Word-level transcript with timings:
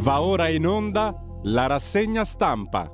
Va 0.00 0.20
ora 0.20 0.48
in 0.48 0.64
onda 0.64 1.12
la 1.42 1.66
rassegna 1.66 2.24
stampa. 2.24 2.88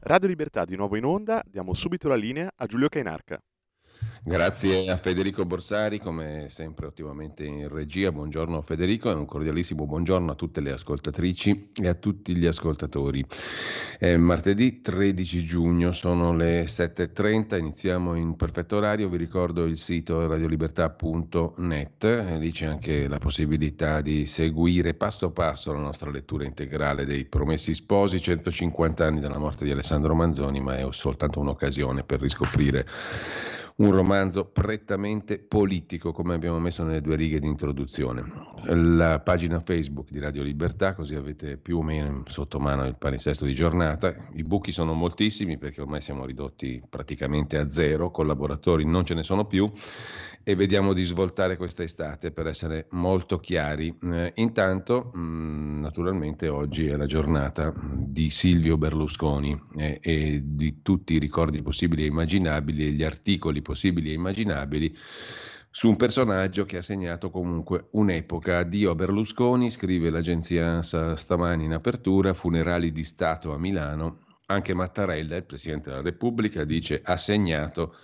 Radio 0.00 0.28
Libertà 0.28 0.64
di 0.64 0.76
nuovo 0.76 0.96
in 0.96 1.04
onda, 1.04 1.42
diamo 1.46 1.74
subito 1.74 2.08
la 2.08 2.14
linea 2.14 2.50
a 2.56 2.66
Giulio 2.66 2.88
Cainarca. 2.88 3.38
Grazie 4.26 4.90
a 4.90 4.96
Federico 4.96 5.44
Borsari, 5.44 5.98
come 5.98 6.46
sempre 6.48 6.86
ottimamente 6.86 7.44
in 7.44 7.68
regia. 7.68 8.10
Buongiorno 8.10 8.62
Federico 8.62 9.10
e 9.10 9.12
un 9.12 9.26
cordialissimo 9.26 9.84
buongiorno 9.84 10.32
a 10.32 10.34
tutte 10.34 10.62
le 10.62 10.72
ascoltatrici 10.72 11.72
e 11.82 11.88
a 11.88 11.92
tutti 11.92 12.34
gli 12.34 12.46
ascoltatori. 12.46 13.22
È 13.98 14.16
martedì 14.16 14.80
13 14.80 15.44
giugno, 15.44 15.92
sono 15.92 16.34
le 16.34 16.64
7.30, 16.64 17.58
iniziamo 17.58 18.14
in 18.14 18.34
perfetto 18.36 18.76
orario. 18.76 19.10
Vi 19.10 19.18
ricordo 19.18 19.64
il 19.64 19.76
sito 19.76 20.26
radiolibertà.net, 20.26 22.04
lì 22.38 22.50
c'è 22.50 22.64
anche 22.64 23.06
la 23.06 23.18
possibilità 23.18 24.00
di 24.00 24.24
seguire 24.24 24.94
passo 24.94 25.32
passo 25.32 25.70
la 25.74 25.80
nostra 25.80 26.10
lettura 26.10 26.44
integrale 26.46 27.04
dei 27.04 27.26
Promessi 27.26 27.74
Sposi, 27.74 28.22
150 28.22 29.04
anni 29.04 29.20
dalla 29.20 29.36
morte 29.36 29.66
di 29.66 29.70
Alessandro 29.70 30.14
Manzoni, 30.14 30.60
ma 30.60 30.78
è 30.78 30.86
soltanto 30.92 31.40
un'occasione 31.40 32.04
per 32.04 32.22
riscoprire 32.22 32.86
un 33.76 33.90
romanzo 33.90 34.44
prettamente 34.44 35.38
politico, 35.38 36.12
come 36.12 36.34
abbiamo 36.34 36.60
messo 36.60 36.84
nelle 36.84 37.00
due 37.00 37.16
righe 37.16 37.40
di 37.40 37.48
introduzione. 37.48 38.22
La 38.66 39.18
pagina 39.18 39.58
Facebook 39.58 40.10
di 40.10 40.20
Radio 40.20 40.42
Libertà, 40.42 40.94
così 40.94 41.16
avete 41.16 41.56
più 41.56 41.78
o 41.78 41.82
meno 41.82 42.22
sotto 42.26 42.60
mano 42.60 42.84
il 42.84 42.96
palinsesto 42.96 43.44
di 43.44 43.54
giornata. 43.54 44.14
I 44.34 44.44
buchi 44.44 44.70
sono 44.70 44.92
moltissimi 44.92 45.58
perché 45.58 45.80
ormai 45.80 46.00
siamo 46.00 46.24
ridotti 46.24 46.80
praticamente 46.88 47.58
a 47.58 47.68
zero, 47.68 48.10
collaboratori 48.10 48.84
non 48.84 49.04
ce 49.04 49.14
ne 49.14 49.24
sono 49.24 49.44
più 49.44 49.70
e 50.46 50.54
vediamo 50.54 50.92
di 50.92 51.02
svoltare 51.04 51.56
questa 51.56 51.82
estate 51.82 52.30
per 52.30 52.46
essere 52.46 52.86
molto 52.90 53.40
chiari. 53.40 53.96
Eh, 54.02 54.32
intanto, 54.36 55.10
mh, 55.14 55.18
mm, 55.18 55.80
naturalmente, 55.80 56.48
oggi 56.48 56.86
è 56.86 56.96
la 56.96 57.06
giornata 57.06 57.72
di 57.96 58.28
Silvio 58.28 58.76
Berlusconi 58.76 59.58
eh, 59.76 59.98
e 60.02 60.42
di 60.44 60.82
tutti 60.82 61.14
i 61.14 61.18
ricordi 61.18 61.62
possibili 61.62 62.02
e 62.02 62.06
immaginabili 62.08 62.86
e 62.86 62.90
gli 62.90 63.02
articoli 63.02 63.62
possibili 63.62 64.10
e 64.10 64.12
immaginabili 64.12 64.94
su 65.70 65.88
un 65.88 65.96
personaggio 65.96 66.66
che 66.66 66.76
ha 66.76 66.82
segnato 66.82 67.30
comunque 67.30 67.88
un'epoca. 67.92 68.58
Addio 68.58 68.90
a 68.90 68.94
Berlusconi, 68.94 69.70
scrive 69.70 70.10
l'agenzia 70.10 70.66
ANSA 70.66 71.16
stamani 71.16 71.64
in 71.64 71.72
apertura, 71.72 72.34
funerali 72.34 72.92
di 72.92 73.02
Stato 73.02 73.54
a 73.54 73.58
Milano. 73.58 74.18
Anche 74.46 74.74
Mattarella, 74.74 75.36
il 75.36 75.44
Presidente 75.44 75.88
della 75.88 76.02
Repubblica, 76.02 76.64
dice 76.64 77.00
ha 77.02 77.16
segnato 77.16 77.94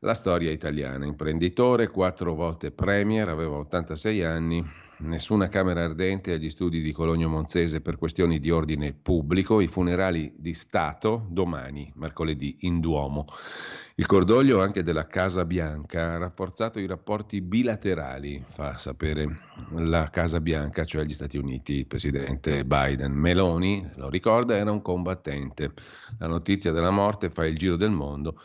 la 0.00 0.14
storia 0.14 0.50
italiana. 0.50 1.04
Imprenditore, 1.04 1.88
quattro 1.88 2.34
volte 2.34 2.70
premier, 2.70 3.28
aveva 3.28 3.56
86 3.56 4.22
anni, 4.22 4.64
nessuna 5.00 5.48
camera 5.48 5.84
ardente 5.84 6.32
agli 6.32 6.48
studi 6.48 6.80
di 6.80 6.92
Cologno 6.92 7.28
Monzese 7.28 7.82
per 7.82 7.98
questioni 7.98 8.38
di 8.38 8.50
ordine 8.50 8.94
pubblico, 8.94 9.60
i 9.60 9.66
funerali 9.66 10.32
di 10.36 10.54
Stato 10.54 11.26
domani, 11.28 11.92
mercoledì, 11.96 12.56
in 12.60 12.80
Duomo. 12.80 13.26
Il 13.96 14.06
cordoglio 14.06 14.62
anche 14.62 14.82
della 14.82 15.06
Casa 15.06 15.44
Bianca 15.44 16.12
ha 16.12 16.18
rafforzato 16.18 16.78
i 16.78 16.86
rapporti 16.86 17.42
bilaterali, 17.42 18.42
fa 18.46 18.78
sapere 18.78 19.40
la 19.74 20.08
Casa 20.08 20.40
Bianca, 20.40 20.84
cioè 20.84 21.04
gli 21.04 21.12
Stati 21.12 21.36
Uniti, 21.36 21.74
il 21.74 21.86
presidente 21.86 22.64
Biden. 22.64 23.12
Meloni, 23.12 23.86
lo 23.96 24.08
ricorda, 24.08 24.56
era 24.56 24.70
un 24.70 24.80
combattente. 24.80 25.72
La 26.18 26.26
notizia 26.26 26.72
della 26.72 26.90
morte 26.90 27.28
fa 27.28 27.44
il 27.44 27.58
giro 27.58 27.76
del 27.76 27.90
mondo 27.90 28.40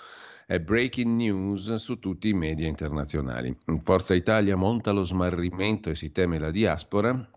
è 0.47 0.59
breaking 0.59 1.15
news 1.15 1.73
su 1.75 1.97
tutti 1.97 2.29
i 2.29 2.33
media 2.33 2.67
internazionali. 2.67 3.55
Forza 3.81 4.13
Italia 4.13 4.55
monta 4.55 4.91
lo 4.91 5.03
smarrimento 5.03 5.89
e 5.89 5.95
si 5.95 6.11
teme 6.11 6.37
la 6.37 6.51
diaspora. 6.51 7.29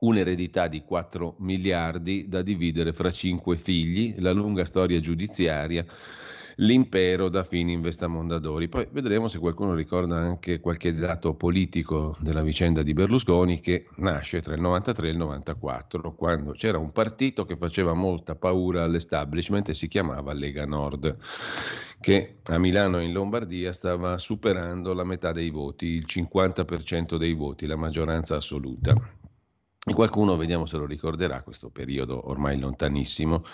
Un'eredità 0.00 0.68
di 0.68 0.82
4 0.82 1.36
miliardi 1.38 2.28
da 2.28 2.42
dividere 2.42 2.92
fra 2.92 3.10
cinque 3.10 3.56
figli, 3.56 4.16
la 4.18 4.32
lunga 4.32 4.66
storia 4.66 5.00
giudiziaria 5.00 5.86
l'impero 6.56 7.28
da 7.28 7.44
fini 7.44 7.72
investamondadori. 7.72 8.68
Poi 8.68 8.86
vedremo 8.90 9.28
se 9.28 9.38
qualcuno 9.38 9.74
ricorda 9.74 10.16
anche 10.16 10.60
qualche 10.60 10.94
dato 10.94 11.34
politico 11.34 12.16
della 12.20 12.42
vicenda 12.42 12.82
di 12.82 12.92
Berlusconi 12.92 13.60
che 13.60 13.86
nasce 13.96 14.40
tra 14.40 14.54
il 14.54 14.60
93 14.60 15.08
e 15.08 15.10
il 15.10 15.16
94, 15.16 16.14
quando 16.14 16.52
c'era 16.52 16.78
un 16.78 16.92
partito 16.92 17.44
che 17.44 17.56
faceva 17.56 17.94
molta 17.94 18.34
paura 18.34 18.84
all'establishment 18.84 19.68
e 19.70 19.74
si 19.74 19.88
chiamava 19.88 20.32
Lega 20.32 20.64
Nord 20.64 21.16
che 22.00 22.40
a 22.44 22.58
Milano 22.58 22.98
e 22.98 23.04
in 23.04 23.12
Lombardia 23.12 23.72
stava 23.72 24.18
superando 24.18 24.92
la 24.92 25.04
metà 25.04 25.32
dei 25.32 25.48
voti, 25.48 25.86
il 25.86 26.04
50% 26.06 27.16
dei 27.16 27.32
voti, 27.32 27.66
la 27.66 27.76
maggioranza 27.76 28.36
assoluta. 28.36 28.92
E 29.86 29.92
qualcuno, 29.92 30.36
vediamo 30.36 30.66
se 30.66 30.76
lo 30.76 30.86
ricorderà, 30.86 31.42
questo 31.42 31.70
periodo 31.70 32.28
ormai 32.28 32.58
lontanissimo, 32.58 33.44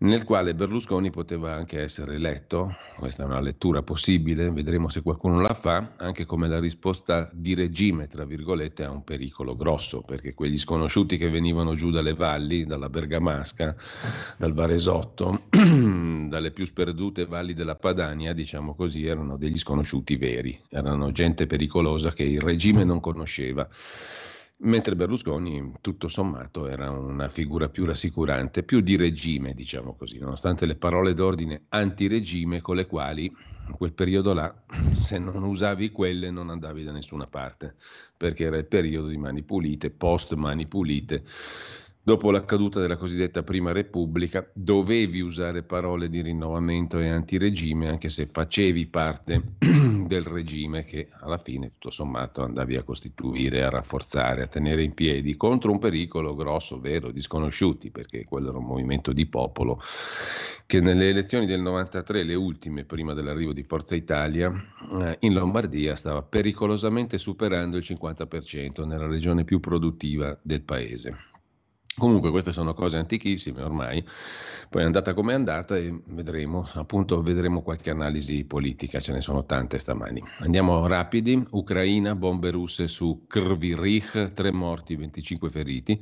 nel 0.00 0.24
quale 0.24 0.54
Berlusconi 0.54 1.10
poteva 1.10 1.54
anche 1.54 1.80
essere 1.80 2.14
eletto, 2.14 2.74
questa 2.96 3.22
è 3.22 3.26
una 3.26 3.40
lettura 3.40 3.82
possibile, 3.82 4.50
vedremo 4.50 4.88
se 4.88 5.02
qualcuno 5.02 5.40
la 5.40 5.52
fa, 5.52 5.92
anche 5.96 6.24
come 6.24 6.48
la 6.48 6.58
risposta 6.58 7.28
di 7.32 7.54
regime, 7.54 8.06
tra 8.06 8.24
virgolette, 8.24 8.84
a 8.84 8.90
un 8.90 9.04
pericolo 9.04 9.54
grosso, 9.56 10.00
perché 10.00 10.32
quegli 10.32 10.56
sconosciuti 10.56 11.18
che 11.18 11.28
venivano 11.28 11.74
giù 11.74 11.90
dalle 11.90 12.14
valli, 12.14 12.64
dalla 12.64 12.88
Bergamasca, 12.88 13.76
dal 14.38 14.54
Varesotto, 14.54 15.42
dalle 15.50 16.50
più 16.50 16.64
sperdute 16.64 17.26
valli 17.26 17.52
della 17.52 17.76
Padania, 17.76 18.32
diciamo 18.32 18.74
così, 18.74 19.04
erano 19.04 19.36
degli 19.36 19.58
sconosciuti 19.58 20.16
veri, 20.16 20.58
erano 20.70 21.12
gente 21.12 21.46
pericolosa 21.46 22.10
che 22.12 22.24
il 22.24 22.40
regime 22.40 22.84
non 22.84 23.00
conosceva 23.00 23.68
mentre 24.62 24.96
Berlusconi 24.96 25.72
tutto 25.80 26.08
sommato 26.08 26.68
era 26.68 26.90
una 26.90 27.28
figura 27.28 27.68
più 27.68 27.84
rassicurante, 27.84 28.62
più 28.62 28.80
di 28.80 28.96
regime, 28.96 29.54
diciamo 29.54 29.94
così, 29.94 30.18
nonostante 30.18 30.66
le 30.66 30.76
parole 30.76 31.14
d'ordine 31.14 31.64
antiregime 31.68 32.60
con 32.60 32.76
le 32.76 32.86
quali 32.86 33.24
in 33.70 33.76
quel 33.76 33.92
periodo 33.92 34.32
là, 34.32 34.52
se 34.92 35.18
non 35.18 35.42
usavi 35.44 35.90
quelle 35.90 36.30
non 36.30 36.50
andavi 36.50 36.82
da 36.82 36.92
nessuna 36.92 37.26
parte, 37.26 37.76
perché 38.16 38.44
era 38.44 38.56
il 38.56 38.66
periodo 38.66 39.08
di 39.08 39.16
mani 39.16 39.42
pulite, 39.42 39.90
post 39.90 40.34
mani 40.34 40.66
pulite 40.66 41.24
Dopo 42.10 42.32
la 42.32 42.44
caduta 42.44 42.80
della 42.80 42.96
cosiddetta 42.96 43.44
Prima 43.44 43.70
Repubblica 43.70 44.44
dovevi 44.52 45.20
usare 45.20 45.62
parole 45.62 46.08
di 46.08 46.22
rinnovamento 46.22 46.98
e 46.98 47.08
antiregime 47.08 47.88
anche 47.88 48.08
se 48.08 48.26
facevi 48.26 48.88
parte 48.88 49.52
del 50.08 50.24
regime 50.24 50.82
che 50.82 51.06
alla 51.20 51.38
fine 51.38 51.68
tutto 51.68 51.92
sommato 51.92 52.42
andavi 52.42 52.74
a 52.74 52.82
costituire, 52.82 53.62
a 53.62 53.70
rafforzare, 53.70 54.42
a 54.42 54.48
tenere 54.48 54.82
in 54.82 54.92
piedi 54.92 55.36
contro 55.36 55.70
un 55.70 55.78
pericolo 55.78 56.34
grosso, 56.34 56.80
vero, 56.80 57.12
di 57.12 57.20
sconosciuti 57.20 57.92
perché 57.92 58.24
quello 58.24 58.48
era 58.48 58.58
un 58.58 58.66
movimento 58.66 59.12
di 59.12 59.26
popolo 59.26 59.80
che 60.66 60.80
nelle 60.80 61.10
elezioni 61.10 61.46
del 61.46 61.60
93, 61.60 62.24
le 62.24 62.34
ultime 62.34 62.84
prima 62.84 63.14
dell'arrivo 63.14 63.52
di 63.52 63.62
Forza 63.62 63.94
Italia, 63.94 64.50
eh, 65.00 65.16
in 65.20 65.32
Lombardia 65.32 65.94
stava 65.94 66.22
pericolosamente 66.22 67.18
superando 67.18 67.76
il 67.76 67.84
50% 67.86 68.84
nella 68.84 69.06
regione 69.06 69.44
più 69.44 69.60
produttiva 69.60 70.36
del 70.42 70.62
paese. 70.62 71.29
Comunque 71.96 72.30
queste 72.30 72.52
sono 72.52 72.72
cose 72.72 72.96
antichissime 72.96 73.62
ormai, 73.62 74.02
poi 74.70 74.82
è 74.82 74.84
andata 74.84 75.12
come 75.12 75.32
è 75.32 75.34
andata 75.34 75.76
e 75.76 76.00
vedremo, 76.06 76.64
appunto 76.74 77.20
vedremo 77.20 77.62
qualche 77.62 77.90
analisi 77.90 78.44
politica, 78.44 79.00
ce 79.00 79.12
ne 79.12 79.20
sono 79.20 79.44
tante 79.44 79.78
stamani. 79.78 80.22
Andiamo 80.40 80.86
rapidi, 80.86 81.44
Ucraina, 81.50 82.14
bombe 82.14 82.50
russe 82.50 82.86
su 82.88 83.24
Krvirich, 83.26 84.32
tre 84.32 84.52
morti, 84.52 84.94
25 84.96 85.50
feriti 85.50 86.00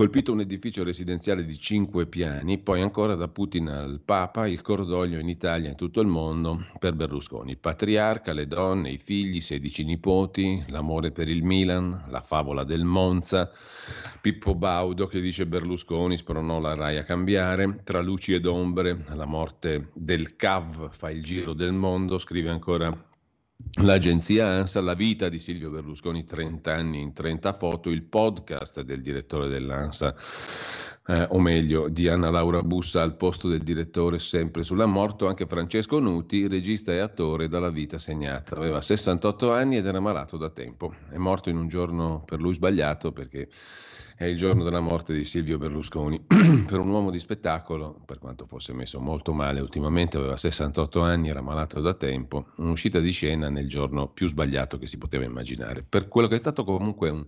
colpito 0.00 0.32
un 0.32 0.40
edificio 0.40 0.82
residenziale 0.82 1.44
di 1.44 1.58
cinque 1.58 2.06
piani, 2.06 2.56
poi 2.56 2.80
ancora 2.80 3.16
da 3.16 3.28
Putin 3.28 3.68
al 3.68 4.00
Papa, 4.02 4.46
il 4.46 4.62
cordoglio 4.62 5.18
in 5.18 5.28
Italia 5.28 5.68
e 5.68 5.72
in 5.72 5.76
tutto 5.76 6.00
il 6.00 6.06
mondo 6.06 6.64
per 6.78 6.94
Berlusconi. 6.94 7.56
Patriarca, 7.56 8.32
le 8.32 8.46
donne, 8.46 8.92
i 8.92 8.96
figli, 8.96 9.40
16 9.40 9.84
nipoti, 9.84 10.64
l'amore 10.68 11.10
per 11.10 11.28
il 11.28 11.42
Milan, 11.42 12.06
la 12.08 12.22
favola 12.22 12.64
del 12.64 12.82
Monza, 12.82 13.50
Pippo 14.22 14.54
Baudo 14.54 15.04
che 15.04 15.20
dice 15.20 15.44
Berlusconi 15.44 16.16
spronò 16.16 16.60
la 16.60 16.72
RAI 16.72 16.96
a 16.96 17.02
cambiare, 17.02 17.82
tra 17.84 18.00
luci 18.00 18.32
ed 18.32 18.46
ombre, 18.46 19.04
la 19.12 19.26
morte 19.26 19.90
del 19.92 20.34
CAV 20.34 20.94
fa 20.94 21.10
il 21.10 21.22
giro 21.22 21.52
del 21.52 21.72
mondo, 21.72 22.16
scrive 22.16 22.48
ancora 22.48 22.90
L'agenzia 23.82 24.46
ANSA, 24.46 24.80
la 24.80 24.94
vita 24.94 25.28
di 25.28 25.38
Silvio 25.38 25.70
Berlusconi, 25.70 26.24
30 26.24 26.74
anni 26.74 27.00
in 27.00 27.12
30 27.12 27.52
foto, 27.52 27.90
il 27.90 28.02
podcast 28.02 28.80
del 28.82 29.00
direttore 29.00 29.48
dell'ANSA, 29.48 30.14
eh, 31.06 31.26
o 31.30 31.38
meglio 31.38 31.88
di 31.88 32.08
Anna 32.08 32.30
Laura 32.30 32.62
Bussa 32.62 33.02
al 33.02 33.16
posto 33.16 33.48
del 33.48 33.62
direttore 33.62 34.18
sempre 34.18 34.62
sulla 34.62 34.86
morto, 34.86 35.26
anche 35.28 35.46
Francesco 35.46 35.98
Nuti, 35.98 36.48
regista 36.48 36.92
e 36.92 36.98
attore 36.98 37.48
dalla 37.48 37.70
vita 37.70 37.98
segnata. 37.98 38.56
Aveva 38.56 38.80
68 38.80 39.52
anni 39.52 39.76
ed 39.76 39.86
era 39.86 40.00
malato 40.00 40.36
da 40.36 40.50
tempo. 40.50 40.94
È 41.10 41.16
morto 41.16 41.48
in 41.48 41.56
un 41.56 41.68
giorno 41.68 42.22
per 42.24 42.40
lui 42.40 42.54
sbagliato 42.54 43.12
perché 43.12 43.48
è 44.20 44.26
il 44.26 44.36
giorno 44.36 44.64
della 44.64 44.80
morte 44.80 45.14
di 45.14 45.24
Silvio 45.24 45.56
Berlusconi. 45.56 46.20
per 46.68 46.78
un 46.78 46.90
uomo 46.90 47.10
di 47.10 47.18
spettacolo, 47.18 48.02
per 48.04 48.18
quanto 48.18 48.44
fosse 48.44 48.74
messo 48.74 49.00
molto 49.00 49.32
male 49.32 49.60
ultimamente, 49.60 50.18
aveva 50.18 50.36
68 50.36 51.00
anni, 51.00 51.30
era 51.30 51.40
malato 51.40 51.80
da 51.80 51.94
tempo, 51.94 52.48
un'uscita 52.56 53.00
di 53.00 53.12
scena 53.12 53.48
nel 53.48 53.66
giorno 53.66 54.08
più 54.08 54.28
sbagliato 54.28 54.76
che 54.76 54.86
si 54.86 54.98
poteva 54.98 55.24
immaginare. 55.24 55.82
Per 55.88 56.08
quello 56.08 56.28
che 56.28 56.34
è 56.34 56.38
stato 56.38 56.64
comunque 56.64 57.08
un 57.08 57.24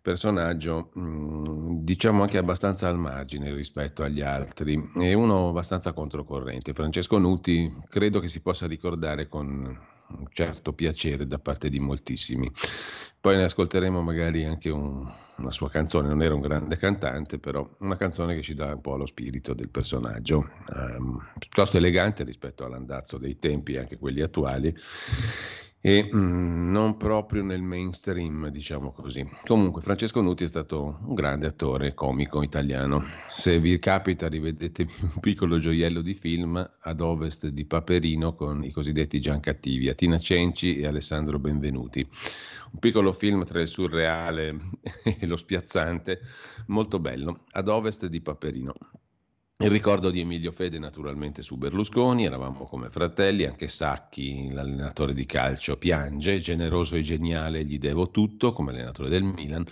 personaggio, 0.00 0.90
mm, 0.98 1.80
diciamo 1.80 2.22
anche 2.22 2.38
abbastanza 2.38 2.88
al 2.88 2.96
margine 2.96 3.52
rispetto 3.52 4.02
agli 4.02 4.22
altri 4.22 4.90
e 4.98 5.12
uno 5.12 5.50
abbastanza 5.50 5.92
controcorrente. 5.92 6.72
Francesco 6.72 7.18
Nuti 7.18 7.70
credo 7.90 8.20
che 8.20 8.28
si 8.28 8.40
possa 8.40 8.66
ricordare 8.66 9.28
con 9.28 9.78
un 10.08 10.26
certo 10.30 10.72
piacere 10.72 11.24
da 11.24 11.38
parte 11.38 11.68
di 11.68 11.80
moltissimi. 11.80 12.50
Poi 13.20 13.36
ne 13.36 13.44
ascolteremo 13.44 14.02
magari 14.02 14.44
anche 14.44 14.70
un, 14.70 15.10
una 15.38 15.50
sua 15.50 15.68
canzone, 15.68 16.08
non 16.08 16.22
era 16.22 16.34
un 16.34 16.40
grande 16.40 16.76
cantante, 16.76 17.38
però 17.38 17.68
una 17.80 17.96
canzone 17.96 18.34
che 18.34 18.42
ci 18.42 18.54
dà 18.54 18.74
un 18.74 18.80
po' 18.80 18.96
lo 18.96 19.06
spirito 19.06 19.52
del 19.52 19.68
personaggio, 19.68 20.48
um, 20.72 21.18
piuttosto 21.38 21.76
elegante 21.76 22.22
rispetto 22.22 22.64
all'andazzo 22.64 23.18
dei 23.18 23.38
tempi, 23.38 23.76
anche 23.76 23.98
quelli 23.98 24.22
attuali, 24.22 24.74
e 25.86 26.10
mm, 26.12 26.72
non 26.72 26.96
proprio 26.96 27.44
nel 27.44 27.62
mainstream, 27.62 28.48
diciamo 28.48 28.90
così. 28.90 29.24
Comunque, 29.44 29.82
Francesco 29.82 30.20
Nuti 30.20 30.42
è 30.42 30.48
stato 30.48 30.98
un 31.06 31.14
grande 31.14 31.46
attore 31.46 31.94
comico 31.94 32.42
italiano. 32.42 33.04
Se 33.28 33.60
vi 33.60 33.78
capita, 33.78 34.26
rivedete 34.26 34.82
un 35.00 35.20
piccolo 35.20 35.58
gioiello 35.58 36.00
di 36.00 36.14
film 36.14 36.68
ad 36.80 37.00
ovest 37.00 37.46
di 37.46 37.64
Paperino 37.66 38.34
con 38.34 38.64
i 38.64 38.72
cosiddetti 38.72 39.20
Giancattivi, 39.20 39.88
Atina 39.88 40.18
Cenci 40.18 40.76
e 40.76 40.88
Alessandro 40.88 41.38
Benvenuti. 41.38 42.00
Un 42.00 42.80
piccolo 42.80 43.12
film 43.12 43.44
tra 43.44 43.60
il 43.60 43.68
surreale 43.68 44.56
e 45.04 45.24
lo 45.28 45.36
spiazzante, 45.36 46.18
molto 46.66 46.98
bello, 46.98 47.44
ad 47.52 47.68
ovest 47.68 48.06
di 48.06 48.20
Paperino. 48.20 48.74
Il 49.58 49.70
ricordo 49.70 50.10
di 50.10 50.20
Emilio 50.20 50.52
Fede 50.52 50.78
naturalmente 50.78 51.40
su 51.40 51.56
Berlusconi, 51.56 52.26
eravamo 52.26 52.64
come 52.64 52.90
fratelli, 52.90 53.46
anche 53.46 53.68
Sacchi, 53.68 54.52
l'allenatore 54.52 55.14
di 55.14 55.24
calcio, 55.24 55.78
piange, 55.78 56.40
generoso 56.40 56.94
e 56.96 57.00
geniale, 57.00 57.64
gli 57.64 57.78
devo 57.78 58.10
tutto 58.10 58.52
come 58.52 58.72
allenatore 58.72 59.08
del 59.08 59.22
Milan. 59.22 59.64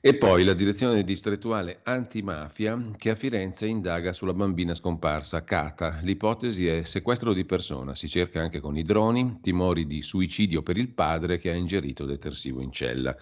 E 0.00 0.14
poi 0.14 0.44
la 0.44 0.52
direzione 0.52 1.02
distrettuale 1.02 1.80
antimafia 1.82 2.92
che 2.96 3.10
a 3.10 3.14
Firenze 3.16 3.66
indaga 3.66 4.12
sulla 4.12 4.32
bambina 4.32 4.74
scomparsa 4.74 5.42
Cata. 5.42 5.98
L'ipotesi 6.02 6.68
è 6.68 6.84
sequestro 6.84 7.32
di 7.32 7.44
persona, 7.44 7.96
si 7.96 8.08
cerca 8.08 8.40
anche 8.40 8.60
con 8.60 8.76
i 8.76 8.84
droni, 8.84 9.40
timori 9.40 9.88
di 9.88 10.02
suicidio 10.02 10.62
per 10.62 10.76
il 10.76 10.90
padre 10.90 11.38
che 11.38 11.50
ha 11.50 11.54
ingerito 11.54 12.04
detersivo 12.04 12.60
in 12.60 12.70
cella. 12.70 13.16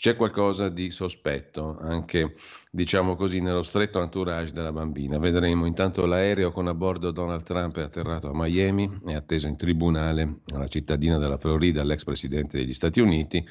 C'è 0.00 0.16
qualcosa 0.16 0.70
di 0.70 0.90
sospetto 0.90 1.76
anche, 1.78 2.34
diciamo 2.70 3.16
così, 3.16 3.40
nello 3.40 3.60
stretto 3.60 4.00
entourage 4.00 4.54
della 4.54 4.72
bambina. 4.72 5.18
Vedremo 5.18 5.66
intanto 5.66 6.06
l'aereo 6.06 6.52
con 6.52 6.68
a 6.68 6.74
bordo 6.74 7.10
Donald 7.10 7.42
Trump 7.42 7.76
è 7.76 7.82
atterrato 7.82 8.30
a 8.30 8.32
Miami, 8.32 9.00
è 9.04 9.12
atteso 9.12 9.46
in 9.46 9.58
tribunale 9.58 10.40
alla 10.54 10.68
cittadina 10.68 11.18
della 11.18 11.36
Florida, 11.36 11.84
l'ex 11.84 12.04
presidente 12.04 12.56
degli 12.56 12.72
Stati 12.72 12.98
Uniti, 13.00 13.46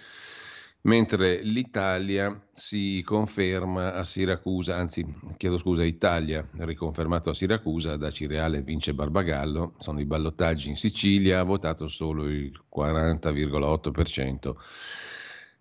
mentre 0.82 1.44
l'Italia 1.44 2.48
si 2.52 3.04
conferma 3.06 3.94
a 3.94 4.04
Siracusa, 4.04 4.76
anzi 4.76 5.06
chiedo 5.38 5.58
scusa, 5.58 5.84
Italia 5.84 6.50
riconfermato 6.58 7.30
a 7.30 7.36
Siracusa 7.36 7.96
da 7.96 8.10
Cireale 8.10 8.64
vince 8.64 8.96
Barbagallo, 8.96 9.76
sono 9.78 10.00
i 10.00 10.06
ballottaggi 10.06 10.70
in 10.70 10.78
Sicilia, 10.78 11.42
ha 11.42 11.44
votato 11.44 11.88
solo 11.88 12.28
il 12.28 12.60
40,8% 12.76 14.56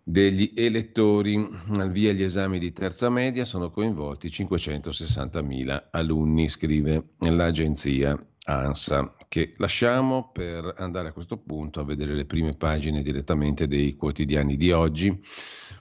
degli 0.08 0.52
elettori. 0.54 1.46
Via 1.90 2.12
gli 2.12 2.22
esami 2.22 2.58
di 2.58 2.72
terza 2.72 3.10
media 3.10 3.44
sono 3.44 3.68
coinvolti 3.68 4.28
560.000 4.28 5.88
alunni, 5.90 6.48
scrive 6.48 7.10
l'agenzia 7.18 8.18
ANSA, 8.44 9.14
che 9.28 9.52
lasciamo 9.58 10.30
per 10.32 10.74
andare 10.78 11.08
a 11.08 11.12
questo 11.12 11.36
punto 11.36 11.80
a 11.80 11.84
vedere 11.84 12.14
le 12.14 12.24
prime 12.24 12.54
pagine 12.54 13.02
direttamente 13.02 13.68
dei 13.68 13.94
quotidiani 13.96 14.56
di 14.56 14.72
oggi. 14.72 15.20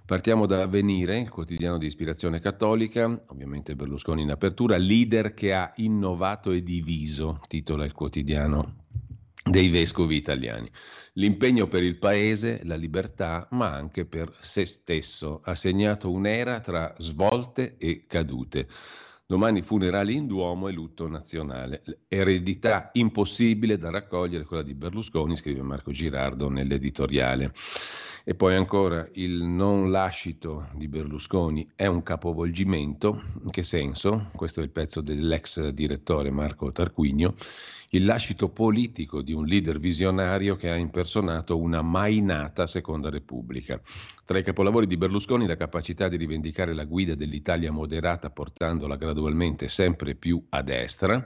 Partiamo 0.05 0.45
da 0.45 0.61
Avvenire, 0.61 1.19
il 1.19 1.29
quotidiano 1.29 1.77
di 1.77 1.85
ispirazione 1.85 2.39
cattolica, 2.39 3.19
ovviamente 3.27 3.75
Berlusconi 3.75 4.23
in 4.23 4.31
apertura, 4.31 4.77
leader 4.77 5.33
che 5.33 5.53
ha 5.53 5.71
innovato 5.77 6.51
e 6.51 6.63
diviso, 6.63 7.39
titola 7.47 7.85
il 7.85 7.93
quotidiano 7.93 8.85
dei 9.49 9.69
vescovi 9.69 10.15
italiani. 10.15 10.69
L'impegno 11.13 11.67
per 11.67 11.83
il 11.83 11.97
paese, 11.97 12.61
la 12.63 12.75
libertà, 12.75 13.47
ma 13.51 13.73
anche 13.73 14.05
per 14.05 14.31
se 14.39 14.65
stesso. 14.65 15.41
Ha 15.43 15.55
segnato 15.55 16.11
un'era 16.11 16.59
tra 16.59 16.93
svolte 16.97 17.77
e 17.77 18.05
cadute. 18.05 18.67
Domani 19.25 19.61
funerali 19.61 20.13
in 20.15 20.27
Duomo 20.27 20.67
e 20.67 20.71
lutto 20.71 21.07
nazionale. 21.07 21.83
Eredità 22.07 22.91
impossibile 22.93 23.77
da 23.77 23.89
raccogliere 23.89 24.45
quella 24.45 24.63
di 24.63 24.73
Berlusconi, 24.73 25.35
scrive 25.35 25.61
Marco 25.63 25.91
Girardo 25.91 26.49
nell'editoriale. 26.49 27.51
E 28.29 28.35
poi 28.35 28.55
ancora 28.55 29.07
il 29.13 29.41
non 29.41 29.89
lascito 29.89 30.67
di 30.73 30.89
Berlusconi 30.89 31.65
è 31.77 31.85
un 31.85 32.03
capovolgimento. 32.03 33.21
In 33.41 33.51
che 33.51 33.63
senso? 33.63 34.31
Questo 34.35 34.59
è 34.59 34.63
il 34.63 34.69
pezzo 34.69 34.99
dell'ex 34.99 35.69
direttore 35.69 36.29
Marco 36.29 36.69
Tarquinio 36.73 37.35
il 37.91 38.03
lascito 38.03 38.49
politico 38.49 39.21
di 39.21 39.31
un 39.31 39.45
leader 39.45 39.79
visionario 39.79 40.57
che 40.57 40.69
ha 40.69 40.75
impersonato 40.75 41.57
una 41.57 41.81
mai 41.81 42.19
nata 42.19 42.67
Seconda 42.67 43.09
Repubblica. 43.09 43.79
Tra 44.25 44.37
i 44.37 44.43
capolavori 44.43 44.87
di 44.87 44.97
Berlusconi 44.97 45.47
la 45.47 45.55
capacità 45.55 46.09
di 46.09 46.17
rivendicare 46.17 46.73
la 46.73 46.83
guida 46.83 47.15
dell'Italia 47.15 47.71
moderata 47.71 48.29
portandola 48.29 48.97
gradualmente 48.97 49.69
sempre 49.69 50.15
più 50.15 50.43
a 50.49 50.61
destra 50.61 51.25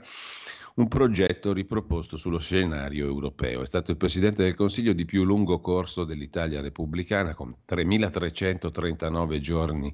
un 0.76 0.88
progetto 0.88 1.52
riproposto 1.52 2.16
sullo 2.16 2.38
scenario 2.38 3.06
europeo. 3.06 3.62
È 3.62 3.66
stato 3.66 3.90
il 3.90 3.96
Presidente 3.96 4.42
del 4.42 4.54
Consiglio 4.54 4.92
di 4.92 5.04
più 5.04 5.24
lungo 5.24 5.60
corso 5.60 6.04
dell'Italia 6.04 6.60
repubblicana, 6.60 7.34
con 7.34 7.54
3.339 7.68 9.38
giorni 9.38 9.92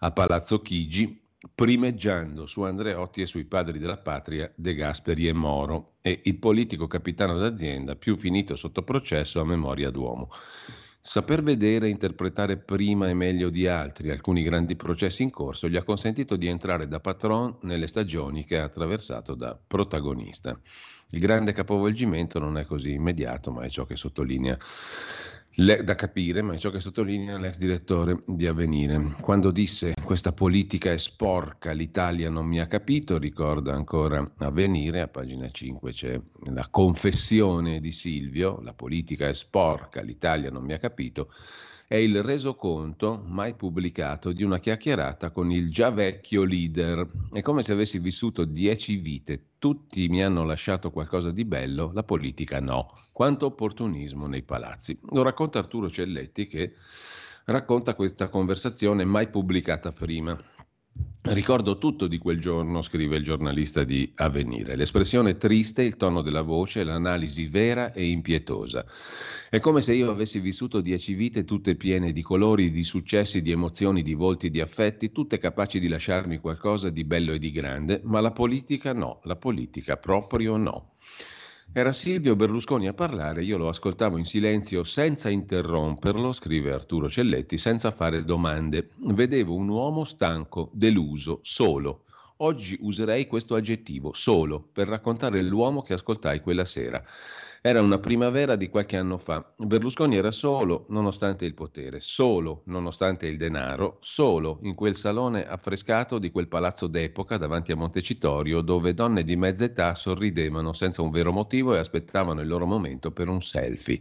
a 0.00 0.10
Palazzo 0.10 0.60
Chigi, 0.60 1.20
primeggiando 1.54 2.46
su 2.46 2.62
Andreotti 2.62 3.22
e 3.22 3.26
sui 3.26 3.44
padri 3.44 3.78
della 3.78 3.98
patria 3.98 4.50
De 4.56 4.74
Gasperi 4.74 5.28
e 5.28 5.32
Moro 5.32 5.92
e 6.00 6.20
il 6.24 6.36
politico 6.38 6.88
capitano 6.88 7.38
d'azienda 7.38 7.94
più 7.94 8.16
finito 8.16 8.56
sotto 8.56 8.82
processo 8.82 9.40
a 9.40 9.44
memoria 9.44 9.90
d'uomo. 9.90 10.30
Saper 11.00 11.42
vedere 11.42 11.86
e 11.86 11.90
interpretare 11.90 12.58
prima 12.58 13.08
e 13.08 13.14
meglio 13.14 13.50
di 13.50 13.68
altri 13.68 14.10
alcuni 14.10 14.42
grandi 14.42 14.74
processi 14.74 15.22
in 15.22 15.30
corso 15.30 15.68
gli 15.68 15.76
ha 15.76 15.84
consentito 15.84 16.34
di 16.34 16.48
entrare 16.48 16.88
da 16.88 16.98
patron 16.98 17.56
nelle 17.62 17.86
stagioni 17.86 18.44
che 18.44 18.58
ha 18.58 18.64
attraversato 18.64 19.34
da 19.34 19.56
protagonista. 19.64 20.58
Il 21.10 21.20
grande 21.20 21.52
capovolgimento 21.52 22.38
non 22.40 22.58
è 22.58 22.64
così 22.64 22.92
immediato, 22.92 23.52
ma 23.52 23.62
è 23.62 23.68
ciò 23.70 23.84
che 23.84 23.96
sottolinea 23.96 24.58
le, 25.60 25.82
da 25.82 25.94
capire, 25.94 26.42
ma 26.42 26.54
è 26.54 26.58
ciò 26.58 26.70
che 26.70 26.80
sottolinea 26.80 27.38
l'ex 27.38 27.58
direttore 27.58 28.22
di 28.26 28.46
Avvenire. 28.46 29.14
Quando 29.20 29.50
disse 29.50 29.94
questa 30.04 30.32
politica 30.32 30.92
è 30.92 30.98
sporca, 30.98 31.72
l'Italia 31.72 32.30
non 32.30 32.46
mi 32.46 32.60
ha 32.60 32.66
capito, 32.66 33.18
ricorda 33.18 33.74
ancora 33.74 34.28
Avvenire, 34.38 35.00
a 35.00 35.08
pagina 35.08 35.48
5 35.48 35.92
c'è 35.92 36.20
la 36.52 36.66
confessione 36.70 37.78
di 37.78 37.92
Silvio, 37.92 38.60
la 38.62 38.74
politica 38.74 39.28
è 39.28 39.34
sporca, 39.34 40.00
l'Italia 40.02 40.50
non 40.50 40.64
mi 40.64 40.72
ha 40.74 40.78
capito, 40.78 41.32
è 41.88 41.96
il 41.96 42.22
resoconto 42.22 43.24
mai 43.26 43.54
pubblicato 43.54 44.32
di 44.32 44.42
una 44.42 44.58
chiacchierata 44.58 45.30
con 45.30 45.50
il 45.50 45.70
già 45.70 45.88
vecchio 45.88 46.44
leader. 46.44 47.08
È 47.32 47.40
come 47.40 47.62
se 47.62 47.72
avessi 47.72 47.98
vissuto 47.98 48.44
dieci 48.44 48.96
vite, 48.96 49.44
tutti 49.58 50.06
mi 50.08 50.22
hanno 50.22 50.44
lasciato 50.44 50.90
qualcosa 50.90 51.30
di 51.30 51.46
bello, 51.46 51.90
la 51.94 52.02
politica 52.02 52.60
no. 52.60 52.92
Quanto 53.10 53.46
opportunismo 53.46 54.26
nei 54.26 54.42
palazzi. 54.42 55.00
Lo 55.12 55.22
racconta 55.22 55.60
Arturo 55.60 55.88
Celletti 55.88 56.46
che 56.46 56.74
racconta 57.46 57.94
questa 57.94 58.28
conversazione 58.28 59.06
mai 59.06 59.30
pubblicata 59.30 59.90
prima. 59.90 60.38
Ricordo 61.30 61.76
tutto 61.76 62.06
di 62.06 62.16
quel 62.16 62.40
giorno, 62.40 62.80
scrive 62.80 63.16
il 63.16 63.22
giornalista 63.22 63.84
di 63.84 64.10
Avvenire. 64.14 64.76
L'espressione 64.76 65.36
triste, 65.36 65.82
il 65.82 65.98
tono 65.98 66.22
della 66.22 66.40
voce, 66.40 66.84
l'analisi 66.84 67.48
vera 67.48 67.92
e 67.92 68.08
impietosa. 68.08 68.86
È 69.50 69.60
come 69.60 69.82
se 69.82 69.92
io 69.92 70.10
avessi 70.10 70.40
vissuto 70.40 70.80
dieci 70.80 71.12
vite 71.12 71.44
tutte 71.44 71.74
piene 71.74 72.12
di 72.12 72.22
colori, 72.22 72.70
di 72.70 72.82
successi, 72.82 73.42
di 73.42 73.50
emozioni, 73.50 74.02
di 74.02 74.14
volti, 74.14 74.48
di 74.48 74.62
affetti, 74.62 75.12
tutte 75.12 75.36
capaci 75.36 75.78
di 75.78 75.88
lasciarmi 75.88 76.38
qualcosa 76.38 76.88
di 76.88 77.04
bello 77.04 77.34
e 77.34 77.38
di 77.38 77.50
grande, 77.50 78.00
ma 78.04 78.20
la 78.20 78.32
politica 78.32 78.94
no, 78.94 79.20
la 79.24 79.36
politica 79.36 79.98
proprio 79.98 80.56
no. 80.56 80.92
Era 81.78 81.92
Silvio 81.92 82.34
Berlusconi 82.34 82.88
a 82.88 82.92
parlare, 82.92 83.44
io 83.44 83.56
lo 83.56 83.68
ascoltavo 83.68 84.18
in 84.18 84.24
silenzio 84.24 84.82
senza 84.82 85.28
interromperlo, 85.28 86.32
scrive 86.32 86.72
Arturo 86.72 87.08
Celletti, 87.08 87.56
senza 87.56 87.92
fare 87.92 88.24
domande. 88.24 88.88
Vedevo 88.96 89.54
un 89.54 89.68
uomo 89.68 90.02
stanco, 90.02 90.70
deluso, 90.72 91.38
solo, 91.42 92.02
Oggi 92.40 92.78
userei 92.82 93.26
questo 93.26 93.56
aggettivo, 93.56 94.12
solo, 94.12 94.60
per 94.72 94.86
raccontare 94.86 95.42
l'uomo 95.42 95.82
che 95.82 95.94
ascoltai 95.94 96.40
quella 96.40 96.64
sera. 96.64 97.02
Era 97.68 97.82
una 97.82 97.98
primavera 97.98 98.56
di 98.56 98.70
qualche 98.70 98.96
anno 98.96 99.18
fa. 99.18 99.44
Berlusconi 99.58 100.16
era 100.16 100.30
solo, 100.30 100.86
nonostante 100.88 101.44
il 101.44 101.52
potere, 101.52 102.00
solo, 102.00 102.62
nonostante 102.64 103.26
il 103.26 103.36
denaro, 103.36 103.98
solo 104.00 104.58
in 104.62 104.74
quel 104.74 104.96
salone 104.96 105.46
affrescato 105.46 106.18
di 106.18 106.30
quel 106.30 106.48
palazzo 106.48 106.86
d'epoca 106.86 107.36
davanti 107.36 107.70
a 107.72 107.76
Montecitorio, 107.76 108.62
dove 108.62 108.94
donne 108.94 109.22
di 109.22 109.36
mezza 109.36 109.64
età 109.64 109.94
sorridevano 109.94 110.72
senza 110.72 111.02
un 111.02 111.10
vero 111.10 111.30
motivo 111.30 111.74
e 111.74 111.78
aspettavano 111.78 112.40
il 112.40 112.48
loro 112.48 112.64
momento 112.64 113.10
per 113.10 113.28
un 113.28 113.42
selfie. 113.42 114.00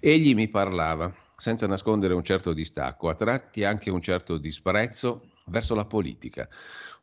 Egli 0.00 0.34
mi 0.34 0.48
parlava, 0.48 1.12
senza 1.36 1.66
nascondere 1.66 2.14
un 2.14 2.24
certo 2.24 2.54
distacco, 2.54 3.10
a 3.10 3.14
tratti 3.14 3.62
anche 3.64 3.90
un 3.90 4.00
certo 4.00 4.38
disprezzo 4.38 5.32
verso 5.48 5.74
la 5.74 5.84
politica. 5.84 6.48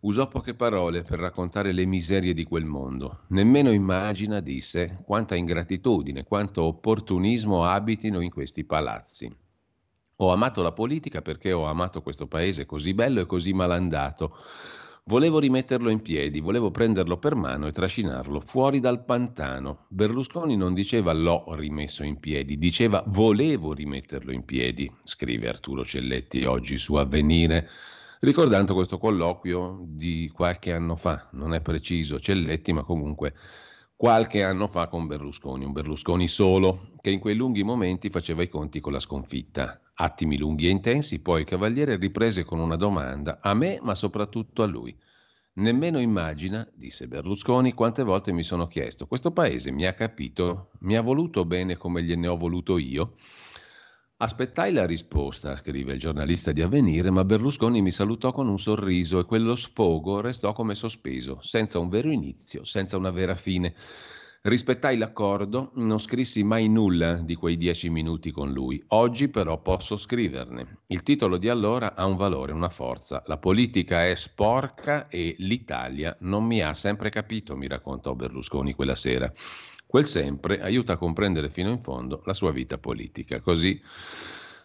Usò 0.03 0.27
poche 0.27 0.53
parole 0.53 1.01
per 1.01 1.17
raccontare 1.17 1.71
le 1.71 1.85
miserie 1.85 2.33
di 2.33 2.43
quel 2.43 2.65
mondo. 2.65 3.21
Nemmeno 3.29 3.71
immagina, 3.71 4.41
disse, 4.41 4.97
quanta 5.05 5.35
ingratitudine, 5.35 6.25
quanto 6.25 6.63
opportunismo 6.63 7.63
abitino 7.63 8.19
in 8.19 8.29
questi 8.29 8.65
palazzi. 8.65 9.33
Ho 10.17 10.31
amato 10.33 10.61
la 10.61 10.73
politica 10.73 11.21
perché 11.21 11.53
ho 11.53 11.67
amato 11.67 12.01
questo 12.01 12.27
paese 12.27 12.65
così 12.65 12.93
bello 12.93 13.21
e 13.21 13.25
così 13.25 13.53
malandato. 13.53 14.35
Volevo 15.05 15.39
rimetterlo 15.39 15.89
in 15.89 16.01
piedi, 16.01 16.41
volevo 16.41 16.69
prenderlo 16.69 17.17
per 17.17 17.35
mano 17.35 17.67
e 17.67 17.71
trascinarlo 17.71 18.41
fuori 18.41 18.81
dal 18.81 19.05
pantano. 19.05 19.85
Berlusconi 19.87 20.57
non 20.57 20.73
diceva 20.73 21.13
l'ho 21.13 21.45
rimesso 21.55 22.03
in 22.03 22.19
piedi, 22.19 22.57
diceva 22.57 23.01
volevo 23.07 23.71
rimetterlo 23.71 24.33
in 24.33 24.43
piedi, 24.43 24.93
scrive 25.01 25.47
Arturo 25.47 25.85
Celletti 25.85 26.43
oggi 26.43 26.77
su 26.77 26.95
Avvenire 26.95 27.69
ricordando 28.23 28.73
questo 28.73 28.97
colloquio 28.97 29.83
di 29.85 30.31
qualche 30.33 30.71
anno 30.71 30.95
fa, 30.95 31.27
non 31.33 31.53
è 31.53 31.59
preciso 31.59 32.19
Celletti, 32.19 32.71
ma 32.71 32.81
comunque 32.81 33.33
qualche 33.95 34.43
anno 34.43 34.67
fa 34.67 34.87
con 34.87 35.07
Berlusconi, 35.07 35.65
un 35.65 35.73
Berlusconi 35.73 36.27
solo, 36.27 36.91
che 37.01 37.09
in 37.09 37.19
quei 37.19 37.35
lunghi 37.35 37.63
momenti 37.63 38.09
faceva 38.09 38.41
i 38.41 38.49
conti 38.49 38.79
con 38.79 38.93
la 38.93 38.99
sconfitta. 38.99 39.79
Attimi 39.95 40.37
lunghi 40.37 40.67
e 40.67 40.69
intensi, 40.69 41.21
poi 41.21 41.41
il 41.41 41.45
Cavaliere 41.45 41.97
riprese 41.97 42.43
con 42.45 42.59
una 42.59 42.77
domanda, 42.77 43.39
a 43.41 43.53
me 43.53 43.79
ma 43.81 43.93
soprattutto 43.93 44.63
a 44.63 44.67
lui. 44.67 44.97
Nemmeno 45.55 45.99
immagina, 45.99 46.67
disse 46.73 47.07
Berlusconi, 47.07 47.73
quante 47.73 48.03
volte 48.03 48.31
mi 48.31 48.41
sono 48.41 48.67
chiesto, 48.67 49.05
questo 49.05 49.31
paese 49.31 49.69
mi 49.71 49.85
ha 49.85 49.93
capito, 49.93 50.71
mi 50.79 50.95
ha 50.95 51.01
voluto 51.01 51.45
bene 51.45 51.75
come 51.75 52.01
gliene 52.03 52.27
ho 52.27 52.37
voluto 52.37 52.77
io? 52.77 53.15
Aspettai 54.23 54.71
la 54.71 54.85
risposta, 54.85 55.53
scrive 55.57 55.91
il 55.91 55.99
giornalista 55.99 56.53
di 56.53 56.61
Avvenire, 56.61 57.09
ma 57.09 57.25
Berlusconi 57.25 57.81
mi 57.81 57.91
salutò 57.91 58.31
con 58.31 58.47
un 58.47 58.57
sorriso 58.57 59.19
e 59.19 59.25
quello 59.25 59.53
sfogo 59.53 60.21
restò 60.21 60.53
come 60.53 60.75
sospeso, 60.75 61.39
senza 61.41 61.77
un 61.77 61.89
vero 61.89 62.09
inizio, 62.09 62.63
senza 62.63 62.95
una 62.95 63.11
vera 63.11 63.35
fine. 63.35 63.75
Rispettai 64.43 64.95
l'accordo, 64.95 65.71
non 65.75 65.99
scrissi 65.99 66.41
mai 66.41 66.69
nulla 66.69 67.15
di 67.15 67.35
quei 67.35 67.57
dieci 67.57 67.89
minuti 67.89 68.31
con 68.31 68.53
lui. 68.53 68.81
Oggi 68.87 69.27
però 69.27 69.61
posso 69.61 69.97
scriverne. 69.97 70.83
Il 70.87 71.03
titolo 71.03 71.35
di 71.35 71.49
allora 71.49 71.93
ha 71.93 72.05
un 72.05 72.15
valore, 72.15 72.53
una 72.53 72.69
forza. 72.69 73.23
La 73.25 73.37
politica 73.37 74.05
è 74.05 74.15
sporca 74.15 75.09
e 75.09 75.35
l'Italia 75.39 76.15
non 76.21 76.45
mi 76.45 76.61
ha 76.61 76.73
sempre 76.75 77.09
capito, 77.09 77.57
mi 77.57 77.67
raccontò 77.67 78.15
Berlusconi 78.15 78.71
quella 78.71 78.95
sera. 78.95 79.29
Quel 79.93 80.07
sempre 80.07 80.59
aiuta 80.59 80.93
a 80.93 80.97
comprendere 80.97 81.51
fino 81.51 81.69
in 81.69 81.79
fondo 81.79 82.23
la 82.25 82.33
sua 82.33 82.51
vita 82.51 82.79
politica. 82.79 83.39
Così 83.41 83.79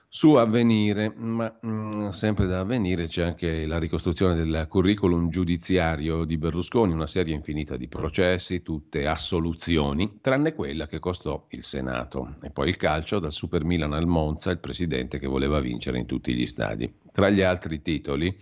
su 0.08 0.32
avvenire, 0.32 1.12
ma 1.14 1.54
mh, 1.60 1.68
mm, 1.68 2.08
sempre 2.12 2.46
da 2.46 2.60
avvenire 2.60 3.08
c'è 3.08 3.24
anche 3.24 3.66
la 3.66 3.78
ricostruzione 3.78 4.32
del 4.32 4.64
curriculum 4.70 5.28
giudiziario 5.28 6.24
di 6.24 6.38
Berlusconi, 6.38 6.94
una 6.94 7.06
serie 7.06 7.34
infinita 7.34 7.76
di 7.76 7.88
processi, 7.88 8.62
tutte 8.62 9.06
assoluzioni, 9.06 10.16
tranne 10.22 10.54
quella 10.54 10.86
che 10.86 10.98
costò 10.98 11.44
il 11.50 11.62
Senato. 11.62 12.36
E 12.40 12.48
poi 12.48 12.70
il 12.70 12.78
calcio, 12.78 13.18
dal 13.18 13.30
Super 13.30 13.64
Milan 13.64 13.92
al 13.92 14.06
Monza, 14.06 14.50
il 14.50 14.60
presidente 14.60 15.18
che 15.18 15.26
voleva 15.26 15.60
vincere 15.60 15.98
in 15.98 16.06
tutti 16.06 16.32
gli 16.32 16.46
stadi. 16.46 16.90
Tra 17.12 17.28
gli 17.28 17.42
altri 17.42 17.82
titoli 17.82 18.34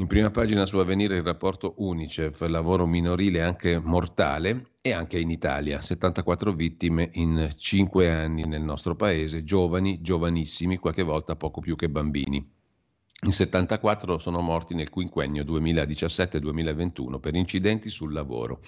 in 0.00 0.06
prima 0.06 0.30
pagina 0.30 0.64
su 0.64 0.78
Avvenire 0.78 1.16
il 1.16 1.24
rapporto 1.24 1.74
Unicef, 1.78 2.40
lavoro 2.42 2.86
minorile 2.86 3.42
anche 3.42 3.80
mortale 3.80 4.66
e 4.80 4.92
anche 4.92 5.18
in 5.18 5.28
Italia, 5.28 5.82
74 5.82 6.52
vittime 6.52 7.10
in 7.14 7.48
5 7.56 8.08
anni 8.08 8.46
nel 8.46 8.62
nostro 8.62 8.94
paese, 8.94 9.42
giovani, 9.42 10.00
giovanissimi, 10.00 10.76
qualche 10.76 11.02
volta 11.02 11.34
poco 11.34 11.60
più 11.60 11.74
che 11.74 11.88
bambini. 11.88 12.36
In 13.24 13.32
74 13.32 14.18
sono 14.18 14.40
morti 14.40 14.74
nel 14.74 14.88
quinquennio 14.88 15.42
2017-2021 15.42 17.18
per 17.18 17.34
incidenti 17.34 17.90
sul 17.90 18.12
lavoro. 18.12 18.60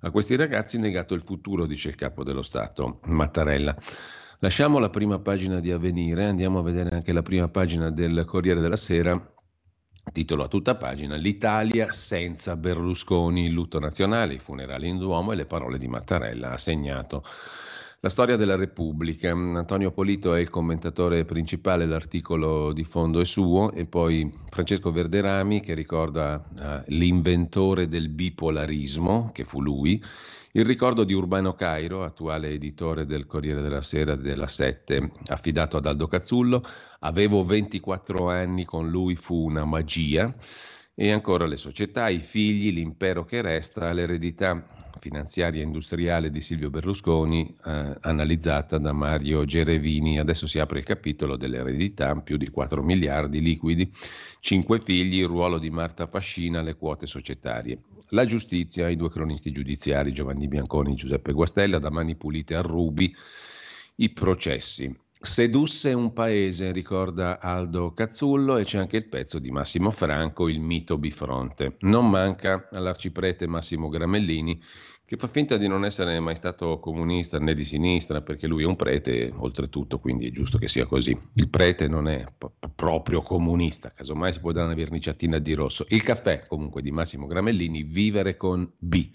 A 0.00 0.10
questi 0.10 0.36
ragazzi 0.36 0.78
negato 0.78 1.12
il 1.12 1.20
futuro, 1.20 1.66
dice 1.66 1.88
il 1.88 1.96
capo 1.96 2.24
dello 2.24 2.40
Stato, 2.40 3.00
Mattarella. 3.04 3.76
Lasciamo 4.38 4.78
la 4.78 4.88
prima 4.88 5.18
pagina 5.18 5.60
di 5.60 5.70
Avvenire, 5.70 6.24
andiamo 6.24 6.60
a 6.60 6.62
vedere 6.62 6.94
anche 6.94 7.12
la 7.12 7.22
prima 7.22 7.48
pagina 7.48 7.90
del 7.90 8.24
Corriere 8.24 8.60
della 8.60 8.76
Sera 8.76 9.34
Titolo 10.12 10.44
a 10.44 10.48
tutta 10.48 10.76
pagina: 10.76 11.16
L'Italia 11.16 11.92
senza 11.92 12.56
Berlusconi, 12.56 13.46
il 13.46 13.52
lutto 13.52 13.78
nazionale, 13.78 14.34
i 14.34 14.38
funerali 14.38 14.88
in 14.88 14.98
Duomo 14.98 15.32
e 15.32 15.36
le 15.36 15.46
parole 15.46 15.78
di 15.78 15.88
Mattarella. 15.88 16.52
Ha 16.52 16.58
segnato 16.58 17.24
la 18.00 18.08
storia 18.08 18.36
della 18.36 18.54
Repubblica. 18.54 19.32
Antonio 19.32 19.90
Polito 19.90 20.32
è 20.34 20.40
il 20.40 20.48
commentatore 20.48 21.24
principale, 21.24 21.86
l'articolo 21.86 22.72
di 22.72 22.84
fondo 22.84 23.20
è 23.20 23.24
suo, 23.24 23.72
e 23.72 23.86
poi 23.86 24.32
Francesco 24.48 24.92
Verderami 24.92 25.60
che 25.60 25.74
ricorda 25.74 26.36
uh, 26.36 26.82
l'inventore 26.86 27.88
del 27.88 28.08
bipolarismo, 28.08 29.30
che 29.32 29.44
fu 29.44 29.60
lui, 29.60 30.00
il 30.56 30.64
ricordo 30.64 31.04
di 31.04 31.12
Urbano 31.12 31.52
Cairo, 31.52 32.02
attuale 32.02 32.48
editore 32.48 33.04
del 33.04 33.26
Corriere 33.26 33.60
della 33.60 33.82
Sera 33.82 34.16
della 34.16 34.46
Sette, 34.46 35.12
affidato 35.26 35.76
ad 35.76 35.84
Aldo 35.84 36.06
Cazzullo, 36.06 36.62
avevo 37.00 37.44
24 37.44 38.30
anni, 38.30 38.64
con 38.64 38.88
lui 38.88 39.16
fu 39.16 39.44
una 39.44 39.66
magia. 39.66 40.34
E 40.94 41.12
ancora 41.12 41.44
le 41.44 41.58
società, 41.58 42.08
i 42.08 42.20
figli, 42.20 42.72
l'impero 42.72 43.26
che 43.26 43.42
resta, 43.42 43.92
l'eredità 43.92 44.64
finanziaria 44.98 45.60
e 45.60 45.64
industriale 45.64 46.30
di 46.30 46.40
Silvio 46.40 46.70
Berlusconi, 46.70 47.54
eh, 47.66 47.94
analizzata 48.00 48.78
da 48.78 48.92
Mario 48.92 49.44
Gerevini. 49.44 50.18
Adesso 50.18 50.46
si 50.46 50.58
apre 50.58 50.78
il 50.78 50.86
capitolo 50.86 51.36
dell'eredità, 51.36 52.14
più 52.14 52.38
di 52.38 52.48
4 52.48 52.82
miliardi 52.82 53.42
liquidi, 53.42 53.92
5 54.40 54.80
figli, 54.80 55.18
il 55.18 55.26
ruolo 55.26 55.58
di 55.58 55.68
Marta 55.68 56.06
Fascina, 56.06 56.62
le 56.62 56.76
quote 56.76 57.06
societarie. 57.06 57.78
La 58.10 58.24
giustizia, 58.24 58.88
i 58.88 58.96
due 58.96 59.10
cronisti 59.10 59.50
giudiziari, 59.50 60.12
Giovanni 60.12 60.46
Bianconi 60.46 60.92
e 60.92 60.96
Giuseppe 60.96 61.32
Guastella, 61.32 61.78
da 61.78 61.90
mani 61.90 62.14
pulite 62.16 62.54
a 62.54 62.60
Rubi, 62.60 63.14
i 63.96 64.10
processi. 64.10 64.96
Sedusse 65.18 65.92
un 65.92 66.12
paese, 66.12 66.70
ricorda 66.72 67.40
Aldo 67.40 67.92
Cazzullo, 67.92 68.58
e 68.58 68.64
c'è 68.64 68.78
anche 68.78 68.98
il 68.98 69.08
pezzo 69.08 69.38
di 69.38 69.50
Massimo 69.50 69.90
Franco, 69.90 70.48
il 70.48 70.60
mito 70.60 70.98
bifronte. 70.98 71.76
Non 71.80 72.08
manca 72.08 72.68
all'arciprete 72.70 73.46
Massimo 73.46 73.88
Gramellini, 73.88 74.62
che 75.06 75.16
fa 75.16 75.28
finta 75.28 75.56
di 75.56 75.68
non 75.68 75.84
essere 75.84 76.18
mai 76.18 76.34
stato 76.34 76.80
comunista 76.80 77.38
né 77.38 77.54
di 77.54 77.64
sinistra, 77.64 78.22
perché 78.22 78.48
lui 78.48 78.64
è 78.64 78.66
un 78.66 78.74
prete, 78.74 79.32
oltretutto, 79.36 79.98
quindi 79.98 80.26
è 80.26 80.30
giusto 80.32 80.58
che 80.58 80.66
sia 80.66 80.84
così. 80.84 81.16
Il 81.34 81.48
prete 81.48 81.86
non 81.86 82.08
è 82.08 82.24
p- 82.36 82.50
proprio 82.74 83.22
comunista, 83.22 83.92
casomai 83.92 84.32
si 84.32 84.40
può 84.40 84.50
dare 84.50 84.66
una 84.66 84.74
verniciatina 84.74 85.38
di 85.38 85.52
rosso. 85.52 85.86
Il 85.90 86.02
caffè, 86.02 86.42
comunque, 86.48 86.82
di 86.82 86.90
Massimo 86.90 87.28
Gramellini, 87.28 87.84
vivere 87.84 88.36
con 88.36 88.68
B. 88.76 89.08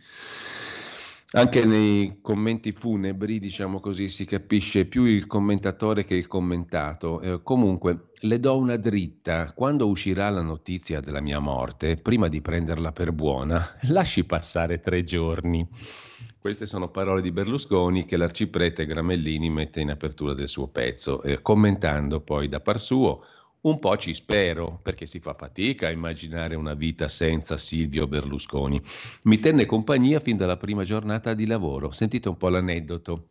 Anche 1.33 1.63
nei 1.63 2.19
commenti 2.21 2.73
funebri, 2.73 3.39
diciamo 3.39 3.79
così, 3.79 4.09
si 4.09 4.25
capisce 4.25 4.83
più 4.83 5.05
il 5.05 5.27
commentatore 5.27 6.03
che 6.03 6.13
il 6.13 6.27
commentato. 6.27 7.21
Eh, 7.21 7.41
comunque, 7.41 8.09
le 8.19 8.37
do 8.37 8.57
una 8.57 8.75
dritta. 8.75 9.53
Quando 9.53 9.87
uscirà 9.87 10.29
la 10.29 10.41
notizia 10.41 10.99
della 10.99 11.21
mia 11.21 11.39
morte, 11.39 11.95
prima 11.95 12.27
di 12.27 12.41
prenderla 12.41 12.91
per 12.91 13.13
buona, 13.13 13.65
lasci 13.87 14.25
passare 14.25 14.81
tre 14.81 15.05
giorni. 15.05 15.65
Queste 16.37 16.65
sono 16.65 16.89
parole 16.89 17.21
di 17.21 17.31
Berlusconi 17.31 18.03
che 18.03 18.17
l'arciprete 18.17 18.85
Gramellini 18.85 19.49
mette 19.49 19.79
in 19.79 19.91
apertura 19.91 20.33
del 20.33 20.49
suo 20.49 20.67
pezzo, 20.67 21.21
eh, 21.23 21.41
commentando 21.41 22.19
poi 22.19 22.49
da 22.49 22.59
par 22.59 22.79
suo 22.79 23.23
un 23.61 23.77
po' 23.79 23.97
ci 23.97 24.13
spero, 24.13 24.79
perché 24.81 25.05
si 25.05 25.19
fa 25.19 25.33
fatica 25.33 25.87
a 25.87 25.91
immaginare 25.91 26.55
una 26.55 26.73
vita 26.73 27.07
senza 27.07 27.57
Silvio 27.57 28.07
Berlusconi. 28.07 28.81
Mi 29.23 29.37
tenne 29.37 29.65
compagnia 29.65 30.19
fin 30.19 30.37
dalla 30.37 30.57
prima 30.57 30.83
giornata 30.83 31.33
di 31.33 31.45
lavoro. 31.45 31.91
Sentite 31.91 32.29
un 32.29 32.37
po' 32.37 32.49
l'aneddoto 32.49 33.25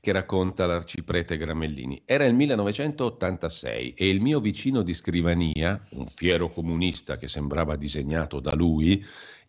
che 0.00 0.12
racconta 0.12 0.66
l'arciprete 0.66 1.36
Gramellini. 1.36 2.02
Era 2.04 2.24
il 2.24 2.34
1986 2.34 3.94
e 3.94 4.08
il 4.08 4.20
mio 4.20 4.40
vicino 4.40 4.82
di 4.82 4.92
scrivania, 4.92 5.80
un 5.90 6.06
fiero 6.06 6.50
comunista 6.50 7.16
che 7.16 7.28
sembrava 7.28 7.76
disegnato 7.76 8.38
da 8.40 8.54
lui, 8.54 9.04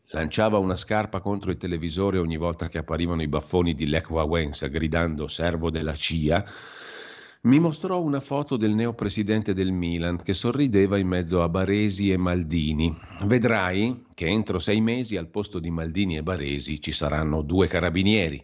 lanciava 0.09 0.57
una 0.57 0.77
scarpa 0.77 1.19
contro 1.19 1.51
il 1.51 1.57
televisore 1.57 2.19
ogni 2.19 2.37
volta 2.37 2.69
che 2.69 2.77
apparivano 2.77 3.21
i 3.21 3.27
baffoni 3.27 3.73
di 3.73 3.87
Lech 3.87 4.09
Wałęsa 4.09 4.67
gridando 4.67 5.27
servo 5.27 5.69
della 5.69 5.93
CIA 5.93 6.45
mi 7.45 7.59
mostrò 7.59 8.01
una 8.01 8.19
foto 8.19 8.57
del 8.57 8.73
neopresidente 8.73 9.53
del 9.53 9.71
Milan 9.71 10.17
che 10.17 10.33
sorrideva 10.33 10.97
in 10.97 11.07
mezzo 11.07 11.43
a 11.43 11.49
Baresi 11.49 12.11
e 12.11 12.17
Maldini. 12.17 12.95
Vedrai 13.25 14.07
che 14.15 14.25
entro 14.25 14.57
sei 14.57 14.81
mesi 14.81 15.15
al 15.15 15.29
posto 15.29 15.59
di 15.59 15.69
Maldini 15.69 16.17
e 16.17 16.23
Baresi 16.23 16.81
ci 16.81 16.91
saranno 16.91 17.43
due 17.43 17.67
carabinieri. 17.67 18.43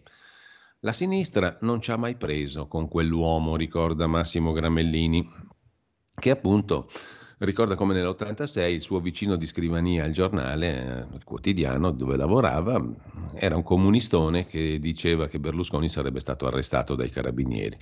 La 0.81 0.91
sinistra 0.91 1.57
non 1.61 1.81
ci 1.81 1.91
ha 1.91 1.97
mai 1.97 2.15
preso 2.15 2.67
con 2.67 2.87
quell'uomo, 2.87 3.55
ricorda 3.55 4.05
Massimo 4.05 4.51
Gramellini, 4.51 5.27
che 6.13 6.29
appunto 6.29 6.87
Ricorda 7.43 7.73
come 7.73 7.95
nell'86 7.95 8.69
il 8.69 8.81
suo 8.81 8.99
vicino 8.99 9.35
di 9.35 9.47
scrivania 9.47 10.03
al 10.03 10.11
giornale, 10.11 11.07
al 11.11 11.23
quotidiano 11.23 11.89
dove 11.89 12.15
lavorava, 12.15 12.79
era 13.33 13.55
un 13.55 13.63
comunistone 13.63 14.45
che 14.45 14.77
diceva 14.77 15.25
che 15.25 15.39
Berlusconi 15.39 15.89
sarebbe 15.89 16.19
stato 16.19 16.45
arrestato 16.45 16.93
dai 16.93 17.09
carabinieri. 17.09 17.75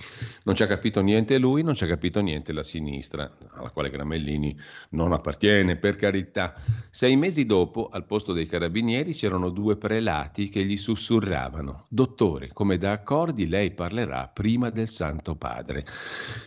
Non 0.44 0.54
ci 0.54 0.62
ha 0.62 0.66
capito 0.66 1.02
niente 1.02 1.36
lui, 1.36 1.62
non 1.62 1.74
ci 1.74 1.84
ha 1.84 1.86
capito 1.86 2.22
niente 2.22 2.54
la 2.54 2.62
sinistra, 2.62 3.30
alla 3.50 3.68
quale 3.68 3.90
Gramellini 3.90 4.58
non 4.92 5.12
appartiene, 5.12 5.76
per 5.76 5.96
carità. 5.96 6.54
Sei 6.88 7.14
mesi 7.16 7.44
dopo, 7.44 7.90
al 7.92 8.06
posto 8.06 8.32
dei 8.32 8.46
carabinieri, 8.46 9.12
c'erano 9.12 9.50
due 9.50 9.76
prelati 9.76 10.48
che 10.48 10.64
gli 10.64 10.78
sussurravano: 10.78 11.84
Dottore, 11.90 12.48
come 12.54 12.78
da 12.78 12.92
accordi 12.92 13.46
lei 13.46 13.72
parlerà 13.72 14.30
prima 14.32 14.70
del 14.70 14.88
Santo 14.88 15.34
Padre. 15.34 15.84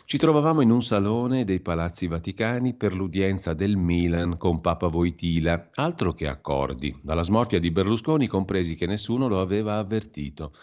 Ci 0.05 0.17
trovavamo 0.17 0.61
in 0.61 0.71
un 0.71 0.81
salone 0.81 1.43
dei 1.43 1.59
palazzi 1.59 2.07
vaticani 2.07 2.73
per 2.73 3.01
l'udienza 3.03 3.53
del 3.53 3.75
Milan 3.75 4.37
con 4.37 4.61
Papa 4.61 4.87
Voitila, 4.87 5.69
altro 5.73 6.13
che 6.13 6.27
accordi. 6.27 6.97
Dalla 7.01 7.23
smorfia 7.23 7.59
di 7.59 7.69
Berlusconi 7.69 8.27
compresi 8.27 8.75
che 8.75 8.85
nessuno 8.85 9.27
lo 9.27 9.41
aveva 9.41 9.77
avvertito. 9.77 10.53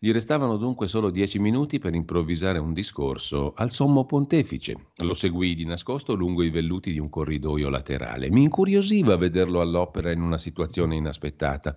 Gli 0.00 0.12
restavano 0.12 0.58
dunque 0.58 0.86
solo 0.86 1.10
dieci 1.10 1.40
minuti 1.40 1.80
per 1.80 1.92
improvvisare 1.92 2.60
un 2.60 2.72
discorso 2.72 3.52
al 3.56 3.72
sommo 3.72 4.04
pontefice. 4.04 4.76
Lo 4.98 5.12
seguì 5.12 5.56
di 5.56 5.64
nascosto 5.64 6.14
lungo 6.14 6.44
i 6.44 6.50
velluti 6.50 6.92
di 6.92 7.00
un 7.00 7.10
corridoio 7.10 7.68
laterale. 7.68 8.30
Mi 8.30 8.42
incuriosiva 8.42 9.16
vederlo 9.16 9.60
all'opera 9.60 10.12
in 10.12 10.20
una 10.20 10.38
situazione 10.38 10.94
inaspettata. 10.94 11.74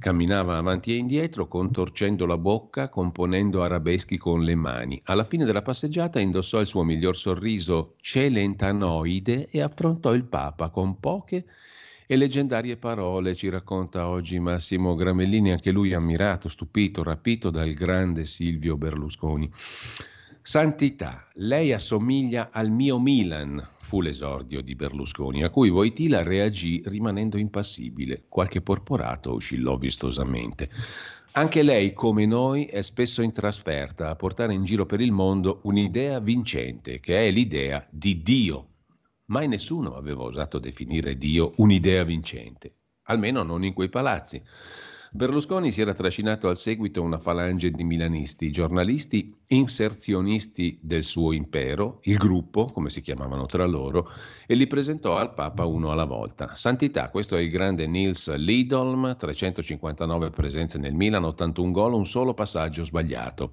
Camminava 0.00 0.56
avanti 0.56 0.90
e 0.92 0.96
indietro, 0.96 1.46
contorcendo 1.46 2.26
la 2.26 2.36
bocca, 2.36 2.88
componendo 2.88 3.62
arabeschi 3.62 4.18
con 4.18 4.42
le 4.42 4.56
mani. 4.56 5.00
Alla 5.04 5.22
fine 5.22 5.44
della 5.44 5.62
passeggiata 5.62 6.18
indossò 6.18 6.58
il 6.58 6.66
suo 6.66 6.82
miglior 6.82 7.16
sorriso 7.16 7.94
celentanoide 8.00 9.50
e 9.52 9.60
affrontò 9.60 10.14
il 10.14 10.24
Papa 10.24 10.70
con 10.70 10.98
poche 10.98 11.44
e 12.06 12.16
leggendarie 12.16 12.78
parole, 12.78 13.34
ci 13.34 13.48
racconta 13.48 14.08
oggi 14.08 14.38
Massimo 14.38 14.94
Gramellini, 14.94 15.52
anche 15.52 15.70
lui 15.70 15.92
ammirato, 15.92 16.48
stupito, 16.48 17.02
rapito 17.02 17.50
dal 17.50 17.72
grande 17.74 18.24
Silvio 18.24 18.76
Berlusconi. 18.76 19.50
Santità, 20.44 21.24
lei 21.34 21.72
assomiglia 21.72 22.50
al 22.50 22.70
mio 22.70 22.98
Milan, 22.98 23.64
fu 23.80 24.00
l'esordio 24.00 24.60
di 24.60 24.74
Berlusconi, 24.74 25.44
a 25.44 25.50
cui 25.50 25.70
Voitila 25.70 26.22
reagì 26.22 26.82
rimanendo 26.84 27.38
impassibile. 27.38 28.24
Qualche 28.28 28.60
porporato 28.60 29.34
oscillò 29.34 29.76
vistosamente. 29.76 30.68
Anche 31.34 31.62
lei, 31.62 31.92
come 31.92 32.26
noi, 32.26 32.64
è 32.64 32.82
spesso 32.82 33.22
in 33.22 33.32
trasferta 33.32 34.10
a 34.10 34.16
portare 34.16 34.52
in 34.52 34.64
giro 34.64 34.84
per 34.84 35.00
il 35.00 35.12
mondo 35.12 35.60
un'idea 35.62 36.18
vincente, 36.18 36.98
che 36.98 37.26
è 37.26 37.30
l'idea 37.30 37.86
di 37.88 38.20
Dio, 38.20 38.71
Mai 39.32 39.48
nessuno 39.48 39.96
aveva 39.96 40.24
osato 40.24 40.58
definire 40.58 41.16
Dio 41.16 41.52
un'idea 41.56 42.04
vincente, 42.04 42.70
almeno 43.04 43.42
non 43.42 43.64
in 43.64 43.72
quei 43.72 43.88
palazzi. 43.88 44.42
Berlusconi 45.10 45.72
si 45.72 45.80
era 45.80 45.94
trascinato 45.94 46.48
al 46.48 46.58
seguito 46.58 47.00
una 47.00 47.16
falange 47.16 47.70
di 47.70 47.82
milanisti, 47.82 48.50
giornalisti 48.50 49.34
inserzionisti 49.46 50.78
del 50.82 51.02
suo 51.02 51.32
impero, 51.32 52.00
il 52.02 52.18
gruppo, 52.18 52.66
come 52.66 52.90
si 52.90 53.00
chiamavano 53.00 53.46
tra 53.46 53.64
loro, 53.64 54.06
e 54.46 54.54
li 54.54 54.66
presentò 54.66 55.16
al 55.16 55.32
Papa 55.32 55.64
uno 55.64 55.90
alla 55.90 56.04
volta. 56.04 56.54
Santità, 56.54 57.08
questo 57.08 57.34
è 57.34 57.40
il 57.40 57.50
grande 57.50 57.86
Nils 57.86 58.34
Lidolm, 58.36 59.16
359 59.16 60.28
presenze 60.28 60.76
nel 60.76 60.92
Milan, 60.92 61.24
81 61.24 61.70
gol, 61.70 61.94
un 61.94 62.04
solo 62.04 62.34
passaggio 62.34 62.84
sbagliato. 62.84 63.52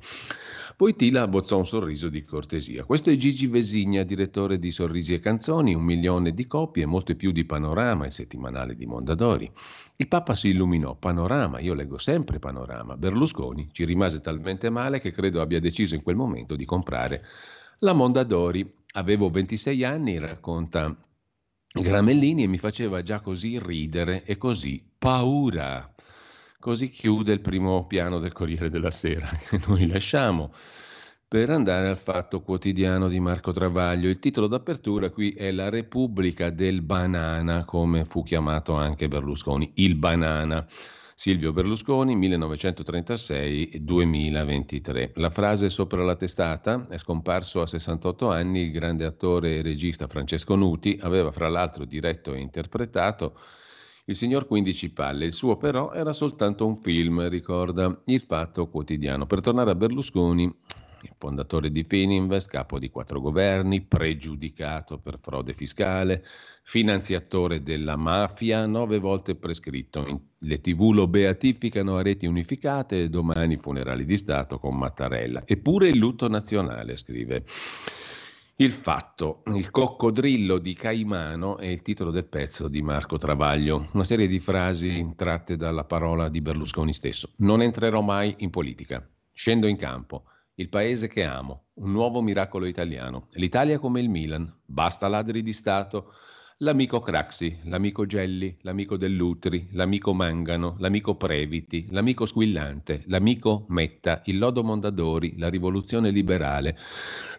Poi 0.79 0.95
Tila 0.95 1.23
abbozzò 1.23 1.57
un 1.57 1.65
sorriso 1.65 2.07
di 2.07 2.23
cortesia. 2.23 2.85
Questo 2.85 3.09
è 3.09 3.17
Gigi 3.17 3.47
Vesigna, 3.47 4.03
direttore 4.03 4.57
di 4.59 4.71
Sorrisi 4.71 5.13
e 5.13 5.19
Canzoni, 5.19 5.75
un 5.75 5.83
milione 5.83 6.31
di 6.31 6.47
copie, 6.47 6.85
molte 6.85 7.15
più 7.15 7.33
di 7.33 7.43
Panorama, 7.43 8.05
il 8.05 8.13
settimanale 8.13 8.77
di 8.77 8.85
Mondadori. 8.85 9.51
Il 9.97 10.07
Papa 10.07 10.33
si 10.33 10.51
illuminò. 10.51 10.95
Panorama, 10.95 11.59
io 11.59 11.73
leggo 11.73 11.97
sempre 11.97 12.39
Panorama. 12.39 12.95
Berlusconi 12.95 13.67
ci 13.73 13.83
rimase 13.83 14.21
talmente 14.21 14.69
male 14.69 15.01
che 15.01 15.11
credo 15.11 15.41
abbia 15.41 15.59
deciso 15.59 15.95
in 15.95 16.01
quel 16.01 16.15
momento 16.15 16.55
di 16.55 16.63
comprare 16.63 17.25
la 17.79 17.91
Mondadori. 17.91 18.65
Avevo 18.93 19.29
26 19.29 19.83
anni, 19.83 20.17
racconta 20.17 20.95
Gramellini, 21.73 22.43
e 22.43 22.47
mi 22.47 22.57
faceva 22.57 23.01
già 23.01 23.19
così 23.19 23.59
ridere 23.59 24.23
e 24.23 24.37
così 24.37 24.81
paura. 24.97 25.93
Così 26.61 26.89
chiude 26.89 27.31
il 27.31 27.39
primo 27.39 27.87
piano 27.87 28.19
del 28.19 28.33
Corriere 28.33 28.69
della 28.69 28.91
Sera 28.91 29.29
che 29.47 29.61
noi 29.67 29.87
lasciamo 29.87 30.51
per 31.25 31.51
andare 31.51 31.87
al 31.87 31.97
fatto 31.97 32.41
quotidiano 32.41 33.07
di 33.07 33.21
Marco 33.21 33.53
Travaglio. 33.53 34.09
Il 34.09 34.19
titolo 34.19 34.47
d'apertura 34.47 35.09
qui 35.09 35.31
è 35.31 35.51
La 35.51 35.69
Repubblica 35.69 36.49
del 36.49 36.81
Banana, 36.81 37.63
come 37.63 38.03
fu 38.03 38.23
chiamato 38.23 38.73
anche 38.73 39.07
Berlusconi, 39.07 39.71
il 39.75 39.95
banana. 39.95 40.67
Silvio 41.15 41.53
Berlusconi, 41.53 42.17
1936-2023. 42.17 45.11
La 45.13 45.29
frase 45.29 45.69
sopra 45.69 46.03
la 46.03 46.17
testata 46.17 46.87
è 46.89 46.97
scomparso 46.97 47.61
a 47.61 47.67
68 47.67 48.29
anni 48.29 48.63
il 48.63 48.71
grande 48.71 49.05
attore 49.05 49.55
e 49.55 49.61
regista 49.61 50.07
Francesco 50.07 50.55
Nuti, 50.55 50.99
aveva 51.01 51.31
fra 51.31 51.47
l'altro 51.47 51.85
diretto 51.85 52.33
e 52.33 52.39
interpretato 52.39 53.37
il 54.09 54.15
signor 54.15 54.47
15 54.47 54.89
palle, 54.89 55.25
il 55.25 55.33
suo 55.33 55.55
però 55.57 55.91
era 55.93 56.13
soltanto 56.13 56.65
un 56.65 56.75
film, 56.75 57.29
ricorda 57.29 58.01
il 58.05 58.21
Fatto 58.21 58.67
Quotidiano. 58.67 59.27
Per 59.27 59.39
tornare 59.39 59.69
a 59.69 59.75
Berlusconi, 59.75 60.51
fondatore 61.19 61.69
di 61.69 61.85
Fininvest, 61.87 62.49
capo 62.49 62.79
di 62.79 62.89
quattro 62.89 63.21
governi, 63.21 63.81
pregiudicato 63.81 64.97
per 64.97 65.19
frode 65.21 65.53
fiscale, 65.53 66.25
finanziatore 66.63 67.61
della 67.61 67.97
mafia, 67.97 68.65
nove 68.65 68.97
volte 68.97 69.35
prescritto. 69.35 70.21
Le 70.39 70.59
tv 70.59 70.89
lo 70.91 71.07
beatificano 71.07 71.97
a 71.97 72.01
reti 72.01 72.25
unificate 72.25 73.03
e 73.03 73.09
domani 73.09 73.57
funerali 73.57 74.05
di 74.05 74.17
Stato 74.17 74.57
con 74.57 74.75
Mattarella. 74.75 75.43
Eppure 75.45 75.87
il 75.87 75.97
lutto 75.97 76.27
nazionale, 76.27 76.97
scrive. 76.97 77.43
Il 78.61 78.71
fatto, 78.71 79.41
il 79.53 79.71
coccodrillo 79.71 80.57
di 80.57 80.73
Caimano 80.73 81.59
è 81.59 81.67
il 81.67 81.81
titolo 81.81 82.11
del 82.11 82.25
pezzo 82.25 82.67
di 82.67 82.81
Marco 82.81 83.15
Travaglio, 83.15 83.87
una 83.93 84.03
serie 84.03 84.27
di 84.27 84.41
frasi 84.41 85.13
tratte 85.15 85.55
dalla 85.55 85.85
parola 85.85 86.27
di 86.27 86.41
Berlusconi 86.41 86.91
stesso. 86.91 87.29
Non 87.37 87.61
entrerò 87.61 88.01
mai 88.01 88.35
in 88.39 88.49
politica, 88.49 89.09
scendo 89.31 89.65
in 89.65 89.77
campo, 89.77 90.25
il 90.55 90.67
paese 90.67 91.07
che 91.07 91.23
amo, 91.23 91.67
un 91.75 91.93
nuovo 91.93 92.21
miracolo 92.21 92.65
italiano, 92.65 93.29
l'Italia 93.35 93.79
come 93.79 94.01
il 94.01 94.09
Milan, 94.09 94.53
basta 94.65 95.07
ladri 95.07 95.41
di 95.41 95.53
Stato, 95.53 96.11
l'amico 96.61 96.99
Craxi, 96.99 97.57
l'amico 97.63 98.05
Gelli, 98.05 98.57
l'amico 98.63 98.97
Dell'Utri, 98.97 99.69
l'amico 99.71 100.13
Mangano, 100.13 100.75
l'amico 100.79 101.15
Previti, 101.15 101.87
l'amico 101.91 102.25
Squillante, 102.25 103.03
l'amico 103.05 103.65
Metta, 103.69 104.21
il 104.25 104.37
lodo 104.37 104.61
Mondadori, 104.61 105.37
la 105.37 105.49
rivoluzione 105.49 106.09
liberale, 106.09 106.75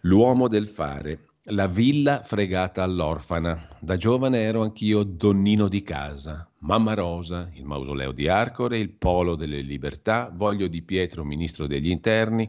l'uomo 0.02 0.48
del 0.48 0.66
fare, 0.66 1.26
la 1.44 1.66
villa 1.66 2.22
fregata 2.22 2.82
all'orfana. 2.82 3.68
Da 3.80 3.96
giovane 3.96 4.40
ero 4.40 4.62
anch'io 4.62 5.02
donnino 5.02 5.68
di 5.68 5.82
casa. 5.82 6.48
Mamma 6.60 6.94
Rosa, 6.94 7.50
il 7.54 7.66
mausoleo 7.66 8.12
di 8.12 8.26
Arcore, 8.26 8.78
il 8.78 8.90
polo 8.90 9.34
delle 9.34 9.60
libertà, 9.60 10.32
voglio 10.34 10.66
di 10.66 10.80
Pietro, 10.80 11.24
ministro 11.24 11.66
degli 11.66 11.90
interni, 11.90 12.48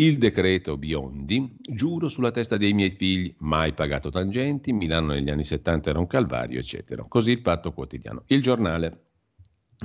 il 0.00 0.16
decreto 0.16 0.78
Biondi, 0.78 1.56
giuro 1.60 2.08
sulla 2.08 2.30
testa 2.30 2.56
dei 2.56 2.72
miei 2.72 2.88
figli, 2.88 3.34
mai 3.40 3.74
pagato 3.74 4.08
tangenti, 4.08 4.72
Milano 4.72 5.12
negli 5.12 5.28
anni 5.28 5.44
70 5.44 5.90
era 5.90 5.98
un 5.98 6.06
calvario, 6.06 6.58
eccetera. 6.58 7.04
Così 7.06 7.32
il 7.32 7.40
fatto 7.40 7.72
quotidiano. 7.72 8.22
Il 8.28 8.40
giornale, 8.40 8.86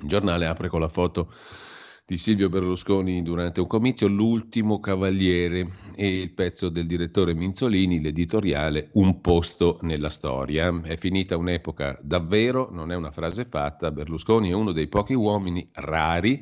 il 0.02 0.08
giornale 0.08 0.46
apre 0.46 0.70
con 0.70 0.80
la 0.80 0.88
foto 0.88 1.34
di 2.06 2.18
Silvio 2.18 2.48
Berlusconi 2.48 3.24
durante 3.24 3.60
un 3.60 3.68
comizio, 3.68 4.08
L'ultimo 4.08 4.80
cavaliere 4.80 5.68
e 5.96 6.22
il 6.22 6.34
pezzo 6.34 6.70
del 6.70 6.86
direttore 6.86 7.34
Minzolini, 7.34 8.00
l'editoriale 8.00 8.92
Un 8.94 9.20
posto 9.20 9.80
nella 9.82 10.10
storia. 10.10 10.82
È 10.82 10.96
finita 10.96 11.36
un'epoca 11.36 12.00
davvero, 12.02 12.70
non 12.72 12.94
è 12.94 12.96
una 12.96 13.12
frase 13.12 13.44
fatta, 13.44 13.92
Berlusconi 13.92 14.50
è 14.50 14.54
uno 14.54 14.72
dei 14.72 14.88
pochi 14.88 15.14
uomini 15.14 15.68
rari 15.74 16.42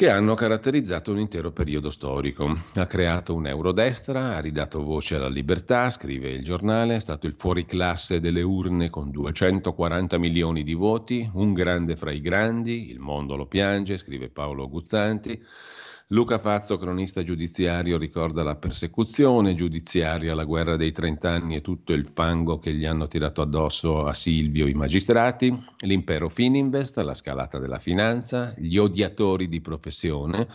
che 0.00 0.08
hanno 0.08 0.32
caratterizzato 0.32 1.10
un 1.10 1.18
intero 1.18 1.52
periodo 1.52 1.90
storico. 1.90 2.56
Ha 2.76 2.86
creato 2.86 3.34
un 3.34 3.46
eurodestra, 3.46 4.34
ha 4.34 4.40
ridato 4.40 4.82
voce 4.82 5.16
alla 5.16 5.28
libertà, 5.28 5.90
scrive 5.90 6.30
il 6.30 6.42
giornale, 6.42 6.94
è 6.94 6.98
stato 6.98 7.26
il 7.26 7.34
fuoriclasse 7.34 8.18
delle 8.18 8.40
urne 8.40 8.88
con 8.88 9.10
240 9.10 10.16
milioni 10.16 10.62
di 10.62 10.72
voti, 10.72 11.28
un 11.34 11.52
grande 11.52 11.96
fra 11.96 12.12
i 12.12 12.22
grandi, 12.22 12.88
il 12.88 12.98
mondo 12.98 13.36
lo 13.36 13.44
piange, 13.44 13.98
scrive 13.98 14.30
Paolo 14.30 14.70
Guzzanti. 14.70 15.38
Luca 16.12 16.40
Fazzo, 16.40 16.76
cronista 16.76 17.22
giudiziario, 17.22 17.96
ricorda 17.96 18.42
la 18.42 18.56
persecuzione 18.56 19.54
giudiziaria, 19.54 20.34
la 20.34 20.42
guerra 20.42 20.76
dei 20.76 20.90
trent'anni 20.90 21.54
e 21.54 21.60
tutto 21.60 21.92
il 21.92 22.04
fango 22.04 22.58
che 22.58 22.72
gli 22.72 22.84
hanno 22.84 23.06
tirato 23.06 23.42
addosso 23.42 24.04
a 24.04 24.12
Silvio 24.12 24.66
i 24.66 24.74
magistrati, 24.74 25.56
l'impero 25.82 26.28
Fininvest, 26.28 26.98
la 26.98 27.14
scalata 27.14 27.60
della 27.60 27.78
finanza, 27.78 28.52
gli 28.56 28.76
odiatori 28.76 29.48
di 29.48 29.60
professione, 29.60 30.48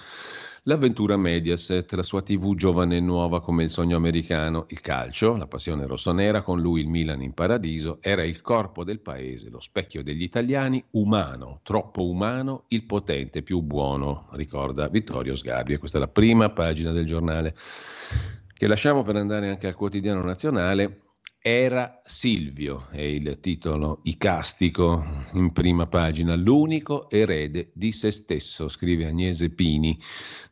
L'avventura 0.67 1.15
Mediaset, 1.15 1.93
la 1.93 2.01
sua 2.01 2.23
TV 2.23 2.55
giovane 2.55 2.97
e 2.97 2.99
nuova 2.99 3.39
come 3.39 3.61
il 3.61 3.69
sogno 3.69 3.95
americano, 3.95 4.65
il 4.69 4.81
calcio, 4.81 5.37
la 5.37 5.45
passione 5.45 5.85
rossonera, 5.85 6.41
con 6.41 6.59
lui 6.59 6.81
il 6.81 6.87
Milan 6.87 7.21
in 7.21 7.33
paradiso, 7.35 7.99
era 8.01 8.23
il 8.23 8.41
corpo 8.41 8.83
del 8.83 8.99
paese, 8.99 9.51
lo 9.51 9.59
specchio 9.59 10.01
degli 10.01 10.23
italiani, 10.23 10.83
umano, 10.93 11.59
troppo 11.61 12.09
umano, 12.09 12.63
il 12.69 12.83
potente 12.83 13.43
più 13.43 13.61
buono, 13.61 14.27
ricorda 14.31 14.87
Vittorio 14.87 15.35
Sgarbi. 15.35 15.73
E 15.73 15.77
questa 15.77 15.99
è 15.99 16.01
la 16.01 16.07
prima 16.07 16.49
pagina 16.49 16.89
del 16.89 17.05
giornale 17.05 17.53
che 18.51 18.65
lasciamo 18.65 19.03
per 19.03 19.17
andare 19.17 19.49
anche 19.49 19.67
al 19.67 19.75
quotidiano 19.75 20.23
nazionale 20.23 21.04
era 21.47 22.01
Silvio, 22.03 22.87
è 22.89 23.01
il 23.01 23.39
titolo 23.39 23.99
icastico 24.05 25.05
in 25.33 25.53
prima 25.53 25.85
pagina, 25.85 26.33
l'unico 26.33 27.07
erede 27.07 27.69
di 27.75 27.91
se 27.91 28.09
stesso, 28.09 28.67
scrive 28.67 29.05
Agnese 29.05 29.51
Pini. 29.51 29.95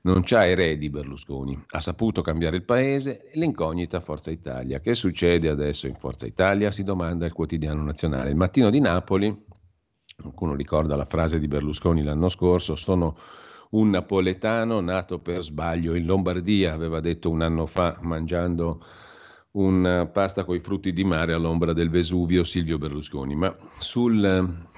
Non 0.02 0.22
c'ha 0.24 0.46
eredi 0.46 0.92
Berlusconi, 0.92 1.60
ha 1.70 1.82
saputo 1.82 2.22
cambiare 2.22 2.58
il 2.58 2.64
paese, 2.64 3.32
l'incognita 3.34 4.02
Forza 4.02 4.30
Italia. 4.30 4.82
Che 4.82 4.94
succede 4.94 5.50
adesso 5.50 5.88
in 5.88 5.96
Forza 5.96 6.28
Italia? 6.28 6.70
Si 6.70 6.84
domanda 6.84 7.26
il 7.26 7.34
quotidiano 7.34 7.82
nazionale. 7.82 8.30
Il 8.30 8.36
mattino 8.36 8.70
di 8.70 8.80
Napoli, 8.80 9.36
qualcuno 10.16 10.54
ricorda 10.54 10.96
la 10.96 11.06
frase 11.06 11.40
di 11.40 11.48
Berlusconi 11.48 12.04
l'anno 12.04 12.30
scorso, 12.30 12.76
sono 12.76 13.16
un 13.72 13.90
napoletano 13.90 14.80
nato 14.80 15.18
per 15.18 15.42
sbaglio 15.42 15.96
in 15.96 16.06
Lombardia, 16.06 16.72
aveva 16.72 17.00
detto 17.00 17.32
un 17.32 17.42
anno 17.42 17.66
fa 17.66 17.98
mangiando 18.02 18.80
una 19.54 20.06
pasta 20.08 20.44
con 20.46 20.56
i 20.56 20.60
frutti 20.60 20.94
di 20.94 21.04
mare 21.04 21.34
all'ombra 21.34 21.74
del 21.74 21.90
Vesuvio 21.90 22.44
Silvio 22.44 22.78
Berlusconi, 22.78 23.36
ma 23.36 23.56
sul 23.78 24.24
eh, 24.24 24.72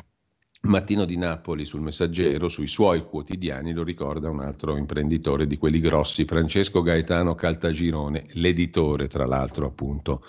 Mattino 0.68 1.06
di 1.06 1.16
Napoli, 1.16 1.64
sul 1.64 1.82
Messaggero, 1.82 2.48
sui 2.48 2.68
suoi 2.68 3.06
quotidiani, 3.06 3.72
lo 3.72 3.84
ricorda 3.84 4.30
un 4.30 4.42
altro 4.42 4.78
imprenditore 4.78 5.48
di 5.48 5.58
quelli 5.58 5.80
grossi, 5.80 6.26
Francesco 6.26 6.82
Gaetano 6.82 7.36
Caltagirone, 7.36 8.26
l'editore 8.34 9.08
tra 9.08 9.26
l'altro 9.26 9.68
appunto 9.68 10.22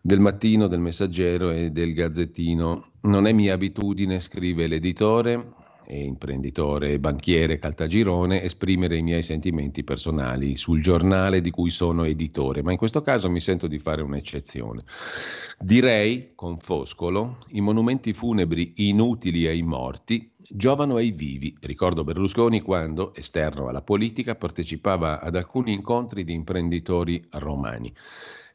del 0.00 0.20
Mattino, 0.20 0.68
del 0.68 0.78
Messaggero 0.78 1.50
e 1.50 1.70
del 1.70 1.92
Gazzettino. 1.92 2.92
Non 3.02 3.26
è 3.26 3.32
mia 3.32 3.54
abitudine, 3.54 4.20
scrive 4.20 4.68
l'editore, 4.68 5.54
e 5.86 6.04
imprenditore 6.04 6.92
e 6.92 6.98
banchiere 6.98 7.58
Caltagirone 7.58 8.42
esprimere 8.42 8.96
i 8.96 9.02
miei 9.02 9.22
sentimenti 9.22 9.84
personali 9.84 10.56
sul 10.56 10.82
giornale 10.82 11.40
di 11.40 11.50
cui 11.50 11.70
sono 11.70 12.04
editore, 12.04 12.62
ma 12.62 12.72
in 12.72 12.78
questo 12.78 13.02
caso 13.02 13.30
mi 13.30 13.40
sento 13.40 13.66
di 13.66 13.78
fare 13.78 14.02
un'eccezione. 14.02 14.82
Direi, 15.58 16.32
con 16.34 16.58
Foscolo, 16.58 17.38
i 17.50 17.60
monumenti 17.60 18.12
funebri 18.12 18.72
inutili 18.76 19.46
ai 19.46 19.62
morti 19.62 20.30
giovano 20.48 20.96
ai 20.96 21.10
vivi. 21.10 21.56
Ricordo 21.60 22.04
Berlusconi 22.04 22.60
quando, 22.60 23.14
esterno 23.14 23.68
alla 23.68 23.82
politica, 23.82 24.34
partecipava 24.34 25.20
ad 25.20 25.36
alcuni 25.36 25.72
incontri 25.72 26.24
di 26.24 26.32
imprenditori 26.32 27.24
romani. 27.32 27.92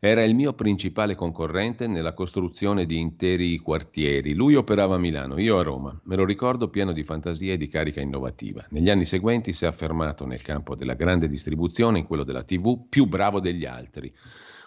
Era 0.03 0.23
il 0.23 0.33
mio 0.33 0.53
principale 0.53 1.13
concorrente 1.13 1.85
nella 1.85 2.15
costruzione 2.15 2.87
di 2.87 2.97
interi 2.97 3.55
quartieri. 3.59 4.33
Lui 4.33 4.55
operava 4.55 4.95
a 4.95 4.97
Milano, 4.97 5.39
io 5.39 5.59
a 5.59 5.61
Roma. 5.61 5.95
Me 6.05 6.15
lo 6.15 6.25
ricordo 6.25 6.69
pieno 6.69 6.91
di 6.91 7.03
fantasia 7.03 7.53
e 7.53 7.57
di 7.57 7.67
carica 7.67 8.01
innovativa. 8.01 8.65
Negli 8.71 8.89
anni 8.89 9.05
seguenti 9.05 9.53
si 9.53 9.65
è 9.65 9.67
affermato 9.67 10.25
nel 10.25 10.41
campo 10.41 10.73
della 10.73 10.95
grande 10.95 11.27
distribuzione, 11.27 11.99
in 11.99 12.07
quello 12.07 12.23
della 12.23 12.41
TV, 12.41 12.87
più 12.89 13.05
bravo 13.05 13.39
degli 13.39 13.63
altri. 13.63 14.11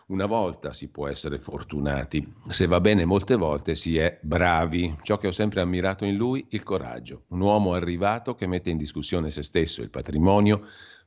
Una 0.06 0.26
volta 0.26 0.72
si 0.72 0.88
può 0.92 1.08
essere 1.08 1.40
fortunati, 1.40 2.32
se 2.50 2.66
va 2.66 2.78
bene 2.78 3.04
molte 3.04 3.34
volte 3.34 3.74
si 3.74 3.96
è 3.96 4.16
bravi. 4.22 4.98
Ciò 5.02 5.16
che 5.16 5.26
ho 5.26 5.32
sempre 5.32 5.62
ammirato 5.62 6.04
in 6.04 6.14
lui, 6.14 6.46
il 6.50 6.62
coraggio. 6.62 7.24
Un 7.30 7.40
uomo 7.40 7.72
arrivato 7.72 8.36
che 8.36 8.46
mette 8.46 8.70
in 8.70 8.76
discussione 8.76 9.30
se 9.30 9.42
stesso 9.42 9.82
il 9.82 9.90
patrimonio 9.90 10.64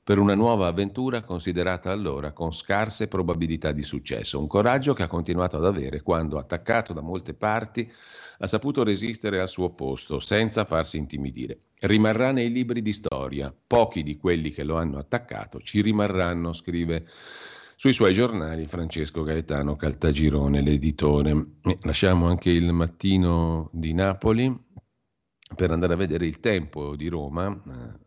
per 0.07 0.19
una 0.19 0.35
nuova 0.35 0.67
avventura 0.67 1.21
considerata 1.21 1.91
allora 1.91 2.31
con 2.31 2.53
scarse 2.53 3.09
probabilità 3.09 3.73
di 3.73 3.83
successo. 3.83 4.39
Un 4.39 4.47
coraggio 4.47 4.93
che 4.93 5.03
ha 5.03 5.07
continuato 5.07 5.57
ad 5.57 5.65
avere 5.65 6.01
quando, 6.01 6.37
attaccato 6.37 6.93
da 6.93 7.01
molte 7.01 7.33
parti, 7.33 7.91
ha 8.37 8.47
saputo 8.47 8.85
resistere 8.85 9.41
al 9.41 9.49
suo 9.49 9.71
posto 9.71 10.21
senza 10.21 10.63
farsi 10.63 10.95
intimidire. 10.95 11.59
Rimarrà 11.79 12.31
nei 12.31 12.49
libri 12.49 12.81
di 12.81 12.93
storia. 12.93 13.53
Pochi 13.67 14.01
di 14.01 14.15
quelli 14.15 14.51
che 14.51 14.63
lo 14.63 14.77
hanno 14.77 14.97
attaccato 14.97 15.59
ci 15.59 15.81
rimarranno, 15.81 16.53
scrive 16.53 17.03
sui 17.75 17.91
suoi 17.91 18.13
giornali 18.13 18.65
Francesco 18.65 19.23
Gaetano 19.23 19.75
Caltagirone, 19.75 20.61
l'editore. 20.61 21.47
lasciamo 21.81 22.27
anche 22.27 22.49
il 22.49 22.71
mattino 22.71 23.69
di 23.73 23.93
Napoli 23.93 24.57
per 25.53 25.71
andare 25.71 25.95
a 25.95 25.97
vedere 25.97 26.25
il 26.25 26.39
tempo 26.39 26.95
di 26.95 27.09
Roma 27.09 27.51
eh, 27.51 28.05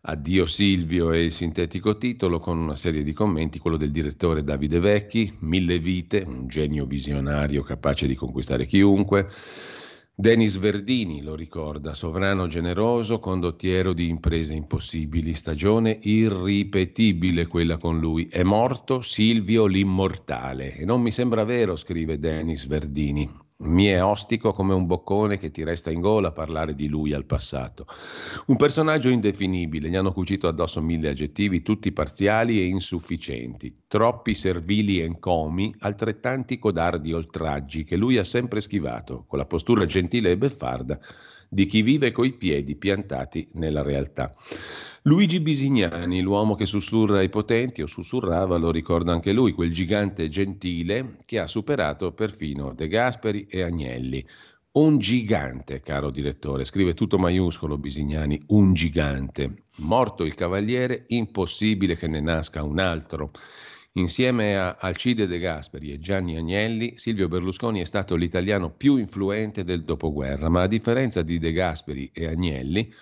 Addio 0.00 0.46
Silvio 0.46 1.10
e 1.10 1.24
il 1.24 1.32
sintetico 1.32 1.98
titolo 1.98 2.38
con 2.38 2.56
una 2.56 2.76
serie 2.76 3.02
di 3.02 3.12
commenti, 3.12 3.58
quello 3.58 3.76
del 3.76 3.90
direttore 3.90 4.42
Davide 4.42 4.78
Vecchi, 4.78 5.36
Mille 5.40 5.80
vite, 5.80 6.22
un 6.24 6.46
genio 6.46 6.86
visionario 6.86 7.62
capace 7.62 8.06
di 8.06 8.14
conquistare 8.14 8.64
chiunque. 8.64 9.26
Denis 10.14 10.56
Verdini 10.58 11.20
lo 11.20 11.34
ricorda, 11.34 11.94
sovrano 11.94 12.46
generoso, 12.46 13.18
condottiero 13.18 13.92
di 13.92 14.08
imprese 14.08 14.54
impossibili, 14.54 15.34
stagione 15.34 15.98
irripetibile 16.00 17.48
quella 17.48 17.76
con 17.76 17.98
lui. 17.98 18.28
È 18.28 18.44
morto 18.44 19.00
Silvio 19.00 19.66
l'immortale. 19.66 20.76
E 20.76 20.84
non 20.84 21.02
mi 21.02 21.10
sembra 21.10 21.42
vero, 21.42 21.74
scrive 21.74 22.20
Denis 22.20 22.68
Verdini. 22.68 23.46
Mi 23.60 23.86
è 23.86 24.00
ostico 24.00 24.52
come 24.52 24.72
un 24.72 24.86
boccone 24.86 25.36
che 25.36 25.50
ti 25.50 25.64
resta 25.64 25.90
in 25.90 26.00
gola 26.00 26.30
parlare 26.30 26.76
di 26.76 26.86
lui 26.86 27.12
al 27.12 27.24
passato. 27.24 27.86
Un 28.46 28.54
personaggio 28.54 29.08
indefinibile, 29.08 29.88
gli 29.88 29.96
hanno 29.96 30.12
cucito 30.12 30.46
addosso 30.46 30.80
mille 30.80 31.08
aggettivi, 31.08 31.62
tutti 31.62 31.90
parziali 31.90 32.60
e 32.60 32.66
insufficienti, 32.66 33.82
troppi 33.88 34.34
servili 34.34 35.00
encomi, 35.00 35.74
altrettanti 35.80 36.60
codardi 36.60 37.12
oltraggi 37.12 37.82
che 37.82 37.96
lui 37.96 38.16
ha 38.16 38.22
sempre 38.22 38.60
schivato, 38.60 39.24
con 39.26 39.40
la 39.40 39.46
postura 39.46 39.86
gentile 39.86 40.30
e 40.30 40.38
beffarda 40.38 40.96
di 41.48 41.66
chi 41.66 41.82
vive 41.82 42.12
coi 42.12 42.32
piedi 42.32 42.76
piantati 42.76 43.48
nella 43.52 43.82
realtà. 43.82 44.30
Luigi 45.02 45.40
Bisignani, 45.40 46.20
l'uomo 46.20 46.54
che 46.54 46.66
sussurra 46.66 47.18
ai 47.18 47.28
potenti 47.28 47.80
o 47.80 47.86
sussurrava, 47.86 48.58
lo 48.58 48.70
ricorda 48.70 49.12
anche 49.12 49.32
lui, 49.32 49.52
quel 49.52 49.72
gigante 49.72 50.28
gentile 50.28 51.16
che 51.24 51.38
ha 51.38 51.46
superato 51.46 52.12
perfino 52.12 52.74
De 52.74 52.88
Gasperi 52.88 53.46
e 53.48 53.62
Agnelli. 53.62 54.26
Un 54.70 54.98
gigante, 54.98 55.80
caro 55.80 56.10
direttore, 56.10 56.64
scrive 56.64 56.94
tutto 56.94 57.18
maiuscolo 57.18 57.78
Bisignani, 57.78 58.40
un 58.48 58.74
gigante. 58.74 59.64
Morto 59.78 60.24
il 60.24 60.34
cavaliere, 60.34 61.04
impossibile 61.08 61.96
che 61.96 62.06
ne 62.06 62.20
nasca 62.20 62.62
un 62.62 62.78
altro. 62.78 63.30
Insieme 63.92 64.56
a 64.56 64.76
Alcide 64.78 65.26
De 65.26 65.38
Gasperi 65.38 65.92
e 65.92 65.98
Gianni 65.98 66.36
Agnelli, 66.36 66.94
Silvio 66.96 67.26
Berlusconi 67.26 67.80
è 67.80 67.84
stato 67.84 68.14
l'italiano 68.14 68.70
più 68.70 68.96
influente 68.96 69.64
del 69.64 69.82
dopoguerra, 69.82 70.48
ma 70.48 70.62
a 70.62 70.66
differenza 70.66 71.22
di 71.22 71.38
De 71.38 71.52
Gasperi 71.52 72.10
e 72.12 72.26
Agnelli, 72.26 72.92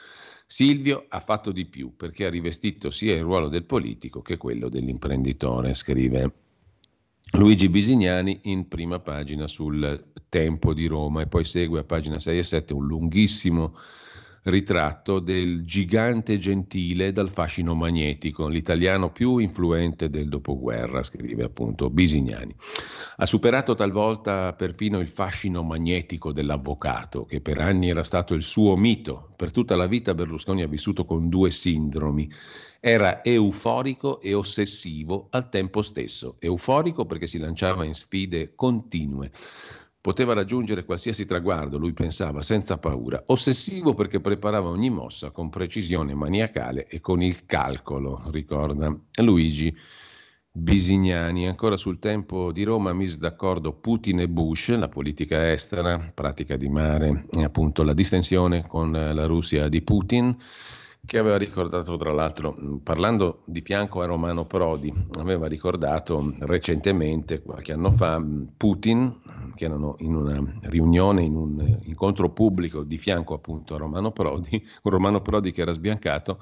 Silvio 0.46 1.06
ha 1.08 1.18
fatto 1.18 1.50
di 1.50 1.66
più 1.66 1.96
perché 1.96 2.26
ha 2.26 2.30
rivestito 2.30 2.90
sia 2.90 3.14
il 3.14 3.22
ruolo 3.22 3.48
del 3.48 3.64
politico 3.64 4.22
che 4.22 4.36
quello 4.36 4.68
dell'imprenditore, 4.68 5.74
scrive 5.74 6.32
Luigi 7.32 7.68
Bisignani 7.68 8.38
in 8.44 8.68
prima 8.68 9.00
pagina 9.00 9.48
sul 9.48 10.12
Tempo 10.28 10.72
di 10.72 10.86
Roma 10.86 11.22
e 11.22 11.26
poi 11.26 11.44
segue 11.44 11.80
a 11.80 11.84
pagina 11.84 12.20
6 12.20 12.38
e 12.38 12.42
7 12.44 12.72
un 12.72 12.86
lunghissimo 12.86 13.76
ritratto 14.46 15.18
del 15.18 15.64
gigante 15.64 16.38
gentile 16.38 17.10
dal 17.10 17.30
fascino 17.30 17.74
magnetico, 17.74 18.46
l'italiano 18.46 19.10
più 19.10 19.38
influente 19.38 20.08
del 20.08 20.28
dopoguerra, 20.28 21.02
scrive 21.02 21.42
appunto 21.44 21.90
Bisignani. 21.90 22.54
Ha 23.16 23.26
superato 23.26 23.74
talvolta 23.74 24.52
perfino 24.52 25.00
il 25.00 25.08
fascino 25.08 25.62
magnetico 25.64 26.32
dell'avvocato, 26.32 27.24
che 27.24 27.40
per 27.40 27.58
anni 27.58 27.88
era 27.88 28.04
stato 28.04 28.34
il 28.34 28.44
suo 28.44 28.76
mito. 28.76 29.30
Per 29.36 29.50
tutta 29.50 29.74
la 29.74 29.86
vita 29.86 30.14
Berlusconi 30.14 30.62
ha 30.62 30.68
vissuto 30.68 31.04
con 31.04 31.28
due 31.28 31.50
sindromi. 31.50 32.30
Era 32.78 33.24
euforico 33.24 34.20
e 34.20 34.32
ossessivo 34.34 35.26
al 35.30 35.48
tempo 35.48 35.82
stesso. 35.82 36.36
Euforico 36.38 37.04
perché 37.04 37.26
si 37.26 37.38
lanciava 37.38 37.84
in 37.84 37.94
sfide 37.94 38.54
continue 38.54 39.32
Poteva 40.06 40.34
raggiungere 40.34 40.84
qualsiasi 40.84 41.26
traguardo, 41.26 41.78
lui 41.78 41.92
pensava, 41.92 42.40
senza 42.40 42.78
paura. 42.78 43.24
Ossessivo 43.26 43.92
perché 43.92 44.20
preparava 44.20 44.68
ogni 44.68 44.88
mossa 44.88 45.30
con 45.30 45.50
precisione 45.50 46.14
maniacale 46.14 46.86
e 46.86 47.00
con 47.00 47.22
il 47.22 47.44
calcolo, 47.44 48.22
ricorda 48.30 48.96
Luigi 49.16 49.76
Bisignani. 50.52 51.48
Ancora 51.48 51.76
sul 51.76 51.98
tempo 51.98 52.52
di 52.52 52.62
Roma 52.62 52.92
mise 52.92 53.18
d'accordo 53.18 53.72
Putin 53.72 54.20
e 54.20 54.28
Bush, 54.28 54.76
la 54.76 54.88
politica 54.88 55.50
estera, 55.50 56.12
pratica 56.14 56.56
di 56.56 56.68
mare 56.68 57.26
appunto 57.42 57.82
la 57.82 57.92
distensione 57.92 58.64
con 58.64 58.92
la 58.92 59.26
Russia 59.26 59.68
di 59.68 59.82
Putin 59.82 60.36
che 61.06 61.18
aveva 61.18 61.38
ricordato 61.38 61.96
tra 61.96 62.12
l'altro, 62.12 62.54
parlando 62.82 63.42
di 63.44 63.60
fianco 63.60 64.02
a 64.02 64.06
Romano 64.06 64.44
Prodi, 64.44 64.92
aveva 65.18 65.46
ricordato 65.46 66.34
recentemente, 66.40 67.42
qualche 67.42 67.72
anno 67.72 67.92
fa, 67.92 68.20
Putin, 68.56 69.20
che 69.54 69.66
erano 69.66 69.94
in 69.98 70.16
una 70.16 70.42
riunione, 70.62 71.22
in 71.22 71.36
un 71.36 71.78
incontro 71.84 72.30
pubblico 72.30 72.82
di 72.82 72.98
fianco 72.98 73.34
appunto 73.34 73.76
a 73.76 73.78
Romano 73.78 74.10
Prodi, 74.10 74.60
un 74.82 74.90
Romano 74.90 75.20
Prodi 75.20 75.52
che 75.52 75.62
era 75.62 75.72
sbiancato, 75.72 76.40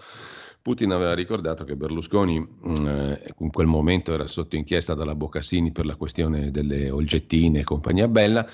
Putin 0.62 0.92
aveva 0.92 1.12
ricordato 1.12 1.64
che 1.64 1.76
Berlusconi 1.76 2.36
eh, 2.38 3.34
in 3.40 3.50
quel 3.50 3.66
momento 3.66 4.14
era 4.14 4.26
sotto 4.26 4.56
inchiesta 4.56 4.94
dalla 4.94 5.14
Boccassini 5.14 5.72
per 5.72 5.84
la 5.84 5.94
questione 5.94 6.50
delle 6.50 6.88
olgettine 6.88 7.60
e 7.60 7.64
compagnia 7.64 8.08
bella 8.08 8.46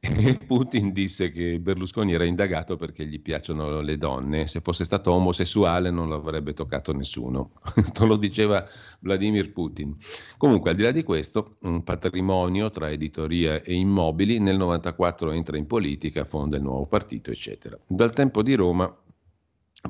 e 0.00 0.38
Putin 0.46 0.92
disse 0.92 1.28
che 1.30 1.58
Berlusconi 1.58 2.12
era 2.12 2.24
indagato 2.24 2.76
perché 2.76 3.04
gli 3.04 3.20
piacciono 3.20 3.80
le 3.80 3.98
donne, 3.98 4.46
se 4.46 4.60
fosse 4.60 4.84
stato 4.84 5.12
omosessuale 5.12 5.90
non 5.90 6.08
lo 6.08 6.14
avrebbe 6.14 6.54
toccato 6.54 6.92
nessuno. 6.92 7.52
Questo 7.74 8.06
lo 8.06 8.16
diceva 8.16 8.64
Vladimir 9.00 9.52
Putin. 9.52 9.96
Comunque, 10.36 10.70
al 10.70 10.76
di 10.76 10.82
là 10.82 10.92
di 10.92 11.02
questo, 11.02 11.56
un 11.62 11.82
patrimonio 11.82 12.70
tra 12.70 12.90
editoria 12.90 13.60
e 13.62 13.74
immobili, 13.74 14.38
nel 14.38 14.56
94 14.56 15.32
entra 15.32 15.56
in 15.56 15.66
politica, 15.66 16.24
fonda 16.24 16.56
il 16.56 16.62
nuovo 16.62 16.86
partito, 16.86 17.30
eccetera. 17.30 17.76
Dal 17.86 18.12
tempo 18.12 18.42
di 18.42 18.54
Roma 18.54 18.92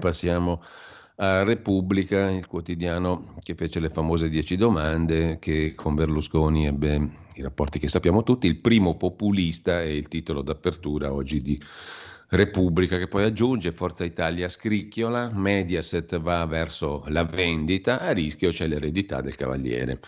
passiamo 0.01 0.63
a 0.63 0.67
Repubblica, 1.21 2.31
il 2.31 2.47
quotidiano 2.47 3.35
che 3.43 3.57
fece 3.57 3.81
le 3.81 3.91
famose 3.91 4.29
dieci 4.29 4.57
domande, 4.57 5.41
che 5.41 5.75
con 5.75 5.97
Berlusconi 5.97 6.69
ebbe 6.69 7.11
i 7.35 7.43
rapporti 7.43 7.81
che 7.81 7.89
sappiamo 7.89 8.23
tutti, 8.23 8.47
il 8.47 8.59
primo 8.61 8.97
populista 8.97 9.81
è 9.81 9.87
il 9.87 10.07
titolo 10.07 10.43
d'apertura 10.43 11.13
oggi 11.13 11.43
di 11.43 11.61
Repubblica, 12.29 12.99
che 12.99 13.09
poi 13.09 13.25
aggiunge 13.25 13.73
Forza 13.73 14.05
Italia 14.05 14.49
scricchiola, 14.49 15.33
Mediaset 15.35 16.21
va 16.21 16.45
verso 16.47 17.03
la 17.09 17.25
vendita, 17.25 17.99
a 17.99 18.13
rischio 18.13 18.51
c'è 18.51 18.69
l'eredità 18.69 19.21
del 19.21 19.35
Cavaliere. 19.35 19.99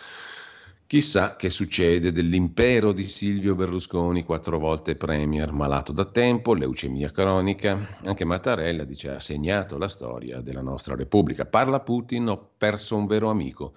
Chissà 0.91 1.37
che 1.37 1.51
succede 1.51 2.11
dell'impero 2.11 2.91
di 2.91 3.05
Silvio 3.05 3.55
Berlusconi, 3.55 4.25
quattro 4.25 4.59
volte 4.59 4.97
premier, 4.97 5.53
malato 5.53 5.93
da 5.93 6.05
tempo, 6.05 6.53
leucemia 6.53 7.13
cronica. 7.13 8.01
Anche 8.03 8.25
Mattarella 8.25 8.83
dice 8.83 9.11
ha 9.11 9.21
segnato 9.21 9.79
la 9.79 9.87
storia 9.87 10.41
della 10.41 10.63
nostra 10.63 10.97
Repubblica. 10.97 11.47
Parla 11.47 11.79
Putin, 11.79 12.27
ho 12.27 12.51
perso 12.59 12.97
un 12.97 13.07
vero 13.07 13.31
amico. 13.31 13.75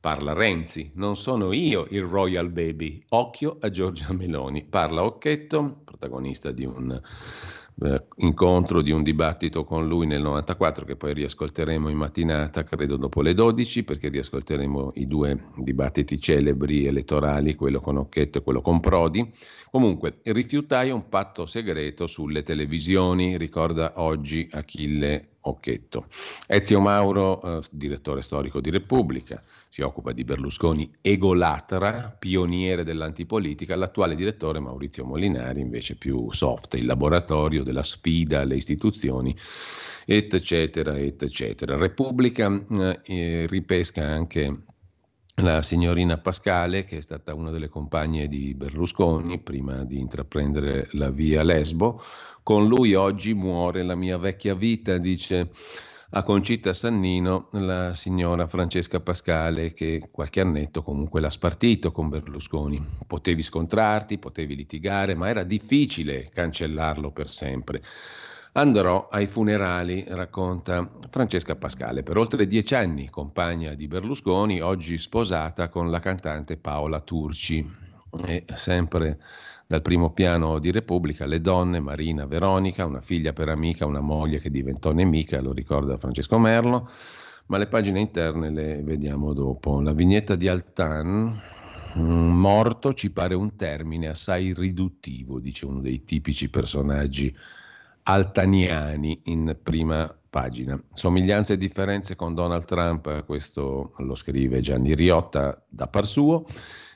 Parla 0.00 0.32
Renzi, 0.32 0.92
non 0.94 1.16
sono 1.16 1.52
io 1.52 1.86
il 1.90 2.04
royal 2.04 2.48
baby. 2.48 3.04
Occhio 3.10 3.58
a 3.60 3.68
Giorgia 3.68 4.14
Meloni. 4.14 4.64
Parla 4.64 5.04
Occhetto, 5.04 5.82
protagonista 5.84 6.50
di 6.50 6.64
un 6.64 6.98
eh, 7.82 8.04
incontro 8.16 8.82
di 8.82 8.92
un 8.92 9.02
dibattito 9.02 9.64
con 9.64 9.88
lui 9.88 10.06
nel 10.06 10.22
94 10.22 10.84
che 10.84 10.96
poi 10.96 11.12
riascolteremo 11.14 11.88
in 11.88 11.96
mattinata, 11.96 12.62
credo 12.62 12.96
dopo 12.96 13.20
le 13.20 13.34
12, 13.34 13.84
perché 13.84 14.08
riascolteremo 14.08 14.92
i 14.94 15.06
due 15.06 15.48
dibattiti 15.56 16.20
celebri 16.20 16.86
elettorali, 16.86 17.54
quello 17.54 17.80
con 17.80 17.96
Occhetto 17.96 18.38
e 18.38 18.42
quello 18.42 18.60
con 18.60 18.80
Prodi. 18.80 19.28
Comunque, 19.70 20.20
rifiutai 20.22 20.90
un 20.90 21.08
patto 21.08 21.46
segreto 21.46 22.06
sulle 22.06 22.42
televisioni, 22.42 23.36
ricorda 23.36 23.94
oggi 23.96 24.48
Achille 24.52 25.30
Occhetto. 25.46 26.06
Ezio 26.46 26.80
Mauro, 26.80 27.58
eh, 27.58 27.62
direttore 27.70 28.22
storico 28.22 28.60
di 28.60 28.70
Repubblica, 28.70 29.42
si 29.74 29.82
occupa 29.82 30.12
di 30.12 30.22
Berlusconi 30.22 30.88
egolatra, 31.00 32.14
pioniere 32.16 32.84
dell'antipolitica, 32.84 33.74
l'attuale 33.74 34.14
direttore 34.14 34.60
Maurizio 34.60 35.04
Molinari 35.04 35.60
invece 35.60 35.96
più 35.96 36.30
soft, 36.30 36.74
il 36.74 36.86
laboratorio 36.86 37.64
della 37.64 37.82
sfida 37.82 38.42
alle 38.42 38.54
istituzioni, 38.54 39.36
eccetera, 40.06 40.96
eccetera. 40.96 41.76
Repubblica 41.76 42.64
eh, 43.02 43.46
ripesca 43.48 44.06
anche 44.06 44.62
la 45.42 45.60
signorina 45.60 46.18
Pascale, 46.18 46.84
che 46.84 46.98
è 46.98 47.02
stata 47.02 47.34
una 47.34 47.50
delle 47.50 47.68
compagne 47.68 48.28
di 48.28 48.54
Berlusconi 48.54 49.40
prima 49.40 49.82
di 49.82 49.98
intraprendere 49.98 50.86
la 50.92 51.10
via 51.10 51.42
Lesbo, 51.42 52.00
con 52.44 52.68
lui 52.68 52.94
oggi 52.94 53.34
muore 53.34 53.82
la 53.82 53.96
mia 53.96 54.18
vecchia 54.18 54.54
vita, 54.54 54.98
dice 54.98 55.50
a 56.16 56.22
Concita 56.22 56.72
Sannino 56.72 57.48
la 57.54 57.92
signora 57.92 58.46
Francesca 58.46 59.00
Pascale 59.00 59.72
che 59.72 60.10
qualche 60.12 60.40
annetto 60.40 60.80
comunque 60.84 61.20
l'ha 61.20 61.28
spartito 61.28 61.90
con 61.90 62.08
Berlusconi. 62.08 62.80
Potevi 63.04 63.42
scontrarti, 63.42 64.18
potevi 64.18 64.54
litigare, 64.54 65.16
ma 65.16 65.28
era 65.28 65.42
difficile 65.42 66.28
cancellarlo 66.32 67.10
per 67.10 67.28
sempre. 67.28 67.82
Andrò 68.52 69.08
ai 69.10 69.26
funerali, 69.26 70.04
racconta 70.06 70.88
Francesca 71.10 71.56
Pascale, 71.56 72.04
per 72.04 72.16
oltre 72.16 72.46
dieci 72.46 72.76
anni 72.76 73.10
compagna 73.10 73.74
di 73.74 73.88
Berlusconi, 73.88 74.60
oggi 74.60 74.96
sposata 74.98 75.68
con 75.68 75.90
la 75.90 75.98
cantante 75.98 76.56
Paola 76.56 77.00
Turci. 77.00 77.68
E 78.24 78.44
sempre 78.54 79.18
dal 79.66 79.82
primo 79.82 80.12
piano 80.12 80.58
di 80.58 80.70
Repubblica, 80.70 81.26
le 81.26 81.40
donne, 81.40 81.80
Marina, 81.80 82.26
Veronica, 82.26 82.84
una 82.84 83.00
figlia 83.00 83.32
per 83.32 83.48
amica, 83.48 83.86
una 83.86 84.00
moglie 84.00 84.38
che 84.38 84.50
diventò 84.50 84.92
nemica, 84.92 85.40
lo 85.40 85.52
ricorda 85.52 85.96
Francesco 85.96 86.38
Merlo, 86.38 86.88
ma 87.46 87.58
le 87.58 87.66
pagine 87.66 88.00
interne 88.00 88.50
le 88.50 88.82
vediamo 88.82 89.32
dopo. 89.32 89.80
La 89.80 89.92
vignetta 89.92 90.34
di 90.34 90.48
Altan, 90.48 91.40
mm, 91.98 92.38
morto 92.38 92.92
ci 92.92 93.10
pare 93.10 93.34
un 93.34 93.56
termine 93.56 94.08
assai 94.08 94.52
riduttivo, 94.52 95.40
dice 95.40 95.66
uno 95.66 95.80
dei 95.80 96.04
tipici 96.04 96.50
personaggi 96.50 97.34
altaniani 98.04 99.22
in 99.24 99.56
prima 99.62 100.14
pagina. 100.28 100.82
Somiglianze 100.92 101.54
e 101.54 101.58
differenze 101.58 102.16
con 102.16 102.34
Donald 102.34 102.64
Trump, 102.64 103.24
questo 103.24 103.92
lo 103.98 104.14
scrive 104.14 104.60
Gianni 104.60 104.94
Riotta 104.94 105.62
da 105.68 105.86
par 105.86 106.06
suo. 106.06 106.44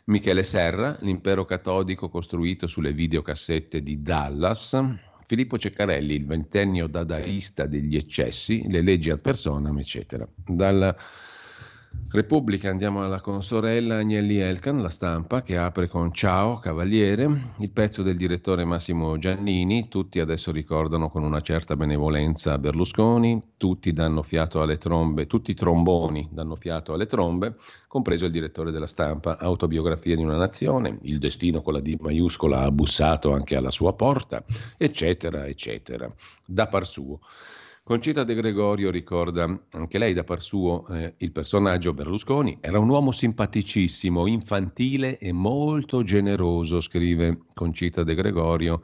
Michele 0.09 0.43
Serra, 0.43 0.97
l'impero 1.01 1.45
catodico 1.45 2.09
costruito 2.09 2.67
sulle 2.67 2.95
videocassette 2.95 3.83
di 3.83 4.01
Dallas, 4.01 4.79
Filippo 5.27 5.59
Ceccarelli, 5.59 6.15
il 6.15 6.25
ventennio 6.25 6.87
dadaista 6.87 7.67
degli 7.67 7.95
eccessi, 7.95 8.67
le 8.71 8.81
leggi 8.81 9.11
ad 9.11 9.21
personam, 9.21 9.77
eccetera. 9.79 10.27
Dal 10.35 10.97
Repubblica 12.11 12.71
andiamo 12.71 13.05
alla 13.05 13.21
consorella 13.21 13.97
Agnelli 13.97 14.39
Elkan, 14.39 14.81
la 14.81 14.89
stampa, 14.89 15.43
che 15.43 15.59
apre 15.59 15.89
con 15.89 16.11
Ciao 16.11 16.59
Cavaliere, 16.59 17.53
il 17.59 17.71
pezzo 17.71 18.03
del 18.03 18.17
direttore 18.17 18.65
Massimo 18.65 19.19
Giannini, 19.19 19.89
tutti 19.89 20.19
adesso 20.19 20.51
ricordano 20.51 21.11
con 21.11 21.23
una 21.23 21.43
certa 21.43 21.77
benevolenza 21.77 22.57
Berlusconi, 22.57 23.53
tutti 23.59 23.93
danno 23.93 24.23
fiato 24.23 24.63
alle 24.63 24.79
trombe, 24.79 25.27
tutti 25.27 25.51
i 25.51 25.55
tromboni 25.55 26.27
danno 26.33 26.57
fiato 26.57 26.95
alle 26.95 27.05
trombe, 27.05 27.57
compreso 27.87 28.25
il 28.25 28.33
direttore 28.33 28.71
della 28.71 28.87
stampa, 28.87 29.37
autobiografia 29.39 30.17
di 30.17 30.23
una 30.23 30.37
nazione, 30.37 30.99
il 31.03 31.19
destino 31.19 31.61
con 31.61 31.75
la 31.75 31.81
D 31.81 31.95
maiuscola 32.01 32.61
ha 32.61 32.71
bussato 32.71 33.35
anche 33.35 33.55
alla 33.55 33.71
sua 33.71 33.93
porta, 33.93 34.43
eccetera, 34.79 35.47
eccetera, 35.47 36.11
da 36.47 36.69
par 36.69 36.87
suo. 36.87 37.21
Concita 37.89 38.23
De 38.23 38.35
Gregorio 38.35 38.91
ricorda 38.91 39.45
anche 39.71 39.97
lei 39.97 40.13
da 40.13 40.23
par 40.23 40.43
suo 40.43 40.87
eh, 40.89 41.15
il 41.17 41.33
personaggio 41.33 41.95
Berlusconi, 41.95 42.59
era 42.61 42.79
un 42.79 42.91
uomo 42.91 43.13
simpaticissimo, 43.13 44.27
infantile 44.27 45.17
e 45.17 45.33
molto 45.33 46.03
generoso, 46.03 46.83
scrive 46.83 47.45
Concita 47.55 48.05
De 48.05 48.15
Gregorio 48.15 48.83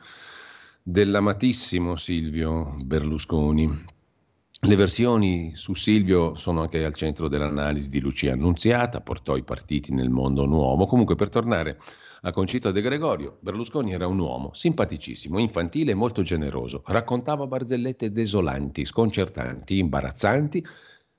dell'amatissimo 0.83 1.97
Silvio 1.97 2.77
Berlusconi. 2.83 3.85
Le 4.61 4.75
versioni 4.75 5.55
su 5.55 5.75
Silvio 5.75 6.35
sono 6.35 6.63
anche 6.63 6.83
al 6.83 6.95
centro 6.95 7.29
dell'analisi 7.29 7.91
di 7.91 8.01
Lucia 8.01 8.33
Annunziata, 8.33 9.03
portò 9.03 9.37
i 9.37 9.45
partiti 9.45 9.93
nel 9.93 10.09
mondo 10.09 10.47
nuovo. 10.47 10.87
Comunque 10.87 11.15
per 11.15 11.29
tornare 11.29 11.79
a 12.27 12.33
Concita 12.33 12.71
De 12.71 12.81
Gregorio, 12.81 13.37
Berlusconi 13.41 13.93
era 13.93 14.07
un 14.07 14.19
uomo 14.19 14.55
simpaticissimo, 14.55 15.39
infantile 15.39 15.91
e 15.91 15.95
molto 15.95 16.23
generoso. 16.23 16.83
Raccontava 16.87 17.47
barzellette 17.47 18.11
desolanti, 18.11 18.87
sconcertanti, 18.87 19.77
imbarazzanti, 19.77 20.65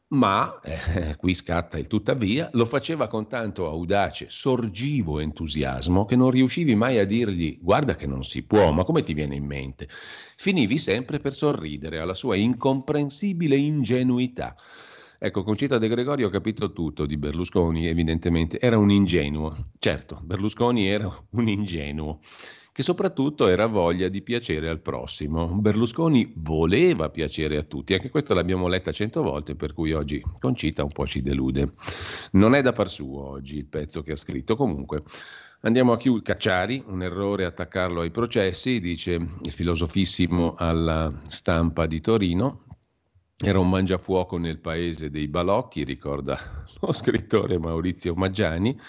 ma, 0.08 0.60
eh, 0.64 1.16
qui 1.18 1.36
scatta 1.36 1.78
il 1.78 1.86
tuttavia, 1.86 2.50
lo 2.54 2.66
faceva 2.66 3.06
con 3.08 3.28
tanto 3.28 3.68
audace, 3.68 4.28
sorgivo 4.30 5.20
entusiasmo 5.20 6.06
che 6.06 6.16
non 6.16 6.32
riuscivi 6.32 6.74
mai 6.74 6.98
a 6.98 7.06
dirgli 7.06 7.60
guarda 7.62 7.94
che 7.94 8.08
non 8.08 8.24
si 8.24 8.44
può, 8.44 8.72
ma 8.72 8.84
come 8.84 9.04
ti 9.04 9.14
viene 9.14 9.36
in 9.36 9.46
mente? 9.46 9.88
Finivi 9.90 10.80
sempre 10.80 11.20
per 11.20 11.36
sorridere 11.36 12.00
alla 12.00 12.16
sua 12.16 12.36
incomprensibile 12.36 13.56
ingenuità. 13.56 14.56
Ecco, 15.18 15.44
Concita 15.44 15.78
De 15.78 15.88
Gregorio 15.88 16.28
ha 16.28 16.32
capito 16.32 16.72
tutto 16.74 17.06
di 17.06 17.18
Berlusconi, 17.18 17.88
evidentemente 17.88 18.60
era 18.60 18.78
un 18.78 18.92
ingenuo. 18.92 19.70
Certo, 19.80 20.20
Berlusconi 20.24 20.88
era 20.88 21.10
un 21.32 21.48
ingenuo, 21.48 22.20
che 22.72 22.84
soprattutto 22.84 23.48
era 23.48 23.68
voglia 23.68 24.10
di 24.10 24.22
piacere 24.22 24.68
al 24.68 24.82
prossimo. 24.82 25.48
Berlusconi 25.48 26.34
voleva 26.36 27.10
piacere 27.10 27.58
a 27.58 27.64
tutti, 27.64 27.94
anche 27.94 28.10
questa 28.10 28.34
l'abbiamo 28.34 28.68
letta 28.68 28.92
cento 28.92 29.24
volte, 29.24 29.56
per 29.56 29.74
cui 29.74 29.94
oggi 29.94 30.22
Concita 30.40 30.84
un 30.84 30.92
po' 30.92 31.08
ci 31.08 31.22
delude. 31.22 31.72
Non 32.32 32.54
è 32.54 32.62
da 32.62 32.74
par 32.74 32.90
suo 32.90 33.30
oggi 33.30 33.58
il 33.58 33.68
pezzo 33.68 34.02
che 34.02 34.12
ha 34.12 34.18
scritto, 34.18 34.56
comunque. 34.56 35.04
Andiamo 35.62 35.94
a 35.94 35.98
chiudere. 35.98 36.24
Cacciari, 36.24 36.84
un 36.88 37.02
errore 37.02 37.46
attaccarlo 37.46 38.02
ai 38.02 38.12
processi, 38.12 38.80
dice 38.80 39.14
il 39.14 39.52
filosofissimo 39.52 40.54
alla 40.56 41.22
stampa 41.24 41.86
di 41.88 42.02
Torino. 42.02 42.64
Era 43.38 43.60
un 43.60 43.70
mangiafuoco 43.70 44.38
nel 44.38 44.60
paese 44.60 45.10
dei 45.10 45.28
balocchi, 45.28 45.84
ricorda 45.84 46.38
lo 46.80 46.92
scrittore 46.94 47.58
Maurizio 47.58 48.16
Maggiani. 48.16 48.80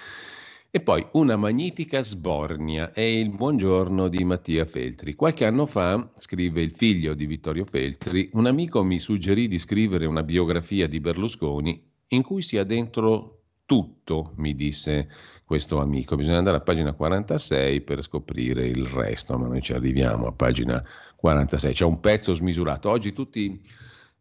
E 0.70 0.80
poi 0.80 1.06
una 1.12 1.37
magnifica 1.37 2.02
sbornia 2.02 2.92
è 2.92 3.00
il 3.00 3.30
buongiorno 3.30 4.09
di 4.09 4.22
Mattia 4.24 4.66
Feltri. 4.66 5.14
Qualche 5.14 5.46
anno 5.46 5.64
fa, 5.64 6.11
scrive 6.14 6.61
il 6.61 6.76
figlio 6.76 7.14
di 7.14 7.24
Vittorio 7.24 7.64
Feltri, 7.64 8.28
un 8.35 8.46
amico 8.46 8.85
mi 8.85 8.98
suggerì 8.98 9.48
di 9.48 9.59
scrivere 9.59 10.04
una 10.04 10.22
biografia 10.22 10.87
di 10.87 11.00
Berlusconi 11.00 11.82
in 12.09 12.22
cui 12.22 12.42
sia 12.42 12.62
dentro 12.64 13.40
tutto, 13.64 14.32
mi 14.37 14.54
disse 14.54 15.09
questo 15.44 15.80
amico. 15.80 16.14
Bisogna 16.14 16.38
andare 16.38 16.59
a 16.59 16.62
pagina 16.62 16.92
46 16.92 17.80
per 17.80 18.02
scoprire 18.02 18.66
il 18.66 18.87
resto, 18.87 19.38
ma 19.38 19.46
noi 19.46 19.62
ci 19.62 19.72
arriviamo 19.72 20.26
a 20.26 20.32
pagina 20.32 20.85
46. 21.16 21.72
C'è 21.72 21.85
un 21.85 22.00
pezzo 22.00 22.35
smisurato. 22.35 22.90
Oggi 22.90 23.12
tutti 23.12 23.61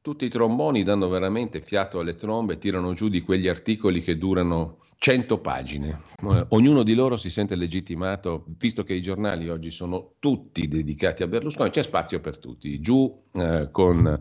tutti 0.06 0.26
i 0.26 0.30
tromboni 0.30 0.84
danno 0.84 1.10
veramente 1.10 1.62
fiato 1.62 1.98
alle 1.98 2.14
trombe, 2.14 2.60
tirano 2.60 2.94
giù 2.94 3.10
di 3.10 3.22
quegli 3.22 3.48
articoli 3.48 4.04
che 4.04 4.20
durano 4.20 4.78
100 5.00 5.40
pagine. 5.40 6.00
Eh, 6.22 6.46
ognuno 6.50 6.84
di 6.84 6.94
loro 6.94 7.18
si 7.18 7.32
sente 7.32 7.56
legittimato, 7.56 8.46
visto 8.60 8.84
che 8.84 8.94
i 8.94 9.02
giornali 9.02 9.50
oggi 9.50 9.72
sono 9.72 10.12
tutti 10.20 10.68
dedicati 10.68 11.24
a 11.24 11.28
Berlusconi, 11.28 11.72
c'è 11.72 11.82
spazio 11.82 12.20
per 12.20 12.38
tutti, 12.38 12.80
giù 12.80 13.18
eh, 13.34 13.70
con 13.72 14.20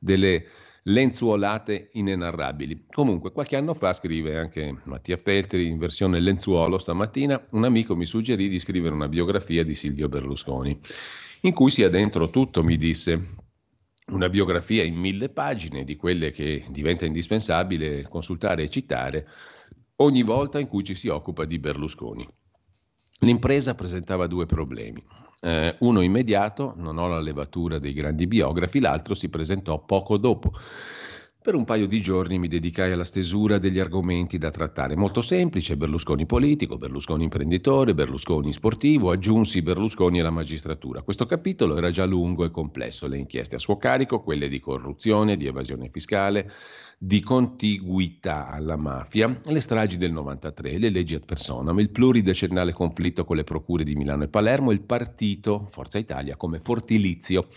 delle 0.00 0.46
lenzuolate 0.82 1.90
inenarrabili. 1.92 2.86
Comunque, 2.90 3.30
qualche 3.30 3.54
anno 3.54 3.74
fa, 3.74 3.92
scrive 3.92 4.36
anche 4.36 4.80
Mattia 4.86 5.16
Feltri 5.16 5.68
in 5.68 5.78
versione 5.78 6.18
lenzuolo 6.18 6.76
stamattina, 6.76 7.40
un 7.52 7.62
amico 7.62 7.94
mi 7.94 8.04
suggerì 8.04 8.48
di 8.48 8.58
scrivere 8.58 8.96
una 8.96 9.06
biografia 9.06 9.62
di 9.62 9.76
Silvio 9.76 10.08
Berlusconi, 10.08 10.76
in 11.42 11.52
cui 11.52 11.70
sia 11.70 11.88
dentro 11.88 12.30
tutto, 12.30 12.64
mi 12.64 12.76
disse, 12.76 13.38
una 14.10 14.28
biografia 14.28 14.82
in 14.82 14.94
mille 14.94 15.28
pagine 15.28 15.84
di 15.84 15.96
quelle 15.96 16.30
che 16.30 16.64
diventa 16.68 17.06
indispensabile 17.06 18.02
consultare 18.02 18.64
e 18.64 18.68
citare 18.68 19.28
ogni 19.96 20.22
volta 20.22 20.58
in 20.58 20.68
cui 20.68 20.84
ci 20.84 20.94
si 20.94 21.08
occupa 21.08 21.44
di 21.44 21.58
Berlusconi. 21.58 22.26
L'impresa 23.20 23.74
presentava 23.74 24.26
due 24.26 24.46
problemi. 24.46 25.02
Eh, 25.42 25.76
uno 25.80 26.00
immediato, 26.00 26.74
non 26.76 26.98
ho 26.98 27.08
la 27.08 27.20
levatura 27.20 27.78
dei 27.78 27.92
grandi 27.92 28.26
biografi, 28.26 28.80
l'altro 28.80 29.14
si 29.14 29.28
presentò 29.28 29.78
poco 29.84 30.16
dopo. 30.16 30.52
Per 31.42 31.54
un 31.54 31.64
paio 31.64 31.86
di 31.86 32.02
giorni 32.02 32.38
mi 32.38 32.48
dedicai 32.48 32.92
alla 32.92 33.02
stesura 33.02 33.56
degli 33.56 33.78
argomenti 33.78 34.36
da 34.36 34.50
trattare. 34.50 34.94
Molto 34.94 35.22
semplice, 35.22 35.78
Berlusconi 35.78 36.26
politico, 36.26 36.76
Berlusconi 36.76 37.24
imprenditore, 37.24 37.94
Berlusconi 37.94 38.52
sportivo, 38.52 39.10
aggiunsi 39.10 39.62
Berlusconi 39.62 40.20
alla 40.20 40.28
magistratura. 40.28 41.00
Questo 41.00 41.24
capitolo 41.24 41.78
era 41.78 41.90
già 41.90 42.04
lungo 42.04 42.44
e 42.44 42.50
complesso, 42.50 43.08
le 43.08 43.16
inchieste 43.16 43.56
a 43.56 43.58
suo 43.58 43.78
carico, 43.78 44.20
quelle 44.20 44.50
di 44.50 44.60
corruzione, 44.60 45.38
di 45.38 45.46
evasione 45.46 45.88
fiscale, 45.90 46.52
di 46.98 47.22
contiguità 47.22 48.48
alla 48.48 48.76
mafia, 48.76 49.40
le 49.42 49.60
stragi 49.60 49.96
del 49.96 50.12
93, 50.12 50.76
le 50.76 50.90
leggi 50.90 51.14
ad 51.14 51.24
personam, 51.24 51.78
il 51.78 51.88
pluridecennale 51.88 52.74
conflitto 52.74 53.24
con 53.24 53.36
le 53.36 53.44
procure 53.44 53.82
di 53.82 53.94
Milano 53.94 54.24
e 54.24 54.28
Palermo, 54.28 54.72
il 54.72 54.82
partito 54.82 55.66
Forza 55.70 55.96
Italia 55.96 56.36
come 56.36 56.60
fortilizio. 56.60 57.48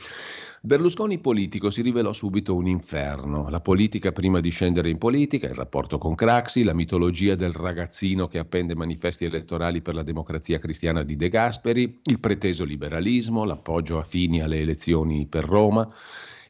Berlusconi 0.66 1.20
politico 1.20 1.70
si 1.70 1.82
rivelò 1.82 2.14
subito 2.14 2.56
un 2.56 2.68
inferno. 2.68 3.50
La 3.50 3.60
politica 3.60 4.14
prima 4.14 4.40
di 4.40 4.50
scendere 4.50 4.90
in 4.90 4.98
politica, 4.98 5.46
il 5.46 5.56
rapporto 5.56 5.98
con 5.98 6.16
Craxi, 6.16 6.64
la 6.64 6.74
mitologia 6.74 7.36
del 7.36 7.52
ragazzino 7.52 8.30
che 8.30 8.40
appende 8.40 8.74
manifesti 8.74 9.26
elettorali 9.26 9.82
per 9.82 9.94
la 9.94 10.04
democrazia 10.04 10.60
cristiana 10.60 11.04
di 11.04 11.18
De 11.18 11.28
Gasperi, 11.28 12.00
il 12.04 12.20
preteso 12.22 12.64
liberalismo, 12.64 13.44
l'appoggio 13.44 13.98
a 14.00 14.06
Fini 14.06 14.42
alle 14.42 14.60
elezioni 14.60 15.28
per 15.28 15.44
Roma. 15.44 15.86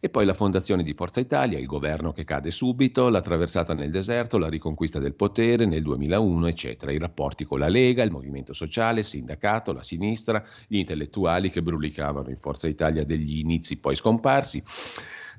E 0.06 0.10
poi 0.10 0.26
la 0.26 0.34
fondazione 0.34 0.84
di 0.84 0.94
Forza 0.94 1.22
Italia, 1.22 1.58
il 1.58 1.66
governo 1.66 2.12
che 2.12 2.26
cade 2.26 2.52
subito, 2.52 3.08
la 3.08 3.22
traversata 3.22 3.74
nel 3.74 3.90
deserto, 3.90 4.38
la 4.38 4.50
riconquista 4.50 5.00
del 5.00 5.14
potere 5.14 5.66
nel 5.66 5.82
2001, 5.82 6.46
eccetera. 6.48 6.92
I 6.92 6.98
rapporti 6.98 7.46
con 7.46 7.60
la 7.60 7.70
Lega, 7.70 8.04
il 8.04 8.12
movimento 8.12 8.52
sociale, 8.52 9.00
il 9.00 9.06
sindacato, 9.06 9.72
la 9.72 9.82
sinistra, 9.82 10.44
gli 10.68 10.76
intellettuali 10.76 11.50
che 11.50 11.64
brulicavano 11.64 12.30
in 12.30 12.36
Forza 12.36 12.68
Italia 12.68 13.06
degli 13.06 13.38
inizi 13.38 13.80
poi 13.80 13.96
scomparsi. 13.96 14.62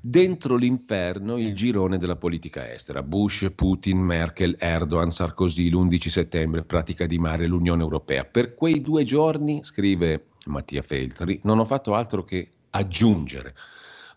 Dentro 0.01 0.55
l'inferno 0.55 1.37
il 1.37 1.53
girone 1.53 1.99
della 1.99 2.15
politica 2.15 2.73
estera. 2.73 3.03
Bush, 3.03 3.51
Putin, 3.53 3.99
Merkel, 3.99 4.55
Erdogan, 4.57 5.11
Sarkozy, 5.11 5.69
l'11 5.69 6.07
settembre, 6.07 6.63
pratica 6.63 7.05
di 7.05 7.19
mare, 7.19 7.45
l'Unione 7.45 7.83
Europea. 7.83 8.25
Per 8.25 8.55
quei 8.55 8.81
due 8.81 9.03
giorni, 9.03 9.63
scrive 9.63 10.29
Mattia 10.45 10.81
Feltri, 10.81 11.39
non 11.43 11.59
ho 11.59 11.65
fatto 11.65 11.93
altro 11.93 12.23
che 12.23 12.49
aggiungere 12.71 13.53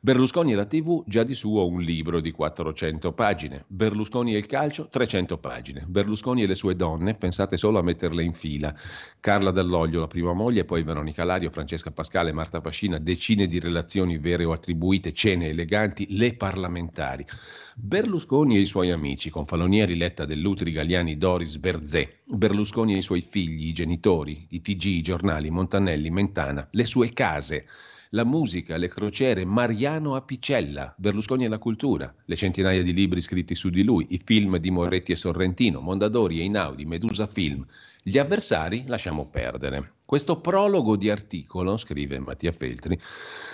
Berlusconi 0.01 0.53
e 0.53 0.55
la 0.55 0.65
TV 0.65 1.03
già 1.07 1.25
di 1.25 1.35
suo 1.35 1.67
un 1.67 1.81
libro 1.81 2.21
di 2.21 2.31
400 2.31 3.13
pagine. 3.13 3.65
Berlusconi 3.67 4.33
e 4.33 4.39
il 4.39 4.47
calcio 4.47 4.87
300 4.87 5.39
pagine. 5.39 5.85
Berlusconi 5.89 6.45
e 6.45 6.47
le 6.47 6.55
sue 6.55 6.77
donne, 6.77 7.15
pensate 7.15 7.57
solo 7.57 7.81
a 7.81 7.83
metterle 7.83 8.23
in 8.23 8.33
fila. 8.33 8.73
Carla 9.19 9.51
Dall'Oglio, 9.51 9.99
la 9.99 10.07
prima 10.07 10.33
moglie, 10.35 10.65
poi 10.65 10.85
Veronica 10.85 11.25
Lario, 11.25 11.51
Francesca 11.51 11.91
Pascale, 11.91 12.31
Marta 12.31 12.61
Pascina, 12.61 12.99
decine 12.99 13.49
di 13.49 13.59
relazioni 13.59 14.19
vere 14.19 14.45
o 14.45 14.53
attribuite, 14.53 15.13
cene 15.13 15.49
eleganti, 15.49 16.07
le 16.17 16.35
parlamentari. 16.35 17.27
Berlusconi 17.75 18.57
e 18.57 18.61
i 18.61 18.67
suoi 18.67 18.93
amici, 18.93 19.31
con 19.31 19.47
Falonieri, 19.47 19.97
Letta, 19.97 20.25
Dell'Utri, 20.25 20.71
Galliani, 20.71 21.19
Doris, 21.19 21.57
Berzè. 21.57 22.19
Berlusconi 22.25 22.95
e 22.95 22.99
i 22.99 23.03
suoi 23.03 23.21
figli, 23.21 23.67
i 23.67 23.73
genitori, 23.73 24.47
i 24.51 24.61
TG, 24.61 24.85
i 24.85 25.03
giornali, 25.03 25.51
Montanelli, 25.51 26.11
Mentana, 26.11 26.69
le 26.71 26.85
sue 26.85 27.13
case 27.13 27.67
la 28.11 28.25
musica, 28.25 28.77
le 28.77 28.89
crociere, 28.89 29.45
Mariano 29.45 30.15
Apicella, 30.15 30.95
Berlusconi 30.97 31.45
e 31.45 31.49
la 31.49 31.59
cultura, 31.59 32.13
le 32.25 32.37
centinaia 32.37 32.83
di 32.83 32.93
libri 32.93 33.21
scritti 33.21 33.55
su 33.55 33.69
di 33.69 33.83
lui, 33.83 34.07
i 34.11 34.21
film 34.25 34.57
di 34.59 34.71
Moretti 34.71 35.13
e 35.13 35.17
Sorrentino, 35.17 35.81
Mondadori 35.81 36.41
e 36.41 36.45
Inaudi, 36.45 36.85
Medusa 36.87 37.27
Film. 37.27 37.67
Gli 38.03 38.17
avversari 38.17 38.85
lasciamo 38.87 39.29
perdere. 39.29 39.97
Questo 40.05 40.41
prologo 40.41 40.97
di 40.97 41.11
articolo, 41.11 41.77
scrive 41.77 42.19
Mattia 42.19 42.53
Feltri, 42.53 42.99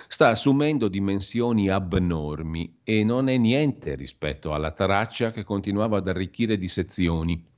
sta 0.07 0.29
assumendo 0.29 0.87
dimensioni 0.87 1.69
abnormi 1.69 2.79
e 2.85 3.03
non 3.03 3.29
è 3.29 3.37
niente 3.37 3.97
rispetto 3.97 4.55
alla 4.55 4.71
traccia 4.71 5.33
che 5.33 5.43
continuava 5.43 5.97
ad 5.97 6.07
arricchire 6.07 6.57
di 6.57 6.69
sezioni 6.69 7.53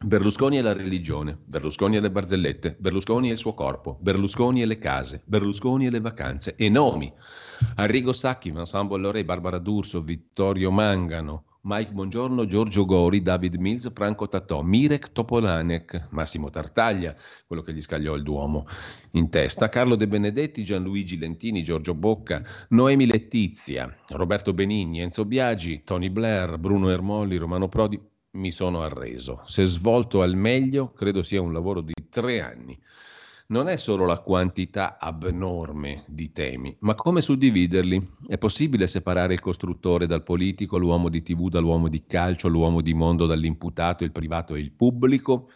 Berlusconi 0.00 0.58
e 0.58 0.62
la 0.62 0.72
religione, 0.72 1.36
Berlusconi 1.44 1.96
e 1.96 2.00
le 2.00 2.12
barzellette, 2.12 2.76
Berlusconi 2.78 3.30
e 3.30 3.32
il 3.32 3.38
suo 3.38 3.52
corpo, 3.52 3.98
Berlusconi 4.00 4.62
e 4.62 4.64
le 4.64 4.78
case, 4.78 5.22
Berlusconi 5.24 5.86
e 5.86 5.90
le 5.90 5.98
vacanze 5.98 6.54
e 6.56 6.68
nomi. 6.68 7.12
Arrigo 7.74 8.12
Sacchi, 8.12 8.52
Vincent 8.52 8.86
Bolloré, 8.86 9.24
Barbara 9.24 9.58
D'Urso, 9.58 10.00
Vittorio 10.00 10.70
Mangano, 10.70 11.46
Mike 11.62 11.90
Bongiorno, 11.90 12.46
Giorgio 12.46 12.84
Gori, 12.84 13.22
David 13.22 13.56
Mills, 13.56 13.90
Franco 13.92 14.28
Tatò, 14.28 14.62
Mirek 14.62 15.10
Topolanek, 15.10 16.06
Massimo 16.10 16.48
Tartaglia, 16.48 17.16
quello 17.44 17.62
che 17.62 17.74
gli 17.74 17.80
scagliò 17.82 18.14
il 18.14 18.22
Duomo 18.22 18.66
in 19.12 19.28
testa, 19.30 19.68
Carlo 19.68 19.96
De 19.96 20.06
Benedetti, 20.06 20.62
Gianluigi 20.62 21.18
Lentini, 21.18 21.64
Giorgio 21.64 21.94
Bocca, 21.94 22.40
Noemi 22.68 23.04
Letizia, 23.04 23.92
Roberto 24.10 24.54
Benigni, 24.54 25.00
Enzo 25.00 25.24
Biagi, 25.24 25.82
Tony 25.82 26.08
Blair, 26.08 26.56
Bruno 26.56 26.88
Ermolli, 26.88 27.36
Romano 27.36 27.68
Prodi, 27.68 28.00
mi 28.38 28.50
sono 28.50 28.82
arreso. 28.82 29.42
Se 29.46 29.64
svolto 29.64 30.22
al 30.22 30.36
meglio, 30.36 30.92
credo 30.92 31.22
sia 31.22 31.42
un 31.42 31.52
lavoro 31.52 31.80
di 31.80 31.92
tre 32.08 32.40
anni. 32.40 32.78
Non 33.48 33.68
è 33.68 33.76
solo 33.76 34.04
la 34.04 34.18
quantità 34.18 34.98
abnorme 34.98 36.04
di 36.06 36.32
temi, 36.32 36.76
ma 36.80 36.94
come 36.94 37.22
suddividerli. 37.22 38.10
È 38.26 38.36
possibile 38.38 38.86
separare 38.86 39.32
il 39.32 39.40
costruttore 39.40 40.06
dal 40.06 40.22
politico, 40.22 40.78
l'uomo 40.78 41.08
di 41.08 41.22
tv 41.22 41.48
dall'uomo 41.48 41.88
di 41.88 42.04
calcio, 42.06 42.48
l'uomo 42.48 42.82
di 42.82 42.92
mondo 42.92 43.26
dall'imputato, 43.26 44.04
il 44.04 44.12
privato 44.12 44.54
e 44.54 44.60
il 44.60 44.70
pubblico? 44.70 45.50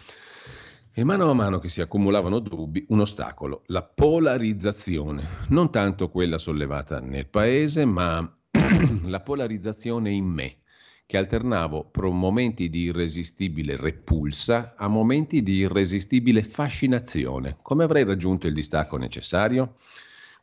E 0.95 1.05
mano 1.05 1.31
a 1.31 1.35
mano 1.35 1.59
che 1.59 1.69
si 1.69 1.81
accumulavano 1.81 2.39
dubbi, 2.39 2.85
un 2.89 3.01
ostacolo, 3.01 3.63
la 3.67 3.83
polarizzazione, 3.83 5.23
non 5.49 5.71
tanto 5.71 6.09
quella 6.11 6.39
sollevata 6.39 6.99
nel 6.99 7.27
paese, 7.27 7.85
ma 7.85 8.37
la 9.05 9.21
polarizzazione 9.21 10.11
in 10.11 10.27
me 10.27 10.57
che 11.07 11.17
alternavo 11.17 11.89
pro 11.91 12.11
momenti 12.11 12.69
di 12.69 12.85
irresistibile 12.85 13.77
repulsa 13.77 14.75
a 14.77 14.89
momenti 14.89 15.43
di 15.43 15.57
irresistibile 15.57 16.43
fascinazione. 16.43 17.57
Come 17.63 17.85
avrei 17.85 18.05
raggiunto 18.05 18.47
il 18.47 18.55
distacco 18.55 18.97
necessario? 18.97 19.77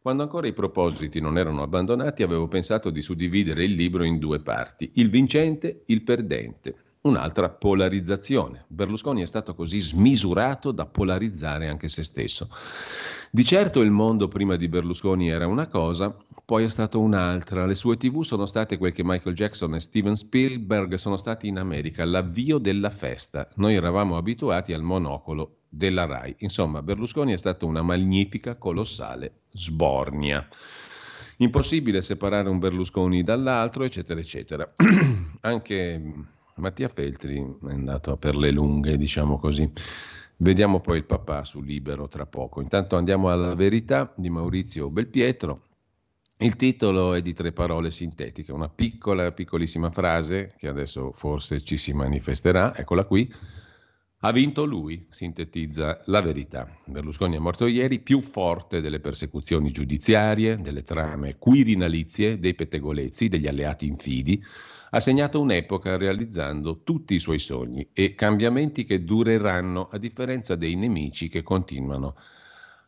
Quando 0.02 0.24
ancora 0.24 0.48
i 0.48 0.54
propositi 0.54 1.20
non 1.20 1.38
erano 1.38 1.62
abbandonati, 1.62 2.24
avevo 2.24 2.48
pensato 2.48 2.90
di 2.90 3.02
suddividere 3.02 3.64
il 3.64 3.74
libro 3.74 4.04
in 4.04 4.18
due 4.18 4.40
parti, 4.42 4.92
il 4.96 5.10
vincente, 5.10 5.84
il 5.88 6.04
perdente 6.04 6.76
un'altra 7.02 7.50
polarizzazione. 7.50 8.66
Berlusconi 8.68 9.22
è 9.22 9.26
stato 9.26 9.54
così 9.54 9.80
smisurato 9.80 10.72
da 10.72 10.86
polarizzare 10.86 11.68
anche 11.68 11.88
se 11.88 12.04
stesso. 12.04 12.50
Di 13.32 13.46
certo 13.46 13.82
il 13.82 13.92
mondo 13.92 14.28
prima 14.28 14.56
di 14.56 14.68
Berlusconi 14.68 15.30
era 15.30 15.46
una 15.46 15.68
cosa, 15.68 16.16
poi 16.46 16.64
è 16.64 16.70
stato 16.70 17.00
un'altra. 17.00 17.68
Le 17.68 17.76
sue 17.76 17.96
tv 17.96 18.24
sono 18.24 18.48
state 18.48 18.80
quel 18.80 18.92
che 18.92 19.04
Michael 19.04 19.36
Jackson 19.36 19.76
e 19.76 19.80
Steven 19.80 20.16
Spielberg 20.16 20.96
sono 20.96 21.16
stati 21.16 21.48
in 21.48 21.60
America, 21.60 22.06
l'avvio 22.06 22.58
della 22.58 22.90
festa. 22.90 23.48
Noi 23.58 23.76
eravamo 23.76 24.18
abituati 24.18 24.74
al 24.74 24.82
monocolo 24.82 25.58
della 25.70 26.06
RAI. 26.06 26.38
Insomma, 26.40 26.82
Berlusconi 26.82 27.32
è 27.32 27.38
stato 27.38 27.68
una 27.68 27.84
magnifica, 27.84 28.56
colossale 28.56 29.42
sbornia. 29.52 30.48
Impossibile 31.38 32.02
separare 32.02 32.50
un 32.50 32.58
Berlusconi 32.58 33.22
dall'altro, 33.22 33.84
eccetera, 33.84 34.20
eccetera. 34.20 34.74
Anche 35.42 36.14
Mattia 36.56 36.88
Feltri 36.88 37.38
è 37.38 37.72
andato 37.72 38.18
per 38.18 38.36
le 38.36 38.50
lunghe, 38.50 38.98
diciamo 38.98 39.38
così. 39.38 39.72
Vediamo 40.42 40.80
poi 40.80 41.00
il 41.00 41.04
papà 41.04 41.44
su 41.44 41.60
Libero 41.60 42.08
tra 42.08 42.26
poco. 42.26 42.62
Intanto 42.62 42.96
andiamo 42.96 43.30
alla 43.30 43.56
verità 43.56 44.14
di 44.16 44.30
Maurizio 44.30 44.90
Belpietro. 44.90 45.64
Il 46.38 46.56
titolo 46.56 47.14
è 47.14 47.22
di 47.22 47.34
tre 47.34 47.52
parole 47.52 47.92
sintetiche, 47.92 48.54
una 48.54 48.70
piccola, 48.70 49.34
piccolissima 49.34 49.92
frase 49.92 50.54
che 50.58 50.70
adesso 50.70 51.12
forse 51.12 51.60
ci 51.60 51.76
si 51.76 51.92
manifesterà, 51.92 52.74
eccola 52.74 53.04
qui. 53.04 53.30
Ha 54.20 54.32
vinto 54.32 54.64
lui, 54.64 55.08
sintetizza 55.10 56.04
la 56.06 56.22
verità. 56.22 56.74
Berlusconi 56.86 57.36
è 57.36 57.40
morto 57.40 57.66
ieri, 57.68 58.00
più 58.00 58.22
forte 58.22 58.80
delle 58.80 59.02
persecuzioni 59.02 59.72
giudiziarie, 59.72 60.56
delle 60.56 60.84
trame 60.84 61.38
quirinalizie, 61.38 62.40
dei 62.40 62.56
pettegolezzi, 62.56 63.28
degli 63.28 63.48
alleati 63.48 63.88
infidi 63.88 64.42
ha 64.92 65.00
segnato 65.00 65.40
un'epoca 65.40 65.98
realizzando 65.98 66.82
tutti 66.84 67.14
i 67.16 67.20
suoi 67.20 67.40
sogni 67.40 67.90
e 67.94 68.16
cambiamenti 68.16 68.86
che 68.86 69.04
dureranno 69.04 69.88
a 69.92 69.98
differenza 69.98 70.56
dei 70.56 70.76
nemici 70.76 71.30
che 71.30 71.44
continuano 71.44 72.16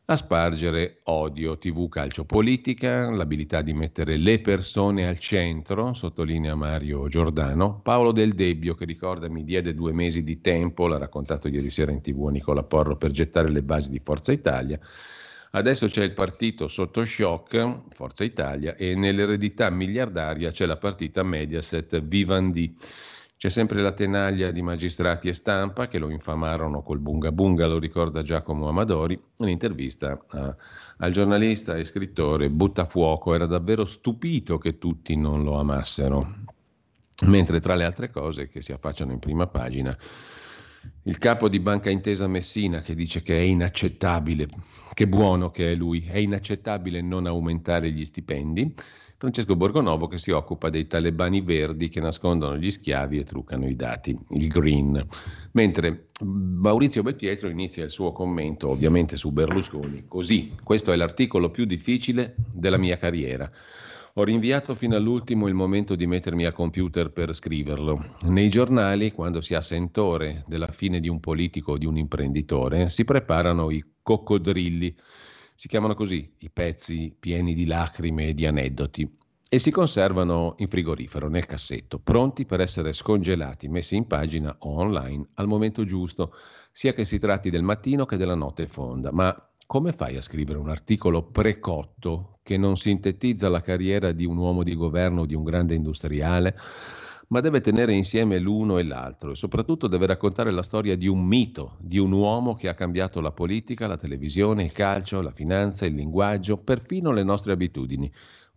a 0.06 0.16
spargere 0.16 1.00
odio, 1.04 1.58
tv 1.58 1.88
calcio 1.88 2.26
politica, 2.26 3.10
l'abilità 3.12 3.62
di 3.62 3.74
mettere 3.74 4.18
le 4.18 4.42
persone 4.42 5.08
al 5.08 5.20
centro, 5.20 5.94
sottolinea 5.94 6.56
Mario 6.56 7.08
Giordano, 7.08 7.80
Paolo 7.82 8.12
Del 8.12 8.34
Debbio 8.34 8.74
che 8.74 8.84
ricorda 8.84 9.30
mi 9.30 9.44
diede 9.44 9.74
due 9.74 9.94
mesi 9.94 10.24
di 10.24 10.42
tempo, 10.42 10.88
l'ha 10.88 10.98
raccontato 10.98 11.48
ieri 11.48 11.70
sera 11.70 11.92
in 11.92 12.02
tv 12.02 12.26
a 12.28 12.32
Nicola 12.32 12.64
Porro 12.64 12.98
per 12.98 13.12
gettare 13.12 13.50
le 13.50 13.62
basi 13.62 13.90
di 13.90 14.02
Forza 14.04 14.34
Italia, 14.34 14.78
Adesso 15.54 15.88
c'è 15.88 16.04
il 16.04 16.14
partito 16.14 16.70
sotto 16.70 17.04
shock, 17.04 17.84
Forza 17.90 18.24
Italia, 18.24 18.76
e 18.76 18.96
nell'eredità 18.96 19.70
miliardaria 19.70 20.50
c'è 20.50 20.66
la 20.66 20.78
partita 20.78 21.24
Mediaset 21.24 22.02
Vivendi. 22.02 22.74
C'è 23.36 23.50
sempre 23.50 23.82
la 23.82 23.92
tenaglia 23.92 24.52
di 24.52 24.62
magistrati 24.62 25.28
e 25.28 25.34
stampa 25.34 25.88
che 25.88 25.98
lo 25.98 26.10
infamarono 26.10 26.84
col 26.84 27.00
bunga 27.00 27.34
bunga, 27.34 27.68
lo 27.68 27.80
ricorda 27.80 28.22
Giacomo 28.22 28.70
Amadori. 28.70 29.20
Un'intervista 29.38 30.24
a, 30.30 30.56
al 30.98 31.12
giornalista 31.12 31.76
e 31.76 31.84
scrittore 31.84 32.50
Buttafuoco 32.50 33.34
era 33.34 33.48
davvero 33.48 33.84
stupito 33.84 34.58
che 34.58 34.78
tutti 34.78 35.18
non 35.18 35.44
lo 35.44 35.60
amassero. 35.60 36.36
Mentre 37.26 37.60
tra 37.60 37.76
le 37.76 37.84
altre 37.84 38.10
cose 38.10 38.48
che 38.48 38.62
si 38.62 38.72
affacciano 38.72 39.12
in 39.12 39.20
prima 39.20 39.48
pagina 39.48 39.98
il 41.04 41.18
capo 41.18 41.50
di 41.50 41.60
Banca 41.60 41.90
Intesa 41.90 42.28
Messina 42.28 42.82
che 42.82 42.96
dice 42.96 43.22
che 43.22 43.38
è 43.38 43.42
inaccettabile, 43.42 44.48
che 44.94 45.08
buono 45.08 45.50
che 45.50 45.72
è 45.72 45.76
lui, 45.76 46.06
è 46.08 46.18
inaccettabile 46.18 47.02
non 47.02 47.26
aumentare 47.26 47.92
gli 47.92 48.06
stipendi. 48.06 48.74
Francesco 49.18 49.56
Borgonovo 49.56 50.08
che 50.08 50.18
si 50.18 50.32
occupa 50.32 50.72
dei 50.72 50.88
talebani 50.88 51.42
verdi 51.42 51.90
che 51.90 52.00
nascondono 52.00 52.58
gli 52.58 52.72
schiavi 52.72 53.20
e 53.20 53.24
truccano 53.24 53.68
i 53.68 53.76
dati, 53.76 54.18
il 54.30 54.48
green. 54.48 55.08
Mentre 55.52 56.08
Maurizio 56.24 57.04
Belpietro 57.04 57.48
inizia 57.48 57.84
il 57.84 57.92
suo 57.92 58.12
commento 58.12 58.70
ovviamente 58.70 59.18
su 59.18 59.32
Berlusconi, 59.32 60.06
così, 60.08 60.56
questo 60.64 60.92
è 60.92 60.96
l'articolo 60.96 61.52
più 61.52 61.66
difficile 61.66 62.34
della 62.52 62.78
mia 62.78 62.98
carriera. 62.98 63.52
Ho 64.16 64.26
rinviato 64.26 64.76
fino 64.76 64.98
all'ultimo 64.98 65.48
il 65.48 65.54
momento 65.54 65.96
di 65.96 66.06
mettermi 66.06 66.44
al 66.46 66.54
computer 66.54 67.12
per 67.12 67.34
scriverlo. 67.34 68.18
Nei 68.24 68.50
giornali, 68.50 69.14
quando 69.14 69.40
si 69.40 69.54
ha 69.54 69.62
sentore 69.62 70.44
della 70.48 70.68
fine 70.68 71.00
di 71.00 71.08
un 71.08 71.22
politico 71.22 71.74
o 71.74 71.78
di 71.78 71.86
un 71.86 71.98
imprenditore, 71.98 72.90
si 72.90 73.06
preparano 73.06 73.70
i 73.70 73.82
coccodrilli. 74.02 74.94
Si 75.56 75.70
chiamano 75.70 75.94
così 75.94 76.30
i 76.40 76.50
pezzi 76.50 77.16
pieni 77.18 77.54
di 77.54 77.66
lacrime 77.66 78.28
e 78.28 78.34
di 78.34 78.46
aneddoti 78.46 79.10
e 79.48 79.60
si 79.60 79.72
conservano 79.72 80.56
in 80.58 80.68
frigorifero, 80.68 81.30
nel 81.30 81.46
cassetto, 81.46 82.00
pronti 82.00 82.46
per 82.46 82.60
essere 82.60 82.92
scongelati, 82.92 83.70
messi 83.70 83.96
in 83.96 84.08
pagina 84.08 84.54
o 84.60 84.76
online 84.76 85.30
al 85.36 85.48
momento 85.48 85.86
giusto, 85.86 86.34
sia 86.72 86.92
che 86.92 87.06
si 87.06 87.18
tratti 87.18 87.50
del 87.50 87.64
mattino 87.64 88.06
che 88.06 88.18
della 88.18 88.36
notte 88.36 88.68
fonda. 88.68 89.12
Ma 89.14 89.51
come 89.72 89.94
fai 89.94 90.18
a 90.18 90.22
scrivere 90.22 90.60
un 90.60 90.68
articolo 90.68 91.24
precotto 91.24 92.40
che 92.44 92.58
non 92.58 92.76
sintetizza 92.76 93.48
la 93.48 93.62
carriera 93.62 94.12
di 94.12 94.26
un 94.26 94.36
uomo 94.36 94.64
di 94.64 94.76
governo 94.76 95.22
o 95.22 95.26
di 95.26 95.34
un 95.34 95.46
grande 95.46 95.76
industriale, 95.76 96.58
ma 97.30 97.40
deve 97.40 97.62
tenere 97.62 97.94
insieme 97.94 98.38
l'uno 98.38 98.80
e 98.80 98.84
l'altro 98.84 99.32
e 99.32 99.36
soprattutto 99.36 99.88
deve 99.88 100.08
raccontare 100.08 100.52
la 100.52 100.62
storia 100.62 100.98
di 100.98 101.08
un 101.08 101.26
mito, 101.26 101.78
di 101.80 102.00
un 102.00 102.12
uomo 102.12 102.54
che 102.54 102.68
ha 102.68 102.74
cambiato 102.74 103.22
la 103.22 103.32
politica, 103.32 103.88
la 103.88 103.96
televisione, 103.96 104.66
il 104.66 104.74
calcio, 104.74 105.22
la 105.22 105.32
finanza, 105.32 105.86
il 105.86 105.96
linguaggio, 105.96 106.58
perfino 106.58 107.14
le 107.14 107.24
nostre 107.24 107.54
abitudini. 107.54 108.12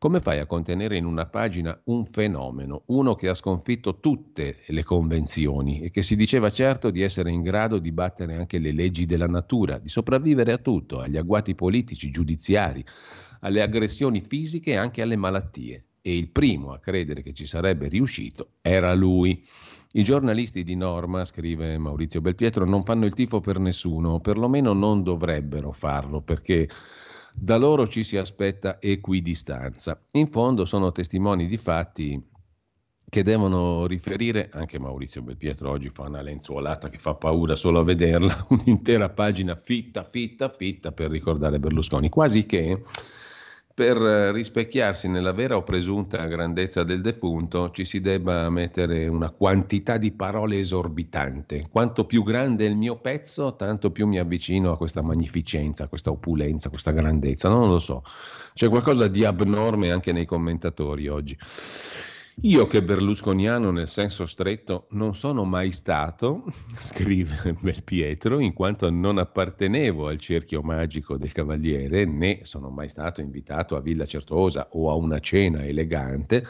Come 0.04 0.20
fai 0.20 0.38
a 0.38 0.44
contenere 0.44 0.98
in 0.98 1.06
una 1.06 1.24
pagina 1.24 1.80
un 1.84 2.04
fenomeno, 2.04 2.82
uno 2.88 3.14
che 3.14 3.30
ha 3.30 3.32
sconfitto 3.32 4.00
tutte 4.00 4.58
le 4.66 4.82
convenzioni 4.82 5.80
e 5.80 5.90
che 5.90 6.02
si 6.02 6.14
diceva 6.14 6.50
certo 6.50 6.90
di 6.90 7.00
essere 7.00 7.30
in 7.30 7.40
grado 7.40 7.78
di 7.78 7.90
battere 7.90 8.36
anche 8.36 8.58
le 8.58 8.72
leggi 8.72 9.06
della 9.06 9.26
natura, 9.26 9.78
di 9.78 9.88
sopravvivere 9.88 10.52
a 10.52 10.58
tutto, 10.58 11.00
agli 11.00 11.16
agguati 11.16 11.54
politici, 11.54 12.10
giudiziari, 12.10 12.84
alle 13.40 13.62
aggressioni 13.62 14.20
fisiche 14.20 14.72
e 14.72 14.76
anche 14.76 15.00
alle 15.00 15.16
malattie? 15.16 15.86
E 16.02 16.14
il 16.14 16.28
primo 16.28 16.74
a 16.74 16.80
credere 16.80 17.22
che 17.22 17.32
ci 17.32 17.46
sarebbe 17.46 17.88
riuscito 17.88 18.56
era 18.60 18.92
lui. 18.92 19.42
I 19.92 20.04
giornalisti 20.04 20.64
di 20.64 20.74
norma, 20.74 21.24
scrive 21.24 21.78
Maurizio 21.78 22.20
Belpietro, 22.20 22.66
non 22.66 22.82
fanno 22.82 23.06
il 23.06 23.14
tifo 23.14 23.40
per 23.40 23.58
nessuno, 23.58 24.20
perlomeno 24.20 24.74
non 24.74 25.02
dovrebbero 25.02 25.72
farlo, 25.72 26.20
perché 26.20 26.68
da 27.36 27.56
loro 27.56 27.88
ci 27.88 28.04
si 28.04 28.16
aspetta 28.16 28.80
equidistanza. 28.80 30.00
In 30.12 30.28
fondo 30.28 30.64
sono 30.64 30.92
testimoni 30.92 31.46
di 31.46 31.56
fatti 31.56 32.32
che 33.04 33.22
devono 33.22 33.86
riferire, 33.86 34.48
anche 34.52 34.78
Maurizio 34.78 35.22
Belpietro 35.22 35.70
oggi 35.70 35.88
fa 35.88 36.02
una 36.02 36.22
lenzuolata 36.22 36.88
che 36.88 36.98
fa 36.98 37.14
paura 37.14 37.54
solo 37.54 37.80
a 37.80 37.84
vederla, 37.84 38.46
un'intera 38.50 39.10
pagina 39.10 39.56
fitta, 39.56 40.04
fitta, 40.04 40.48
fitta 40.48 40.92
per 40.92 41.10
ricordare 41.10 41.58
Berlusconi, 41.58 42.08
quasi 42.08 42.46
che 42.46 42.82
per 43.74 43.96
rispecchiarsi 43.96 45.08
nella 45.08 45.32
vera 45.32 45.56
o 45.56 45.64
presunta 45.64 46.24
grandezza 46.26 46.84
del 46.84 47.00
defunto 47.00 47.72
ci 47.72 47.84
si 47.84 48.00
debba 48.00 48.48
mettere 48.48 49.08
una 49.08 49.30
quantità 49.30 49.96
di 49.96 50.12
parole 50.12 50.60
esorbitante. 50.60 51.66
Quanto 51.72 52.04
più 52.04 52.22
grande 52.22 52.66
è 52.66 52.68
il 52.68 52.76
mio 52.76 53.00
pezzo, 53.00 53.56
tanto 53.56 53.90
più 53.90 54.06
mi 54.06 54.20
avvicino 54.20 54.70
a 54.70 54.76
questa 54.76 55.02
magnificenza, 55.02 55.84
a 55.84 55.88
questa 55.88 56.10
opulenza, 56.10 56.68
a 56.68 56.70
questa 56.70 56.92
grandezza. 56.92 57.48
Non 57.48 57.68
lo 57.68 57.80
so. 57.80 58.04
C'è 58.54 58.68
qualcosa 58.68 59.08
di 59.08 59.24
abnorme 59.24 59.90
anche 59.90 60.12
nei 60.12 60.24
commentatori 60.24 61.08
oggi. 61.08 61.36
Io 62.40 62.66
che 62.66 62.82
berlusconiano 62.82 63.70
nel 63.70 63.88
senso 63.88 64.26
stretto 64.26 64.88
non 64.90 65.14
sono 65.14 65.44
mai 65.44 65.70
stato, 65.70 66.44
scrive 66.76 67.54
Belpietro, 67.60 68.40
in 68.40 68.52
quanto 68.52 68.90
non 68.90 69.18
appartenevo 69.18 70.08
al 70.08 70.18
cerchio 70.18 70.60
magico 70.60 71.16
del 71.16 71.30
cavaliere, 71.30 72.04
né 72.04 72.40
sono 72.42 72.70
mai 72.70 72.88
stato 72.88 73.20
invitato 73.20 73.76
a 73.76 73.80
Villa 73.80 74.04
Certosa 74.04 74.66
o 74.72 74.90
a 74.90 74.94
una 74.94 75.20
cena 75.20 75.64
elegante, 75.64 76.44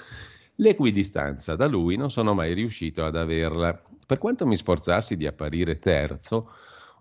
l'equidistanza 0.56 1.54
da 1.54 1.66
lui 1.66 1.96
non 1.96 2.10
sono 2.10 2.32
mai 2.32 2.54
riuscito 2.54 3.04
ad 3.04 3.16
averla. 3.16 3.80
Per 4.06 4.16
quanto 4.16 4.46
mi 4.46 4.56
sforzassi 4.56 5.18
di 5.18 5.26
apparire 5.26 5.78
terzo, 5.78 6.50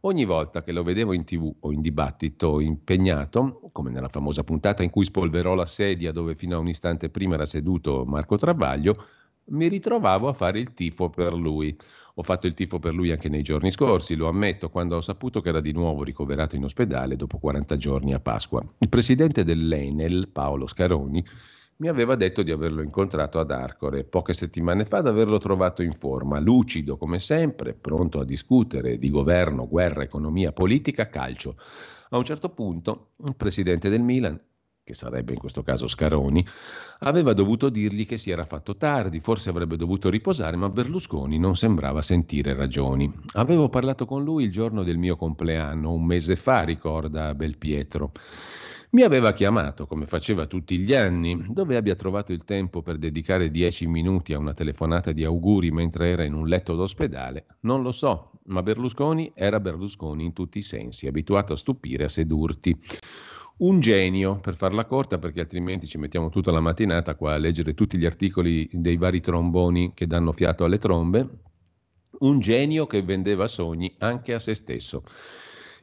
Ogni 0.06 0.26
volta 0.26 0.64
che 0.64 0.74
lo 0.74 0.84
vedevo 0.84 1.14
in 1.14 1.24
tv 1.24 1.50
o 1.62 1.72
in 1.72 1.80
dibattito 1.80 2.60
impegnato, 2.60 3.70
come 3.72 3.90
nella 3.90 4.10
famosa 4.10 4.44
puntata 4.44 4.84
in 4.84 4.90
cui 4.90 5.06
spolverò 5.06 5.54
la 5.54 5.66
sedia 5.66 6.12
dove 6.12 6.36
fino 6.36 6.58
a 6.58 6.60
un 6.60 6.68
istante 6.68 7.10
prima 7.10 7.36
era 7.36 7.46
seduto 7.46 8.04
Marco 8.06 8.36
Travaglio, 8.36 9.06
mi 9.46 9.70
ritrovavo 9.70 10.28
a 10.28 10.34
fare 10.34 10.60
il 10.60 10.74
tifo 10.74 11.10
per 11.10 11.34
lui. 11.34 11.74
Ho 12.16 12.22
fatto 12.22 12.48
il 12.48 12.54
tifo 12.54 12.80
per 12.80 12.94
lui 12.94 13.12
anche 13.12 13.30
nei 13.30 13.44
giorni 13.44 13.72
scorsi, 13.72 14.16
lo 14.16 14.28
ammetto, 14.28 14.70
quando 14.70 14.98
ho 14.98 15.02
saputo 15.02 15.40
che 15.40 15.48
era 15.48 15.62
di 15.62 15.72
nuovo 15.72 16.04
ricoverato 16.04 16.58
in 16.58 16.66
ospedale 16.66 17.16
dopo 17.16 17.38
40 17.38 17.78
giorni 17.78 18.14
a 18.14 18.20
Pasqua. 18.20 18.62
Il 18.80 18.90
presidente 18.90 19.46
dell'Enel, 19.46 20.28
Paolo 20.28 20.68
Scaroni, 20.68 21.26
mi 21.78 21.88
aveva 21.88 22.16
detto 22.16 22.44
di 22.44 22.52
averlo 22.52 22.82
incontrato 22.82 23.40
ad 23.40 23.52
Arcore 23.52 24.04
poche 24.04 24.34
settimane 24.34 24.86
fa, 24.86 25.02
di 25.02 25.08
averlo 25.08 25.38
trovato 25.38 25.82
in 25.82 25.94
forma, 25.94 26.40
lucido 26.40 26.98
come 26.98 27.20
sempre, 27.20 27.74
pronto 27.74 28.20
a 28.20 28.26
discutere 28.26 28.98
di 28.98 29.10
governo, 29.10 29.68
guerra, 29.68 30.04
economia, 30.04 30.52
politica, 30.52 31.10
calcio. 31.10 31.56
A 32.10 32.18
un 32.18 32.24
certo 32.24 32.50
punto 32.50 33.12
il 33.26 33.36
presidente 33.36 33.90
del 33.90 34.02
Milan, 34.02 34.40
che 34.84 34.94
sarebbe 34.94 35.34
in 35.34 35.40
questo 35.40 35.64
caso 35.64 35.88
Scaroni, 35.88 36.46
aveva 37.00 37.34
dovuto 37.34 37.70
dirgli 37.70 38.06
che 38.06 38.18
si 38.18 38.30
era 38.30 38.46
fatto 38.46 38.76
tardi, 38.76 39.20
forse 39.20 39.50
avrebbe 39.50 39.78
dovuto 39.78 40.10
riposare, 40.10 40.58
ma 40.58 40.70
Berlusconi 40.70 41.40
non 41.40 41.56
sembrava 41.56 42.02
sentire 42.02 42.54
ragioni. 42.54 43.12
Avevo 43.34 43.70
parlato 43.70 44.06
con 44.06 44.24
lui 44.24 44.44
il 44.44 44.52
giorno 44.52 44.84
del 44.84 44.98
mio 44.98 45.16
compleanno, 45.16 45.92
un 45.92 46.06
mese 46.06 46.36
fa, 46.36 46.64
ricorda 46.64 47.34
Belpietro. 47.34 48.12
Mi 48.94 49.02
aveva 49.02 49.34
chiamato, 49.34 49.88
come 49.88 50.06
faceva 50.06 50.46
tutti 50.46 50.78
gli 50.78 50.94
anni, 50.94 51.48
dove 51.50 51.78
abbia 51.78 51.96
trovato 51.96 52.32
il 52.32 52.44
tempo 52.44 52.84
per 52.84 53.00
dedicare 53.00 53.50
dieci 53.50 53.88
minuti 53.88 54.34
a 54.34 54.38
una 54.38 54.54
telefonata 54.54 55.12
di 55.12 55.24
auguri 55.24 55.72
mentre 55.72 56.10
era 56.10 56.24
in 56.24 56.36
un 56.36 56.48
letto 56.48 56.76
d'ospedale, 56.76 57.48
non 57.62 57.82
lo 57.82 57.92
so, 57.92 58.34
ma 58.46 58.62
Berlusconi 58.62 59.32
era 59.34 59.60
Berlusconi 59.60 60.26
in 60.26 60.34
tutti 60.34 60.60
i 60.60 60.62
sensi, 60.62 61.08
abituato 61.08 61.54
a 61.54 61.56
stupire, 61.56 62.04
a 62.04 62.08
sedurti. 62.08 62.78
Un 63.58 63.80
genio, 63.80 64.40
per 64.40 64.56
farla 64.56 64.86
corta, 64.86 65.18
perché 65.18 65.40
altrimenti 65.40 65.88
ci 65.88 65.98
mettiamo 65.98 66.30
tutta 66.30 66.52
la 66.52 66.60
mattinata 66.60 67.16
qua 67.16 67.34
a 67.34 67.38
leggere 67.38 67.74
tutti 67.74 67.98
gli 67.98 68.06
articoli 68.06 68.70
dei 68.72 68.98
vari 68.98 69.22
tromboni 69.22 69.94
che 69.96 70.06
danno 70.06 70.32
fiato 70.34 70.66
alle 70.66 70.78
trombe, 70.78 71.30
un 72.20 72.40
genio 72.40 72.86
che 72.86 73.02
vendeva 73.02 73.48
sogni 73.48 73.96
anche 73.98 74.36
a 74.36 74.40
se 74.40 74.54
stesso. 74.54 75.04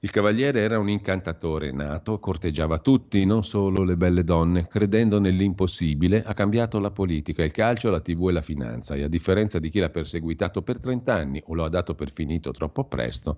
Il 0.03 0.11
cavaliere 0.11 0.61
era 0.61 0.79
un 0.79 0.89
incantatore 0.89 1.73
nato, 1.73 2.19
corteggiava 2.19 2.79
tutti, 2.79 3.27
non 3.27 3.45
solo 3.45 3.85
le 3.85 3.99
belle 3.99 4.25
donne. 4.25 4.67
Credendo 4.67 5.21
nell'impossibile, 5.21 6.23
ha 6.25 6.33
cambiato 6.33 6.79
la 6.79 6.91
politica, 6.91 7.45
il 7.45 7.51
calcio, 7.51 7.91
la 7.91 8.01
tv 8.01 8.29
e 8.31 8.33
la 8.33 8.41
finanza 8.41 8.95
e 8.95 9.03
a 9.03 9.09
differenza 9.09 9.59
di 9.59 9.69
chi 9.69 9.79
l'ha 9.79 9.91
perseguitato 9.91 10.63
per 10.63 10.79
30 10.79 11.13
anni 11.13 11.43
o 11.45 11.55
lo 11.55 11.65
ha 11.65 11.69
dato 11.69 11.95
per 11.95 12.13
finito 12.13 12.51
troppo 12.51 12.85
presto, 12.85 13.37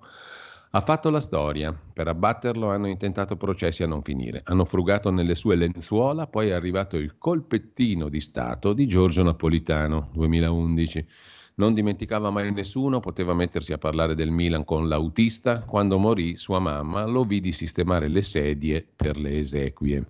ha 0.69 0.79
fatto 0.79 1.09
la 1.09 1.19
storia. 1.19 1.77
Per 1.93 2.07
abbatterlo 2.07 2.69
hanno 2.69 2.87
intentato 2.87 3.35
processi 3.35 3.83
a 3.83 3.87
non 3.87 4.01
finire. 4.01 4.41
Hanno 4.45 4.63
frugato 4.63 5.11
nelle 5.11 5.35
sue 5.35 5.57
lenzuola, 5.57 6.27
poi 6.27 6.47
è 6.47 6.53
arrivato 6.53 6.95
il 6.95 7.17
colpettino 7.17 8.07
di 8.07 8.21
Stato 8.21 8.71
di 8.71 8.87
Giorgio 8.87 9.21
Napolitano, 9.21 10.11
2011. 10.13 11.07
Non 11.55 11.73
dimenticava 11.73 12.31
mai 12.31 12.51
nessuno, 12.51 12.99
poteva 12.99 13.33
mettersi 13.33 13.73
a 13.73 13.77
parlare 13.77 14.15
del 14.15 14.31
Milan 14.31 14.63
con 14.63 14.87
l'autista. 14.87 15.59
Quando 15.59 15.99
morì 15.99 16.35
sua 16.35 16.59
mamma 16.59 17.05
lo 17.05 17.23
vidi 17.23 17.51
sistemare 17.51 18.07
le 18.07 18.23
sedie 18.23 18.87
per 18.95 19.17
le 19.17 19.37
esequie. 19.37 20.07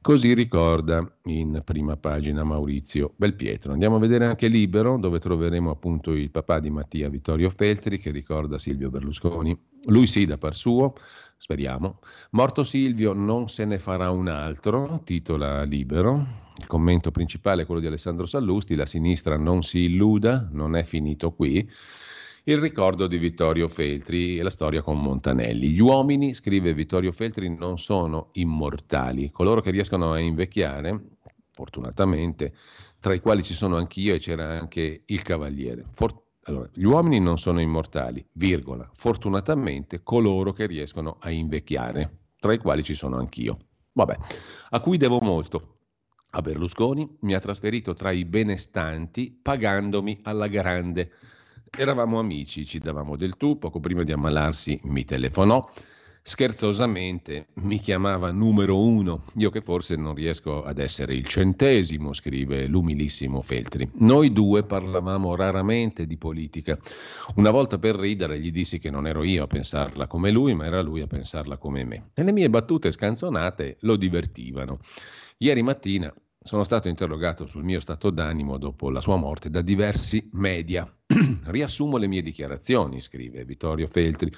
Così 0.00 0.32
ricorda 0.32 1.06
in 1.24 1.60
prima 1.64 1.96
pagina 1.96 2.44
Maurizio 2.44 3.12
Belpietro. 3.16 3.72
Andiamo 3.72 3.96
a 3.96 3.98
vedere 3.98 4.26
anche 4.26 4.46
Libero, 4.46 4.96
dove 4.96 5.18
troveremo 5.18 5.70
appunto 5.70 6.12
il 6.12 6.30
papà 6.30 6.60
di 6.60 6.70
Mattia 6.70 7.08
Vittorio 7.08 7.50
Feltri, 7.50 7.98
che 7.98 8.10
ricorda 8.10 8.58
Silvio 8.58 8.90
Berlusconi. 8.90 9.58
Lui 9.88 10.06
sì, 10.06 10.26
da 10.26 10.36
par 10.36 10.54
suo, 10.54 10.94
speriamo. 11.36 12.00
Morto 12.32 12.62
Silvio 12.62 13.14
non 13.14 13.48
se 13.48 13.64
ne 13.64 13.78
farà 13.78 14.10
un 14.10 14.28
altro, 14.28 15.00
titola 15.02 15.62
Libero. 15.62 16.46
Il 16.58 16.66
commento 16.66 17.10
principale 17.10 17.62
è 17.62 17.66
quello 17.66 17.80
di 17.80 17.86
Alessandro 17.86 18.26
Sallusti, 18.26 18.74
la 18.74 18.84
sinistra 18.84 19.38
non 19.38 19.62
si 19.62 19.84
illuda, 19.84 20.46
non 20.52 20.76
è 20.76 20.82
finito 20.82 21.32
qui. 21.32 21.68
Il 22.44 22.58
ricordo 22.58 23.06
di 23.06 23.16
Vittorio 23.16 23.68
Feltri 23.68 24.38
e 24.38 24.42
la 24.42 24.50
storia 24.50 24.82
con 24.82 24.98
Montanelli. 25.00 25.68
Gli 25.68 25.80
uomini, 25.80 26.34
scrive 26.34 26.74
Vittorio 26.74 27.12
Feltri, 27.12 27.54
non 27.54 27.78
sono 27.78 28.28
immortali. 28.32 29.30
Coloro 29.30 29.60
che 29.60 29.70
riescono 29.70 30.12
a 30.12 30.18
invecchiare, 30.18 30.98
fortunatamente, 31.52 32.54
tra 33.00 33.14
i 33.14 33.20
quali 33.20 33.42
ci 33.42 33.54
sono 33.54 33.76
anch'io 33.76 34.14
e 34.14 34.18
c'era 34.18 34.58
anche 34.58 35.02
il 35.06 35.22
Cavaliere. 35.22 35.84
For- 35.90 36.27
allora, 36.48 36.68
gli 36.72 36.84
uomini 36.84 37.20
non 37.20 37.38
sono 37.38 37.60
immortali, 37.60 38.24
virgola. 38.32 38.88
Fortunatamente 38.94 40.02
coloro 40.02 40.52
che 40.52 40.66
riescono 40.66 41.18
a 41.20 41.30
invecchiare, 41.30 42.20
tra 42.38 42.54
i 42.54 42.58
quali 42.58 42.82
ci 42.82 42.94
sono 42.94 43.18
anch'io. 43.18 43.58
Vabbè, 43.92 44.16
a 44.70 44.80
cui 44.80 44.96
devo 44.96 45.20
molto 45.20 45.76
a 46.30 46.40
Berlusconi, 46.40 47.18
mi 47.20 47.34
ha 47.34 47.38
trasferito 47.38 47.94
tra 47.94 48.10
i 48.10 48.24
benestanti 48.24 49.30
pagandomi 49.30 50.20
alla 50.22 50.46
grande. 50.46 51.12
Eravamo 51.70 52.18
amici, 52.18 52.64
ci 52.64 52.78
davamo 52.78 53.16
del 53.16 53.36
tu, 53.36 53.58
poco 53.58 53.78
prima 53.80 54.02
di 54.02 54.12
ammalarsi 54.12 54.80
mi 54.84 55.04
telefonò, 55.04 55.70
scherzosamente 56.28 57.46
mi 57.54 57.78
chiamava 57.78 58.30
numero 58.30 58.78
uno, 58.78 59.24
io 59.36 59.48
che 59.48 59.62
forse 59.62 59.96
non 59.96 60.14
riesco 60.14 60.62
ad 60.62 60.78
essere 60.78 61.14
il 61.14 61.26
centesimo, 61.26 62.12
scrive 62.12 62.66
l'umilissimo 62.66 63.40
Feltri. 63.40 63.88
Noi 64.00 64.30
due 64.30 64.62
parlavamo 64.62 65.34
raramente 65.34 66.06
di 66.06 66.18
politica. 66.18 66.78
Una 67.36 67.50
volta 67.50 67.78
per 67.78 67.94
ridere 67.94 68.38
gli 68.38 68.50
dissi 68.50 68.78
che 68.78 68.90
non 68.90 69.06
ero 69.06 69.24
io 69.24 69.44
a 69.44 69.46
pensarla 69.46 70.06
come 70.06 70.30
lui, 70.30 70.54
ma 70.54 70.66
era 70.66 70.82
lui 70.82 71.00
a 71.00 71.06
pensarla 71.06 71.56
come 71.56 71.84
me. 71.84 72.10
E 72.12 72.22
le 72.22 72.32
mie 72.32 72.50
battute 72.50 72.90
scanzonate 72.90 73.78
lo 73.80 73.96
divertivano. 73.96 74.80
Ieri 75.38 75.62
mattina 75.62 76.12
sono 76.42 76.62
stato 76.62 76.88
interrogato 76.88 77.46
sul 77.46 77.64
mio 77.64 77.80
stato 77.80 78.10
d'animo 78.10 78.58
dopo 78.58 78.90
la 78.90 79.00
sua 79.00 79.16
morte 79.16 79.48
da 79.48 79.62
diversi 79.62 80.28
media. 80.32 80.86
Riassumo 81.44 81.96
le 81.96 82.06
mie 82.06 82.20
dichiarazioni, 82.20 83.00
scrive 83.00 83.46
Vittorio 83.46 83.86
Feltri. 83.86 84.30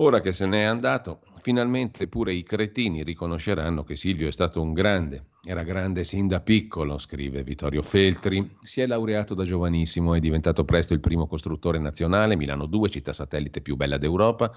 Ora 0.00 0.20
che 0.20 0.30
se 0.30 0.46
n'è 0.46 0.62
andato, 0.62 1.22
finalmente 1.40 2.06
pure 2.06 2.32
i 2.32 2.44
cretini 2.44 3.02
riconosceranno 3.02 3.82
che 3.82 3.96
Silvio 3.96 4.28
è 4.28 4.30
stato 4.30 4.62
un 4.62 4.72
grande. 4.72 5.24
Era 5.42 5.64
grande 5.64 6.04
sin 6.04 6.28
da 6.28 6.40
piccolo, 6.40 6.98
scrive 6.98 7.42
Vittorio 7.42 7.82
Feltri. 7.82 8.58
Si 8.60 8.80
è 8.80 8.86
laureato 8.86 9.34
da 9.34 9.42
giovanissimo, 9.42 10.14
è 10.14 10.20
diventato 10.20 10.64
presto 10.64 10.92
il 10.92 11.00
primo 11.00 11.26
costruttore 11.26 11.80
nazionale, 11.80 12.36
Milano 12.36 12.66
2, 12.66 12.88
città 12.90 13.12
satellite 13.12 13.60
più 13.60 13.74
bella 13.74 13.98
d'Europa. 13.98 14.52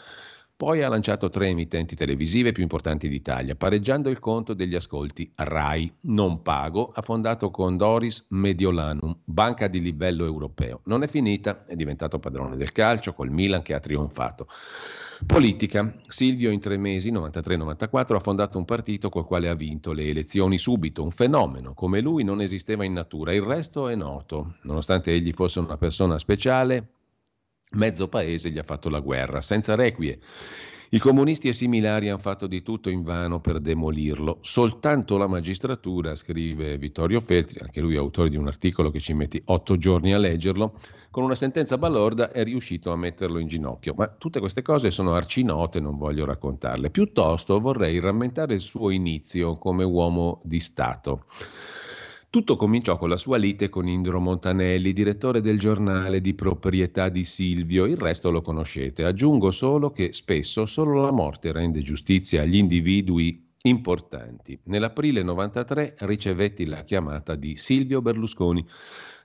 Poi 0.56 0.84
ha 0.84 0.90
lanciato 0.90 1.28
tre 1.30 1.48
emittenti 1.48 1.96
televisive 1.96 2.52
più 2.52 2.62
importanti 2.62 3.10
d'Italia, 3.10 3.56
pareggiando 3.56 4.12
il 4.12 4.20
conto 4.20 4.54
degli 4.54 4.76
ascolti 4.76 5.32
RAI, 5.34 5.92
non 6.02 6.44
pago, 6.44 6.92
ha 6.94 7.02
fondato 7.02 7.50
con 7.50 7.78
Doris 7.78 8.28
Mediolanum, 8.30 9.18
banca 9.24 9.68
di 9.68 9.82
livello 9.82 10.24
europeo. 10.24 10.82
Non 10.84 11.02
è 11.02 11.08
finita, 11.08 11.66
è 11.66 11.74
diventato 11.76 12.20
padrone 12.20 12.58
del 12.58 12.72
calcio 12.72 13.14
col 13.14 13.32
Milan 13.32 13.64
che 13.64 13.74
ha 13.74 13.80
trionfato. 13.80 14.46
Politica. 15.26 15.94
Silvio 16.08 16.52
in 16.52 16.60
tre 16.60 16.78
mesi, 16.78 17.12
93-94, 17.12 18.16
ha 18.16 18.20
fondato 18.20 18.58
un 18.58 18.66
partito 18.66 19.10
col 19.10 19.26
quale 19.26 19.50
ha 19.50 19.56
vinto 19.56 19.94
le 19.94 20.10
elezioni 20.10 20.58
subito, 20.58 21.04
un 21.04 21.12
fenomeno. 21.12 21.74
Come 21.74 22.02
lui 22.02 22.24
non 22.24 22.42
esisteva 22.42 22.84
in 22.84 22.94
natura, 22.94 23.34
il 23.34 23.42
resto 23.42 23.88
è 23.88 23.96
noto. 23.96 24.56
Nonostante 24.64 25.12
egli 25.12 25.32
fosse 25.32 25.60
una 25.60 25.78
persona 25.78 26.18
speciale, 26.18 26.88
Mezzo 27.74 28.10
paese 28.10 28.50
gli 28.50 28.58
ha 28.58 28.64
fatto 28.64 28.90
la 28.90 29.00
guerra, 29.00 29.40
senza 29.40 29.76
requie. 29.76 30.20
I 30.94 31.00
comunisti 31.00 31.48
e 31.48 31.54
similari 31.54 32.10
hanno 32.10 32.18
fatto 32.18 32.48
di 32.48 32.62
tutto 32.64 32.90
invano 32.90 33.40
per 33.40 33.62
demolirlo. 33.62 34.40
Soltanto 34.42 35.16
la 35.16 35.26
magistratura, 35.26 36.16
scrive 36.16 36.78
Vittorio 36.78 37.22
Feltri, 37.22 37.62
anche 37.62 37.80
lui 37.80 37.96
autore 37.96 38.28
di 38.28 38.36
un 38.36 38.48
articolo 38.48 38.92
che 38.92 39.00
ci 39.00 39.14
metti 39.14 39.42
otto 39.46 39.78
giorni 39.78 40.14
a 40.14 40.18
leggerlo, 40.18 40.78
con 41.10 41.24
una 41.24 41.36
sentenza 41.36 41.78
balorda 41.78 42.34
è 42.34 42.44
riuscito 42.44 42.92
a 42.92 42.98
metterlo 42.98 43.40
in 43.40 43.48
ginocchio. 43.48 43.94
Ma 43.96 44.10
tutte 44.10 44.42
queste 44.42 44.64
cose 44.64 44.92
sono 44.92 45.14
arcinote, 45.14 45.80
non 45.80 45.98
voglio 45.98 46.26
raccontarle. 46.26 46.90
Piuttosto 46.90 47.62
vorrei 47.62 47.98
rammentare 48.02 48.56
il 48.56 48.60
suo 48.60 48.90
inizio 48.90 49.54
come 49.54 49.86
uomo 49.86 50.42
di 50.44 50.60
Stato. 50.60 51.24
Tutto 52.32 52.56
cominciò 52.56 52.98
con 52.98 53.10
la 53.10 53.18
sua 53.18 53.36
lite 53.36 53.68
con 53.68 53.90
Indro 53.90 54.22
Montanelli, 54.22 54.94
direttore 54.94 55.42
del 55.42 55.60
giornale 55.60 56.22
di 56.22 56.34
proprietà 56.34 57.10
di 57.10 57.26
Silvio, 57.26 57.84
il 57.84 57.98
resto 57.98 58.32
lo 58.32 58.40
conoscete. 58.40 59.04
Aggiungo 59.04 59.52
solo 59.52 59.92
che 59.92 60.14
spesso 60.14 60.66
solo 60.66 61.02
la 61.02 61.12
morte 61.12 61.52
rende 61.52 61.82
giustizia 61.82 62.44
agli 62.44 62.56
individui 62.56 63.52
importanti. 63.64 64.58
Nell'aprile 64.64 65.24
93 65.24 65.96
ricevetti 66.00 66.66
la 66.68 66.86
chiamata 66.86 67.36
di 67.36 67.58
Silvio 67.58 68.02
Berlusconi 68.02 68.66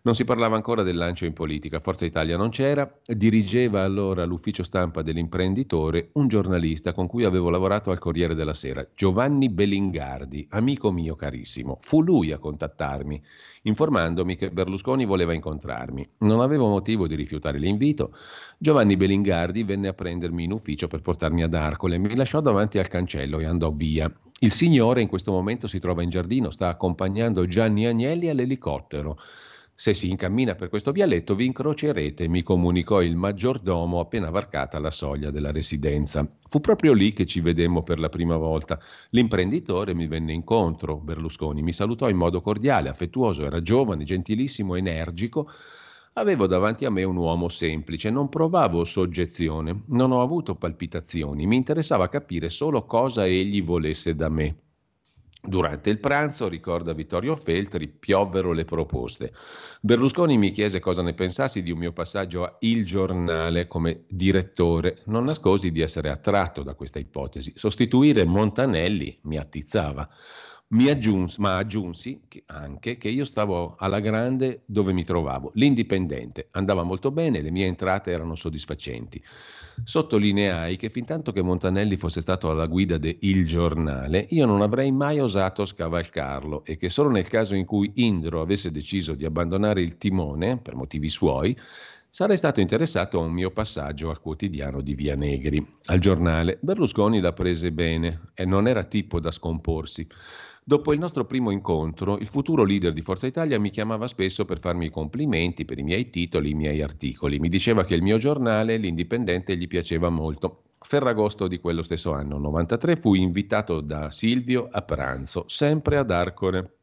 non 0.07 0.15
si 0.15 0.25
parlava 0.25 0.55
ancora 0.55 0.85
del 0.85 0.97
lancio 0.97 1.25
in 1.25 1.33
politica, 1.33 1.81
Forza 1.81 2.05
Italia 2.05 2.37
non 2.37 2.51
c'era, 2.51 2.89
dirigeva 3.05 3.83
allora 3.83 4.25
l'ufficio 4.25 4.63
stampa 4.63 5.03
dell'imprenditore 5.03 6.11
un 6.13 6.29
giornalista 6.29 6.93
con 6.93 7.09
cui 7.09 7.25
avevo 7.25 7.51
lavorato 7.51 7.91
al 7.91 7.99
Corriere 7.99 8.37
della 8.37 8.55
Sera, 8.55 8.87
Giovanni 8.95 9.49
Bellingardi, 9.49 10.47
amico 10.51 10.93
mio 10.93 11.17
carissimo. 11.17 11.79
Fu 11.81 12.03
lui 12.03 12.31
a 12.31 12.39
contattarmi, 12.39 13.21
informandomi 13.63 14.37
che 14.37 14.53
Berlusconi 14.53 15.05
voleva 15.05 15.33
incontrarmi. 15.33 16.09
Non 16.19 16.39
avevo 16.39 16.69
motivo 16.69 17.09
di 17.09 17.17
rifiutare 17.17 17.59
l'invito. 17.59 18.17
Giovanni 18.59 18.97
Bellingardi 18.97 19.65
venne 19.65 19.89
a 19.89 19.93
prendermi 19.93 20.45
in 20.45 20.53
ufficio 20.53 20.87
per 20.87 21.03
portarmi 21.03 21.43
ad 21.43 21.53
Arcole, 21.53 21.99
mi 21.99 22.15
lasciò 22.15 22.41
davanti 22.41 22.79
al 22.79 22.87
cancello 22.87 23.41
e 23.41 23.45
andò 23.45 23.73
via. 23.73 24.09
Il 24.39 24.53
signore 24.53 25.03
in 25.03 25.09
questo 25.09 25.33
momento 25.33 25.67
si 25.67 25.81
trova 25.81 26.05
in 26.05 26.11
giardino, 26.11 26.51
sta 26.51 26.69
accompagnando 26.69 27.45
Gianni 27.49 27.87
Agnelli 27.87 28.29
all'elicottero. 28.29 29.19
Se 29.79 29.93
si 29.93 30.09
incammina 30.09 30.55
per 30.55 30.71
questo 30.71 30.91
vialetto 30.91 31.35
vi 31.35 31.45
incrocerete, 31.45 32.29
mi 32.29 32.43
comunicò 32.43 33.03
il 33.03 33.15
maggiordomo 33.15 34.01
appena 34.01 34.31
varcata 34.31 34.79
la 34.79 34.91
soglia 34.91 35.31
della 35.31 35.53
residenza. 35.53 36.27
Fu 36.49 36.61
proprio 36.61 36.95
lì 36.95 37.13
che 37.13 37.27
ci 37.27 37.43
vedemmo 37.43 37.83
per 37.83 37.99
la 37.99 38.09
prima 38.09 38.39
volta. 38.39 38.81
L'imprenditore 39.11 39.95
mi 39.95 40.07
venne 40.07 40.33
incontro, 40.33 40.97
Berlusconi, 40.97 41.61
mi 41.61 41.75
salutò 41.75 42.09
in 42.09 42.17
modo 42.17 42.41
cordiale, 42.41 42.89
affettuoso, 42.89 43.45
era 43.45 43.61
giovane, 43.61 44.05
gentilissimo, 44.05 44.77
energico. 44.77 45.51
Avevo 46.15 46.47
davanti 46.47 46.87
a 46.87 46.91
me 46.91 47.05
un 47.05 47.17
uomo 47.17 47.51
semplice, 47.51 48.09
non 48.09 48.31
provavo 48.31 48.83
soggezione, 48.83 49.83
non 49.89 50.11
ho 50.11 50.23
avuto 50.23 50.55
palpitazioni, 50.55 51.45
mi 51.45 51.57
interessava 51.57 52.09
capire 52.09 52.49
solo 52.49 52.87
cosa 52.87 53.27
egli 53.27 53.63
volesse 53.63 54.15
da 54.17 54.31
me. 54.31 54.57
Durante 55.43 55.91
il 55.91 56.01
pranzo, 56.01 56.49
ricorda 56.49 56.93
Vittorio 56.93 57.37
Feltri, 57.37 57.87
piovvero 57.89 58.53
le 58.53 58.65
proposte. 58.65 59.33
Berlusconi 59.81 60.37
mi 60.37 60.51
chiese 60.51 60.81
cosa 60.81 61.03
ne 61.03 61.15
pensassi 61.15 61.63
di 61.63 61.71
un 61.71 61.79
mio 61.79 61.93
passaggio 61.93 62.45
a 62.45 62.57
Il 62.61 62.85
Giornale 62.85 63.69
come 63.69 64.05
direttore. 64.09 65.03
Non 65.07 65.25
nascosi 65.25 65.71
di 65.71 65.81
essere 65.81 66.11
attratto 66.11 66.63
da 66.63 66.75
questa 66.75 66.99
ipotesi. 66.99 67.53
Sostituire 67.55 68.25
Montanelli 68.25 69.17
mi 69.23 69.37
attizzava. 69.37 70.09
Mi 70.69 70.89
aggiunsi, 70.89 71.41
ma 71.41 71.59
aggiunsi 71.59 72.23
che 72.27 72.43
anche 72.47 72.97
che 72.97 73.09
io 73.09 73.25
stavo 73.25 73.77
alla 73.79 74.01
grande 74.01 74.63
dove 74.67 74.93
mi 74.93 75.05
trovavo, 75.05 75.53
l'indipendente. 75.55 76.49
Andava 76.51 76.83
molto 76.83 77.13
bene, 77.13 77.41
le 77.41 77.53
mie 77.53 77.67
entrate 77.67 78.11
erano 78.11 78.35
soddisfacenti. 78.35 79.23
Sottolineai 79.85 80.77
che 80.77 80.89
fin 80.89 81.05
tanto 81.05 81.33
che 81.33 81.43
Montanelli 81.43 81.97
fosse 81.97 82.21
stato 82.21 82.51
alla 82.51 82.67
guida 82.67 82.99
de 82.99 83.17
Il 83.21 83.47
Giornale, 83.47 84.27
io 84.31 84.47
non 84.47 84.63
avrei 84.63 84.91
mai 84.91 85.21
osato 85.21 85.65
scavalcarlo 85.65 86.65
e 86.65 86.77
che 86.77 86.89
solo 86.89 87.11
nel 87.11 87.29
caso 87.29 87.55
in 87.55 87.65
cui 87.65 87.93
Indro 87.97 88.41
avesse 88.41 88.71
deciso 88.71 89.15
di 89.15 89.25
abbandonare 89.25 89.83
il 89.83 89.99
timone, 89.99 90.59
per 90.59 90.75
motivi 90.75 91.09
suoi, 91.09 91.57
sarei 92.09 92.37
stato 92.37 92.61
interessato 92.61 93.21
a 93.21 93.25
un 93.25 93.33
mio 93.33 93.51
passaggio 93.51 94.09
al 94.09 94.21
quotidiano 94.21 94.81
di 94.81 94.95
Via 94.95 95.15
Negri. 95.15 95.65
Al 95.87 95.99
giornale 95.99 96.59
Berlusconi 96.63 97.21
la 97.21 97.33
prese 97.33 97.73
bene 97.73 98.23
e 98.35 98.45
non 98.45 98.67
era 98.67 98.85
tipo 98.85 99.21
da 99.21 99.31
scomporsi. 99.31 100.07
Dopo 100.69 100.93
il 100.93 100.99
nostro 100.99 101.25
primo 101.25 101.53
incontro, 101.53 102.19
il 102.19 102.27
futuro 102.27 102.65
leader 102.65 102.93
di 102.93 103.01
Forza 103.01 103.29
Italia 103.29 103.57
mi 103.61 103.71
chiamava 103.71 104.09
spesso 104.09 104.45
per 104.45 104.59
farmi 104.59 104.87
i 104.87 104.91
complimenti 104.91 105.65
per 105.65 105.79
i 105.79 105.85
miei 105.85 106.11
titoli, 106.11 106.51
i 106.51 106.55
miei 106.55 106.83
articoli. 106.83 107.39
Mi 107.39 107.49
diceva 107.49 107.85
che 107.85 107.95
il 107.95 108.03
mio 108.03 108.19
giornale, 108.19 108.77
l'Indipendente, 108.77 109.57
gli 109.57 109.69
piaceva 109.69 110.09
molto. 110.09 110.65
Ferragosto 110.81 111.47
di 111.47 111.61
quello 111.61 111.83
stesso 111.83 112.13
anno, 112.15 112.39
93, 112.39 112.97
fui 112.97 113.21
invitato 113.21 113.81
da 113.81 114.11
Silvio 114.11 114.67
a 114.69 114.83
pranzo, 114.83 115.45
sempre 115.47 115.99
ad 115.99 116.11
Arcore. 116.11 116.79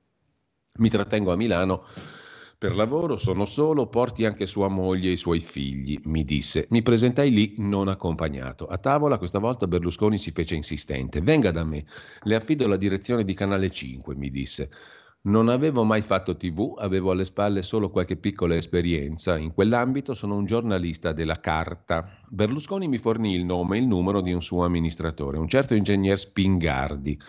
Mi 0.76 0.88
trattengo 0.88 1.34
a 1.34 1.36
Milano 1.36 1.84
per 2.64 2.78
lavoro 2.78 3.18
sono 3.18 3.44
solo, 3.44 3.88
porti 3.88 4.24
anche 4.24 4.46
sua 4.46 4.70
moglie 4.70 5.10
e 5.10 5.14
i 5.14 5.18
suoi 5.18 5.42
figli, 5.42 6.00
mi 6.06 6.24
disse. 6.24 6.66
Mi 6.70 6.82
presentai 6.82 7.30
lì 7.30 7.56
non 7.58 7.90
accompagnato. 7.90 8.68
A 8.68 8.78
tavola 8.78 9.18
questa 9.18 9.40
volta 9.40 9.68
Berlusconi 9.68 10.18
si 10.18 10.32
fece 10.32 10.56
insistente. 10.56 11.20
Venga 11.20 11.52
da 11.52 11.66
me, 11.66 11.84
le 12.22 12.36
affido 12.36 12.66
la 12.66 12.78
direzione 12.78 13.26
di 13.26 13.34
Canale 13.34 13.70
5, 13.70 14.16
mi 14.16 14.30
disse. 14.30 14.70
Non 15.24 15.50
avevo 15.50 15.84
mai 15.84 16.02
fatto 16.02 16.38
tv, 16.38 16.76
avevo 16.78 17.12
alle 17.12 17.26
spalle 17.26 17.64
solo 17.64 17.90
qualche 17.90 18.16
piccola 18.16 18.56
esperienza. 18.56 19.38
In 19.38 19.54
quell'ambito 19.54 20.14
sono 20.14 20.38
un 20.38 20.46
giornalista 20.46 21.12
della 21.12 21.42
carta. 21.42 22.18
Berlusconi 22.30 22.88
mi 22.88 22.98
fornì 22.98 23.34
il 23.34 23.44
nome 23.44 23.76
e 23.76 23.82
il 23.82 23.88
numero 23.88 24.22
di 24.22 24.32
un 24.32 24.42
suo 24.42 24.64
amministratore, 24.64 25.38
un 25.38 25.50
certo 25.50 25.76
ingegner 25.76 26.18
Spingardi, 26.18 27.20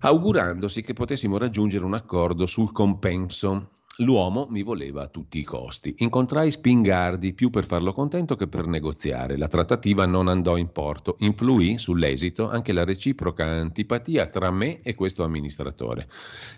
augurandosi 0.00 0.82
che 0.82 0.92
potessimo 0.92 1.38
raggiungere 1.38 1.86
un 1.86 1.94
accordo 1.94 2.44
sul 2.44 2.70
compenso. 2.70 3.80
L'uomo 3.98 4.46
mi 4.48 4.62
voleva 4.62 5.02
a 5.02 5.08
tutti 5.08 5.38
i 5.38 5.44
costi. 5.44 5.94
Incontrai 5.98 6.50
Spingardi 6.50 7.34
più 7.34 7.50
per 7.50 7.66
farlo 7.66 7.92
contento 7.92 8.36
che 8.36 8.48
per 8.48 8.66
negoziare. 8.66 9.36
La 9.36 9.48
trattativa 9.48 10.06
non 10.06 10.28
andò 10.28 10.56
in 10.56 10.72
porto. 10.72 11.16
Influì 11.20 11.76
sull'esito 11.76 12.48
anche 12.48 12.72
la 12.72 12.84
reciproca 12.84 13.44
antipatia 13.44 14.26
tra 14.28 14.50
me 14.50 14.80
e 14.80 14.94
questo 14.94 15.24
amministratore. 15.24 16.08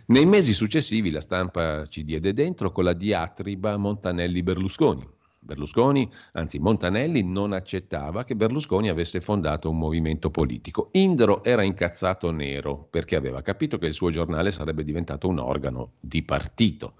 Nei 0.06 0.26
mesi 0.26 0.52
successivi 0.52 1.10
la 1.10 1.20
stampa 1.20 1.84
ci 1.86 2.04
diede 2.04 2.32
dentro 2.32 2.70
con 2.70 2.84
la 2.84 2.92
diatriba 2.92 3.76
Montanelli-Berlusconi. 3.76 5.13
Berlusconi, 5.44 6.10
anzi 6.32 6.58
Montanelli, 6.58 7.22
non 7.22 7.52
accettava 7.52 8.24
che 8.24 8.34
Berlusconi 8.34 8.88
avesse 8.88 9.20
fondato 9.20 9.68
un 9.68 9.76
movimento 9.76 10.30
politico. 10.30 10.88
Indro 10.92 11.44
era 11.44 11.62
incazzato 11.62 12.30
nero 12.30 12.86
perché 12.88 13.14
aveva 13.14 13.42
capito 13.42 13.76
che 13.76 13.86
il 13.86 13.92
suo 13.92 14.10
giornale 14.10 14.50
sarebbe 14.50 14.82
diventato 14.82 15.28
un 15.28 15.38
organo 15.38 15.92
di 16.00 16.22
partito. 16.22 16.94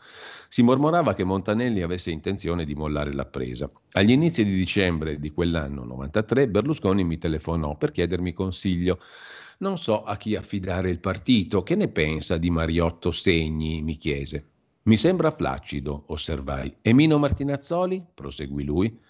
Si 0.49 0.63
mormorava 0.63 1.15
che 1.15 1.25
Montanelli 1.25 1.81
avesse 1.81 2.11
intenzione 2.11 2.67
di 2.67 2.75
mollare 2.75 3.15
la 3.15 3.25
presa. 3.25 3.71
Agli 3.93 4.11
inizi 4.11 4.45
di 4.45 4.55
dicembre 4.55 5.19
di 5.19 5.31
quell'anno 5.33 5.83
93 5.85 6.49
Berlusconi 6.49 7.03
mi 7.03 7.17
telefonò 7.17 7.77
per 7.77 7.93
chiedermi 7.93 8.35
consiglio. 8.35 9.01
Non 9.59 9.79
so 9.79 10.03
a 10.03 10.19
chi 10.19 10.37
affidare 10.37 10.91
il 10.91 11.01
partito. 11.01 11.63
Che 11.63 11.77
ne 11.77 11.89
pensa 11.89 12.37
di 12.37 12.51
Mariotto 12.51 13.11
Segni? 13.11 13.83
mi 13.83 13.97
chiese. 13.97 14.54
Mi 14.87 14.99
sembra 14.99 15.31
flaccido, 15.31 16.05
osservai. 16.09 16.77
E 16.83 16.93
Mino 16.93 17.17
Martinazzoli? 17.17 18.05
proseguì 18.13 18.65
lui. 18.65 19.01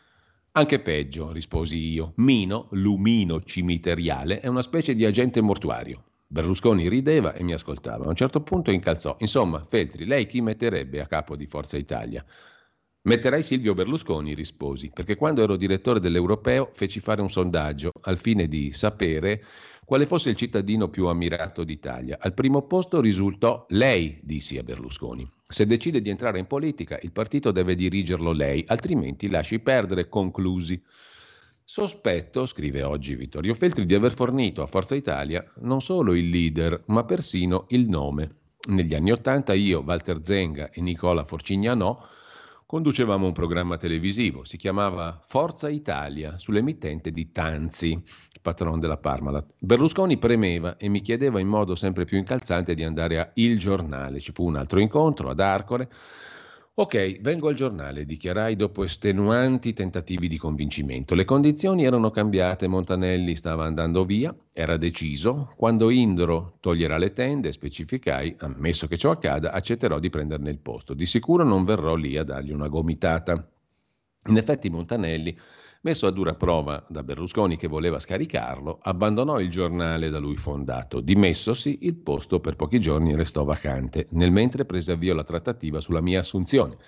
Anche 0.53 0.79
peggio, 0.79 1.33
risposi 1.33 1.77
io. 1.77 2.13
Mino, 2.17 2.69
lumino 2.71 3.43
cimiteriale, 3.43 4.39
è 4.39 4.47
una 4.47 4.63
specie 4.63 4.95
di 4.95 5.05
agente 5.05 5.41
mortuario. 5.41 6.05
Berlusconi 6.29 6.89
rideva 6.89 7.33
e 7.33 7.43
mi 7.43 7.55
ascoltava. 7.55 8.05
A 8.05 8.09
un 8.09 8.15
certo 8.15 8.41
punto 8.43 8.71
incalzò. 8.71 9.17
Insomma, 9.19 9.65
Feltri, 9.67 10.05
lei 10.05 10.27
chi 10.27 10.41
metterebbe 10.41 11.01
a 11.01 11.09
capo 11.09 11.35
di 11.35 11.47
Forza 11.47 11.77
Italia? 11.77 12.25
Metterai 13.03 13.43
Silvio 13.43 13.75
Berlusconi, 13.75 14.33
risposi, 14.33 14.93
perché 14.95 15.17
quando 15.17 15.43
ero 15.43 15.57
direttore 15.57 15.99
dell'Europeo 15.99 16.71
feci 16.73 17.01
fare 17.01 17.21
un 17.21 17.29
sondaggio 17.29 17.91
al 18.03 18.19
fine 18.19 18.47
di 18.47 18.71
sapere 18.71 19.45
quale 19.85 20.07
fosse 20.07 20.31
il 20.31 20.37
cittadino 20.37 20.89
più 20.89 21.07
ammirato 21.07 21.65
d'Italia. 21.65 22.17
Al 22.21 22.33
primo 22.33 22.63
posto 22.63 23.01
risultò 23.01 23.67
lei, 23.71 24.21
dissi 24.23 24.57
a 24.57 24.63
Berlusconi. 24.63 25.29
Se 25.55 25.67
decide 25.67 26.01
di 26.01 26.11
entrare 26.11 26.41
in 26.41 26.49
politica, 26.49 26.99
il 27.03 27.13
partito 27.13 27.53
deve 27.53 27.77
dirigerlo 27.77 28.33
lei, 28.33 28.65
altrimenti 28.67 29.31
lasci 29.31 29.61
perdere, 29.61 30.09
conclusi. 30.09 30.83
Sospetto, 31.63 32.45
scrive 32.45 32.83
oggi 32.83 33.15
Vittorio 33.15 33.55
Feltri, 33.55 33.87
di 33.87 33.95
aver 33.95 34.13
fornito 34.13 34.63
a 34.63 34.67
Forza 34.67 34.97
Italia 34.97 35.47
non 35.61 35.81
solo 35.81 36.17
il 36.17 36.29
leader, 36.29 36.83
ma 36.87 37.05
persino 37.05 37.67
il 37.69 37.89
nome. 37.89 38.39
Negli 38.71 38.97
anni 38.97 39.13
Ottanta 39.13 39.53
io, 39.53 39.85
Walter 39.87 40.25
Zenga 40.25 40.71
e 40.71 40.81
Nicola 40.81 41.25
Forcignanò 41.25 42.05
conducevamo 42.67 43.25
un 43.25 43.33
programma 43.33 43.77
televisivo, 43.77 44.45
si 44.45 44.57
chiamava 44.57 45.23
Forza 45.25 45.69
Italia, 45.69 46.37
sull'emittente 46.37 47.13
di 47.13 47.31
Tanzi, 47.31 48.03
patron 48.45 48.79
della 48.79 48.99
Parmalat. 48.99 49.55
Berlusconi 49.59 50.19
premeva 50.19 50.77
e 50.77 50.91
mi 50.91 51.01
chiedeva 51.01 51.41
in 51.41 51.49
modo 51.49 51.75
sempre 51.75 52.05
più 52.05 52.19
incalzante 52.19 52.75
di 52.75 52.85
andare 52.85 53.19
a 53.19 53.31
Il 53.35 53.59
Giornale. 53.59 54.21
Ci 54.21 54.33
fu 54.33 54.45
un 54.45 54.57
altro 54.57 54.81
incontro 54.81 55.31
ad 55.31 55.41
Arcore 55.41 55.89
Ok, 56.77 57.21
vengo 57.21 57.47
al 57.47 57.55
giornale, 57.55 58.05
dichiarai 58.05 58.57
dopo 58.57 58.83
estenuanti 58.83 59.73
tentativi 59.73 60.27
di 60.27 60.37
convincimento. 60.37 61.15
Le 61.15 61.25
condizioni 61.25 61.85
erano 61.85 62.11
cambiate, 62.11 62.67
Montanelli 62.67 63.37
stava 63.37 63.65
andando 63.65 64.05
via, 64.05 64.35
era 64.53 64.77
deciso. 64.77 65.53
Quando 65.57 65.89
Indro 65.91 66.57
toglierà 66.59 66.99
le 66.99 67.13
tende, 67.13 67.53
specificai, 67.53 68.35
ammesso 68.41 68.89
che 68.89 68.97
ciò 68.97 69.13
accada, 69.13 69.53
accetterò 69.53 70.01
di 70.01 70.11
prenderne 70.11 70.51
il 70.51 70.59
posto. 70.59 70.95
Di 70.95 71.07
sicuro 71.07 71.45
non 71.45 71.65
verrò 71.65 71.95
lì 71.95 72.17
a 72.17 72.25
dargli 72.25 72.51
una 72.51 72.67
gomitata. 72.67 73.49
In 74.27 74.37
effetti 74.37 74.69
Montanelli 74.69 75.39
Messo 75.85 76.07
a 76.07 76.11
dura 76.11 76.35
prova 76.35 76.83
da 76.89 77.03
Berlusconi 77.03 77.59
che 77.59 77.69
voleva 77.69 77.99
scaricarlo, 77.99 78.79
abbandonò 78.81 79.39
il 79.39 79.51
giornale 79.51 80.09
da 80.09 80.19
lui 80.19 80.39
fondato. 80.39 81.01
Dimessosi, 81.01 81.81
il 81.83 81.95
posto 81.95 82.41
per 82.41 82.57
pochi 82.57 82.81
giorni 82.81 83.15
restò 83.15 83.45
vacante, 83.45 84.07
nel 84.13 84.31
mentre 84.31 84.65
prese 84.65 84.93
avvio 84.93 85.13
la 85.13 85.25
trattativa 85.25 85.81
sulla 85.81 86.01
mia 86.01 86.21
assunzione. 86.21 86.79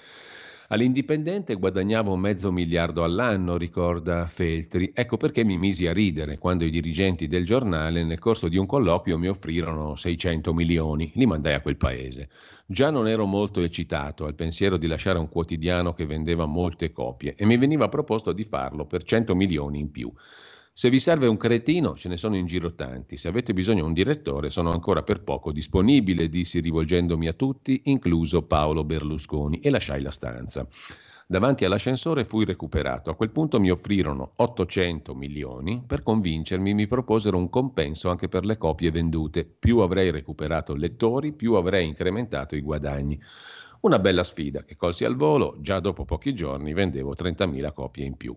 All'indipendente 0.68 1.54
guadagnavo 1.54 2.16
mezzo 2.16 2.50
miliardo 2.50 3.04
all'anno, 3.04 3.56
ricorda 3.56 4.26
Feltri. 4.26 4.90
Ecco 4.92 5.16
perché 5.16 5.44
mi 5.44 5.58
misi 5.58 5.86
a 5.86 5.92
ridere 5.92 6.38
quando 6.38 6.64
i 6.64 6.70
dirigenti 6.70 7.28
del 7.28 7.44
giornale 7.44 8.02
nel 8.02 8.18
corso 8.18 8.48
di 8.48 8.56
un 8.56 8.66
colloquio 8.66 9.16
mi 9.16 9.28
offrirono 9.28 9.94
600 9.94 10.52
milioni. 10.52 11.12
Li 11.14 11.24
mandai 11.24 11.54
a 11.54 11.60
quel 11.60 11.76
paese. 11.76 12.30
Già 12.66 12.90
non 12.90 13.06
ero 13.06 13.26
molto 13.26 13.60
eccitato 13.62 14.24
al 14.24 14.34
pensiero 14.34 14.76
di 14.76 14.88
lasciare 14.88 15.20
un 15.20 15.28
quotidiano 15.28 15.92
che 15.92 16.04
vendeva 16.04 16.46
molte 16.46 16.90
copie 16.90 17.36
e 17.36 17.46
mi 17.46 17.58
veniva 17.58 17.88
proposto 17.88 18.32
di 18.32 18.42
farlo 18.42 18.86
per 18.86 19.04
100 19.04 19.36
milioni 19.36 19.78
in 19.78 19.92
più. 19.92 20.12
Se 20.78 20.90
vi 20.90 21.00
serve 21.00 21.26
un 21.26 21.38
cretino, 21.38 21.94
ce 21.94 22.10
ne 22.10 22.18
sono 22.18 22.36
in 22.36 22.44
giro 22.44 22.74
tanti. 22.74 23.16
Se 23.16 23.28
avete 23.28 23.54
bisogno 23.54 23.80
di 23.80 23.86
un 23.86 23.92
direttore, 23.94 24.50
sono 24.50 24.72
ancora 24.72 25.02
per 25.02 25.22
poco 25.22 25.50
disponibile, 25.50 26.28
dissi 26.28 26.60
rivolgendomi 26.60 27.28
a 27.28 27.32
tutti, 27.32 27.80
incluso 27.84 28.42
Paolo 28.42 28.84
Berlusconi, 28.84 29.60
e 29.60 29.70
lasciai 29.70 30.02
la 30.02 30.10
stanza. 30.10 30.68
Davanti 31.26 31.64
all'ascensore 31.64 32.26
fui 32.26 32.44
recuperato. 32.44 33.08
A 33.08 33.14
quel 33.14 33.30
punto 33.30 33.58
mi 33.58 33.70
offrirono 33.70 34.32
800 34.36 35.14
milioni 35.14 35.82
per 35.86 36.02
convincermi, 36.02 36.74
mi 36.74 36.86
proposero 36.86 37.38
un 37.38 37.48
compenso 37.48 38.10
anche 38.10 38.28
per 38.28 38.44
le 38.44 38.58
copie 38.58 38.90
vendute. 38.90 39.46
Più 39.46 39.78
avrei 39.78 40.10
recuperato 40.10 40.74
lettori, 40.74 41.32
più 41.32 41.54
avrei 41.54 41.86
incrementato 41.86 42.54
i 42.54 42.60
guadagni. 42.60 43.18
Una 43.80 43.98
bella 43.98 44.22
sfida 44.22 44.62
che 44.62 44.76
colsi 44.76 45.06
al 45.06 45.16
volo, 45.16 45.56
già 45.58 45.80
dopo 45.80 46.04
pochi 46.04 46.34
giorni 46.34 46.74
vendevo 46.74 47.14
30.000 47.14 47.72
copie 47.72 48.04
in 48.04 48.16
più. 48.18 48.36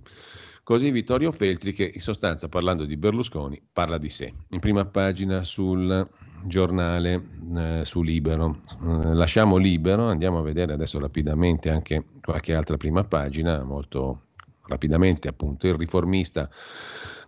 Così 0.70 0.92
Vittorio 0.92 1.32
Feltri 1.32 1.74
che 1.74 1.90
in 1.92 2.00
sostanza 2.00 2.48
parlando 2.48 2.86
di 2.86 2.96
Berlusconi 2.96 3.60
parla 3.74 3.98
di 3.98 4.10
sé. 4.10 4.32
In 4.50 4.60
prima 4.60 4.86
pagina 4.86 5.42
sul 5.42 6.08
giornale 6.46 7.24
eh, 7.56 7.82
su 7.84 8.04
Libero. 8.04 8.60
Eh, 8.80 9.16
lasciamo 9.16 9.58
Libero, 9.58 10.06
andiamo 10.06 10.38
a 10.38 10.44
vedere 10.44 10.74
adesso 10.74 11.00
rapidamente 11.00 11.72
anche 11.72 12.06
qualche 12.22 12.54
altra 12.54 12.78
prima 12.78 13.04
pagina, 13.04 13.64
molto 13.64 14.28
rapidamente 14.68 15.28
appunto 15.28 15.66
il 15.66 15.74
riformista 15.74 16.48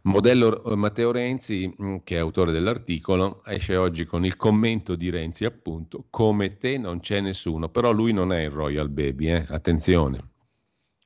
Modello 0.03 0.63
eh, 0.63 0.75
Matteo 0.75 1.11
Renzi, 1.11 1.67
mm, 1.81 1.95
che 2.03 2.17
è 2.17 2.19
autore 2.19 2.51
dell'articolo, 2.51 3.43
esce 3.43 3.75
oggi 3.75 4.05
con 4.05 4.23
il 4.23 4.35
commento 4.35 4.93
di 4.93 5.09
Renzi, 5.09 5.45
appunto, 5.45 6.05
come 6.11 6.57
te 6.57 6.77
non 6.77 6.99
c'è 6.99 7.19
nessuno, 7.21 7.69
però 7.69 7.91
lui 7.91 8.13
non 8.13 8.33
è 8.33 8.41
il 8.41 8.51
Royal 8.51 8.89
Baby, 8.89 9.31
eh? 9.31 9.45
attenzione 9.47 10.29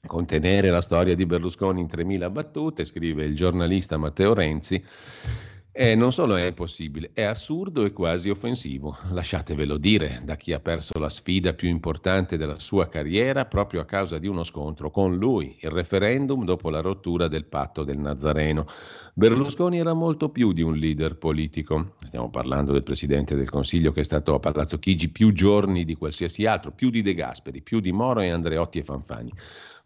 contenere 0.05 0.69
la 0.69 0.81
storia 0.81 1.15
di 1.15 1.25
Berlusconi 1.25 1.81
in 1.81 1.87
3.000 1.87 2.31
battute, 2.31 2.85
scrive 2.85 3.25
il 3.25 3.35
giornalista 3.35 3.97
Matteo 3.97 4.33
Renzi, 4.33 4.83
E 5.77 5.93
non 5.93 6.13
solo 6.13 6.37
è 6.37 6.45
impossibile, 6.45 7.09
è 7.11 7.23
assurdo 7.23 7.83
e 7.83 7.91
quasi 7.91 8.29
offensivo. 8.29 8.95
Lasciatevelo 9.09 9.75
dire 9.75 10.21
da 10.23 10.37
chi 10.37 10.53
ha 10.53 10.61
perso 10.61 10.97
la 10.97 11.09
sfida 11.09 11.53
più 11.53 11.67
importante 11.67 12.37
della 12.37 12.57
sua 12.57 12.87
carriera 12.87 13.43
proprio 13.43 13.81
a 13.81 13.85
causa 13.85 14.17
di 14.17 14.25
uno 14.25 14.45
scontro 14.45 14.89
con 14.89 15.17
lui, 15.17 15.57
il 15.59 15.71
referendum 15.71 16.45
dopo 16.45 16.69
la 16.69 16.79
rottura 16.79 17.27
del 17.27 17.43
patto 17.43 17.83
del 17.83 17.97
Nazareno. 17.97 18.67
Berlusconi 19.13 19.77
era 19.77 19.91
molto 19.91 20.29
più 20.29 20.53
di 20.53 20.61
un 20.61 20.77
leader 20.77 21.17
politico. 21.17 21.95
Stiamo 22.01 22.29
parlando 22.29 22.71
del 22.71 22.83
Presidente 22.83 23.35
del 23.35 23.49
Consiglio 23.49 23.91
che 23.91 23.99
è 23.99 24.05
stato 24.05 24.33
a 24.33 24.39
Palazzo 24.39 24.79
Chigi 24.79 25.09
più 25.09 25.33
giorni 25.33 25.83
di 25.83 25.95
qualsiasi 25.95 26.45
altro, 26.45 26.71
più 26.71 26.89
di 26.89 27.01
De 27.01 27.13
Gasperi, 27.13 27.61
più 27.61 27.81
di 27.81 27.91
Moro 27.91 28.21
e 28.21 28.29
Andreotti 28.29 28.79
e 28.79 28.83
Fanfani. 28.83 29.33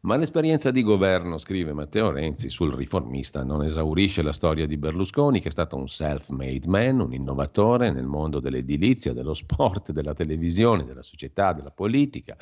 Ma 0.02 0.16
l'esperienza 0.16 0.72
di 0.72 0.82
governo, 0.82 1.38
scrive 1.38 1.74
Matteo 1.74 2.10
Renzi 2.10 2.50
sul 2.50 2.72
riformista, 2.72 3.43
non 3.43 3.64
esaurisce 3.64 4.22
la 4.22 4.32
storia 4.32 4.66
di 4.66 4.78
Berlusconi, 4.78 5.41
che 5.41 5.50
è 5.50 5.52
stato 5.52 5.76
un 5.76 5.89
self-made 5.89 6.68
man, 6.68 7.02
un 7.02 7.14
innovatore 7.14 7.91
nel 7.91 8.06
mondo 8.06 8.39
dell'edilizia, 8.39 9.12
dello 9.12 9.34
sport, 9.34 9.91
della 9.91 10.14
televisione, 10.14 10.86
della 10.86 11.02
società, 11.02 11.52
della 11.52 11.72
politica. 11.72 12.38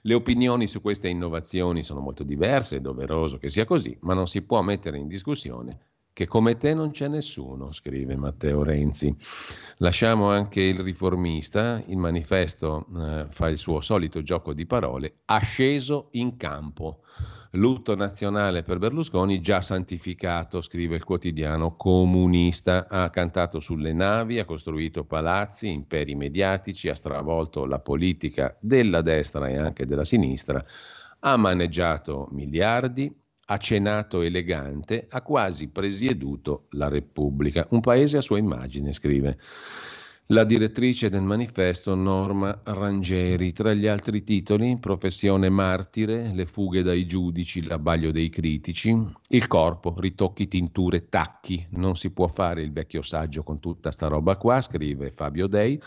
Le 0.00 0.14
opinioni 0.14 0.66
su 0.66 0.80
queste 0.80 1.08
innovazioni 1.08 1.82
sono 1.82 2.00
molto 2.00 2.22
diverse, 2.22 2.78
è 2.78 2.80
doveroso 2.80 3.36
che 3.36 3.50
sia 3.50 3.66
così, 3.66 3.94
ma 4.00 4.14
non 4.14 4.26
si 4.26 4.40
può 4.40 4.62
mettere 4.62 4.96
in 4.96 5.06
discussione 5.06 5.78
che 6.16 6.26
come 6.26 6.56
te 6.56 6.72
non 6.72 6.92
c'è 6.92 7.08
nessuno, 7.08 7.72
scrive 7.72 8.16
Matteo 8.16 8.62
Renzi. 8.62 9.14
Lasciamo 9.80 10.30
anche 10.30 10.62
il 10.62 10.80
riformista, 10.80 11.82
il 11.88 11.98
manifesto 11.98 12.86
eh, 12.96 13.26
fa 13.28 13.50
il 13.50 13.58
suo 13.58 13.82
solito 13.82 14.22
gioco 14.22 14.54
di 14.54 14.64
parole, 14.64 15.16
asceso 15.26 16.08
in 16.12 16.38
campo. 16.38 17.02
Lutto 17.50 17.94
nazionale 17.94 18.62
per 18.62 18.78
Berlusconi 18.78 19.42
già 19.42 19.60
santificato, 19.60 20.62
scrive 20.62 20.96
il 20.96 21.04
quotidiano 21.04 21.72
comunista, 21.72 22.86
ha 22.88 23.10
cantato 23.10 23.60
sulle 23.60 23.92
navi, 23.92 24.38
ha 24.38 24.46
costruito 24.46 25.04
palazzi, 25.04 25.68
imperi 25.68 26.14
mediatici, 26.14 26.88
ha 26.88 26.94
stravolto 26.94 27.66
la 27.66 27.80
politica 27.80 28.56
della 28.58 29.02
destra 29.02 29.48
e 29.48 29.58
anche 29.58 29.84
della 29.84 30.04
sinistra, 30.04 30.64
ha 31.18 31.36
maneggiato 31.36 32.28
miliardi, 32.30 33.14
ha 33.46 33.58
cenato 33.58 34.22
elegante, 34.22 35.06
ha 35.08 35.22
quasi 35.22 35.68
presieduto 35.68 36.66
la 36.70 36.88
Repubblica, 36.88 37.66
un 37.70 37.80
paese 37.80 38.16
a 38.16 38.20
sua 38.20 38.38
immagine, 38.38 38.92
scrive 38.92 39.38
la 40.30 40.42
direttrice 40.42 41.08
del 41.08 41.22
manifesto 41.22 41.94
Norma 41.94 42.60
Rangeri. 42.64 43.52
Tra 43.52 43.72
gli 43.74 43.86
altri 43.86 44.24
titoli, 44.24 44.76
Professione 44.80 45.48
martire, 45.48 46.32
Le 46.34 46.46
fughe 46.46 46.82
dai 46.82 47.06
giudici, 47.06 47.64
L'abbaglio 47.64 48.10
dei 48.10 48.28
critici, 48.28 48.90
Il 49.28 49.46
corpo, 49.46 49.94
ritocchi, 49.96 50.48
tinture, 50.48 51.08
tacchi. 51.08 51.64
Non 51.70 51.94
si 51.94 52.10
può 52.10 52.26
fare 52.26 52.62
il 52.62 52.72
vecchio 52.72 53.02
saggio 53.02 53.44
con 53.44 53.60
tutta 53.60 53.92
sta 53.92 54.08
roba 54.08 54.36
qua, 54.36 54.60
scrive 54.60 55.12
Fabio 55.12 55.46
Dei, 55.46 55.80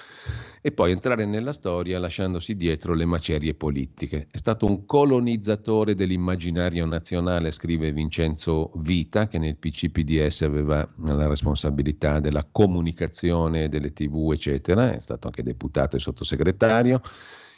e 0.61 0.71
poi 0.71 0.91
entrare 0.91 1.25
nella 1.25 1.51
storia 1.51 1.99
lasciandosi 1.99 2.55
dietro 2.55 2.93
le 2.93 3.05
macerie 3.05 3.55
politiche. 3.55 4.27
È 4.31 4.37
stato 4.37 4.65
un 4.65 4.85
colonizzatore 4.85 5.95
dell'immaginario 5.95 6.85
nazionale, 6.85 7.51
scrive 7.51 7.91
Vincenzo 7.91 8.71
Vita, 8.75 9.27
che 9.27 9.37
nel 9.37 9.57
PCPDS 9.57 10.41
aveva 10.43 10.87
la 11.03 11.27
responsabilità 11.27 12.21
della 12.21 12.47
comunicazione 12.49 13.67
delle 13.67 13.91
tv 13.91 14.28
eccetera, 14.31 14.91
è 14.93 14.99
stato 14.99 15.27
anche 15.27 15.43
deputato 15.43 15.95
e 15.95 15.99
sottosegretario. 15.99 17.01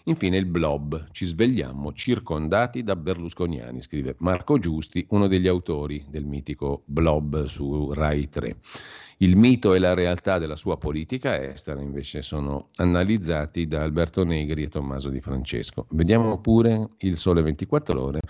Infine 0.05 0.37
il 0.37 0.47
blob, 0.47 1.09
ci 1.11 1.25
svegliamo 1.25 1.93
circondati 1.93 2.81
da 2.83 2.95
berlusconiani, 2.95 3.81
scrive 3.81 4.15
Marco 4.19 4.57
Giusti, 4.57 5.05
uno 5.09 5.27
degli 5.27 5.47
autori 5.47 6.03
del 6.09 6.25
mitico 6.25 6.81
blob 6.85 7.45
su 7.45 7.93
Rai 7.93 8.27
3. 8.27 8.55
Il 9.17 9.37
mito 9.37 9.75
e 9.75 9.79
la 9.79 9.93
realtà 9.93 10.39
della 10.39 10.55
sua 10.55 10.77
politica 10.77 11.39
estera 11.39 11.79
invece 11.79 12.23
sono 12.23 12.69
analizzati 12.77 13.67
da 13.67 13.83
Alberto 13.83 14.23
Negri 14.23 14.63
e 14.63 14.67
Tommaso 14.67 15.09
Di 15.09 15.21
Francesco. 15.21 15.85
Vediamo 15.91 16.41
pure 16.41 16.87
il 17.01 17.17
Sole 17.17 17.43
24 17.43 18.01
ore 18.01 18.21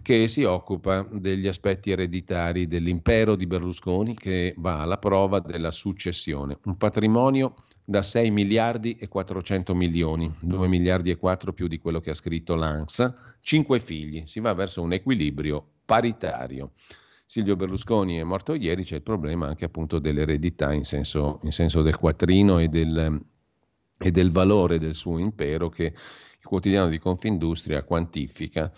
che 0.00 0.28
si 0.28 0.44
occupa 0.44 1.04
degli 1.10 1.48
aspetti 1.48 1.90
ereditari 1.90 2.68
dell'impero 2.68 3.34
di 3.34 3.48
Berlusconi 3.48 4.14
che 4.14 4.54
va 4.58 4.78
alla 4.78 4.98
prova 4.98 5.40
della 5.40 5.72
successione, 5.72 6.58
un 6.66 6.76
patrimonio 6.76 7.54
da 7.88 8.02
6 8.02 8.30
miliardi 8.30 8.98
e 9.00 9.08
400 9.08 9.74
milioni, 9.74 10.30
2 10.40 10.68
miliardi 10.68 11.08
e 11.08 11.16
4 11.16 11.54
più 11.54 11.68
di 11.68 11.78
quello 11.78 12.00
che 12.00 12.10
ha 12.10 12.14
scritto 12.14 12.54
l'ANSA, 12.54 13.14
5 13.40 13.78
figli, 13.78 14.26
si 14.26 14.40
va 14.40 14.52
verso 14.52 14.82
un 14.82 14.92
equilibrio 14.92 15.66
paritario. 15.86 16.72
Silvio 17.24 17.56
Berlusconi 17.56 18.18
è 18.18 18.24
morto 18.24 18.52
ieri, 18.52 18.84
c'è 18.84 18.96
il 18.96 19.02
problema 19.02 19.46
anche 19.46 19.64
appunto 19.64 19.98
dell'eredità 20.00 20.74
in 20.74 20.84
senso, 20.84 21.40
in 21.44 21.50
senso 21.50 21.80
del 21.80 21.96
quattrino 21.96 22.58
e 22.58 22.68
del, 22.68 23.24
e 23.96 24.10
del 24.10 24.32
valore 24.32 24.78
del 24.78 24.94
suo 24.94 25.16
impero 25.16 25.70
che 25.70 25.84
il 25.84 26.44
quotidiano 26.44 26.90
di 26.90 26.98
Confindustria 26.98 27.84
quantifica 27.84 28.70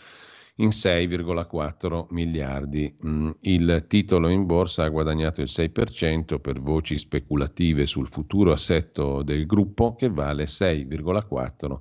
in 0.57 0.69
6,4 0.69 2.07
miliardi. 2.11 2.97
Mm, 3.07 3.31
il 3.43 3.85
titolo 3.89 4.29
in 4.29 4.47
borsa 4.47 4.85
ha 4.85 4.89
guadagnato 4.89 5.41
il 5.41 5.49
6% 5.51 6.39
per 6.41 6.61
voci 6.61 6.99
speculative 6.99 7.87
sul 7.87 8.09
futuro 8.09 8.53
assetto 8.53 9.23
del 9.23 9.47
gruppo 9.47 9.95
che 9.95 10.09
vale 10.09 10.45
6,4 10.45 10.87
miliardi, 10.87 11.81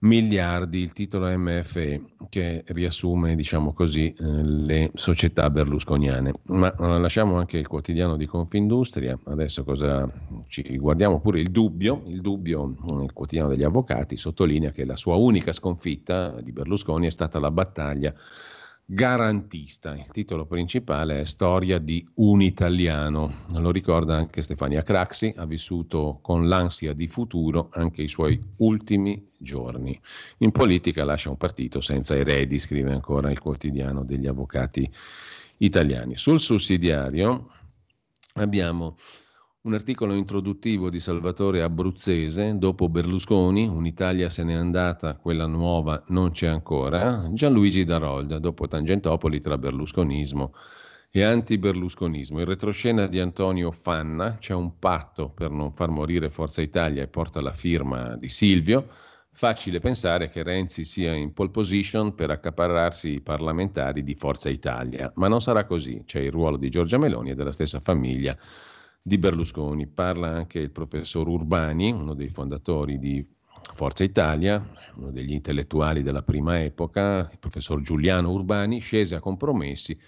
il 0.00 0.92
titolo 0.92 1.26
MFE 1.36 2.02
che 2.28 2.62
riassume, 2.68 3.34
diciamo 3.34 3.72
così, 3.72 4.12
eh, 4.12 4.42
le 4.44 4.90
società 4.94 5.50
berlusconiane. 5.50 6.34
Ma 6.46 6.72
eh, 6.72 6.98
lasciamo 6.98 7.36
anche 7.36 7.58
il 7.58 7.66
quotidiano 7.66 8.16
di 8.16 8.26
Confindustria, 8.26 9.18
adesso 9.24 9.64
cosa 9.64 10.08
ci 10.46 10.76
guardiamo 10.78 11.20
pure 11.20 11.40
il 11.40 11.50
dubbio, 11.50 12.02
il 12.06 12.20
dubbio, 12.20 12.66
mm, 12.66 13.02
il 13.02 13.12
quotidiano 13.12 13.50
degli 13.50 13.64
avvocati 13.64 14.16
sottolinea 14.16 14.70
che 14.70 14.84
la 14.84 14.96
sua 14.96 15.16
unica 15.16 15.52
sconfitta 15.52 16.40
di 16.40 16.52
Berlusconi 16.52 17.06
è 17.06 17.10
stata 17.10 17.40
la 17.40 17.50
battaglia 17.50 18.14
garantista. 18.90 19.94
Il 19.94 20.10
titolo 20.10 20.46
principale 20.46 21.20
è 21.20 21.24
Storia 21.26 21.76
di 21.76 22.08
un 22.14 22.40
italiano. 22.40 23.44
Lo 23.56 23.70
ricorda 23.70 24.16
anche 24.16 24.40
Stefania 24.40 24.82
Craxi, 24.82 25.34
ha 25.36 25.44
vissuto 25.44 26.20
con 26.22 26.48
l'ansia 26.48 26.94
di 26.94 27.06
futuro 27.06 27.68
anche 27.72 28.00
i 28.00 28.08
suoi 28.08 28.42
ultimi 28.56 29.28
giorni. 29.36 30.00
In 30.38 30.52
politica 30.52 31.04
lascia 31.04 31.28
un 31.28 31.36
partito 31.36 31.82
senza 31.82 32.16
eredi, 32.16 32.58
scrive 32.58 32.90
ancora 32.90 33.30
il 33.30 33.40
quotidiano 33.40 34.04
degli 34.04 34.26
avvocati 34.26 34.90
italiani. 35.58 36.16
Sul 36.16 36.40
sussidiario 36.40 37.50
abbiamo 38.36 38.96
un 39.62 39.74
articolo 39.74 40.14
introduttivo 40.14 40.88
di 40.88 41.00
Salvatore 41.00 41.62
Abruzzese, 41.62 42.56
dopo 42.58 42.88
Berlusconi, 42.88 43.66
un'Italia 43.66 44.30
se 44.30 44.44
n'è 44.44 44.54
andata, 44.54 45.16
quella 45.16 45.46
nuova 45.46 46.00
non 46.08 46.30
c'è 46.30 46.46
ancora, 46.46 47.28
Gianluigi 47.32 47.84
Darolda, 47.84 48.38
dopo 48.38 48.68
Tangentopoli 48.68 49.40
tra 49.40 49.58
berlusconismo 49.58 50.54
e 51.10 51.22
anti-berlusconismo. 51.24 52.38
In 52.38 52.44
retroscena 52.44 53.08
di 53.08 53.18
Antonio 53.18 53.72
Fanna 53.72 54.36
c'è 54.38 54.54
un 54.54 54.78
patto 54.78 55.28
per 55.30 55.50
non 55.50 55.72
far 55.72 55.88
morire 55.88 56.30
Forza 56.30 56.62
Italia 56.62 57.02
e 57.02 57.08
porta 57.08 57.40
la 57.40 57.52
firma 57.52 58.14
di 58.16 58.28
Silvio. 58.28 58.86
Facile 59.30 59.80
pensare 59.80 60.30
che 60.30 60.44
Renzi 60.44 60.84
sia 60.84 61.14
in 61.14 61.32
pole 61.32 61.50
position 61.50 62.14
per 62.14 62.30
accaparrarsi 62.30 63.14
i 63.14 63.20
parlamentari 63.20 64.04
di 64.04 64.14
Forza 64.14 64.48
Italia, 64.48 65.10
ma 65.16 65.26
non 65.26 65.40
sarà 65.40 65.64
così. 65.64 66.04
C'è 66.06 66.20
il 66.20 66.30
ruolo 66.30 66.56
di 66.56 66.70
Giorgia 66.70 66.96
Meloni 66.96 67.30
e 67.30 67.34
della 67.34 67.52
stessa 67.52 67.80
famiglia 67.80 68.36
di 69.08 69.18
Berlusconi. 69.18 69.88
Parla 69.88 70.28
anche 70.28 70.60
il 70.60 70.70
professor 70.70 71.26
Urbani, 71.26 71.90
uno 71.90 72.14
dei 72.14 72.28
fondatori 72.28 73.00
di 73.00 73.26
Forza 73.74 74.04
Italia, 74.04 74.64
uno 74.94 75.10
degli 75.10 75.32
intellettuali 75.32 76.02
della 76.02 76.22
prima 76.22 76.62
epoca, 76.62 77.28
il 77.30 77.38
professor 77.40 77.80
Giuliano 77.80 78.30
Urbani, 78.30 78.78
scese 78.78 79.16
a 79.16 79.20
compromessi 79.20 79.98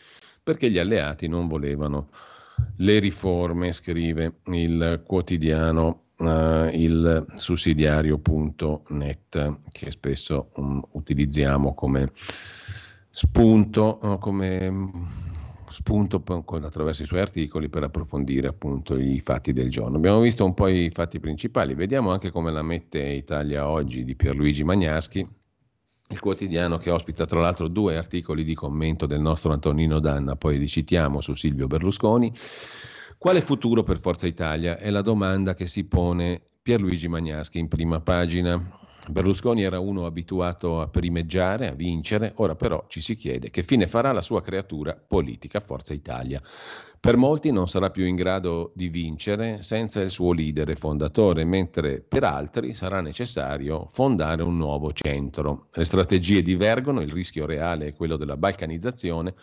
perché 0.42 0.70
gli 0.70 0.78
alleati 0.78 1.28
non 1.28 1.46
volevano 1.48 2.08
le 2.76 2.98
riforme, 2.98 3.72
scrive 3.72 4.36
il 4.46 5.02
quotidiano 5.04 6.04
Uh, 6.20 6.68
il 6.74 7.24
sussidiario.net 7.34 9.60
che 9.70 9.90
spesso 9.90 10.50
um, 10.56 10.78
utilizziamo 10.90 11.72
come 11.72 12.12
spunto, 13.08 13.98
uh, 14.02 14.18
come 14.18 14.70
spunto 15.70 16.22
attraverso 16.26 17.02
i 17.02 17.06
suoi 17.06 17.20
articoli 17.20 17.68
per 17.68 17.84
approfondire 17.84 18.48
appunto 18.48 18.98
i 18.98 19.20
fatti 19.20 19.52
del 19.52 19.70
giorno. 19.70 19.96
Abbiamo 19.96 20.20
visto 20.20 20.44
un 20.44 20.52
po' 20.52 20.68
i 20.68 20.90
fatti 20.92 21.20
principali, 21.20 21.74
vediamo 21.74 22.10
anche 22.10 22.30
come 22.30 22.50
la 22.50 22.62
mette 22.62 23.00
Italia 23.00 23.68
oggi 23.68 24.04
di 24.04 24.16
Pierluigi 24.16 24.64
Magnaschi, 24.64 25.26
il 26.08 26.20
quotidiano 26.20 26.76
che 26.76 26.90
ospita 26.90 27.24
tra 27.24 27.40
l'altro 27.40 27.68
due 27.68 27.96
articoli 27.96 28.42
di 28.42 28.54
commento 28.54 29.06
del 29.06 29.20
nostro 29.20 29.52
Antonino 29.52 30.00
Danna, 30.00 30.34
poi 30.34 30.58
li 30.58 30.66
citiamo 30.66 31.20
su 31.20 31.34
Silvio 31.34 31.68
Berlusconi. 31.68 32.32
Quale 33.16 33.40
futuro 33.40 33.82
per 33.82 34.00
Forza 34.00 34.26
Italia? 34.26 34.78
È 34.78 34.90
la 34.90 35.02
domanda 35.02 35.54
che 35.54 35.66
si 35.66 35.84
pone 35.84 36.40
Pierluigi 36.62 37.06
Magnaschi 37.06 37.58
in 37.58 37.68
prima 37.68 38.00
pagina. 38.00 38.79
Berlusconi 39.08 39.62
era 39.62 39.80
uno 39.80 40.06
abituato 40.06 40.80
a 40.80 40.88
primeggiare, 40.88 41.68
a 41.68 41.72
vincere, 41.72 42.32
ora 42.36 42.54
però 42.54 42.84
ci 42.86 43.00
si 43.00 43.16
chiede 43.16 43.50
che 43.50 43.62
fine 43.62 43.86
farà 43.86 44.12
la 44.12 44.22
sua 44.22 44.42
creatura 44.42 44.94
politica 44.94 45.60
Forza 45.60 45.94
Italia. 45.94 46.40
Per 47.00 47.16
molti 47.16 47.50
non 47.50 47.66
sarà 47.66 47.88
più 47.88 48.04
in 48.04 48.14
grado 48.14 48.72
di 48.74 48.88
vincere 48.88 49.62
senza 49.62 50.02
il 50.02 50.10
suo 50.10 50.32
leader 50.32 50.68
e 50.68 50.76
fondatore, 50.76 51.44
mentre 51.44 52.02
per 52.06 52.24
altri 52.24 52.74
sarà 52.74 53.00
necessario 53.00 53.86
fondare 53.88 54.42
un 54.42 54.58
nuovo 54.58 54.92
centro. 54.92 55.68
Le 55.72 55.86
strategie 55.86 56.42
divergono, 56.42 57.00
il 57.00 57.10
rischio 57.10 57.46
reale 57.46 57.86
è 57.86 57.94
quello 57.94 58.16
della 58.16 58.36
balcanizzazione, 58.36 59.34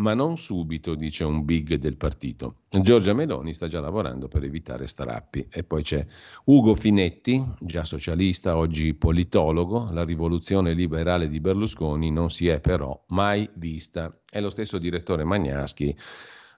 ma 0.00 0.14
non 0.14 0.36
subito, 0.36 0.94
dice 0.94 1.24
un 1.24 1.44
big 1.44 1.74
del 1.74 1.96
partito. 1.96 2.56
Giorgia 2.68 3.12
Meloni 3.12 3.52
sta 3.52 3.68
già 3.68 3.80
lavorando 3.80 4.28
per 4.28 4.44
evitare 4.44 4.86
strappi. 4.86 5.46
E 5.50 5.62
poi 5.62 5.82
c'è 5.82 6.04
Ugo 6.44 6.74
Finetti, 6.74 7.44
già 7.60 7.84
socialista, 7.84 8.56
oggi 8.56 8.94
politologo. 8.94 9.90
La 9.92 10.04
rivoluzione 10.04 10.72
liberale 10.72 11.28
di 11.28 11.38
Berlusconi 11.38 12.10
non 12.10 12.30
si 12.30 12.48
è 12.48 12.60
però 12.60 12.98
mai 13.08 13.48
vista. 13.54 14.20
È 14.28 14.40
lo 14.40 14.50
stesso 14.50 14.78
direttore 14.78 15.24
Magnaschi 15.24 15.94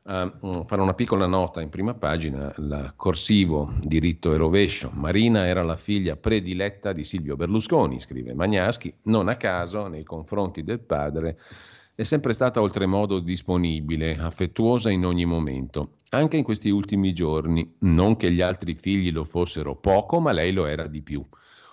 a 0.04 0.38
uh, 0.40 0.64
fare 0.64 0.82
una 0.82 0.94
piccola 0.94 1.26
nota 1.26 1.60
in 1.60 1.68
prima 1.68 1.94
pagina, 1.94 2.52
il 2.58 2.92
corsivo 2.96 3.72
diritto 3.80 4.32
e 4.32 4.36
rovescio. 4.36 4.90
Marina 4.94 5.46
era 5.46 5.62
la 5.62 5.76
figlia 5.76 6.16
prediletta 6.16 6.92
di 6.92 7.04
Silvio 7.04 7.36
Berlusconi, 7.36 8.00
scrive 8.00 8.34
Magnaschi, 8.34 8.92
non 9.04 9.28
a 9.28 9.36
caso 9.36 9.86
nei 9.88 10.02
confronti 10.04 10.62
del 10.62 10.80
padre 10.80 11.38
è 11.94 12.04
sempre 12.04 12.32
stata 12.32 12.62
oltremodo 12.62 13.18
disponibile, 13.18 14.16
affettuosa 14.16 14.90
in 14.90 15.04
ogni 15.04 15.26
momento, 15.26 15.98
anche 16.10 16.38
in 16.38 16.44
questi 16.44 16.70
ultimi 16.70 17.12
giorni, 17.12 17.74
non 17.80 18.16
che 18.16 18.32
gli 18.32 18.40
altri 18.40 18.74
figli 18.74 19.12
lo 19.12 19.24
fossero 19.24 19.76
poco, 19.76 20.18
ma 20.18 20.32
lei 20.32 20.52
lo 20.52 20.64
era 20.64 20.86
di 20.86 21.02
più. 21.02 21.22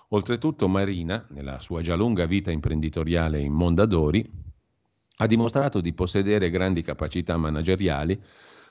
Oltretutto 0.09 0.67
Marina, 0.67 1.25
nella 1.29 1.61
sua 1.61 1.81
già 1.81 1.95
lunga 1.95 2.25
vita 2.25 2.51
imprenditoriale 2.51 3.39
in 3.39 3.53
Mondadori, 3.53 4.29
ha 5.17 5.25
dimostrato 5.25 5.79
di 5.79 5.93
possedere 5.93 6.49
grandi 6.49 6.81
capacità 6.81 7.37
manageriali, 7.37 8.19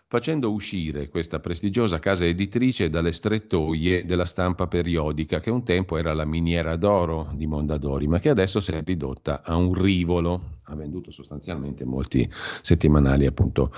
facendo 0.07 0.51
uscire 0.51 1.09
questa 1.09 1.39
prestigiosa 1.41 1.99
casa 1.99 2.25
editrice 2.25 2.91
dalle 2.91 3.13
strettoie 3.13 4.05
della 4.05 4.25
stampa 4.25 4.67
periodica, 4.67 5.41
che 5.41 5.51
un 5.51 5.65
tempo 5.65 5.97
era 5.97 6.13
la 6.13 6.25
miniera 6.25 6.77
d'oro 6.77 7.31
di 7.35 7.47
Mondadori, 7.47 8.07
ma 8.07 8.19
che 8.19 8.31
adesso 8.31 8.61
si 8.61 8.73
è 8.73 8.83
ridotta 8.83 9.43
a 9.43 9.57
un 9.57 9.73
rivolo 9.73 10.58
ha 10.69 10.75
venduto 10.75 11.11
sostanzialmente 11.11 11.85
molti 11.85 12.29
settimanali 12.63 13.27
appunto 13.27 13.73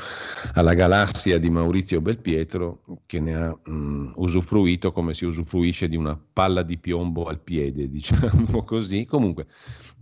alla 0.55 0.75
galassia 0.75 1.39
di 1.39 1.51
Maurizio 1.51 2.01
Belpietro 2.01 2.83
che 3.07 3.21
ne 3.21 3.35
ha 3.35 3.57
mh, 3.63 4.13
usufruito 4.17 4.93
come 4.93 5.15
si 5.15 5.25
usufruisce 5.25 5.89
di 5.89 5.97
una 5.97 6.21
palla 6.33 6.63
di 6.63 6.79
piombo 6.79 7.25
al 7.25 7.41
piede, 7.41 7.89
diciamo 7.91 8.65
così. 8.65 9.07
Comunque 9.07 9.47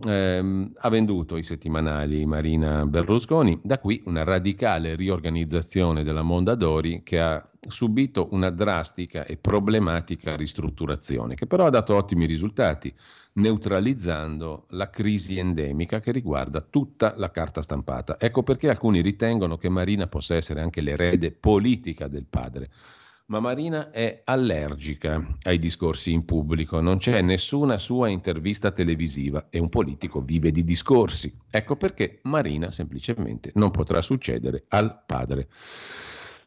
ehm, 0.07 0.73
ha 0.77 0.89
venduto 0.89 1.37
i 1.37 1.43
settimanali 1.43 2.25
Marina 2.25 2.85
Berlusconi, 2.85 3.59
da 3.63 3.79
qui 3.79 4.01
una 4.05 4.23
radicale 4.23 4.95
riorganizzazione 4.95 6.03
della 6.03 6.23
Mondadori 6.23 7.01
che 7.03 7.19
ha 7.19 7.49
subito 7.67 8.29
una 8.31 8.49
drastica 8.49 9.25
e 9.25 9.37
problematica 9.37 10.35
ristrutturazione, 10.35 11.35
che 11.35 11.45
però 11.45 11.65
ha 11.65 11.69
dato 11.69 11.95
ottimi 11.95 12.25
risultati 12.25 12.93
neutralizzando 13.39 14.65
la 14.69 14.89
crisi 14.89 15.37
endemica 15.37 15.99
che 15.99 16.11
riguarda 16.11 16.61
tutta 16.61 17.13
la 17.17 17.31
carta 17.31 17.61
stampata. 17.61 18.19
Ecco 18.19 18.43
perché 18.43 18.69
alcuni 18.69 19.01
ritengono 19.01 19.57
che 19.57 19.69
Marina 19.69 20.07
possa 20.07 20.35
essere 20.35 20.61
anche 20.61 20.81
l'erede 20.81 21.31
politica 21.31 22.07
del 22.07 22.25
padre. 22.29 22.69
Ma 23.29 23.39
Marina 23.39 23.91
è 23.91 24.23
allergica 24.25 25.23
ai 25.43 25.59
discorsi 25.59 26.11
in 26.11 26.25
pubblico, 26.25 26.81
non 26.81 26.97
c'è 26.97 27.21
nessuna 27.21 27.77
sua 27.77 28.07
intervista 28.07 28.71
televisiva 28.71 29.47
e 29.51 29.59
un 29.59 29.69
politico 29.69 30.21
vive 30.21 30.49
di 30.49 30.63
discorsi. 30.63 31.31
Ecco 31.49 31.75
perché 31.75 32.21
Marina 32.23 32.71
semplicemente 32.71 33.51
non 33.53 33.69
potrà 33.69 34.01
succedere 34.01 34.65
al 34.69 35.03
padre. 35.05 35.47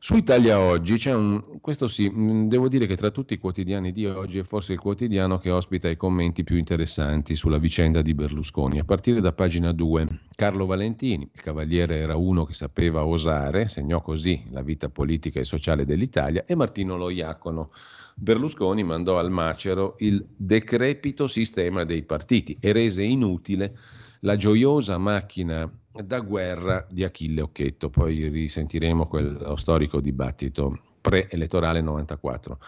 Su 0.04 0.16
Italia 0.16 0.58
Oggi 0.58 0.98
c'è 0.98 1.14
un, 1.14 1.60
questo 1.60 1.86
sì, 1.86 2.10
mm, 2.10 2.48
devo 2.48 2.66
dire 2.66 2.86
che 2.86 2.96
tra 2.96 3.12
tutti 3.12 3.34
i 3.34 3.38
quotidiani 3.38 3.92
di 3.92 4.04
oggi 4.04 4.40
è 4.40 4.42
forse 4.42 4.72
il 4.72 4.80
quotidiano 4.80 5.38
che 5.38 5.52
ospita 5.52 5.88
i 5.88 5.96
commenti 5.96 6.42
più 6.42 6.56
interessanti 6.56 7.36
sulla 7.36 7.58
vicenda 7.58 8.02
di 8.02 8.12
Berlusconi, 8.12 8.80
a 8.80 8.84
partire 8.84 9.20
da 9.20 9.32
pagina 9.32 9.70
2. 9.70 10.22
Carlo 10.34 10.66
Valentini, 10.66 11.30
il 11.32 11.40
cavaliere 11.40 11.98
era 11.98 12.16
uno 12.16 12.44
che 12.44 12.52
sapeva 12.52 13.04
osare, 13.04 13.68
segnò 13.68 14.00
così 14.00 14.42
la 14.50 14.62
vita 14.62 14.88
politica 14.88 15.38
e 15.38 15.44
sociale 15.44 15.84
dell'Italia, 15.84 16.46
e 16.46 16.56
Martino 16.56 16.96
Loiacono. 16.96 17.70
Berlusconi 18.16 18.82
mandò 18.82 19.20
al 19.20 19.30
macero 19.30 19.94
il 19.98 20.26
decrepito 20.36 21.28
sistema 21.28 21.84
dei 21.84 22.02
partiti 22.02 22.56
e 22.58 22.72
rese 22.72 23.04
inutile 23.04 23.78
la 24.24 24.36
gioiosa 24.36 24.98
macchina 24.98 25.70
da 25.92 26.20
guerra 26.20 26.86
di 26.88 27.04
Achille 27.04 27.40
Occhetto, 27.40 27.90
poi 27.90 28.28
risentiremo 28.28 29.06
quello 29.06 29.56
storico 29.56 30.00
dibattito 30.00 30.78
preelettorale 31.00 31.80
94. 31.80 32.58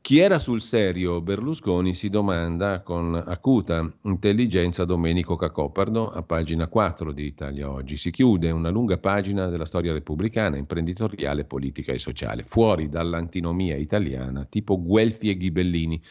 Chi 0.00 0.20
era 0.20 0.38
sul 0.38 0.62
serio 0.62 1.20
Berlusconi 1.20 1.92
si 1.92 2.08
domanda 2.08 2.80
con 2.80 3.14
acuta 3.14 3.92
intelligenza 4.02 4.84
Domenico 4.86 5.36
Cacopardo 5.36 6.08
a 6.08 6.22
pagina 6.22 6.68
4 6.68 7.12
di 7.12 7.26
Italia 7.26 7.70
Oggi. 7.70 7.96
Si 7.96 8.10
chiude 8.10 8.50
una 8.50 8.70
lunga 8.70 8.96
pagina 8.96 9.46
della 9.46 9.66
storia 9.66 9.92
repubblicana, 9.92 10.56
imprenditoriale, 10.56 11.44
politica 11.44 11.92
e 11.92 11.98
sociale, 11.98 12.44
fuori 12.44 12.88
dall'antinomia 12.88 13.76
italiana 13.76 14.46
tipo 14.46 14.80
Guelfi 14.80 15.28
e 15.28 15.36
Ghibellini. 15.36 16.02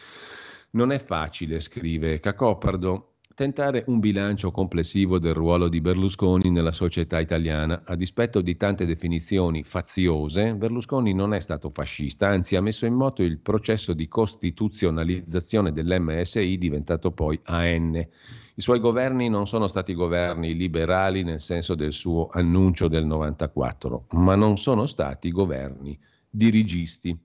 Non 0.70 0.92
è 0.92 0.98
facile, 0.98 1.58
scrive 1.58 2.20
Cacopardo, 2.20 3.14
tentare 3.38 3.84
un 3.86 4.00
bilancio 4.00 4.50
complessivo 4.50 5.20
del 5.20 5.32
ruolo 5.32 5.68
di 5.68 5.80
Berlusconi 5.80 6.50
nella 6.50 6.72
società 6.72 7.20
italiana. 7.20 7.82
A 7.84 7.94
dispetto 7.94 8.40
di 8.40 8.56
tante 8.56 8.84
definizioni 8.84 9.62
faziose, 9.62 10.56
Berlusconi 10.56 11.14
non 11.14 11.32
è 11.32 11.38
stato 11.38 11.70
fascista, 11.70 12.26
anzi 12.26 12.56
ha 12.56 12.60
messo 12.60 12.84
in 12.84 12.94
moto 12.94 13.22
il 13.22 13.38
processo 13.38 13.92
di 13.92 14.08
costituzionalizzazione 14.08 15.70
dell'MSI 15.70 16.58
diventato 16.58 17.12
poi 17.12 17.38
AN. 17.44 17.94
I 17.94 18.60
suoi 18.60 18.80
governi 18.80 19.28
non 19.28 19.46
sono 19.46 19.68
stati 19.68 19.94
governi 19.94 20.56
liberali 20.56 21.22
nel 21.22 21.40
senso 21.40 21.76
del 21.76 21.92
suo 21.92 22.26
annuncio 22.32 22.88
del 22.88 23.06
94, 23.06 24.06
ma 24.14 24.34
non 24.34 24.56
sono 24.56 24.86
stati 24.86 25.30
governi 25.30 25.96
dirigisti. 26.28 27.16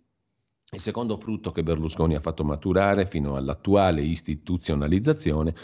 Il 0.73 0.79
secondo 0.79 1.17
frutto 1.17 1.51
che 1.51 1.63
Berlusconi 1.63 2.13
ha 2.13 2.19
fatto 2.19 2.43
maturare 2.43 3.07
fino 3.07 3.35
all'attuale 3.35 4.03
istituzionalizzazione 4.03 5.55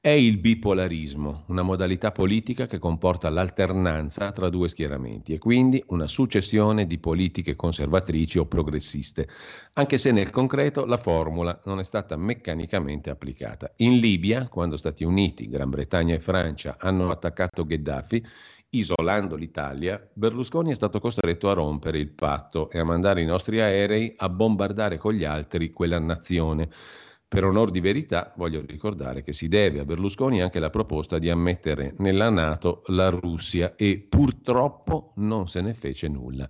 è 0.00 0.10
il 0.10 0.38
bipolarismo, 0.38 1.44
una 1.48 1.62
modalità 1.62 2.12
politica 2.12 2.66
che 2.66 2.78
comporta 2.78 3.28
l'alternanza 3.30 4.30
tra 4.30 4.48
due 4.48 4.68
schieramenti 4.68 5.32
e 5.32 5.38
quindi 5.38 5.82
una 5.88 6.06
successione 6.06 6.86
di 6.86 6.98
politiche 6.98 7.56
conservatrici 7.56 8.38
o 8.38 8.46
progressiste, 8.46 9.28
anche 9.72 9.98
se 9.98 10.12
nel 10.12 10.30
concreto 10.30 10.84
la 10.84 10.98
formula 10.98 11.60
non 11.64 11.80
è 11.80 11.82
stata 11.82 12.16
meccanicamente 12.16 13.10
applicata. 13.10 13.72
In 13.78 13.98
Libia, 13.98 14.48
quando 14.48 14.76
Stati 14.76 15.02
Uniti, 15.02 15.48
Gran 15.48 15.70
Bretagna 15.70 16.14
e 16.14 16.20
Francia 16.20 16.76
hanno 16.78 17.10
attaccato 17.10 17.66
Gheddafi, 17.66 18.24
isolando 18.70 19.34
l'Italia, 19.34 20.00
Berlusconi 20.12 20.70
è 20.70 20.74
stato 20.74 21.00
costretto 21.00 21.48
a 21.48 21.54
rompere 21.54 21.98
il 21.98 22.10
patto 22.10 22.70
e 22.70 22.78
a 22.78 22.84
mandare 22.84 23.22
i 23.22 23.26
nostri 23.26 23.60
aerei 23.60 24.14
a 24.16 24.28
bombardare 24.28 24.96
con 24.96 25.12
gli 25.12 25.24
altri 25.24 25.72
quella 25.72 25.98
nazione. 25.98 26.68
Per 27.28 27.44
onor 27.44 27.70
di 27.70 27.80
verità 27.80 28.32
voglio 28.36 28.64
ricordare 28.66 29.22
che 29.22 29.34
si 29.34 29.48
deve 29.48 29.80
a 29.80 29.84
Berlusconi 29.84 30.40
anche 30.40 30.58
la 30.58 30.70
proposta 30.70 31.18
di 31.18 31.28
ammettere 31.28 31.92
nella 31.98 32.30
Nato 32.30 32.82
la 32.86 33.10
Russia 33.10 33.76
e 33.76 34.00
purtroppo 34.08 35.12
non 35.16 35.46
se 35.46 35.60
ne 35.60 35.74
fece 35.74 36.08
nulla. 36.08 36.48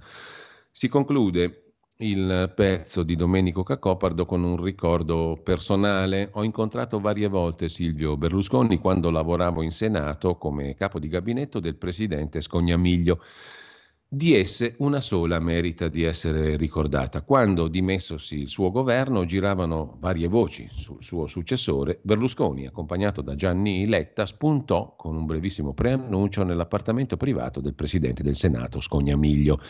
Si 0.71 0.87
conclude 0.87 1.73
il 1.97 2.53
pezzo 2.55 3.03
di 3.03 3.17
Domenico 3.17 3.65
Cacopardo 3.65 4.25
con 4.25 4.45
un 4.45 4.63
ricordo 4.63 5.41
personale. 5.43 6.31
Ho 6.35 6.45
incontrato 6.45 7.01
varie 7.01 7.27
volte 7.27 7.69
Silvio 7.69 8.17
Berlusconi 8.17 8.79
quando 8.79 9.11
lavoravo 9.11 9.63
in 9.63 9.73
Senato 9.73 10.37
come 10.37 10.77
capo 10.77 11.01
di 11.01 11.09
gabinetto 11.09 11.59
del 11.59 11.75
presidente 11.75 12.41
Scognamiglio. 12.41 13.21
Di 14.11 14.35
esse 14.35 14.75
una 14.79 15.01
sola 15.01 15.39
merita 15.39 15.89
di 15.89 16.03
essere 16.03 16.57
ricordata. 16.57 17.21
Quando 17.21 17.69
dimessosi 17.69 18.41
il 18.41 18.49
suo 18.49 18.71
governo 18.71 19.27
giravano 19.27 19.99
varie 20.01 20.29
voci 20.29 20.67
sul 20.75 21.03
suo 21.03 21.27
successore, 21.27 21.99
Berlusconi, 22.01 22.67
accompagnato 22.67 23.21
da 23.21 23.35
Gianni 23.35 23.87
Letta, 23.87 24.25
spuntò 24.25 24.95
con 24.97 25.15
un 25.15 25.27
brevissimo 25.27 25.75
preannuncio 25.75 26.43
nell'appartamento 26.43 27.19
privato 27.19 27.61
del 27.61 27.75
presidente 27.75 28.23
del 28.23 28.35
Senato, 28.35 28.81
Scognamiglio. 28.81 29.61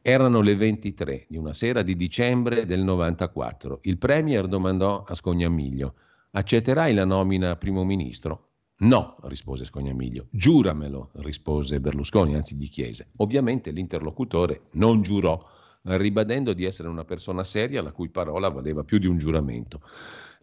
Erano 0.00 0.42
le 0.42 0.54
23 0.54 1.26
di 1.28 1.36
una 1.36 1.52
sera 1.52 1.82
di 1.82 1.96
dicembre 1.96 2.66
del 2.66 2.84
94. 2.84 3.80
Il 3.82 3.98
Premier 3.98 4.46
domandò 4.46 5.02
a 5.02 5.14
Scognamiglio: 5.16 5.94
accetterai 6.30 6.94
la 6.94 7.04
nomina 7.04 7.56
primo 7.56 7.82
ministro? 7.82 8.47
No, 8.80 9.16
rispose 9.22 9.64
Scognamiglio. 9.64 10.26
Giuramelo, 10.30 11.10
rispose 11.14 11.80
Berlusconi, 11.80 12.36
anzi 12.36 12.54
gli 12.54 12.68
chiese. 12.68 13.08
Ovviamente 13.16 13.72
l'interlocutore 13.72 14.68
non 14.72 15.02
giurò, 15.02 15.44
ribadendo 15.82 16.52
di 16.52 16.64
essere 16.64 16.88
una 16.88 17.04
persona 17.04 17.42
seria 17.42 17.82
la 17.82 17.90
cui 17.90 18.08
parola 18.08 18.48
valeva 18.48 18.84
più 18.84 18.98
di 18.98 19.08
un 19.08 19.18
giuramento. 19.18 19.80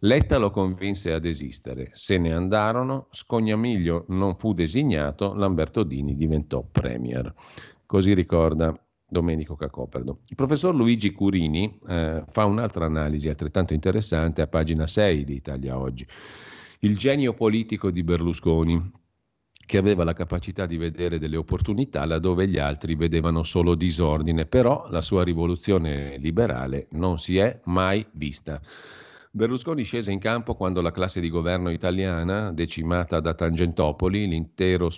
Letta 0.00 0.36
lo 0.36 0.50
convinse 0.50 1.12
a 1.12 1.18
desistere. 1.18 1.88
Se 1.92 2.18
ne 2.18 2.34
andarono, 2.34 3.06
Scognamiglio 3.10 4.04
non 4.08 4.36
fu 4.36 4.52
designato, 4.52 5.32
Lamberto 5.32 5.82
Dini 5.82 6.14
diventò 6.14 6.62
premier. 6.62 7.32
Così 7.86 8.12
ricorda 8.12 8.78
Domenico 9.08 9.56
Cacoperdo. 9.56 10.20
Il 10.26 10.36
professor 10.36 10.74
Luigi 10.74 11.12
Curini 11.12 11.78
eh, 11.88 12.22
fa 12.28 12.44
un'altra 12.44 12.84
analisi 12.84 13.30
altrettanto 13.30 13.72
interessante 13.72 14.42
a 14.42 14.46
pagina 14.46 14.86
6 14.86 15.24
di 15.24 15.34
Italia 15.34 15.78
Oggi. 15.78 16.06
Il 16.80 16.98
genio 16.98 17.32
politico 17.32 17.90
di 17.90 18.02
Berlusconi, 18.02 18.90
che 19.64 19.78
aveva 19.78 20.04
la 20.04 20.12
capacità 20.12 20.66
di 20.66 20.76
vedere 20.76 21.18
delle 21.18 21.36
opportunità 21.36 22.04
laddove 22.04 22.46
gli 22.46 22.58
altri 22.58 22.94
vedevano 22.94 23.42
solo 23.42 23.74
disordine, 23.74 24.46
però 24.46 24.86
la 24.90 25.00
sua 25.00 25.24
rivoluzione 25.24 26.18
liberale 26.18 26.86
non 26.90 27.18
si 27.18 27.38
è 27.38 27.60
mai 27.64 28.06
vista. 28.12 28.60
Berlusconi 29.30 29.82
scese 29.82 30.12
in 30.12 30.18
campo 30.18 30.54
quando 30.54 30.80
la 30.80 30.92
classe 30.92 31.20
di 31.20 31.30
governo 31.30 31.70
italiana, 31.70 32.52
decimata 32.52 33.20
da 33.20 33.34
Tangentopoli, 33.34 34.26
l'intero 34.26 34.88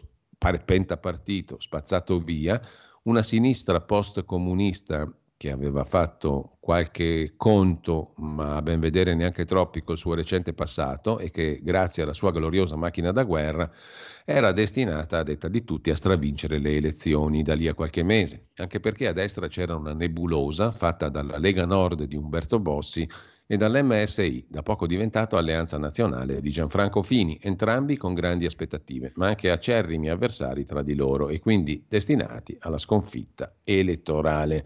pentapartito 0.64 1.58
spazzato 1.58 2.18
via, 2.20 2.60
una 3.04 3.22
sinistra 3.22 3.80
post-comunista 3.80 5.10
che 5.38 5.52
aveva 5.52 5.84
fatto 5.84 6.56
qualche 6.58 7.34
conto, 7.36 8.12
ma 8.16 8.56
a 8.56 8.62
ben 8.62 8.80
vedere 8.80 9.14
neanche 9.14 9.44
troppi 9.44 9.84
col 9.84 9.96
suo 9.96 10.14
recente 10.14 10.52
passato 10.52 11.20
e 11.20 11.30
che 11.30 11.60
grazie 11.62 12.02
alla 12.02 12.12
sua 12.12 12.32
gloriosa 12.32 12.74
macchina 12.74 13.12
da 13.12 13.22
guerra 13.22 13.70
era 14.24 14.50
destinata, 14.50 15.18
a 15.18 15.22
detta 15.22 15.46
di 15.46 15.62
tutti, 15.62 15.90
a 15.90 15.96
stravincere 15.96 16.58
le 16.58 16.74
elezioni 16.74 17.44
da 17.44 17.54
lì 17.54 17.68
a 17.68 17.74
qualche 17.74 18.02
mese, 18.02 18.48
anche 18.56 18.80
perché 18.80 19.06
a 19.06 19.12
destra 19.12 19.46
c'era 19.46 19.76
una 19.76 19.94
nebulosa 19.94 20.72
fatta 20.72 21.08
dalla 21.08 21.38
Lega 21.38 21.64
Nord 21.64 22.02
di 22.02 22.16
Umberto 22.16 22.58
Bossi 22.58 23.08
e 23.46 23.56
dall'MSI, 23.56 24.46
da 24.50 24.62
poco 24.62 24.88
diventato 24.88 25.36
Alleanza 25.36 25.78
Nazionale 25.78 26.40
di 26.40 26.50
Gianfranco 26.50 27.02
Fini, 27.04 27.38
entrambi 27.40 27.96
con 27.96 28.12
grandi 28.12 28.44
aspettative, 28.44 29.12
ma 29.14 29.28
anche 29.28 29.50
acerrimi 29.50 30.10
avversari 30.10 30.64
tra 30.64 30.82
di 30.82 30.96
loro 30.96 31.28
e 31.28 31.38
quindi 31.38 31.84
destinati 31.88 32.56
alla 32.58 32.76
sconfitta 32.76 33.54
elettorale. 33.62 34.64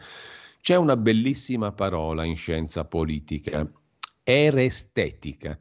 C'è 0.63 0.77
una 0.77 0.97
bellissima 0.97 1.73
parola 1.73 2.23
in 2.23 2.37
scienza 2.37 2.85
politica, 2.85 3.69
erestetica 4.23 5.59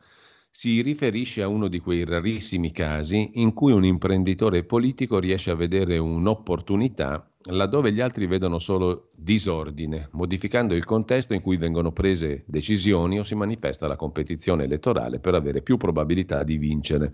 si 0.51 0.79
riferisce 0.81 1.41
a 1.41 1.47
uno 1.47 1.67
di 1.69 1.79
quei 1.79 2.05
rarissimi 2.05 2.71
casi 2.71 3.31
in 3.41 3.51
cui 3.53 3.71
un 3.71 3.83
imprenditore 3.83 4.63
politico 4.63 5.17
riesce 5.17 5.49
a 5.49 5.55
vedere 5.55 5.97
un'opportunità 5.97 7.31
laddove 7.45 7.91
gli 7.91 7.99
altri 7.99 8.27
vedono 8.27 8.59
solo 8.59 9.09
disordine, 9.15 10.09
modificando 10.11 10.75
il 10.75 10.85
contesto 10.85 11.33
in 11.33 11.41
cui 11.41 11.57
vengono 11.57 11.91
prese 11.91 12.43
decisioni 12.45 13.17
o 13.17 13.23
si 13.23 13.33
manifesta 13.33 13.87
la 13.87 13.95
competizione 13.95 14.65
elettorale 14.65 15.19
per 15.19 15.33
avere 15.33 15.63
più 15.63 15.77
probabilità 15.77 16.43
di 16.43 16.57
vincere. 16.57 17.11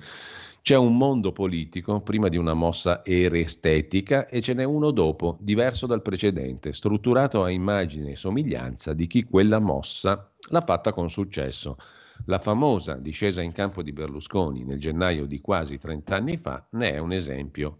C'è 0.67 0.75
un 0.75 0.97
mondo 0.97 1.31
politico 1.31 2.01
prima 2.01 2.27
di 2.27 2.35
una 2.35 2.53
mossa 2.53 3.05
erestetica 3.05 4.27
e 4.27 4.41
ce 4.41 4.53
n'è 4.53 4.65
uno 4.65 4.91
dopo, 4.91 5.37
diverso 5.39 5.87
dal 5.87 6.01
precedente, 6.01 6.73
strutturato 6.73 7.41
a 7.41 7.49
immagine 7.49 8.11
e 8.11 8.15
somiglianza 8.17 8.93
di 8.93 9.07
chi 9.07 9.23
quella 9.23 9.59
mossa 9.59 10.29
l'ha 10.49 10.59
fatta 10.59 10.91
con 10.91 11.09
successo. 11.09 11.77
La 12.25 12.37
famosa 12.37 12.95
discesa 12.95 13.41
in 13.41 13.53
campo 13.53 13.81
di 13.81 13.93
Berlusconi 13.93 14.65
nel 14.65 14.77
gennaio 14.77 15.25
di 15.25 15.39
quasi 15.39 15.77
30 15.77 16.13
anni 16.13 16.35
fa 16.35 16.67
ne 16.71 16.91
è 16.91 16.97
un 16.97 17.13
esempio 17.13 17.77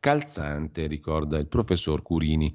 calzante, 0.00 0.86
ricorda 0.86 1.38
il 1.38 1.46
professor 1.46 2.02
Curini. 2.02 2.52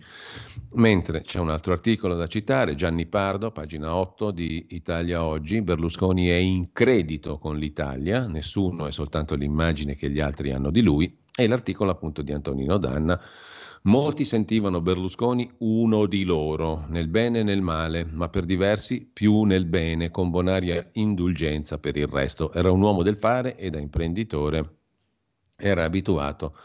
Mentre 0.74 1.22
c'è 1.22 1.40
un 1.40 1.50
altro 1.50 1.72
articolo 1.72 2.16
da 2.16 2.28
citare, 2.28 2.76
Gianni 2.76 3.06
Pardo, 3.06 3.52
pagina 3.52 3.96
8 3.96 4.32
di 4.32 4.66
Italia 4.72 5.24
Oggi, 5.24 5.62
Berlusconi 5.62 6.28
è 6.28 6.36
in 6.36 6.74
credito 6.74 7.38
con 7.38 7.58
l'Italia, 7.58 8.28
nessuno 8.28 8.88
è 8.88 8.92
soltanto 8.92 9.36
l'immagine 9.36 9.96
che 9.96 10.10
gli 10.10 10.20
altri 10.20 10.52
hanno 10.52 10.72
di 10.72 10.82
lui, 10.82 11.18
e 11.34 11.48
l'articolo 11.48 11.92
appunto 11.92 12.22
di 12.22 12.34
Antonino 12.34 12.78
Danna 12.78 13.22
Molti 13.86 14.26
sentivano 14.26 14.82
Berlusconi 14.82 15.48
uno 15.60 16.08
di 16.08 16.24
loro, 16.24 16.86
nel 16.88 17.08
bene 17.08 17.42
e 17.42 17.44
nel 17.44 17.62
male, 17.62 18.04
ma 18.04 18.30
per 18.30 18.46
diversi 18.46 19.08
più 19.14 19.44
nel 19.44 19.66
bene, 19.66 20.10
con 20.10 20.32
bonaria 20.32 20.90
indulgenza 20.94 21.78
per 21.78 21.96
il 21.96 22.08
resto. 22.08 22.52
Era 22.52 22.72
un 22.72 22.82
uomo 22.82 23.04
del 23.04 23.16
fare 23.16 23.56
e 23.58 23.70
da 23.70 23.78
imprenditore 23.78 24.78
era 25.56 25.84
abituato 25.84 26.58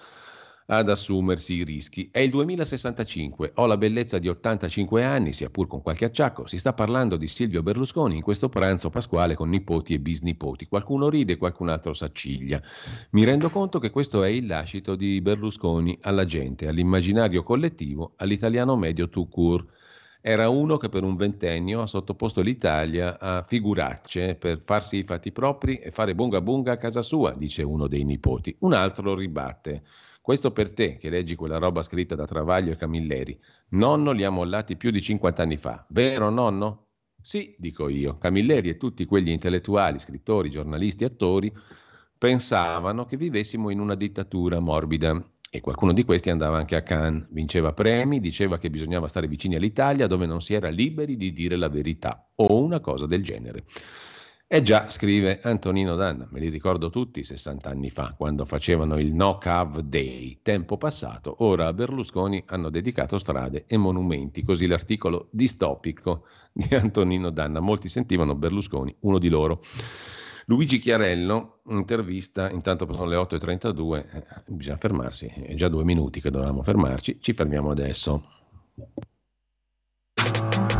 ad 0.72 0.88
assumersi 0.88 1.54
i 1.54 1.64
rischi. 1.64 2.10
È 2.12 2.20
il 2.20 2.30
2065, 2.30 3.52
ho 3.56 3.66
la 3.66 3.76
bellezza 3.76 4.20
di 4.20 4.28
85 4.28 5.02
anni, 5.02 5.32
sia 5.32 5.50
pur 5.50 5.66
con 5.66 5.82
qualche 5.82 6.04
acciacco. 6.04 6.46
Si 6.46 6.58
sta 6.58 6.72
parlando 6.72 7.16
di 7.16 7.26
Silvio 7.26 7.64
Berlusconi 7.64 8.14
in 8.14 8.22
questo 8.22 8.48
pranzo 8.48 8.88
pasquale 8.88 9.34
con 9.34 9.48
nipoti 9.48 9.94
e 9.94 9.98
bisnipoti. 9.98 10.68
Qualcuno 10.68 11.08
ride, 11.08 11.38
qualcun 11.38 11.70
altro 11.70 11.92
s'acciglia. 11.92 12.62
Mi 13.10 13.24
rendo 13.24 13.50
conto 13.50 13.80
che 13.80 13.90
questo 13.90 14.22
è 14.22 14.28
il 14.28 14.46
lascito 14.46 14.94
di 14.94 15.20
Berlusconi 15.20 15.98
alla 16.02 16.24
gente, 16.24 16.68
all'immaginario 16.68 17.42
collettivo, 17.42 18.12
all'italiano 18.16 18.76
medio 18.76 19.08
tout 19.08 19.28
court. 19.28 19.66
Era 20.20 20.50
uno 20.50 20.76
che 20.76 20.88
per 20.88 21.02
un 21.02 21.16
ventennio 21.16 21.80
ha 21.80 21.86
sottoposto 21.88 22.42
l'Italia 22.42 23.18
a 23.18 23.42
figuracce 23.42 24.36
per 24.36 24.60
farsi 24.60 24.98
i 24.98 25.04
fatti 25.04 25.32
propri 25.32 25.78
e 25.78 25.90
fare 25.90 26.14
bunga 26.14 26.40
bunga 26.40 26.72
a 26.72 26.76
casa 26.76 27.02
sua, 27.02 27.32
dice 27.32 27.64
uno 27.64 27.88
dei 27.88 28.04
nipoti. 28.04 28.54
Un 28.60 28.74
altro 28.74 29.16
ribatte. 29.16 29.82
Questo 30.30 30.52
per 30.52 30.72
te 30.72 30.96
che 30.96 31.10
leggi 31.10 31.34
quella 31.34 31.58
roba 31.58 31.82
scritta 31.82 32.14
da 32.14 32.24
Travaglio 32.24 32.70
e 32.70 32.76
Camilleri. 32.76 33.36
Nonno 33.70 34.12
li 34.12 34.22
ha 34.22 34.30
mollati 34.30 34.76
più 34.76 34.92
di 34.92 35.02
50 35.02 35.42
anni 35.42 35.56
fa, 35.56 35.84
vero 35.88 36.30
nonno? 36.30 36.90
Sì, 37.20 37.56
dico 37.58 37.88
io. 37.88 38.16
Camilleri 38.16 38.68
e 38.68 38.76
tutti 38.76 39.06
quegli 39.06 39.30
intellettuali, 39.30 39.98
scrittori, 39.98 40.48
giornalisti, 40.48 41.02
attori 41.02 41.52
pensavano 42.16 43.06
che 43.06 43.16
vivessimo 43.16 43.70
in 43.70 43.80
una 43.80 43.96
dittatura 43.96 44.60
morbida 44.60 45.20
e 45.50 45.60
qualcuno 45.60 45.92
di 45.92 46.04
questi 46.04 46.30
andava 46.30 46.58
anche 46.58 46.76
a 46.76 46.82
Cannes, 46.82 47.26
vinceva 47.32 47.72
premi, 47.72 48.20
diceva 48.20 48.56
che 48.56 48.70
bisognava 48.70 49.08
stare 49.08 49.26
vicini 49.26 49.56
all'Italia 49.56 50.06
dove 50.06 50.26
non 50.26 50.40
si 50.40 50.54
era 50.54 50.68
liberi 50.68 51.16
di 51.16 51.32
dire 51.32 51.56
la 51.56 51.68
verità 51.68 52.30
o 52.36 52.62
una 52.62 52.78
cosa 52.78 53.06
del 53.06 53.24
genere. 53.24 53.64
Eh 54.53 54.62
già, 54.62 54.90
scrive 54.90 55.38
Antonino 55.44 55.94
Danna, 55.94 56.26
me 56.28 56.40
li 56.40 56.48
ricordo 56.48 56.90
tutti 56.90 57.22
60 57.22 57.70
anni 57.70 57.88
fa, 57.88 58.14
quando 58.18 58.44
facevano 58.44 58.98
il 58.98 59.14
No 59.14 59.38
Cav 59.38 59.78
Day. 59.78 60.40
Tempo 60.42 60.76
passato, 60.76 61.36
ora 61.44 61.68
a 61.68 61.72
Berlusconi 61.72 62.42
hanno 62.46 62.68
dedicato 62.68 63.16
strade 63.16 63.66
e 63.68 63.76
monumenti, 63.76 64.42
così 64.42 64.66
l'articolo 64.66 65.28
distopico 65.30 66.24
di 66.53 66.74
Antonino 66.74 67.30
Danna. 67.30 67.61
Molti 67.61 67.88
sentivano 67.88 68.34
Berlusconi 68.34 68.92
uno 69.03 69.20
di 69.20 69.28
loro. 69.28 69.62
Luigi 70.46 70.78
Chiarello, 70.78 71.61
intervista, 71.68 72.51
intanto 72.51 72.92
sono 72.92 73.07
le 73.07 73.14
8.32, 73.18 74.05
eh, 74.12 74.24
bisogna 74.48 74.76
fermarsi, 74.76 75.26
è 75.26 75.55
già 75.55 75.68
due 75.68 75.84
minuti 75.84 76.20
che 76.20 76.30
dovevamo 76.30 76.64
fermarci, 76.64 77.18
ci 77.20 77.34
fermiamo 77.34 77.70
adesso. 77.70 78.24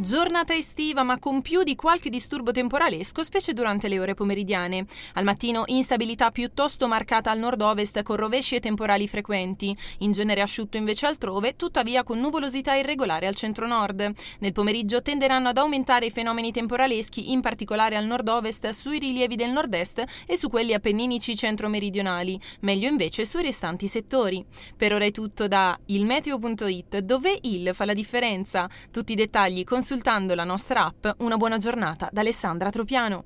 Giornata 0.00 0.54
estiva 0.54 1.02
ma 1.02 1.18
con 1.18 1.42
più 1.42 1.64
di 1.64 1.74
qualche 1.74 2.08
disturbo 2.08 2.52
temporalesco, 2.52 3.24
specie 3.24 3.52
durante 3.52 3.88
le 3.88 3.98
ore 3.98 4.14
pomeridiane. 4.14 4.86
Al 5.14 5.24
mattino 5.24 5.64
instabilità 5.66 6.30
piuttosto 6.30 6.86
marcata 6.86 7.32
al 7.32 7.40
nord-ovest 7.40 8.04
con 8.04 8.14
rovesci 8.14 8.54
e 8.54 8.60
temporali 8.60 9.08
frequenti. 9.08 9.76
In 9.98 10.12
genere 10.12 10.40
asciutto 10.40 10.76
invece 10.76 11.06
altrove, 11.06 11.56
tuttavia 11.56 12.04
con 12.04 12.20
nuvolosità 12.20 12.76
irregolare 12.76 13.26
al 13.26 13.34
centro-nord. 13.34 14.12
Nel 14.38 14.52
pomeriggio 14.52 15.02
tenderanno 15.02 15.48
ad 15.48 15.58
aumentare 15.58 16.06
i 16.06 16.12
fenomeni 16.12 16.52
temporaleschi, 16.52 17.32
in 17.32 17.40
particolare 17.40 17.96
al 17.96 18.06
nord-ovest 18.06 18.68
sui 18.68 19.00
rilievi 19.00 19.34
del 19.34 19.50
nord-est 19.50 20.04
e 20.26 20.36
su 20.36 20.48
quelli 20.48 20.74
appenninici 20.74 21.34
centro-meridionali, 21.34 22.40
meglio 22.60 22.86
invece 22.86 23.24
sui 23.24 23.42
restanti 23.42 23.88
settori. 23.88 24.46
Per 24.76 24.92
ora 24.92 25.06
è 25.06 25.10
tutto 25.10 25.48
da 25.48 25.76
ilmeteo.it, 25.86 26.98
dove 26.98 27.36
il 27.42 27.70
fa 27.74 27.84
la 27.84 27.94
differenza. 27.94 28.70
Tutti 28.92 29.10
i 29.10 29.16
dettagli 29.16 29.64
con 29.64 29.86
consultando 29.88 30.34
la 30.34 30.44
nostra 30.44 30.84
app 30.84 31.06
Una 31.20 31.38
buona 31.38 31.56
giornata 31.56 32.10
da 32.12 32.20
Alessandra 32.20 32.68
Tropiano. 32.68 33.24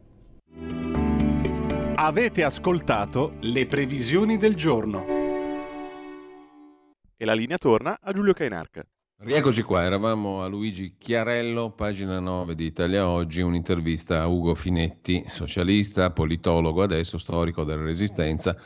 Avete 1.96 2.44
ascoltato 2.44 3.34
le 3.40 3.66
previsioni 3.66 4.38
del 4.38 4.54
giorno. 4.54 5.04
E 7.16 7.24
la 7.24 7.32
linea 7.32 7.58
torna 7.58 7.98
a 8.00 8.12
Giulio 8.12 8.32
Cainarca. 8.32 8.84
Rieccoci 9.24 9.62
qua, 9.62 9.82
eravamo 9.82 10.44
a 10.44 10.46
Luigi 10.46 10.94
Chiarello, 10.96 11.72
pagina 11.72 12.20
9 12.20 12.54
di 12.54 12.66
Italia 12.66 13.08
Oggi, 13.08 13.40
un'intervista 13.40 14.20
a 14.20 14.28
Ugo 14.28 14.54
Finetti, 14.54 15.24
socialista, 15.26 16.12
politologo 16.12 16.84
adesso, 16.84 17.18
storico 17.18 17.64
della 17.64 17.82
Resistenza 17.82 18.56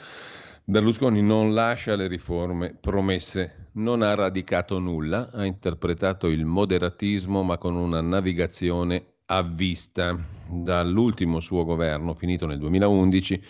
Berlusconi 0.68 1.22
non 1.22 1.54
lascia 1.54 1.94
le 1.94 2.08
riforme 2.08 2.74
promesse, 2.74 3.68
non 3.74 4.02
ha 4.02 4.16
radicato 4.16 4.80
nulla, 4.80 5.30
ha 5.30 5.46
interpretato 5.46 6.26
il 6.26 6.44
moderatismo 6.44 7.44
ma 7.44 7.56
con 7.56 7.76
una 7.76 8.00
navigazione 8.00 9.18
a 9.26 9.42
vista. 9.42 10.18
Dall'ultimo 10.48 11.38
suo 11.38 11.64
governo, 11.64 12.14
finito 12.14 12.46
nel 12.46 12.58
2011, 12.58 13.40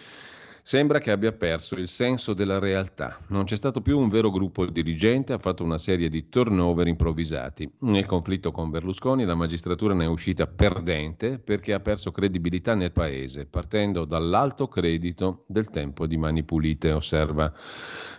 Sembra 0.68 0.98
che 0.98 1.12
abbia 1.12 1.30
perso 1.30 1.76
il 1.76 1.86
senso 1.86 2.34
della 2.34 2.58
realtà. 2.58 3.16
Non 3.28 3.44
c'è 3.44 3.54
stato 3.54 3.80
più 3.80 4.00
un 4.00 4.08
vero 4.08 4.32
gruppo 4.32 4.66
dirigente, 4.66 5.32
ha 5.32 5.38
fatto 5.38 5.62
una 5.62 5.78
serie 5.78 6.08
di 6.08 6.28
turnover 6.28 6.88
improvvisati. 6.88 7.70
Nel 7.82 8.04
conflitto 8.04 8.50
con 8.50 8.70
Berlusconi 8.70 9.24
la 9.24 9.36
magistratura 9.36 9.94
ne 9.94 10.06
è 10.06 10.08
uscita 10.08 10.48
perdente 10.48 11.38
perché 11.38 11.72
ha 11.72 11.78
perso 11.78 12.10
credibilità 12.10 12.74
nel 12.74 12.90
paese, 12.90 13.46
partendo 13.46 14.04
dall'alto 14.04 14.66
credito 14.66 15.44
del 15.46 15.70
tempo 15.70 16.04
di 16.04 16.16
mani 16.16 16.42
pulite, 16.42 16.90
osserva 16.90 17.52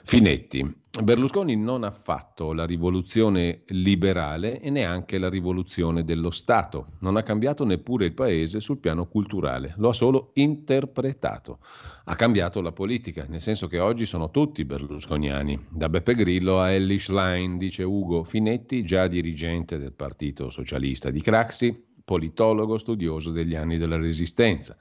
Finetti. 0.08 0.66
Berlusconi 1.04 1.58
non 1.58 1.84
ha 1.84 1.92
fatto 1.92 2.54
la 2.54 2.66
rivoluzione 2.66 3.64
liberale 3.68 4.62
e 4.62 4.70
neanche 4.70 5.18
la 5.18 5.28
rivoluzione 5.28 6.06
dello 6.06 6.32
Stato, 6.32 6.94
non 7.02 7.18
ha 7.18 7.24
cambiato 7.24 7.66
neppure 7.66 8.06
il 8.06 8.14
paese 8.14 8.62
sul 8.62 8.78
piano 8.78 9.08
culturale, 9.08 9.74
lo 9.80 9.90
ha 9.90 9.94
solo 9.94 10.32
interpretato. 10.36 11.60
Ha 12.06 12.16
cambiato 12.16 12.62
la 12.62 12.72
politica, 12.72 13.26
nel 13.28 13.42
senso 13.42 13.68
che 13.68 13.80
oggi 13.80 14.06
sono 14.06 14.32
tutti 14.32 14.64
berlusconiani, 14.64 15.68
da 15.72 15.90
Beppe 15.90 16.16
Grillo 16.16 16.62
a 16.62 16.72
Ellie 16.72 17.00
Schlein, 17.00 17.58
dice 17.58 17.84
Ugo 17.84 18.24
Finetti, 18.24 18.86
già 18.86 19.08
dirigente 19.08 19.78
del 19.78 19.92
Partito 19.92 20.50
Socialista 20.50 21.10
di 21.10 21.20
Craxi, 21.20 21.84
politologo 22.06 22.78
studioso 22.78 23.32
degli 23.32 23.56
anni 23.56 23.78
della 23.78 23.98
Resistenza. 23.98 24.78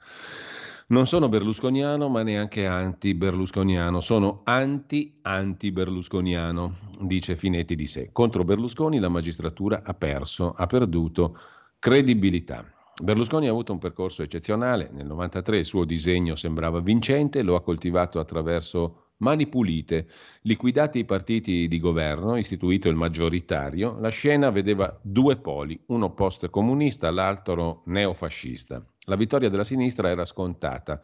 Non 0.89 1.05
sono 1.05 1.27
berlusconiano, 1.27 2.07
ma 2.07 2.23
neanche 2.23 2.65
anti-berlusconiano, 2.65 3.99
sono 3.99 4.39
anti-anti-berlusconiano, 4.45 6.77
dice 7.01 7.35
Finetti 7.35 7.75
di 7.75 7.85
sé. 7.85 8.11
Contro 8.13 8.45
Berlusconi 8.45 8.99
la 8.99 9.09
magistratura 9.09 9.81
ha 9.83 9.93
perso, 9.93 10.53
ha 10.53 10.65
perduto 10.65 11.37
credibilità. 11.77 12.63
Berlusconi 13.03 13.47
ha 13.47 13.49
avuto 13.49 13.73
un 13.73 13.79
percorso 13.79 14.23
eccezionale, 14.23 14.83
nel 14.83 15.07
1993 15.07 15.57
il 15.57 15.65
suo 15.65 15.83
disegno 15.83 16.37
sembrava 16.37 16.79
vincente, 16.79 17.41
lo 17.41 17.55
ha 17.55 17.61
coltivato 17.61 18.19
attraverso 18.19 19.07
Mani 19.17 19.47
pulite, 19.47 20.07
liquidati 20.43 20.99
i 20.99 21.05
partiti 21.05 21.67
di 21.67 21.81
governo, 21.81 22.37
istituito 22.37 22.87
il 22.87 22.95
maggioritario, 22.95 23.99
la 23.99 24.07
scena 24.07 24.51
vedeva 24.51 24.97
due 25.01 25.35
poli, 25.35 25.77
uno 25.87 26.13
post-comunista, 26.13 27.11
l'altro 27.11 27.81
neofascista. 27.87 28.81
La 29.09 29.15
vittoria 29.15 29.47
della 29.47 29.63
sinistra 29.63 30.09
era 30.09 30.25
scontata 30.25 30.99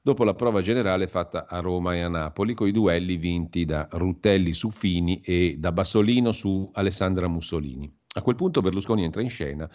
dopo 0.00 0.22
la 0.22 0.34
prova 0.34 0.60
generale 0.60 1.08
fatta 1.08 1.48
a 1.48 1.58
Roma 1.58 1.96
e 1.96 2.00
a 2.00 2.08
Napoli, 2.08 2.54
con 2.54 2.68
i 2.68 2.70
duelli 2.70 3.16
vinti 3.16 3.64
da 3.64 3.88
Rutelli 3.90 4.52
su 4.52 4.70
Fini 4.70 5.20
e 5.20 5.56
da 5.58 5.72
Bassolino 5.72 6.30
su 6.30 6.70
Alessandra 6.74 7.26
Mussolini. 7.26 7.92
A 8.14 8.22
quel 8.22 8.36
punto 8.36 8.60
Berlusconi 8.60 9.02
entra 9.02 9.20
in 9.20 9.30
scena 9.30 9.68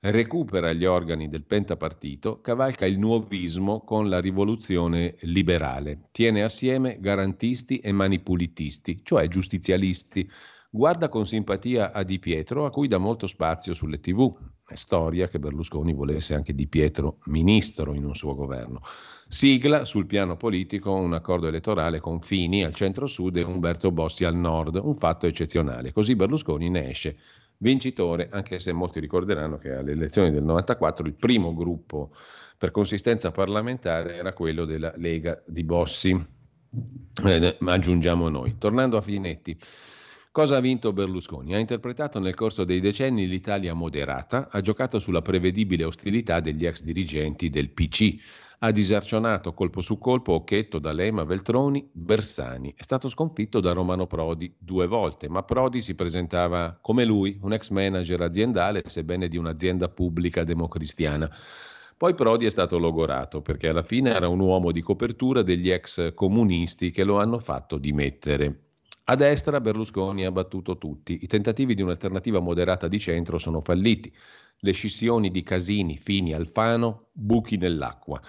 recupera 0.00 0.74
gli 0.74 0.84
organi 0.84 1.30
del 1.30 1.44
pentapartito, 1.44 2.42
cavalca 2.42 2.84
il 2.84 2.98
nuovismo 2.98 3.80
con 3.80 4.10
la 4.10 4.20
rivoluzione 4.20 5.14
liberale, 5.20 6.02
tiene 6.12 6.42
assieme 6.42 6.98
garantisti 7.00 7.78
e 7.78 7.92
manipulitisti, 7.92 9.00
cioè 9.02 9.26
giustizialisti. 9.28 10.30
Guarda 10.68 11.08
con 11.08 11.26
simpatia 11.26 11.92
a 11.92 12.02
Di 12.02 12.18
Pietro, 12.18 12.66
a 12.66 12.70
cui 12.70 12.88
dà 12.88 12.98
molto 12.98 13.26
spazio 13.26 13.72
sulle 13.72 14.00
tv. 14.00 14.36
Storia 14.74 15.28
che 15.28 15.38
Berlusconi 15.38 15.92
volesse 15.92 16.34
anche 16.34 16.54
Di 16.54 16.66
Pietro 16.66 17.18
ministro 17.26 17.94
in 17.94 18.04
un 18.04 18.14
suo 18.14 18.34
governo. 18.34 18.80
Sigla 19.28 19.84
sul 19.84 20.06
piano 20.06 20.36
politico 20.36 20.92
un 20.92 21.14
accordo 21.14 21.48
elettorale 21.48 22.00
con 22.00 22.20
Fini 22.20 22.64
al 22.64 22.74
centro-sud 22.74 23.36
e 23.36 23.42
Umberto 23.42 23.90
Bossi 23.90 24.24
al 24.24 24.36
nord, 24.36 24.78
un 24.82 24.94
fatto 24.94 25.26
eccezionale. 25.26 25.92
Così 25.92 26.14
Berlusconi 26.14 26.68
ne 26.68 26.90
esce 26.90 27.16
vincitore, 27.58 28.28
anche 28.30 28.58
se 28.58 28.72
molti 28.72 29.00
ricorderanno 29.00 29.56
che 29.56 29.72
alle 29.72 29.92
elezioni 29.92 30.30
del 30.30 30.42
94 30.42 31.06
il 31.06 31.14
primo 31.14 31.54
gruppo 31.54 32.10
per 32.58 32.70
consistenza 32.70 33.30
parlamentare 33.30 34.16
era 34.16 34.32
quello 34.32 34.64
della 34.64 34.92
Lega 34.96 35.42
di 35.46 35.64
Bossi. 35.64 36.26
Eh, 37.24 37.56
aggiungiamo 37.58 38.28
noi. 38.28 38.56
Tornando 38.58 38.96
a 38.96 39.00
Finetti. 39.00 39.58
Cosa 40.32 40.56
ha 40.56 40.60
vinto 40.60 40.94
Berlusconi? 40.94 41.54
Ha 41.54 41.58
interpretato 41.58 42.18
nel 42.18 42.34
corso 42.34 42.64
dei 42.64 42.80
decenni 42.80 43.26
l'Italia 43.26 43.74
moderata, 43.74 44.48
ha 44.50 44.62
giocato 44.62 44.98
sulla 44.98 45.20
prevedibile 45.20 45.84
ostilità 45.84 46.40
degli 46.40 46.64
ex 46.64 46.82
dirigenti 46.84 47.50
del 47.50 47.68
PC, 47.68 48.14
ha 48.60 48.70
disarcionato 48.70 49.52
colpo 49.52 49.82
su 49.82 49.98
colpo 49.98 50.32
Occhetto, 50.32 50.78
D'Alema, 50.78 51.24
Veltroni, 51.24 51.86
Bersani. 51.92 52.72
È 52.74 52.82
stato 52.82 53.10
sconfitto 53.10 53.60
da 53.60 53.72
Romano 53.72 54.06
Prodi 54.06 54.54
due 54.58 54.86
volte, 54.86 55.28
ma 55.28 55.42
Prodi 55.42 55.82
si 55.82 55.94
presentava 55.94 56.78
come 56.80 57.04
lui, 57.04 57.38
un 57.42 57.52
ex 57.52 57.68
manager 57.68 58.22
aziendale, 58.22 58.84
sebbene 58.86 59.28
di 59.28 59.36
un'azienda 59.36 59.90
pubblica 59.90 60.44
democristiana. 60.44 61.30
Poi 61.94 62.14
Prodi 62.14 62.46
è 62.46 62.50
stato 62.50 62.78
logorato 62.78 63.42
perché 63.42 63.68
alla 63.68 63.82
fine 63.82 64.14
era 64.14 64.28
un 64.28 64.40
uomo 64.40 64.72
di 64.72 64.80
copertura 64.80 65.42
degli 65.42 65.68
ex 65.68 66.14
comunisti 66.14 66.90
che 66.90 67.04
lo 67.04 67.18
hanno 67.18 67.38
fatto 67.38 67.76
dimettere. 67.76 68.71
A 69.04 69.16
destra 69.16 69.60
Berlusconi 69.60 70.24
ha 70.24 70.30
battuto 70.30 70.78
tutti. 70.78 71.18
I 71.22 71.26
tentativi 71.26 71.74
di 71.74 71.82
un'alternativa 71.82 72.38
moderata 72.38 72.86
di 72.86 73.00
centro 73.00 73.36
sono 73.36 73.60
falliti 73.60 74.14
le 74.58 74.72
scissioni 74.72 75.32
di 75.32 75.42
Casini, 75.42 75.96
Fini, 75.96 76.34
Alfano, 76.34 77.08
buchi 77.10 77.56
nell'acqua. 77.56 78.20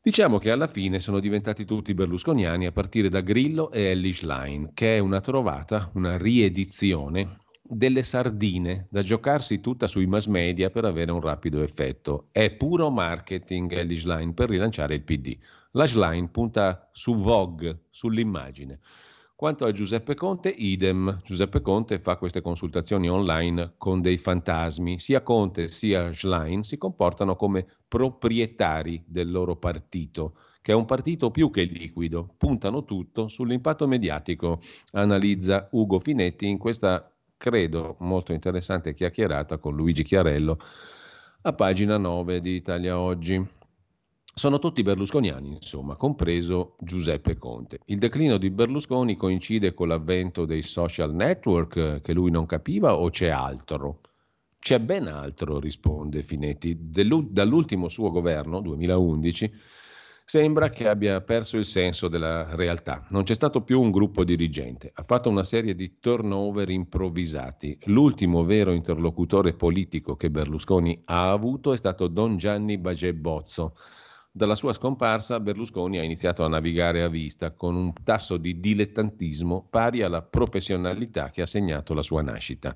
Diciamo 0.00 0.38
che 0.38 0.50
alla 0.50 0.66
fine 0.66 0.98
sono 0.98 1.20
diventati 1.20 1.66
tutti 1.66 1.92
berlusconiani 1.92 2.64
a 2.64 2.72
partire 2.72 3.10
da 3.10 3.20
Grillo 3.20 3.70
e 3.70 3.90
Ellie 3.90 4.14
Schlein, 4.14 4.70
che 4.72 4.96
è 4.96 4.98
una 4.98 5.20
trovata, 5.20 5.90
una 5.92 6.16
riedizione 6.16 7.36
delle 7.62 8.02
sardine 8.02 8.86
da 8.90 9.02
giocarsi 9.02 9.60
tutta 9.60 9.86
sui 9.86 10.06
mass 10.06 10.24
media 10.24 10.70
per 10.70 10.86
avere 10.86 11.12
un 11.12 11.20
rapido 11.20 11.62
effetto. 11.62 12.28
È 12.32 12.50
puro 12.52 12.88
marketing 12.88 13.72
Ellie 13.72 13.98
Schlein 13.98 14.32
per 14.32 14.48
rilanciare 14.48 14.94
il 14.94 15.02
PD. 15.02 15.36
La 15.72 15.86
Schlein 15.86 16.30
punta 16.30 16.88
su 16.92 17.14
Vogue, 17.16 17.88
sull'immagine. 17.90 18.80
Quanto 19.38 19.66
a 19.66 19.70
Giuseppe 19.70 20.16
Conte, 20.16 20.48
idem. 20.48 21.20
Giuseppe 21.22 21.60
Conte 21.60 22.00
fa 22.00 22.16
queste 22.16 22.40
consultazioni 22.40 23.08
online 23.08 23.74
con 23.78 24.00
dei 24.00 24.18
fantasmi. 24.18 24.98
Sia 24.98 25.22
Conte 25.22 25.68
sia 25.68 26.12
Schlein 26.12 26.64
si 26.64 26.76
comportano 26.76 27.36
come 27.36 27.64
proprietari 27.86 29.00
del 29.06 29.30
loro 29.30 29.54
partito, 29.54 30.34
che 30.60 30.72
è 30.72 30.74
un 30.74 30.86
partito 30.86 31.30
più 31.30 31.52
che 31.52 31.62
liquido. 31.62 32.34
Puntano 32.36 32.82
tutto 32.82 33.28
sull'impatto 33.28 33.86
mediatico, 33.86 34.58
analizza 34.90 35.68
Ugo 35.70 36.00
Finetti 36.00 36.48
in 36.48 36.58
questa, 36.58 37.08
credo, 37.36 37.94
molto 38.00 38.32
interessante 38.32 38.92
chiacchierata 38.92 39.58
con 39.58 39.76
Luigi 39.76 40.02
Chiarello 40.02 40.58
a 41.42 41.52
pagina 41.52 41.96
9 41.96 42.40
di 42.40 42.56
Italia 42.56 42.98
Oggi. 42.98 43.57
Sono 44.38 44.60
tutti 44.60 44.82
berlusconiani, 44.82 45.54
insomma, 45.54 45.96
compreso 45.96 46.76
Giuseppe 46.78 47.36
Conte. 47.38 47.80
Il 47.86 47.98
declino 47.98 48.38
di 48.38 48.50
Berlusconi 48.50 49.16
coincide 49.16 49.74
con 49.74 49.88
l'avvento 49.88 50.44
dei 50.44 50.62
social 50.62 51.12
network 51.12 52.00
che 52.00 52.12
lui 52.12 52.30
non 52.30 52.46
capiva 52.46 52.96
o 52.96 53.10
c'è 53.10 53.30
altro? 53.30 54.02
C'è 54.60 54.78
ben 54.78 55.08
altro, 55.08 55.58
risponde 55.58 56.22
Finetti. 56.22 56.76
Dall'ultimo 56.78 57.88
suo 57.88 58.12
governo, 58.12 58.60
2011, 58.60 59.52
sembra 60.24 60.68
che 60.68 60.86
abbia 60.86 61.20
perso 61.20 61.56
il 61.56 61.64
senso 61.64 62.06
della 62.06 62.54
realtà. 62.54 63.08
Non 63.10 63.24
c'è 63.24 63.34
stato 63.34 63.62
più 63.62 63.80
un 63.80 63.90
gruppo 63.90 64.22
dirigente, 64.22 64.92
ha 64.94 65.02
fatto 65.02 65.28
una 65.28 65.42
serie 65.42 65.74
di 65.74 65.98
turnover 65.98 66.68
improvvisati. 66.70 67.76
L'ultimo 67.86 68.44
vero 68.44 68.70
interlocutore 68.70 69.54
politico 69.54 70.14
che 70.14 70.30
Berlusconi 70.30 71.02
ha 71.06 71.28
avuto 71.28 71.72
è 71.72 71.76
stato 71.76 72.06
Don 72.06 72.36
Gianni 72.36 72.78
Bagè 72.78 73.14
Bozzo. 73.14 73.74
Dalla 74.30 74.54
sua 74.54 74.72
scomparsa 74.72 75.40
Berlusconi 75.40 75.98
ha 75.98 76.02
iniziato 76.02 76.44
a 76.44 76.48
navigare 76.48 77.02
a 77.02 77.08
vista 77.08 77.54
con 77.54 77.74
un 77.74 77.92
tasso 78.04 78.36
di 78.36 78.60
dilettantismo 78.60 79.66
pari 79.68 80.02
alla 80.02 80.22
professionalità 80.22 81.30
che 81.30 81.42
ha 81.42 81.46
segnato 81.46 81.94
la 81.94 82.02
sua 82.02 82.22
nascita. 82.22 82.74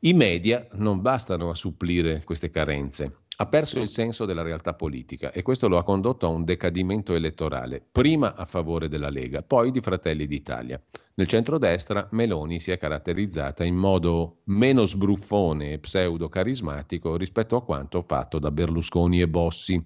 I 0.00 0.12
media 0.12 0.66
non 0.72 1.00
bastano 1.00 1.50
a 1.50 1.54
supplire 1.54 2.22
queste 2.24 2.50
carenze. 2.50 3.24
Ha 3.38 3.46
perso 3.46 3.80
il 3.80 3.88
senso 3.88 4.24
della 4.24 4.40
realtà 4.40 4.72
politica 4.72 5.30
e 5.32 5.42
questo 5.42 5.68
lo 5.68 5.76
ha 5.76 5.84
condotto 5.84 6.24
a 6.24 6.30
un 6.30 6.44
decadimento 6.44 7.14
elettorale, 7.14 7.84
prima 7.92 8.34
a 8.34 8.46
favore 8.46 8.88
della 8.88 9.10
Lega, 9.10 9.42
poi 9.42 9.72
di 9.72 9.80
Fratelli 9.80 10.26
d'Italia. 10.26 10.80
Nel 11.16 11.26
centrodestra 11.26 12.08
Meloni 12.12 12.60
si 12.60 12.70
è 12.70 12.78
caratterizzata 12.78 13.64
in 13.64 13.74
modo 13.74 14.38
meno 14.44 14.86
sbruffone 14.86 15.72
e 15.72 15.78
pseudo-carismatico 15.78 17.16
rispetto 17.16 17.56
a 17.56 17.64
quanto 17.64 18.00
fatto 18.00 18.38
da 18.38 18.50
Berlusconi 18.50 19.20
e 19.20 19.28
Bossi. 19.28 19.84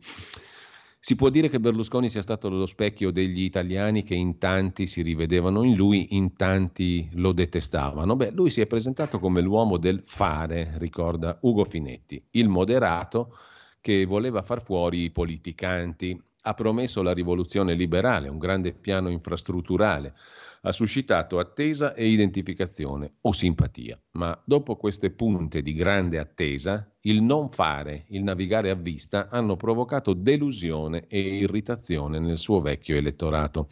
Si 1.02 1.16
può 1.16 1.30
dire 1.30 1.48
che 1.48 1.60
Berlusconi 1.60 2.10
sia 2.10 2.20
stato 2.20 2.50
lo 2.50 2.66
specchio 2.66 3.10
degli 3.10 3.40
italiani 3.40 4.02
che 4.02 4.14
in 4.14 4.36
tanti 4.36 4.86
si 4.86 5.00
rivedevano 5.00 5.62
in 5.62 5.74
lui, 5.74 6.08
in 6.10 6.36
tanti 6.36 7.08
lo 7.14 7.32
detestavano. 7.32 8.16
Beh, 8.16 8.32
lui 8.32 8.50
si 8.50 8.60
è 8.60 8.66
presentato 8.66 9.18
come 9.18 9.40
l'uomo 9.40 9.78
del 9.78 10.02
fare, 10.04 10.74
ricorda 10.76 11.38
Ugo 11.40 11.64
Finetti, 11.64 12.22
il 12.32 12.48
moderato 12.48 13.34
che 13.80 14.04
voleva 14.04 14.42
far 14.42 14.62
fuori 14.62 15.04
i 15.04 15.10
politicanti, 15.10 16.22
ha 16.42 16.52
promesso 16.52 17.00
la 17.00 17.14
rivoluzione 17.14 17.72
liberale, 17.72 18.28
un 18.28 18.38
grande 18.38 18.74
piano 18.74 19.08
infrastrutturale, 19.08 20.14
ha 20.62 20.72
suscitato 20.72 21.38
attesa 21.38 21.94
e 21.94 22.06
identificazione 22.06 23.14
o 23.22 23.32
simpatia. 23.32 23.98
Ma 24.12 24.38
dopo 24.44 24.76
queste 24.76 25.10
punte 25.10 25.62
di 25.62 25.72
grande 25.72 26.18
attesa, 26.18 26.90
il 27.02 27.22
non 27.22 27.50
fare, 27.50 28.04
il 28.08 28.22
navigare 28.22 28.70
a 28.70 28.74
vista 28.74 29.28
hanno 29.30 29.56
provocato 29.56 30.12
delusione 30.12 31.06
e 31.08 31.18
irritazione 31.18 32.18
nel 32.18 32.38
suo 32.38 32.60
vecchio 32.60 32.96
elettorato. 32.96 33.68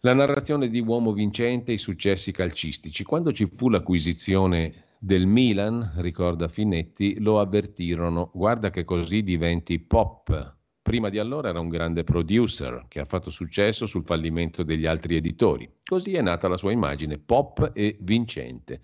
La 0.00 0.12
narrazione 0.12 0.68
di 0.68 0.80
uomo 0.80 1.12
vincente, 1.12 1.72
i 1.72 1.78
successi 1.78 2.30
calcistici. 2.30 3.02
Quando 3.02 3.32
ci 3.32 3.46
fu 3.46 3.68
l'acquisizione 3.68 4.84
del 4.98 5.26
Milan, 5.26 5.92
ricorda 5.96 6.48
Finetti, 6.48 7.20
lo 7.20 7.40
avvertirono, 7.40 8.30
guarda 8.32 8.70
che 8.70 8.84
così 8.84 9.22
diventi 9.22 9.78
pop, 9.78 10.55
Prima 10.86 11.08
di 11.08 11.18
allora 11.18 11.48
era 11.48 11.58
un 11.58 11.68
grande 11.68 12.04
producer 12.04 12.84
che 12.86 13.00
ha 13.00 13.04
fatto 13.04 13.28
successo 13.28 13.86
sul 13.86 14.04
fallimento 14.04 14.62
degli 14.62 14.86
altri 14.86 15.16
editori. 15.16 15.68
Così 15.82 16.14
è 16.14 16.22
nata 16.22 16.46
la 16.46 16.56
sua 16.56 16.70
immagine 16.70 17.18
pop 17.18 17.72
e 17.74 17.96
vincente. 18.02 18.80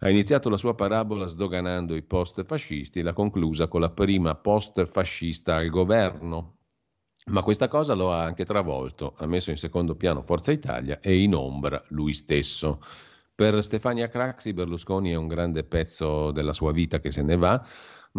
Ha 0.00 0.10
iniziato 0.10 0.48
la 0.48 0.56
sua 0.56 0.74
parabola 0.74 1.26
sdoganando 1.26 1.94
i 1.94 2.02
post 2.02 2.42
fascisti 2.42 2.98
e 2.98 3.02
l'ha 3.04 3.12
conclusa 3.12 3.68
con 3.68 3.82
la 3.82 3.90
prima 3.90 4.34
post 4.34 4.84
fascista 4.86 5.54
al 5.54 5.68
governo. 5.68 6.56
Ma 7.26 7.44
questa 7.44 7.68
cosa 7.68 7.94
lo 7.94 8.12
ha 8.12 8.24
anche 8.24 8.44
travolto, 8.44 9.14
ha 9.16 9.26
messo 9.26 9.50
in 9.50 9.58
secondo 9.58 9.94
piano 9.94 10.22
Forza 10.22 10.50
Italia 10.50 10.98
e 10.98 11.22
in 11.22 11.36
ombra 11.36 11.80
lui 11.90 12.14
stesso. 12.14 12.80
Per 13.32 13.62
Stefania 13.62 14.08
Craxi 14.08 14.52
Berlusconi 14.52 15.12
è 15.12 15.14
un 15.14 15.28
grande 15.28 15.62
pezzo 15.62 16.32
della 16.32 16.52
sua 16.52 16.72
vita 16.72 16.98
che 16.98 17.12
se 17.12 17.22
ne 17.22 17.36
va 17.36 17.64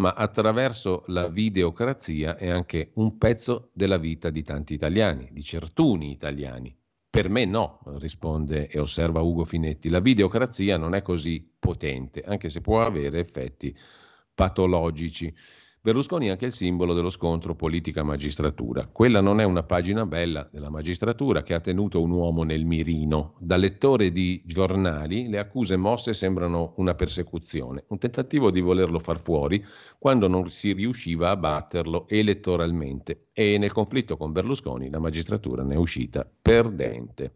ma 0.00 0.14
attraverso 0.14 1.04
la 1.08 1.28
videocrazia 1.28 2.36
è 2.36 2.48
anche 2.48 2.90
un 2.94 3.18
pezzo 3.18 3.68
della 3.74 3.98
vita 3.98 4.30
di 4.30 4.42
tanti 4.42 4.72
italiani, 4.72 5.28
di 5.30 5.42
certuni 5.42 6.10
italiani. 6.10 6.74
Per 7.10 7.28
me 7.28 7.44
no, 7.44 7.80
risponde 7.98 8.68
e 8.68 8.78
osserva 8.78 9.20
Ugo 9.20 9.44
Finetti, 9.44 9.90
la 9.90 10.00
videocrazia 10.00 10.78
non 10.78 10.94
è 10.94 11.02
così 11.02 11.46
potente, 11.58 12.22
anche 12.22 12.48
se 12.48 12.62
può 12.62 12.82
avere 12.82 13.18
effetti 13.18 13.76
patologici. 14.34 15.34
Berlusconi 15.82 16.26
è 16.26 16.30
anche 16.30 16.44
il 16.44 16.52
simbolo 16.52 16.92
dello 16.92 17.08
scontro 17.08 17.54
politica-magistratura. 17.54 18.86
Quella 18.92 19.22
non 19.22 19.40
è 19.40 19.44
una 19.44 19.62
pagina 19.62 20.04
bella 20.04 20.46
della 20.52 20.68
magistratura 20.68 21.42
che 21.42 21.54
ha 21.54 21.60
tenuto 21.60 22.02
un 22.02 22.10
uomo 22.10 22.42
nel 22.42 22.66
mirino. 22.66 23.36
Da 23.38 23.56
lettore 23.56 24.12
di 24.12 24.42
giornali 24.44 25.30
le 25.30 25.38
accuse 25.38 25.78
mosse 25.78 26.12
sembrano 26.12 26.74
una 26.76 26.94
persecuzione, 26.94 27.84
un 27.88 27.96
tentativo 27.96 28.50
di 28.50 28.60
volerlo 28.60 28.98
far 28.98 29.18
fuori 29.18 29.64
quando 29.98 30.28
non 30.28 30.50
si 30.50 30.74
riusciva 30.74 31.30
a 31.30 31.36
batterlo 31.36 32.06
elettoralmente 32.08 33.28
e 33.32 33.56
nel 33.56 33.72
conflitto 33.72 34.18
con 34.18 34.32
Berlusconi 34.32 34.90
la 34.90 34.98
magistratura 34.98 35.62
ne 35.62 35.76
è 35.76 35.78
uscita 35.78 36.30
perdente. 36.42 37.32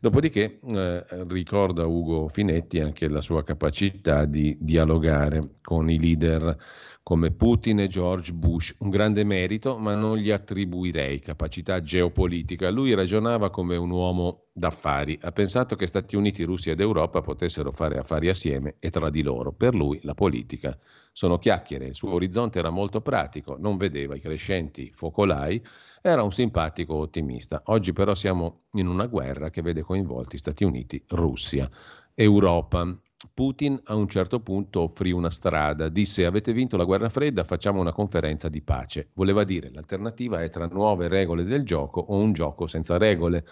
Dopodiché 0.00 0.58
eh, 0.60 1.04
ricorda 1.28 1.86
Ugo 1.86 2.26
Finetti 2.26 2.80
anche 2.80 3.06
la 3.06 3.20
sua 3.20 3.44
capacità 3.44 4.24
di 4.24 4.56
dialogare 4.58 5.58
con 5.62 5.88
i 5.88 5.96
leader 5.96 6.56
come 7.02 7.32
Putin 7.32 7.80
e 7.80 7.88
George 7.88 8.32
Bush, 8.32 8.76
un 8.78 8.88
grande 8.88 9.24
merito, 9.24 9.76
ma 9.76 9.94
non 9.94 10.16
gli 10.16 10.30
attribuirei 10.30 11.18
capacità 11.18 11.82
geopolitica. 11.82 12.70
Lui 12.70 12.94
ragionava 12.94 13.50
come 13.50 13.76
un 13.76 13.90
uomo 13.90 14.44
d'affari, 14.52 15.18
ha 15.20 15.32
pensato 15.32 15.74
che 15.74 15.88
Stati 15.88 16.14
Uniti, 16.14 16.44
Russia 16.44 16.72
ed 16.72 16.80
Europa 16.80 17.20
potessero 17.20 17.72
fare 17.72 17.98
affari 17.98 18.28
assieme 18.28 18.76
e 18.78 18.90
tra 18.90 19.10
di 19.10 19.22
loro. 19.22 19.52
Per 19.52 19.74
lui 19.74 19.98
la 20.02 20.14
politica 20.14 20.78
sono 21.12 21.38
chiacchiere, 21.38 21.86
il 21.86 21.94
suo 21.94 22.12
orizzonte 22.12 22.60
era 22.60 22.70
molto 22.70 23.00
pratico, 23.00 23.56
non 23.58 23.76
vedeva 23.76 24.14
i 24.14 24.20
crescenti 24.20 24.92
focolai, 24.94 25.60
era 26.00 26.22
un 26.22 26.32
simpatico 26.32 26.94
ottimista. 26.94 27.62
Oggi 27.66 27.92
però 27.92 28.14
siamo 28.14 28.60
in 28.72 28.86
una 28.86 29.06
guerra 29.06 29.50
che 29.50 29.60
vede 29.60 29.82
coinvolti 29.82 30.38
Stati 30.38 30.62
Uniti, 30.62 31.02
Russia, 31.08 31.68
Europa. 32.14 32.96
Putin 33.32 33.80
a 33.84 33.94
un 33.94 34.08
certo 34.08 34.40
punto 34.40 34.82
offrì 34.82 35.12
una 35.12 35.30
strada, 35.30 35.88
disse 35.88 36.26
avete 36.26 36.52
vinto 36.52 36.76
la 36.76 36.84
guerra 36.84 37.08
fredda, 37.08 37.44
facciamo 37.44 37.80
una 37.80 37.92
conferenza 37.92 38.48
di 38.48 38.62
pace. 38.62 39.10
Voleva 39.14 39.44
dire 39.44 39.70
l'alternativa 39.70 40.42
è 40.42 40.48
tra 40.48 40.66
nuove 40.66 41.08
regole 41.08 41.44
del 41.44 41.64
gioco 41.64 42.00
o 42.00 42.16
un 42.16 42.32
gioco 42.32 42.66
senza 42.66 42.98
regole. 42.98 43.46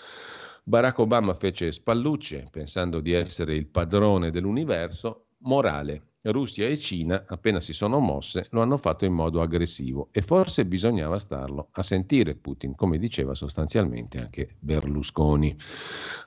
Barack 0.64 0.98
Obama 0.98 1.34
fece 1.34 1.72
spallucce 1.72 2.47
pensando 2.51 3.01
di 3.01 3.12
essere 3.12 3.55
il 3.55 3.66
padrone 3.66 4.30
dell'universo, 4.30 5.26
morale, 5.38 6.10
Russia 6.22 6.68
e 6.68 6.76
Cina, 6.76 7.24
appena 7.26 7.60
si 7.60 7.72
sono 7.72 7.98
mosse, 7.98 8.47
lo 8.51 8.60
hanno 8.60 8.76
fatto 8.76 9.06
in 9.06 9.12
modo 9.14 9.40
aggressivo 9.40 10.09
e 10.12 10.20
forse 10.20 10.66
bisognava 10.66 11.18
starlo 11.18 11.68
a 11.72 11.82
sentire 11.82 12.34
Putin, 12.34 12.74
come 12.74 12.98
diceva 12.98 13.32
sostanzialmente 13.32 14.18
anche 14.18 14.56
Berlusconi. 14.59 15.56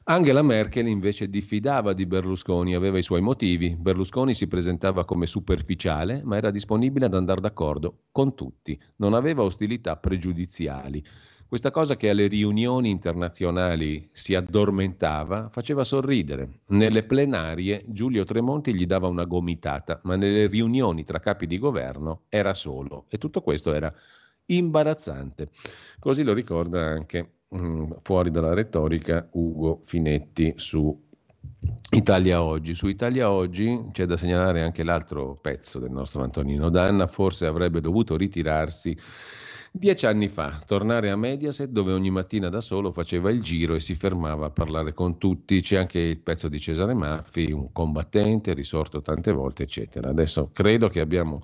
Angela 0.05 0.41
Merkel 0.41 0.87
invece 0.87 1.29
diffidava 1.29 1.93
di 1.93 2.07
Berlusconi, 2.07 2.73
aveva 2.73 2.97
i 2.97 3.03
suoi 3.03 3.21
motivi. 3.21 3.75
Berlusconi 3.75 4.33
si 4.33 4.47
presentava 4.47 5.05
come 5.05 5.27
superficiale, 5.27 6.21
ma 6.23 6.37
era 6.37 6.49
disponibile 6.49 7.05
ad 7.05 7.13
andare 7.13 7.41
d'accordo 7.41 8.05
con 8.11 8.33
tutti, 8.33 8.79
non 8.95 9.13
aveva 9.13 9.43
ostilità 9.43 9.95
pregiudiziali. 9.95 11.05
Questa 11.53 11.69
cosa 11.69 11.95
che 11.95 12.09
alle 12.09 12.25
riunioni 12.25 12.89
internazionali 12.89 14.09
si 14.11 14.33
addormentava 14.33 15.49
faceva 15.49 15.83
sorridere. 15.83 16.61
Nelle 16.69 17.03
plenarie 17.03 17.83
Giulio 17.85 18.23
Tremonti 18.23 18.73
gli 18.73 18.87
dava 18.87 19.07
una 19.07 19.25
gomitata, 19.25 19.99
ma 20.01 20.15
nelle 20.15 20.47
riunioni 20.47 21.03
tra 21.03 21.19
capi 21.19 21.45
di 21.45 21.59
governo 21.59 22.21
era 22.29 22.55
solo 22.55 23.05
e 23.07 23.19
tutto 23.19 23.41
questo 23.41 23.71
era 23.71 23.93
imbarazzante. 24.47 25.49
Così 25.99 26.23
lo 26.23 26.33
ricorda 26.33 26.81
anche 26.85 27.33
mh, 27.49 27.57
mm, 27.57 27.91
fuori 28.01 28.31
dalla 28.31 28.55
retorica 28.55 29.29
Ugo 29.33 29.81
Finetti 29.85 30.53
su 30.55 30.99
Italia 31.91 32.41
Oggi. 32.41 32.73
Su 32.73 32.87
Italia 32.87 33.29
Oggi 33.29 33.89
c'è 33.91 34.07
da 34.07 34.17
segnalare 34.17 34.63
anche 34.63 34.81
l'altro 34.81 35.37
pezzo 35.39 35.77
del 35.77 35.91
nostro 35.91 36.23
Antonino 36.23 36.71
Danna, 36.71 37.05
forse 37.05 37.45
avrebbe 37.45 37.79
dovuto 37.79 38.17
ritirarsi 38.17 38.97
Dieci 39.75 40.05
anni 40.05 40.27
fa, 40.27 40.61
tornare 40.67 41.09
a 41.09 41.15
Mediaset 41.15 41.67
dove 41.67 41.93
ogni 41.93 42.11
mattina 42.11 42.47
da 42.47 42.61
solo 42.61 42.91
faceva 42.91 43.31
il 43.31 43.41
giro 43.41 43.73
e 43.73 43.79
si 43.79 43.95
fermava 43.95 44.45
a 44.45 44.49
parlare 44.51 44.93
con 44.93 45.17
tutti. 45.17 45.61
C'è 45.61 45.77
anche 45.77 45.97
il 45.97 46.19
pezzo 46.19 46.47
di 46.47 46.59
Cesare 46.59 46.93
Maffi, 46.93 47.51
un 47.51 47.71
combattente, 47.71 48.53
risorto 48.53 49.01
tante 49.01 49.31
volte, 49.31 49.63
eccetera. 49.63 50.09
Adesso 50.09 50.51
credo 50.53 50.89
che 50.89 50.99
abbiamo 50.99 51.41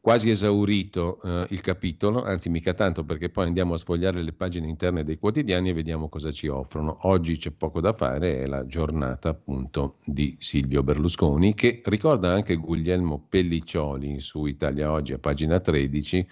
quasi 0.00 0.30
esaurito 0.30 1.20
eh, 1.22 1.46
il 1.50 1.60
capitolo, 1.60 2.22
anzi 2.22 2.50
mica 2.50 2.72
tanto 2.72 3.02
perché 3.02 3.30
poi 3.30 3.46
andiamo 3.46 3.74
a 3.74 3.78
sfogliare 3.78 4.22
le 4.22 4.32
pagine 4.32 4.68
interne 4.68 5.02
dei 5.02 5.18
quotidiani 5.18 5.70
e 5.70 5.72
vediamo 5.72 6.08
cosa 6.08 6.30
ci 6.30 6.46
offrono. 6.46 6.98
Oggi 7.08 7.36
c'è 7.36 7.50
poco 7.50 7.80
da 7.80 7.92
fare, 7.92 8.42
è 8.42 8.46
la 8.46 8.64
giornata 8.64 9.28
appunto 9.28 9.96
di 10.04 10.36
Silvio 10.38 10.84
Berlusconi 10.84 11.54
che 11.54 11.80
ricorda 11.84 12.30
anche 12.30 12.54
Guglielmo 12.54 13.26
Pelliccioli 13.28 14.20
su 14.20 14.46
Italia 14.46 14.92
Oggi 14.92 15.14
a 15.14 15.18
pagina 15.18 15.58
13 15.58 16.28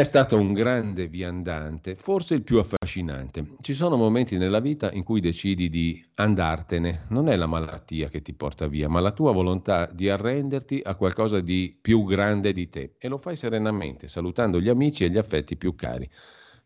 è 0.00 0.02
stato 0.02 0.36
un 0.36 0.52
grande 0.52 1.06
viandante, 1.06 1.94
forse 1.94 2.34
il 2.34 2.42
più 2.42 2.58
affascinante. 2.58 3.50
Ci 3.60 3.74
sono 3.74 3.94
momenti 3.94 4.36
nella 4.36 4.58
vita 4.58 4.90
in 4.90 5.04
cui 5.04 5.20
decidi 5.20 5.70
di 5.70 6.04
andartene, 6.16 7.02
non 7.10 7.28
è 7.28 7.36
la 7.36 7.46
malattia 7.46 8.08
che 8.08 8.20
ti 8.20 8.32
porta 8.32 8.66
via, 8.66 8.88
ma 8.88 8.98
la 8.98 9.12
tua 9.12 9.30
volontà 9.30 9.86
di 9.86 10.08
arrenderti 10.08 10.80
a 10.84 10.96
qualcosa 10.96 11.38
di 11.38 11.78
più 11.80 12.02
grande 12.02 12.52
di 12.52 12.68
te 12.68 12.94
e 12.98 13.06
lo 13.06 13.18
fai 13.18 13.36
serenamente, 13.36 14.08
salutando 14.08 14.60
gli 14.60 14.68
amici 14.68 15.04
e 15.04 15.10
gli 15.10 15.16
affetti 15.16 15.54
più 15.54 15.76
cari. 15.76 16.10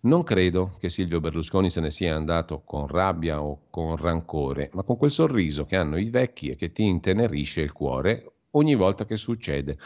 Non 0.00 0.22
credo 0.22 0.74
che 0.78 0.88
Silvio 0.88 1.20
Berlusconi 1.20 1.68
se 1.68 1.80
ne 1.80 1.90
sia 1.90 2.16
andato 2.16 2.62
con 2.64 2.86
rabbia 2.86 3.42
o 3.42 3.64
con 3.68 3.96
rancore, 3.96 4.70
ma 4.72 4.82
con 4.84 4.96
quel 4.96 5.10
sorriso 5.10 5.64
che 5.64 5.76
hanno 5.76 5.98
i 5.98 6.09
vecchi 6.09 6.48
e 6.48 6.56
che 6.56 6.72
ti 6.72 6.84
intenerisce 6.84 7.60
il 7.60 7.72
cuore 7.72 8.24
ogni 8.52 8.74
volta 8.74 9.05
che 9.05 9.16
succede. 9.16 9.76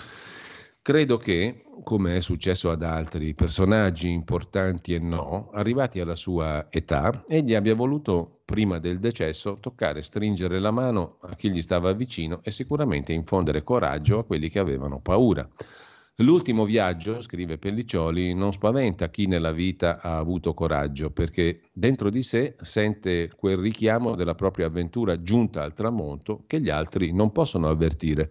Credo 0.85 1.17
che, 1.17 1.63
come 1.85 2.17
è 2.17 2.21
successo 2.21 2.69
ad 2.69 2.83
altri 2.83 3.35
personaggi 3.35 4.11
importanti 4.11 4.95
e 4.95 4.99
no, 4.99 5.49
arrivati 5.53 6.01
alla 6.01 6.17
sua 6.17 6.67
età, 6.73 7.23
egli 7.29 7.55
abbia 7.55 7.77
voluto, 7.77 8.41
prima 8.45 8.81
del 8.81 8.99
decesso, 8.99 9.59
toccare, 9.61 10.03
stringere 10.03 10.59
la 10.59 10.73
mano 10.73 11.19
a 11.21 11.37
chi 11.37 11.53
gli 11.53 11.63
stava 11.63 11.93
vicino 11.93 12.41
e 12.43 12.51
sicuramente 12.51 13.13
infondere 13.13 13.63
coraggio 13.63 14.19
a 14.19 14.25
quelli 14.25 14.49
che 14.49 14.59
avevano 14.59 14.99
paura. 14.99 15.49
L'ultimo 16.17 16.65
viaggio, 16.65 17.21
scrive 17.21 17.59
Pelliccioli, 17.59 18.35
non 18.35 18.51
spaventa 18.51 19.09
chi 19.09 19.27
nella 19.27 19.53
vita 19.53 20.01
ha 20.01 20.17
avuto 20.17 20.53
coraggio, 20.53 21.11
perché 21.13 21.61
dentro 21.73 22.11
di 22.11 22.25
sé 22.25 22.57
sente 22.61 23.31
quel 23.37 23.57
richiamo 23.57 24.17
della 24.17 24.35
propria 24.35 24.67
avventura 24.67 25.23
giunta 25.23 25.63
al 25.63 25.75
tramonto 25.75 26.43
che 26.49 26.61
gli 26.61 26.71
altri 26.71 27.13
non 27.13 27.31
possono 27.31 27.69
avvertire 27.69 28.29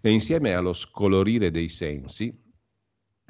e 0.00 0.10
insieme 0.10 0.54
allo 0.54 0.72
scolorire 0.72 1.50
dei 1.50 1.68
sensi 1.68 2.46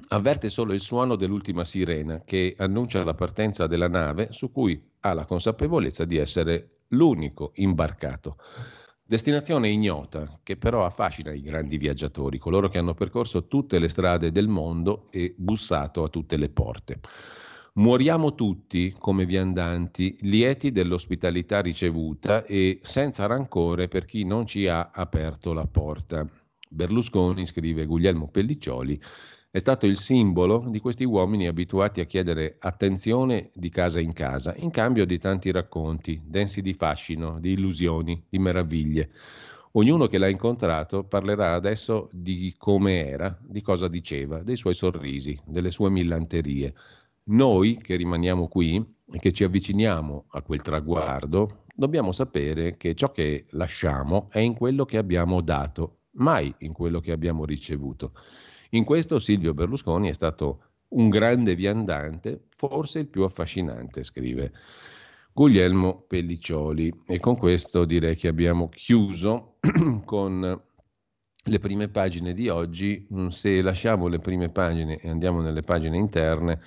avverte 0.09 0.49
solo 0.49 0.73
il 0.73 0.81
suono 0.81 1.17
dell'ultima 1.17 1.65
sirena 1.65 2.23
che 2.25 2.55
annuncia 2.57 3.05
la 3.05 3.15
partenza 3.15 3.67
della 3.67 3.89
nave 3.89 4.29
su 4.31 4.51
cui 4.51 4.81
ha 5.01 5.13
la 5.13 5.25
consapevolezza 5.25 6.05
di 6.05 6.17
essere 6.17 6.83
l'unico 6.89 7.53
imbarcato. 7.57 8.37
Destinazione 9.03 9.71
ignota 9.71 10.41
che 10.43 10.57
però 10.57 10.85
affascina 10.85 11.33
i 11.33 11.41
grandi 11.41 11.79
viaggiatori, 11.79 12.39
coloro 12.39 12.69
che 12.69 12.79
hanno 12.79 12.95
percorso 12.95 13.47
tutte 13.47 13.79
le 13.79 13.89
strade 13.89 14.31
del 14.31 14.49
mondo 14.49 15.09
e 15.11 15.35
bussato 15.37 16.05
a 16.05 16.09
tutte 16.09 16.37
le 16.37 16.51
porte. 16.51 17.01
Muoriamo 17.75 18.35
tutti 18.35 18.95
come 18.99 19.25
viandanti, 19.25 20.19
lieti 20.23 20.73
dell'ospitalità 20.73 21.61
ricevuta 21.61 22.45
e 22.45 22.81
senza 22.83 23.27
rancore 23.27 23.89
per 23.89 24.05
chi 24.05 24.25
non 24.25 24.47
ci 24.47 24.67
ha 24.67 24.91
aperto 24.93 25.53
la 25.53 25.67
porta. 25.67 26.29
Berlusconi, 26.69 27.47
scrive 27.47 27.87
Guglielmo 27.87 28.29
Pelliccioli, 28.29 28.99
è 29.51 29.59
stato 29.59 29.87
il 29.87 29.97
simbolo 29.97 30.67
di 30.69 30.79
questi 30.79 31.05
uomini 31.05 31.47
abituati 31.47 32.01
a 32.01 32.05
chiedere 32.05 32.57
attenzione 32.59 33.51
di 33.55 33.71
casa 33.71 33.99
in 33.99 34.13
casa, 34.13 34.55
in 34.57 34.71
cambio 34.71 35.07
di 35.07 35.19
tanti 35.19 35.51
racconti, 35.51 36.21
densi 36.23 36.61
di 36.61 36.75
fascino, 36.75 37.41
di 37.41 37.53
illusioni, 37.53 38.23
di 38.29 38.39
meraviglie. 38.39 39.11
Ognuno 39.73 40.07
che 40.07 40.19
l'ha 40.19 40.29
incontrato 40.29 41.05
parlerà 41.05 41.55
adesso 41.55 42.11
di 42.13 42.55
come 42.59 43.07
era, 43.07 43.39
di 43.41 43.63
cosa 43.63 43.89
diceva, 43.89 44.43
dei 44.43 44.57
suoi 44.57 44.75
sorrisi, 44.75 45.41
delle 45.47 45.71
sue 45.71 45.89
millanterie. 45.89 46.75
Noi 47.25 47.79
che 47.79 47.97
rimaniamo 47.97 48.49
qui 48.49 48.77
e 49.11 49.19
che 49.19 49.33
ci 49.33 49.45
avviciniamo 49.45 50.27
a 50.29 50.43
quel 50.43 50.61
traguardo, 50.61 51.65
dobbiamo 51.75 52.13
sapere 52.13 52.77
che 52.77 52.95
ciò 52.95 53.11
che 53.11 53.47
lasciamo 53.51 54.29
è 54.31 54.41
in 54.41 54.55
quello 54.55 54.85
che 54.85 54.99
abbiamo 54.99 55.41
dato 55.41 55.98
mai 56.19 56.55
in 56.59 56.73
quello 56.73 57.01
che 57.01 57.13
abbiamo 57.13 57.45
ricevuto. 57.45 58.13
In 58.71 58.85
questo 58.85 59.19
Silvio 59.19 59.55
Berlusconi 59.55 60.09
è 60.09 60.13
stato 60.13 60.63
un 60.89 61.09
grande 61.09 61.55
viandante, 61.55 62.45
forse 62.57 63.01
il 63.01 63.09
più 63.09 63.23
affascinante, 63.23 64.03
scrive 64.03 64.53
Guglielmo 65.33 66.05
Pelliccioli. 66.07 67.03
E 67.07 67.19
con 67.19 67.37
questo 67.37 67.85
direi 67.85 68.17
che 68.17 68.29
abbiamo 68.29 68.69
chiuso 68.69 69.57
con 70.05 70.63
le 71.45 71.59
prime 71.59 71.89
pagine 71.89 72.35
di 72.35 72.49
oggi. 72.49 73.07
Se 73.29 73.63
lasciamo 73.63 74.09
le 74.09 74.19
prime 74.19 74.49
pagine 74.49 74.99
e 74.99 75.09
andiamo 75.09 75.41
nelle 75.41 75.63
pagine 75.63 75.97
interne, 75.97 76.61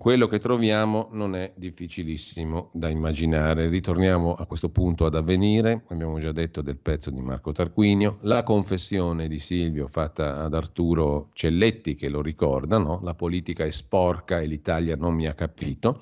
quello 0.00 0.28
che 0.28 0.38
troviamo 0.38 1.08
non 1.10 1.34
è 1.34 1.52
difficilissimo 1.56 2.70
da 2.72 2.88
immaginare. 2.88 3.68
Ritorniamo 3.68 4.32
a 4.32 4.46
questo 4.46 4.68
punto 4.68 5.06
ad 5.06 5.16
avvenire, 5.16 5.82
abbiamo 5.88 6.20
già 6.20 6.30
detto 6.30 6.62
del 6.62 6.76
pezzo 6.76 7.10
di 7.10 7.20
Marco 7.20 7.50
Tarquinio, 7.50 8.18
la 8.20 8.44
confessione 8.44 9.26
di 9.26 9.40
Silvio 9.40 9.88
fatta 9.88 10.44
ad 10.44 10.54
Arturo 10.54 11.30
Celletti 11.32 11.96
che 11.96 12.08
lo 12.08 12.22
ricorda, 12.22 12.78
no? 12.78 13.00
la 13.02 13.14
politica 13.14 13.64
è 13.64 13.72
sporca 13.72 14.38
e 14.38 14.46
l'Italia 14.46 14.94
non 14.94 15.14
mi 15.14 15.26
ha 15.26 15.34
capito. 15.34 16.00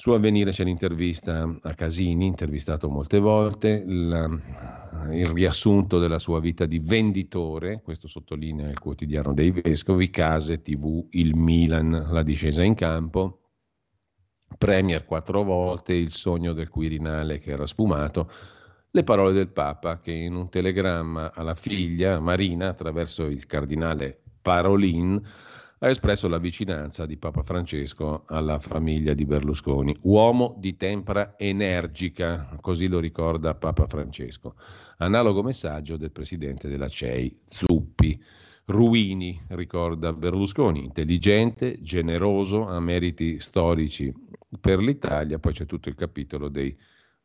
Su 0.00 0.12
Avvenire 0.12 0.50
c'è 0.50 0.64
l'intervista 0.64 1.58
a 1.60 1.74
Casini, 1.74 2.24
intervistato 2.24 2.88
molte 2.88 3.18
volte, 3.18 3.84
la, 3.86 4.26
il 5.10 5.26
riassunto 5.26 5.98
della 5.98 6.18
sua 6.18 6.40
vita 6.40 6.64
di 6.64 6.78
venditore, 6.78 7.82
questo 7.82 8.08
sottolinea 8.08 8.70
il 8.70 8.78
quotidiano 8.78 9.34
dei 9.34 9.50
Vescovi, 9.50 10.08
case, 10.08 10.62
tv, 10.62 11.06
il 11.10 11.34
Milan, 11.36 12.08
la 12.12 12.22
discesa 12.22 12.62
in 12.62 12.74
campo, 12.74 13.40
Premier 14.56 15.04
quattro 15.04 15.42
volte, 15.42 15.92
il 15.92 16.12
sogno 16.12 16.54
del 16.54 16.70
Quirinale 16.70 17.38
che 17.38 17.50
era 17.50 17.66
sfumato, 17.66 18.30
le 18.92 19.04
parole 19.04 19.34
del 19.34 19.48
Papa 19.48 20.00
che 20.00 20.12
in 20.12 20.34
un 20.34 20.48
telegramma 20.48 21.34
alla 21.34 21.54
figlia 21.54 22.18
Marina 22.20 22.68
attraverso 22.68 23.26
il 23.26 23.44
cardinale 23.44 24.22
Parolin 24.40 25.22
ha 25.82 25.88
espresso 25.88 26.28
la 26.28 26.38
vicinanza 26.38 27.06
di 27.06 27.16
Papa 27.16 27.42
Francesco 27.42 28.24
alla 28.26 28.58
famiglia 28.58 29.14
di 29.14 29.24
Berlusconi. 29.24 29.96
Uomo 30.02 30.54
di 30.58 30.76
tempra 30.76 31.38
energica, 31.38 32.54
così 32.60 32.86
lo 32.86 32.98
ricorda 32.98 33.54
Papa 33.54 33.86
Francesco. 33.86 34.56
Analogo 34.98 35.42
messaggio 35.42 35.96
del 35.96 36.10
presidente 36.10 36.68
della 36.68 36.88
CEI, 36.88 37.40
Zuppi. 37.44 38.22
Ruini, 38.66 39.42
ricorda 39.48 40.12
Berlusconi, 40.12 40.84
intelligente, 40.84 41.80
generoso, 41.80 42.68
ha 42.68 42.78
meriti 42.78 43.40
storici 43.40 44.12
per 44.60 44.80
l'Italia, 44.80 45.38
poi 45.38 45.54
c'è 45.54 45.64
tutto 45.64 45.88
il 45.88 45.94
capitolo 45.94 46.48
dei 46.48 46.76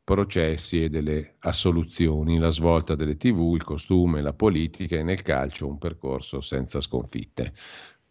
processi 0.05 0.83
e 0.83 0.89
delle 0.89 1.35
assoluzioni, 1.39 2.37
la 2.37 2.51
svolta 2.51 2.95
delle 2.95 3.17
tv, 3.17 3.55
il 3.55 3.63
costume, 3.63 4.21
la 4.21 4.33
politica 4.33 4.95
e 4.95 5.03
nel 5.03 5.23
calcio 5.23 5.67
un 5.67 5.79
percorso 5.79 6.41
senza 6.41 6.79
sconfitte. 6.79 7.53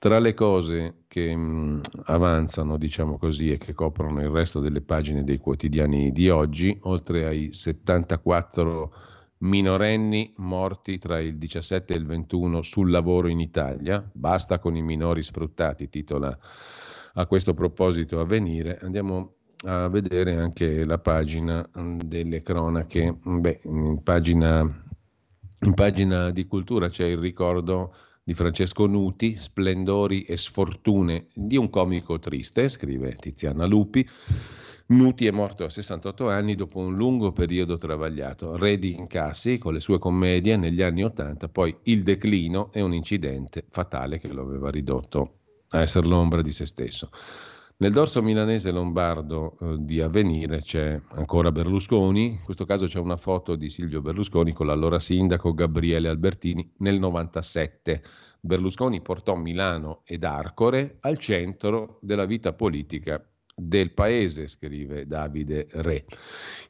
Tra 0.05 0.19
le 0.19 0.35
cose 0.35 1.05
che 1.09 1.35
mh, 1.35 1.41
mm, 1.41 1.81
avanzano, 2.05 2.77
diciamo 2.77 3.17
così, 3.17 3.53
e 3.53 3.57
che 3.57 3.73
coprono 3.73 4.21
il 4.21 4.29
resto 4.29 4.61
delle 4.61 4.83
pagine 4.83 5.25
dei 5.25 5.39
quotidiani 5.39 6.13
di 6.13 6.29
oggi, 6.29 6.77
oltre 6.83 7.25
ai 7.25 7.55
74 7.55 8.93
minorenni 9.39 10.35
morti 10.37 10.99
tra 10.99 11.19
il 11.21 11.39
17 11.39 11.95
e 11.95 11.97
il 11.97 12.05
21 12.05 12.61
sul 12.61 12.91
lavoro 12.91 13.29
in 13.29 13.41
Italia, 13.41 14.07
basta 14.13 14.59
con 14.59 14.77
i 14.77 14.83
minori 14.83 15.23
sfruttati, 15.23 15.89
titola 15.89 16.39
a 17.15 17.25
questo 17.25 17.55
proposito 17.55 18.21
Avvenire, 18.21 18.77
andiamo 18.83 19.37
a 19.65 19.89
vedere 19.89 20.37
anche 20.37 20.85
la 20.85 20.99
pagina 20.99 21.67
mm, 21.79 22.01
delle 22.01 22.43
cronache. 22.43 23.17
Beh, 23.23 23.61
in 23.63 24.03
pagina, 24.03 24.61
in 24.61 25.73
pagina 25.73 26.31
di 26.31 26.45
cultura 26.47 26.91
c'è 26.91 27.07
il 27.07 27.17
ricordo 27.17 27.95
di 28.25 28.33
Francesco 28.33 28.87
Nuti, 28.87 29.37
Splendori 29.37 30.23
e 30.23 30.39
sfortune 30.39 31.27
di 31.35 31.59
un 31.59 31.69
comico 31.69 32.19
triste, 32.19 32.69
scrive 32.69 33.17
Tiziana 33.17 33.67
Lupi. 33.67 34.09
Nuti 34.87 35.27
è 35.27 35.31
morto 35.31 35.65
a 35.65 35.69
68 35.69 36.31
anni 36.31 36.55
dopo 36.55 36.79
un 36.79 36.97
lungo 36.97 37.33
periodo 37.33 37.77
travagliato, 37.77 38.57
re 38.57 38.79
di 38.79 38.95
incassi 38.95 39.59
con 39.59 39.75
le 39.75 39.81
sue 39.81 39.99
commedie 39.99 40.57
negli 40.57 40.81
anni 40.81 41.05
80, 41.05 41.49
poi 41.49 41.77
il 41.85 42.03
declino 42.03 42.73
e 42.73 42.81
un 42.81 42.95
incidente 42.95 43.67
fatale 43.69 44.19
che 44.19 44.29
lo 44.29 44.43
aveva 44.43 44.71
ridotto 44.71 45.41
a 45.71 45.81
essere 45.81 46.07
l'ombra 46.07 46.41
di 46.41 46.51
se 46.51 46.65
stesso. 46.65 47.11
Nel 47.77 47.93
dorso 47.93 48.23
milanese 48.23 48.71
lombardo 48.71 49.57
eh, 49.59 49.77
di 49.81 50.01
Avvenire 50.01 50.61
c'è 50.61 50.97
ancora 51.09 51.51
Berlusconi, 51.51 52.27
in 52.27 52.41
questo 52.45 52.65
caso 52.65 52.87
c'è 52.87 53.01
una 53.01 53.17
foto 53.17 53.57
di 53.57 53.69
Silvio 53.69 54.01
Berlusconi 54.01 54.53
con 54.53 54.67
l'allora 54.67 55.01
sindaco 55.01 55.53
Gabriele 55.55 56.09
Albertini 56.09 56.73
nel 56.79 57.01
97. 57.01 58.01
Berlusconi 58.39 59.03
portò 59.03 59.35
Milano 59.35 60.03
ed 60.05 60.23
Arcore 60.23 60.99
al 61.01 61.19
centro 61.19 61.99
della 62.01 62.27
vita 62.27 62.53
politica 62.53 63.21
del 63.55 63.93
paese, 63.93 64.49
scrive 64.49 65.07
Davide 65.07 65.69
Re. 65.71 66.05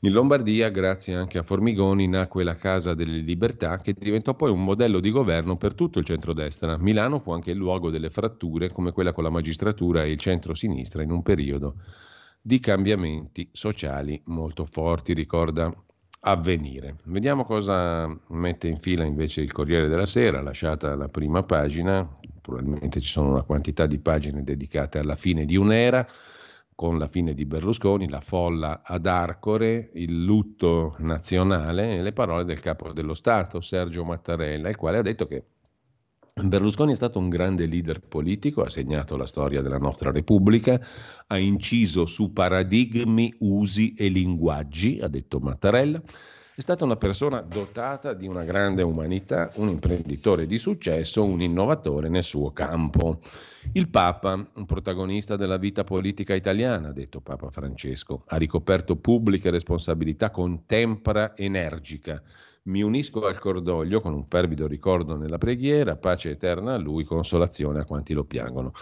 In 0.01 0.13
Lombardia, 0.13 0.69
grazie 0.69 1.15
anche 1.15 1.39
a 1.39 1.43
Formigoni, 1.43 2.07
nacque 2.07 2.45
la 2.45 2.57
Casa 2.57 2.95
delle 2.95 3.19
Libertà 3.19 3.79
che 3.79 3.95
diventò 3.97 4.35
poi 4.35 4.51
un 4.51 4.63
modello 4.63 5.01
di 5.01 5.11
governo 5.11 5.57
per 5.57 5.75
tutto 5.75 5.99
il 5.99 6.05
centrodestra. 6.05 6.77
Milano 6.79 7.21
fu 7.21 7.33
anche 7.33 7.53
il 7.53 7.57
luogo 7.57 7.91
delle 7.91 8.11
fratture 8.11 8.69
come 8.69 8.93
quella 8.93 9.13
con 9.13 9.25
la 9.25 9.31
magistratura 9.31 10.05
e 10.05 10.11
il 10.11 10.19
centro-sinistra 10.19 11.03
in 11.03 11.11
un 11.11 11.23
periodo 11.23 11.77
di 12.41 12.61
cambiamenti 12.61 13.49
sociali 13.51 14.21
molto 14.27 14.67
forti, 14.67 15.15
ricorda 15.15 15.73
avvenire. 16.27 16.97
Vediamo 17.05 17.45
cosa 17.45 18.07
mette 18.29 18.69
in 18.69 18.79
fila 18.79 19.05
invece 19.05 19.41
il 19.41 19.53
Corriere 19.53 19.89
della 19.89 20.07
Sera, 20.07 20.43
lasciata 20.43 20.95
la 20.95 21.09
prima 21.09 21.43
pagina, 21.43 22.07
naturalmente 22.35 23.01
ci 23.01 23.09
sono 23.09 23.31
una 23.31 23.43
quantità 23.43 23.87
di 23.87 23.99
pagine 23.99 24.43
dedicate 24.43 24.99
alla 24.99 25.17
fine 25.17 25.47
di 25.47 25.57
un'era 25.57 26.07
con 26.75 26.99
la 26.99 27.07
fine 27.07 27.35
di 27.35 27.45
Berlusconi, 27.45 28.09
la 28.09 28.21
folla 28.21 28.83
ad 28.85 29.07
Arcore, 29.07 29.91
il 29.95 30.25
lutto 30.25 30.97
nazionale 30.99 31.97
e 31.97 32.03
le 32.03 32.13
parole 32.13 32.45
del 32.45 32.61
capo 32.61 32.93
dello 32.93 33.15
Stato, 33.15 33.61
Sergio 33.61 34.05
Mattarella, 34.05 34.69
il 34.69 34.77
quale 34.77 34.99
ha 34.99 35.03
detto 35.03 35.27
che 35.27 35.45
Berlusconi 36.43 36.91
è 36.91 36.97
stato 36.97 37.21
un 37.21 37.29
grande 37.29 37.67
leader 37.67 38.01
politico, 38.01 38.63
ha 38.63 38.69
segnato 38.69 39.17
la 39.17 39.25
storia 39.25 39.63
della 39.63 39.79
nostra 39.79 40.11
Repubblica, 40.11 40.81
ha 41.29 41.39
inciso 41.39 42.07
su 42.07 42.33
paradigmi, 42.33 43.33
usi 43.39 43.95
e 43.95 44.09
linguaggi, 44.09 44.99
ha 45.01 45.07
detto 45.07 45.39
Mattarella. 45.39 46.03
È 46.57 46.61
stata 46.61 46.85
una 46.85 46.95
persona 46.95 47.41
dotata 47.41 48.13
di 48.13 48.29
una 48.29 48.45
grande 48.45 48.83
umanità, 48.83 49.51
un 49.57 49.69
imprenditore 49.71 50.47
di 50.47 50.57
successo, 50.57 51.25
un 51.25 51.43
innovatore 51.43 52.09
nel 52.09 52.23
suo 52.23 52.53
campo. 52.53 53.19
Il 53.73 53.89
Papa, 53.89 54.35
un 54.55 54.65
protagonista 54.65 55.35
della 55.35 55.57
vita 55.57 55.83
politica 55.83 56.33
italiana, 56.33 56.91
ha 56.91 56.93
detto 56.93 57.21
Papa 57.21 57.51
Francesco, 57.51 58.23
ha 58.29 58.37
ricoperto 58.37 58.95
pubbliche 58.95 59.51
responsabilità 59.51 60.31
con 60.31 60.65
tempra 60.65 61.37
energica 61.37 62.23
mi 62.67 62.83
unisco 62.83 63.27
al 63.27 63.39
cordoglio 63.39 64.01
con 64.01 64.15
un 64.15 64.25
fervido 64.25 64.67
ricordo 64.67 65.17
nella 65.17 65.37
preghiera, 65.37 65.97
pace 65.97 66.31
eterna 66.31 66.75
a 66.75 66.79
lui, 66.79 67.05
consolazione 67.05 67.81
a 67.81 67.85
quanti 67.85 68.15
lo 68.15 68.25
piangono. 68.25 68.73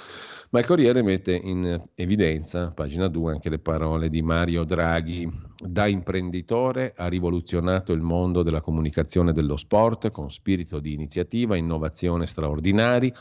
Ma 0.50 0.60
il 0.60 0.66
Corriere 0.66 1.02
mette 1.02 1.34
in 1.34 1.80
evidenza, 1.94 2.70
pagina 2.72 3.08
2, 3.08 3.32
anche 3.32 3.48
le 3.48 3.58
parole 3.58 4.08
di 4.08 4.22
Mario 4.22 4.64
Draghi. 4.64 5.28
Da 5.58 5.86
imprenditore 5.86 6.92
ha 6.96 7.08
rivoluzionato 7.08 7.92
il 7.92 8.02
mondo 8.02 8.42
della 8.42 8.60
comunicazione 8.60 9.32
dello 9.32 9.56
sport 9.56 10.10
con 10.10 10.30
spirito 10.30 10.78
di 10.78 10.92
iniziativa, 10.92 11.56
innovazione 11.56 12.26
straordinari 12.26 13.12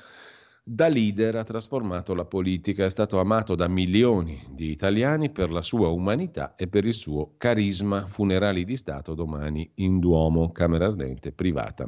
da 0.63 0.88
leader 0.88 1.35
ha 1.38 1.43
trasformato 1.43 2.13
la 2.13 2.25
politica, 2.25 2.85
è 2.85 2.89
stato 2.89 3.19
amato 3.19 3.55
da 3.55 3.67
milioni 3.67 4.39
di 4.51 4.69
italiani 4.69 5.31
per 5.31 5.51
la 5.51 5.63
sua 5.63 5.89
umanità 5.89 6.55
e 6.55 6.67
per 6.67 6.85
il 6.85 6.93
suo 6.93 7.33
carisma. 7.38 8.05
Funerali 8.05 8.63
di 8.63 8.77
Stato 8.77 9.15
domani 9.15 9.69
in 9.75 9.99
Duomo, 9.99 10.51
Camera 10.51 10.85
Ardente 10.85 11.31
privata. 11.31 11.85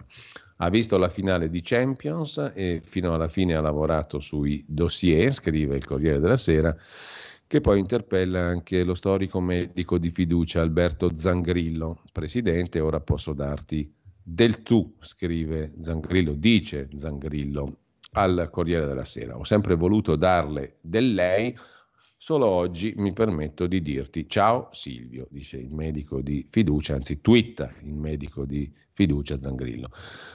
Ha 0.58 0.70
visto 0.70 0.98
la 0.98 1.10
finale 1.10 1.50
di 1.50 1.62
Champions 1.62 2.52
e 2.56 2.82
fino 2.84 3.14
alla 3.14 3.28
fine 3.28 3.54
ha 3.54 3.62
lavorato 3.62 4.20
sui 4.20 4.64
dossier, 4.68 5.32
scrive 5.32 5.76
il 5.76 5.86
Corriere 5.86 6.20
della 6.20 6.38
Sera, 6.38 6.76
che 7.46 7.62
poi 7.62 7.78
interpella 7.78 8.42
anche 8.42 8.84
lo 8.84 8.96
storico 8.96 9.40
medico 9.40 10.00
di 10.00 10.10
fiducia 10.10 10.62
Alberto 10.62 11.16
Zangrillo. 11.16 12.02
Presidente, 12.12 12.80
ora 12.80 13.00
posso 13.02 13.34
darti 13.34 13.94
del 14.24 14.64
tu, 14.64 14.96
scrive 15.00 15.74
Zangrillo, 15.80 16.34
dice 16.34 16.90
Zangrillo 16.96 17.83
al 18.14 18.50
Corriere 18.52 18.86
della 18.86 19.06
Sera. 19.06 19.38
Ho 19.38 19.44
sempre 19.44 19.76
voluto 19.76 20.16
darle 20.16 20.78
del 20.82 21.14
lei, 21.14 21.56
solo 22.18 22.48
oggi 22.48 22.94
mi 22.98 23.14
permetto 23.14 23.68
di 23.68 23.82
dirti 23.82 24.28
ciao 24.30 24.70
Silvio, 24.72 25.28
dice 25.30 25.58
il 25.58 25.72
medico 25.74 26.22
di 26.22 26.48
fiducia, 26.50 26.96
anzi 26.96 27.22
twitta 27.22 27.74
il 27.82 27.94
medico 27.94 28.46
di 28.46 28.72
fiducia 28.94 29.40
Zangrillo. 29.40 29.90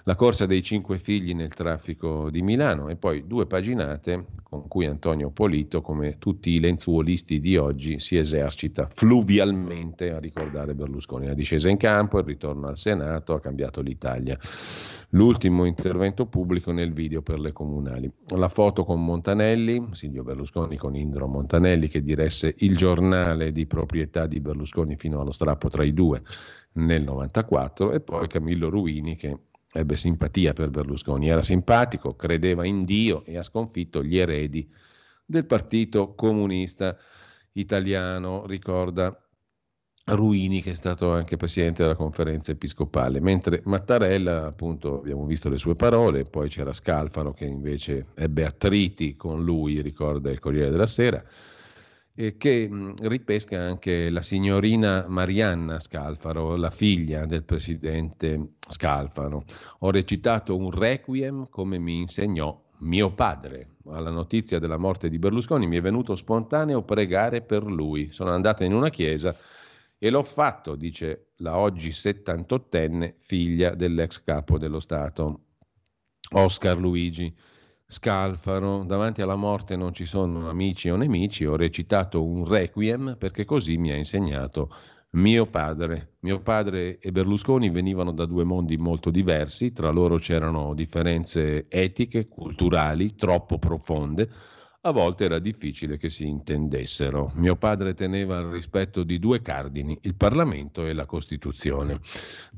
La 0.05 0.17
corsa 0.17 0.47
dei 0.47 0.63
cinque 0.63 0.99
figli 0.99 1.33
nel 1.33 1.55
traffico 1.55 2.29
di 2.29 2.43
Milano 2.43 2.89
e 2.89 2.97
poi 2.97 3.27
due 3.27 3.47
paginate 3.47 4.27
con 4.43 4.67
cui 4.67 4.87
Antonio 4.87 5.31
Polito, 5.31 5.81
come 5.81 6.19
tutti 6.19 6.51
i 6.51 6.61
lenzuolisti 6.61 7.41
di 7.41 7.57
oggi, 7.57 8.01
si 8.01 8.17
esercita 8.17 8.89
fluvialmente 8.93 10.11
a 10.11 10.19
ricordare 10.19 10.75
Berlusconi. 10.75 11.27
La 11.27 11.35
discesa 11.35 11.69
in 11.69 11.77
campo, 11.77 12.19
il 12.19 12.25
ritorno 12.25 12.67
al 12.67 12.77
Senato, 12.77 13.35
ha 13.35 13.41
cambiato 13.41 13.81
l'Italia. 13.81 14.37
L'ultimo 15.11 15.65
intervento 15.65 16.27
pubblico 16.27 16.73
nel 16.73 16.93
video 16.93 17.23
per 17.23 17.39
le 17.39 17.53
comunali. 17.53 18.11
La 18.29 18.49
foto 18.49 18.85
con 18.85 19.05
Montanelli, 19.05 19.89
Silvio 19.93 20.23
Berlusconi 20.23 20.77
con 20.77 20.97
Indro 20.97 21.27
Montanelli 21.29 21.89
che 21.89 22.03
diresse 22.03 22.55
il 22.59 22.77
giornale 22.77 23.53
di 23.53 23.67
proprietà 23.67 24.27
di 24.27 24.41
Berlusconi 24.41 24.97
fino 24.97 25.21
allo 25.21 25.31
strappo 25.31 25.69
tra 25.69 25.85
i 25.85 25.95
due 25.95 26.23
nel 26.79 27.03
94 27.03 27.93
e 27.93 28.01
poi 28.01 28.29
Camillo 28.29 28.69
Ruini 28.69 29.17
che 29.17 29.37
ebbe 29.73 29.97
simpatia 29.97 30.53
per 30.53 30.71
Berlusconi, 30.71 31.29
era 31.29 31.43
simpatico, 31.43 32.15
credeva 32.15 32.65
in 32.65 32.85
Dio 32.85 33.25
e 33.25 33.37
ha 33.37 33.43
sconfitto 33.43 34.03
gli 34.03 34.17
eredi 34.17 34.69
del 35.25 35.45
Partito 35.45 36.15
Comunista 36.15 36.97
Italiano, 37.53 38.47
ricorda 38.47 39.15
Ruini 40.07 40.63
che 40.63 40.71
è 40.71 40.75
stato 40.75 41.13
anche 41.13 41.37
presidente 41.37 41.83
della 41.83 41.95
conferenza 41.95 42.51
episcopale, 42.53 43.21
mentre 43.21 43.61
Mattarella, 43.65 44.47
appunto 44.47 45.01
abbiamo 45.01 45.27
visto 45.27 45.51
le 45.51 45.59
sue 45.59 45.75
parole, 45.75 46.25
poi 46.25 46.49
c'era 46.49 46.73
Scalfaro 46.73 47.33
che 47.33 47.45
invece 47.45 48.07
ebbe 48.15 48.47
attriti 48.47 49.17
con 49.17 49.45
lui, 49.45 49.83
ricorda 49.83 50.31
il 50.31 50.39
Corriere 50.39 50.71
della 50.71 50.87
Sera, 50.87 51.23
eh, 52.21 52.37
che 52.37 52.69
mh, 52.69 53.07
ripesca 53.07 53.61
anche 53.61 54.11
la 54.11 54.23
signorina 54.23 55.07
Marianna 55.07 55.79
Scalfaro, 55.79 56.57
la 56.57 56.71
figlia 56.71 57.27
del 57.27 57.45
presidente 57.45 58.55
Scalfaro. 58.69 59.45
Ho 59.81 59.91
recitato 59.93 60.57
un 60.57 60.73
requiem 60.73 61.49
come 61.49 61.79
mi 61.79 62.01
insegnò 62.01 62.61
mio 62.79 63.15
padre. 63.15 63.77
Alla 63.87 64.11
notizia 64.11 64.59
della 64.59 64.79
morte 64.79 65.09
di 65.09 65.19
Berlusconi 65.19 65.69
mi 65.69 65.77
è 65.77 65.81
venuto 65.81 66.17
spontaneo 66.17 66.83
pregare 66.83 67.41
per 67.41 67.63
lui. 67.63 68.11
Sono 68.11 68.31
andata 68.31 68.65
in 68.65 68.75
una 68.75 68.91
chiesa 68.91 69.35
e 69.97 70.11
l'ho 70.11 70.25
fatto, 70.25 70.75
dice 70.75 71.29
la 71.37 71.57
oggi 71.57 71.91
78enne 71.91 73.15
figlia 73.17 73.77
dell'ex 73.77 74.25
capo 74.25 74.59
dello 74.59 74.81
Stato, 74.81 75.45
Oscar 76.33 76.77
Luigi. 76.79 77.33
Scalfaro, 77.91 78.85
davanti 78.85 79.23
alla 79.23 79.35
morte 79.35 79.75
non 79.75 79.95
ci 79.95 80.05
sono 80.05 80.51
amici 80.51 80.91
o 80.91 80.97
nemici, 80.97 81.47
ho 81.47 81.57
recitato 81.57 82.23
un 82.23 82.47
requiem 82.47 83.17
perché 83.19 83.47
così 83.47 83.79
mi 83.79 83.91
ha 83.91 83.97
insegnato 83.97 84.71
mio 85.13 85.47
padre. 85.47 86.17
Mio 86.21 86.43
padre 86.43 86.99
e 86.99 87.11
Berlusconi 87.13 87.71
venivano 87.71 88.13
da 88.13 88.27
due 88.27 88.45
mondi 88.45 88.77
molto 88.77 89.09
diversi, 89.09 89.73
tra 89.73 89.89
loro 89.89 90.19
c'erano 90.19 90.75
differenze 90.75 91.65
etiche, 91.71 92.29
culturali, 92.29 93.15
troppo 93.15 93.59
profonde, 93.59 94.29
a 94.83 94.91
volte 94.93 95.25
era 95.25 95.41
difficile 95.41 95.97
che 95.97 96.09
si 96.09 96.27
intendessero. 96.27 97.33
Mio 97.35 97.57
padre 97.57 97.95
teneva 97.95 98.39
al 98.39 98.47
rispetto 98.47 99.03
di 99.03 99.19
due 99.19 99.43
cardini, 99.43 99.99
il 100.03 100.15
Parlamento 100.15 100.87
e 100.87 100.93
la 100.93 101.05
Costituzione. 101.05 101.99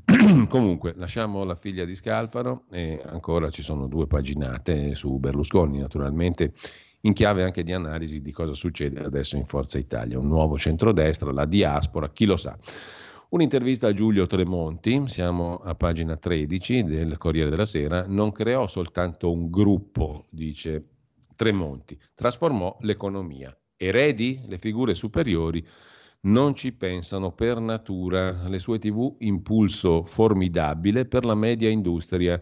Comunque, 0.47 0.93
lasciamo 0.95 1.43
la 1.43 1.55
figlia 1.55 1.83
di 1.83 1.95
Scalfaro 1.95 2.65
e 2.69 3.01
ancora 3.05 3.49
ci 3.49 3.63
sono 3.63 3.87
due 3.87 4.05
paginate 4.05 4.93
su 4.93 5.17
Berlusconi, 5.17 5.79
naturalmente 5.79 6.53
in 7.01 7.13
chiave 7.13 7.43
anche 7.43 7.63
di 7.63 7.73
analisi 7.73 8.21
di 8.21 8.31
cosa 8.31 8.53
succede 8.53 9.03
adesso 9.03 9.35
in 9.35 9.45
Forza 9.45 9.79
Italia, 9.79 10.19
un 10.19 10.27
nuovo 10.27 10.59
centrodestra, 10.59 11.31
la 11.31 11.45
diaspora, 11.45 12.11
chi 12.11 12.25
lo 12.25 12.37
sa. 12.37 12.55
Un'intervista 13.29 13.87
a 13.87 13.93
Giulio 13.93 14.27
Tremonti, 14.27 15.07
siamo 15.07 15.55
a 15.55 15.73
pagina 15.73 16.17
13 16.17 16.83
del 16.83 17.17
Corriere 17.17 17.49
della 17.49 17.65
Sera, 17.65 18.05
non 18.05 18.31
creò 18.31 18.67
soltanto 18.67 19.31
un 19.31 19.49
gruppo, 19.49 20.25
dice 20.29 20.90
Tremonti, 21.41 21.99
trasformò 22.13 22.77
l'economia. 22.81 23.51
Eredi, 23.75 24.43
le 24.45 24.59
figure 24.59 24.93
superiori, 24.93 25.65
non 26.25 26.53
ci 26.53 26.71
pensano 26.71 27.31
per 27.31 27.59
natura. 27.59 28.47
Le 28.47 28.59
sue 28.59 28.77
tv 28.77 29.15
impulso 29.21 30.03
formidabile 30.03 31.07
per 31.07 31.25
la 31.25 31.33
media 31.33 31.67
industria. 31.67 32.39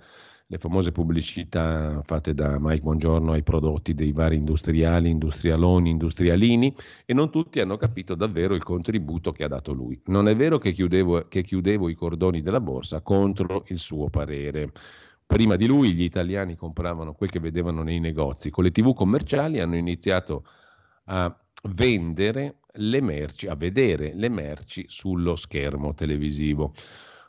Le 0.47 0.57
famose 0.57 0.91
pubblicità 0.91 2.01
fatte 2.03 2.33
da 2.33 2.57
Mike 2.59 2.81
Buongiorno 2.81 3.31
ai 3.31 3.41
prodotti 3.41 3.93
dei 3.93 4.11
vari 4.11 4.35
industriali, 4.35 5.09
industrialoni, 5.09 5.91
industrialini 5.91 6.75
e 7.05 7.13
non 7.13 7.31
tutti 7.31 7.61
hanno 7.61 7.77
capito 7.77 8.15
davvero 8.15 8.53
il 8.53 8.63
contributo 8.63 9.31
che 9.31 9.45
ha 9.45 9.47
dato 9.47 9.71
lui. 9.71 9.97
Non 10.07 10.27
è 10.27 10.35
vero 10.35 10.57
che 10.57 10.73
chiudevo, 10.73 11.29
che 11.29 11.41
chiudevo 11.41 11.87
i 11.87 11.95
cordoni 11.95 12.41
della 12.41 12.59
borsa 12.59 12.99
contro 12.99 13.63
il 13.67 13.79
suo 13.79 14.09
parere. 14.09 14.73
Prima 15.29 15.57
di 15.57 15.67
lui 15.67 15.93
gli 15.93 16.01
italiani 16.01 16.55
compravano 16.55 17.13
quel 17.13 17.29
che 17.29 17.39
vedevano 17.39 17.83
nei 17.83 17.99
negozi. 17.99 18.49
Con 18.49 18.63
le 18.63 18.71
tv 18.71 18.95
commerciali 18.95 19.59
hanno 19.59 19.75
iniziato 19.75 20.43
a 21.05 21.39
vendere 21.75 22.61
le 22.73 22.99
merci, 22.99 23.45
a 23.45 23.53
vedere 23.53 24.11
le 24.15 24.27
merci 24.27 24.85
sullo 24.87 25.35
schermo 25.35 25.93
televisivo. 25.93 26.73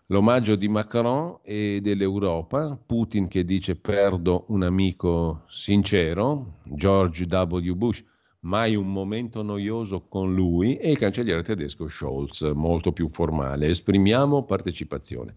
L'omaggio 0.07 0.57
di 0.57 0.67
Macron 0.67 1.41
e 1.43 1.81
dell'Europa, 1.83 2.81
Putin 2.87 3.29
che 3.29 3.45
dice 3.45 3.77
perdo 3.77 4.47
un 4.49 4.63
amico 4.63 5.43
sincero, 5.51 6.55
George 6.65 7.27
W. 7.27 7.75
Bush, 7.75 8.03
mai 8.41 8.77
un 8.77 8.91
momento 8.91 9.43
noioso 9.43 10.07
con 10.09 10.35
lui, 10.35 10.77
e 10.77 10.91
il 10.91 10.97
cancelliere 10.97 11.43
tedesco 11.43 11.87
Scholz, 11.87 12.51
molto 12.55 12.93
più 12.93 13.11
formale. 13.11 13.67
Esprimiamo 13.67 14.47
partecipazione. 14.47 15.35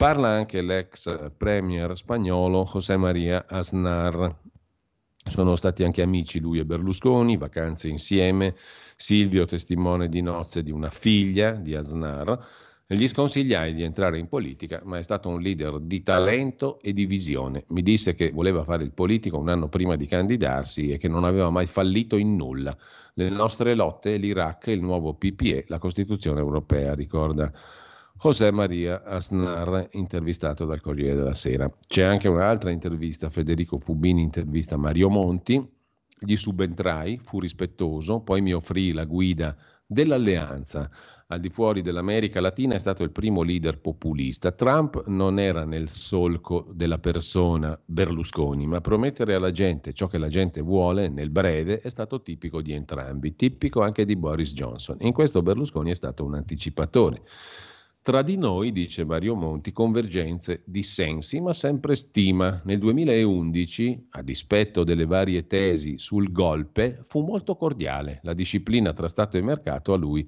Parla 0.00 0.28
anche 0.28 0.62
l'ex 0.62 1.30
premier 1.36 1.94
spagnolo 1.94 2.64
José 2.64 2.96
María 2.96 3.44
Aznar, 3.46 4.34
sono 5.26 5.56
stati 5.56 5.84
anche 5.84 6.00
amici 6.00 6.40
lui 6.40 6.58
e 6.58 6.64
Berlusconi, 6.64 7.36
vacanze 7.36 7.88
insieme, 7.88 8.54
Silvio 8.96 9.44
testimone 9.44 10.08
di 10.08 10.22
nozze 10.22 10.62
di 10.62 10.70
una 10.70 10.88
figlia 10.88 11.50
di 11.50 11.74
Aznar. 11.74 12.46
Gli 12.86 13.06
sconsigliai 13.06 13.74
di 13.74 13.82
entrare 13.82 14.18
in 14.18 14.26
politica, 14.26 14.80
ma 14.84 14.96
è 14.96 15.02
stato 15.02 15.28
un 15.28 15.42
leader 15.42 15.78
di 15.80 16.02
talento 16.02 16.80
e 16.80 16.94
di 16.94 17.04
visione. 17.04 17.64
Mi 17.68 17.82
disse 17.82 18.14
che 18.14 18.30
voleva 18.30 18.64
fare 18.64 18.84
il 18.84 18.92
politico 18.92 19.36
un 19.36 19.50
anno 19.50 19.68
prima 19.68 19.96
di 19.96 20.06
candidarsi 20.06 20.92
e 20.92 20.96
che 20.96 21.08
non 21.08 21.24
aveva 21.24 21.50
mai 21.50 21.66
fallito 21.66 22.16
in 22.16 22.36
nulla. 22.36 22.74
Le 23.12 23.28
nostre 23.28 23.74
lotte, 23.74 24.16
l'Iraq, 24.16 24.68
il 24.68 24.80
nuovo 24.80 25.12
PPE, 25.12 25.66
la 25.68 25.78
Costituzione 25.78 26.40
europea, 26.40 26.94
ricorda 26.94 27.52
José 28.22 28.50
Maria 28.50 29.02
Asnar, 29.02 29.88
intervistato 29.92 30.66
dal 30.66 30.82
Corriere 30.82 31.14
della 31.14 31.32
Sera. 31.32 31.72
C'è 31.88 32.02
anche 32.02 32.28
un'altra 32.28 32.70
intervista, 32.70 33.30
Federico 33.30 33.78
Fubini 33.78 34.20
intervista 34.20 34.76
Mario 34.76 35.08
Monti, 35.08 35.66
gli 36.18 36.36
subentrai, 36.36 37.16
fu 37.16 37.40
rispettoso, 37.40 38.20
poi 38.20 38.42
mi 38.42 38.52
offrì 38.52 38.92
la 38.92 39.06
guida 39.06 39.56
dell'alleanza. 39.86 40.90
Al 41.28 41.40
di 41.40 41.48
fuori 41.48 41.80
dell'America 41.80 42.42
Latina 42.42 42.74
è 42.74 42.78
stato 42.78 43.04
il 43.04 43.10
primo 43.10 43.40
leader 43.40 43.80
populista. 43.80 44.52
Trump 44.52 45.06
non 45.06 45.38
era 45.38 45.64
nel 45.64 45.88
solco 45.88 46.66
della 46.74 46.98
persona 46.98 47.80
Berlusconi, 47.82 48.66
ma 48.66 48.82
promettere 48.82 49.34
alla 49.34 49.50
gente 49.50 49.94
ciò 49.94 50.08
che 50.08 50.18
la 50.18 50.28
gente 50.28 50.60
vuole 50.60 51.08
nel 51.08 51.30
breve 51.30 51.80
è 51.80 51.88
stato 51.88 52.20
tipico 52.20 52.60
di 52.60 52.72
entrambi, 52.74 53.34
tipico 53.34 53.80
anche 53.80 54.04
di 54.04 54.16
Boris 54.16 54.52
Johnson. 54.52 54.98
In 55.00 55.14
questo 55.14 55.40
Berlusconi 55.40 55.90
è 55.90 55.94
stato 55.94 56.22
un 56.22 56.34
anticipatore. 56.34 57.22
Tra 58.02 58.22
di 58.22 58.38
noi, 58.38 58.72
dice 58.72 59.04
Mario 59.04 59.34
Monti, 59.34 59.72
convergenze, 59.72 60.62
dissensi, 60.64 61.38
ma 61.38 61.52
sempre 61.52 61.94
stima. 61.94 62.62
Nel 62.64 62.78
2011, 62.78 64.06
a 64.12 64.22
dispetto 64.22 64.84
delle 64.84 65.04
varie 65.04 65.46
tesi 65.46 65.98
sul 65.98 66.32
golpe, 66.32 67.00
fu 67.04 67.20
molto 67.20 67.56
cordiale. 67.56 68.20
La 68.22 68.32
disciplina 68.32 68.94
tra 68.94 69.06
Stato 69.06 69.36
e 69.36 69.42
mercato 69.42 69.92
a 69.92 69.98
lui 69.98 70.26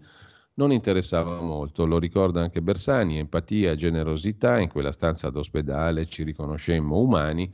non 0.56 0.70
interessava 0.70 1.40
molto. 1.40 1.86
Lo 1.86 1.98
ricorda 1.98 2.42
anche 2.42 2.60
Bersani, 2.60 3.16
empatia, 3.16 3.74
generosità, 3.74 4.60
in 4.60 4.68
quella 4.68 4.92
stanza 4.92 5.30
d'ospedale 5.30 6.04
ci 6.04 6.24
riconoscemmo 6.24 6.98
umani. 6.98 7.50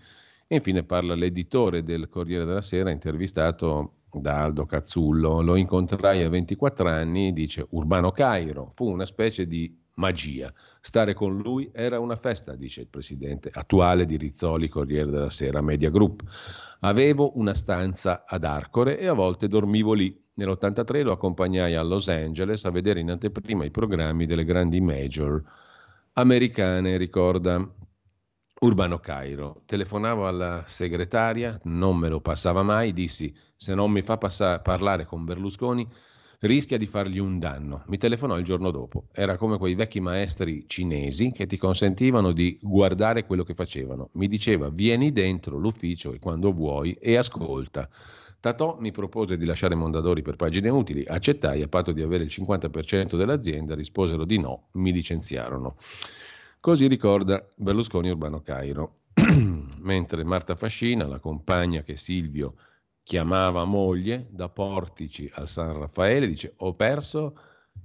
E 0.48 0.56
infine 0.56 0.82
parla 0.82 1.14
l'editore 1.14 1.84
del 1.84 2.08
Corriere 2.08 2.44
della 2.44 2.60
Sera, 2.60 2.90
intervistato 2.90 3.92
da 4.10 4.42
Aldo 4.42 4.66
Cazzullo. 4.66 5.42
Lo 5.42 5.54
incontrai 5.54 6.24
a 6.24 6.28
24 6.28 6.88
anni, 6.88 7.32
dice 7.32 7.64
Urbano 7.70 8.10
Cairo. 8.10 8.72
Fu 8.74 8.88
una 8.88 9.06
specie 9.06 9.46
di 9.46 9.86
magia. 9.98 10.52
Stare 10.80 11.12
con 11.14 11.36
lui 11.36 11.70
era 11.72 12.00
una 12.00 12.16
festa, 12.16 12.54
dice 12.54 12.82
il 12.82 12.88
presidente 12.88 13.50
attuale 13.52 14.06
di 14.06 14.16
Rizzoli 14.16 14.68
Corriere 14.68 15.10
della 15.10 15.30
Sera 15.30 15.60
Media 15.60 15.90
Group. 15.90 16.22
Avevo 16.80 17.38
una 17.38 17.54
stanza 17.54 18.24
ad 18.26 18.44
Arcore 18.44 18.98
e 18.98 19.06
a 19.06 19.12
volte 19.12 19.46
dormivo 19.46 19.92
lì. 19.92 20.16
Nell'83 20.34 21.02
lo 21.02 21.12
accompagnai 21.12 21.74
a 21.74 21.82
Los 21.82 22.08
Angeles 22.08 22.64
a 22.64 22.70
vedere 22.70 23.00
in 23.00 23.10
anteprima 23.10 23.64
i 23.64 23.70
programmi 23.70 24.24
delle 24.24 24.44
grandi 24.44 24.80
major 24.80 25.42
americane, 26.12 26.96
ricorda 26.96 27.60
Urbano 28.60 28.98
Cairo. 28.98 29.62
Telefonavo 29.66 30.28
alla 30.28 30.62
segretaria, 30.66 31.58
non 31.64 31.96
me 31.96 32.08
lo 32.08 32.20
passava 32.20 32.62
mai, 32.62 32.92
dissi 32.92 33.34
se 33.56 33.74
non 33.74 33.90
mi 33.90 34.02
fa 34.02 34.16
passare, 34.16 34.62
parlare 34.62 35.04
con 35.04 35.24
Berlusconi 35.24 35.88
rischia 36.40 36.76
di 36.76 36.86
fargli 36.86 37.18
un 37.18 37.38
danno. 37.38 37.82
Mi 37.88 37.96
telefonò 37.96 38.38
il 38.38 38.44
giorno 38.44 38.70
dopo. 38.70 39.06
Era 39.12 39.36
come 39.36 39.58
quei 39.58 39.74
vecchi 39.74 40.00
maestri 40.00 40.64
cinesi 40.68 41.32
che 41.32 41.46
ti 41.46 41.56
consentivano 41.56 42.32
di 42.32 42.58
guardare 42.60 43.24
quello 43.24 43.42
che 43.42 43.54
facevano. 43.54 44.10
Mi 44.14 44.28
diceva 44.28 44.68
vieni 44.68 45.12
dentro 45.12 45.58
l'ufficio 45.58 46.12
e 46.12 46.18
quando 46.18 46.52
vuoi 46.52 46.92
e 46.92 47.16
ascolta. 47.16 47.88
Tatò 48.40 48.76
mi 48.78 48.92
propose 48.92 49.36
di 49.36 49.44
lasciare 49.44 49.74
Mondadori 49.74 50.22
per 50.22 50.36
pagine 50.36 50.68
utili, 50.68 51.04
accettai 51.04 51.60
a 51.60 51.66
patto 51.66 51.90
di 51.90 52.02
avere 52.02 52.22
il 52.22 52.30
50% 52.32 53.16
dell'azienda, 53.16 53.74
risposero 53.74 54.24
di 54.24 54.38
no, 54.38 54.68
mi 54.74 54.92
licenziarono. 54.92 55.74
Così 56.60 56.86
ricorda 56.86 57.44
Berlusconi 57.56 58.10
Urbano 58.10 58.40
Cairo. 58.40 58.98
Mentre 59.80 60.22
Marta 60.22 60.54
Fascina, 60.54 61.08
la 61.08 61.18
compagna 61.18 61.82
che 61.82 61.96
Silvio 61.96 62.54
chiamava 63.08 63.64
moglie 63.64 64.26
da 64.28 64.50
Portici 64.50 65.30
al 65.32 65.48
San 65.48 65.72
Raffaele, 65.78 66.26
dice 66.26 66.52
ho 66.58 66.72
perso 66.72 67.34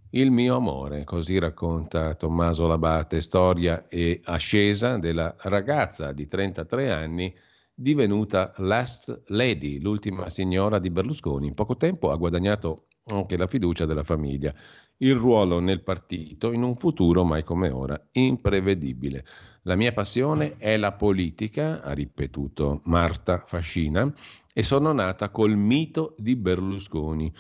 il 0.10 0.32
mio 0.32 0.58
amore, 0.58 1.06
così 1.06 1.40
racconta 1.40 2.14
Tommaso 2.16 2.68
Labate, 2.68 3.22
storia 3.22 3.88
e 3.88 4.20
ascesa 4.26 4.98
della 4.98 5.34
ragazza 5.44 6.12
di 6.12 6.26
33 6.26 6.92
anni 6.92 7.34
divenuta 7.74 8.52
Last 8.58 9.24
Lady, 9.28 9.80
l'ultima 9.80 10.28
signora 10.28 10.78
di 10.78 10.90
Berlusconi. 10.90 11.48
In 11.48 11.54
poco 11.54 11.78
tempo 11.78 12.12
ha 12.12 12.18
guadagnato 12.18 12.88
anche 13.06 13.38
la 13.38 13.48
fiducia 13.48 13.86
della 13.86 14.04
famiglia, 14.04 14.54
il 14.98 15.16
ruolo 15.16 15.62
nel 15.62 15.84
partito 15.84 16.52
in 16.52 16.64
un 16.64 16.76
futuro 16.76 17.24
mai 17.24 17.46
come 17.46 17.70
ora 17.70 17.98
imprevedibile. 18.12 19.26
La 19.64 19.78
mia 19.78 19.94
passione 19.94 20.58
è 20.58 20.76
la 20.76 20.92
politica, 20.92 21.82
ha 21.82 21.94
ripetuto 21.94 22.82
Marta 22.84 23.42
Fascina, 23.46 24.14
e 24.54 24.62
sono 24.62 24.94
nata 24.94 25.30
col 25.30 25.58
mito 25.58 26.16
di 26.18 26.36
Berlusconi. 26.36 27.34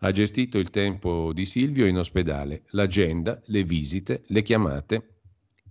Ha 0.00 0.12
gestito 0.12 0.58
il 0.58 0.70
tempo 0.70 1.32
di 1.32 1.46
Silvio 1.46 1.86
in 1.86 1.96
ospedale, 1.96 2.64
l'agenda, 2.70 3.40
le 3.46 3.64
visite, 3.64 4.22
le 4.26 4.42
chiamate, 4.42 5.14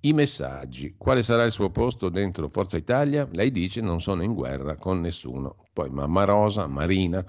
i 0.01 0.13
messaggi. 0.13 0.95
Quale 0.97 1.21
sarà 1.21 1.43
il 1.43 1.51
suo 1.51 1.69
posto 1.69 2.09
dentro 2.09 2.49
Forza 2.49 2.77
Italia? 2.77 3.27
Lei 3.31 3.51
dice 3.51 3.79
non 3.79 4.01
sono 4.01 4.23
in 4.23 4.33
guerra 4.33 4.75
con 4.75 4.99
nessuno. 4.99 5.55
Poi 5.71 5.89
Mamma 5.89 6.23
Rosa, 6.23 6.65
Marina, 6.65 7.23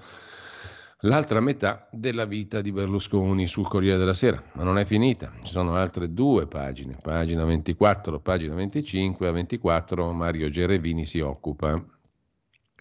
l'altra 1.01 1.39
metà 1.39 1.87
della 1.91 2.25
vita 2.25 2.61
di 2.61 2.71
Berlusconi 2.71 3.45
sul 3.45 3.67
Corriere 3.67 3.97
della 3.97 4.13
Sera, 4.13 4.43
ma 4.55 4.63
non 4.63 4.79
è 4.79 4.85
finita, 4.85 5.31
ci 5.43 5.51
sono 5.51 5.75
altre 5.75 6.11
due 6.11 6.47
pagine, 6.47 6.97
pagina 6.99 7.45
24, 7.45 8.19
pagina 8.19 8.55
25, 8.55 9.27
a 9.27 9.31
24 9.31 10.11
Mario 10.11 10.49
Gerevini 10.49 11.05
si 11.05 11.19
occupa 11.19 11.81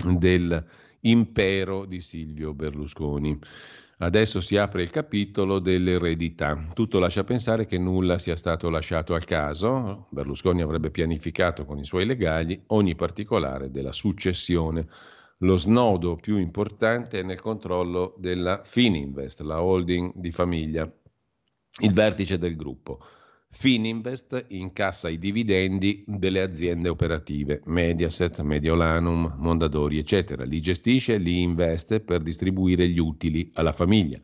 del 0.05 0.65
impero 1.01 1.85
di 1.85 2.01
Silvio 2.01 2.55
Berlusconi. 2.55 3.39
Adesso 4.01 4.41
si 4.41 4.57
apre 4.57 4.83
il 4.83 4.91
capitolo 4.91 5.59
dell'eredità. 5.59 6.69
Tutto 6.73 7.01
lascia 7.01 7.25
pensare 7.25 7.67
che 7.67 7.79
nulla 7.79 8.19
sia 8.19 8.37
stato 8.37 8.71
lasciato 8.71 9.15
al 9.15 9.25
caso. 9.25 10.07
Berlusconi 10.11 10.63
avrebbe 10.63 10.91
pianificato 10.91 11.65
con 11.65 11.79
i 11.79 11.85
suoi 11.85 12.07
legali 12.07 12.63
ogni 12.69 12.95
particolare 12.95 13.73
della 13.73 13.91
successione. 13.91 14.87
Lo 15.39 15.57
snodo 15.57 16.15
più 16.17 16.39
importante 16.39 17.21
è 17.21 17.23
nel 17.23 17.41
controllo 17.41 18.15
della 18.19 18.61
Fininvest, 18.63 19.41
la 19.41 19.63
holding 19.63 20.13
di 20.15 20.31
famiglia, 20.31 20.89
il 21.81 21.93
vertice 21.93 22.39
del 22.39 22.55
gruppo. 22.55 23.01
Fininvest 23.51 24.45
incassa 24.49 25.09
i 25.09 25.19
dividendi 25.19 26.05
delle 26.07 26.43
aziende 26.43 26.91
operative, 26.91 27.63
Mediaset, 27.65 28.41
Mediolanum, 28.43 29.35
Mondadori, 29.37 29.99
eccetera. 29.99 30.45
Li 30.45 30.61
gestisce, 30.61 31.17
li 31.17 31.41
investe 31.41 32.01
per 32.01 32.21
distribuire 32.21 32.87
gli 32.89 32.99
utili 32.99 33.51
alla 33.55 33.73
famiglia. 33.73 34.21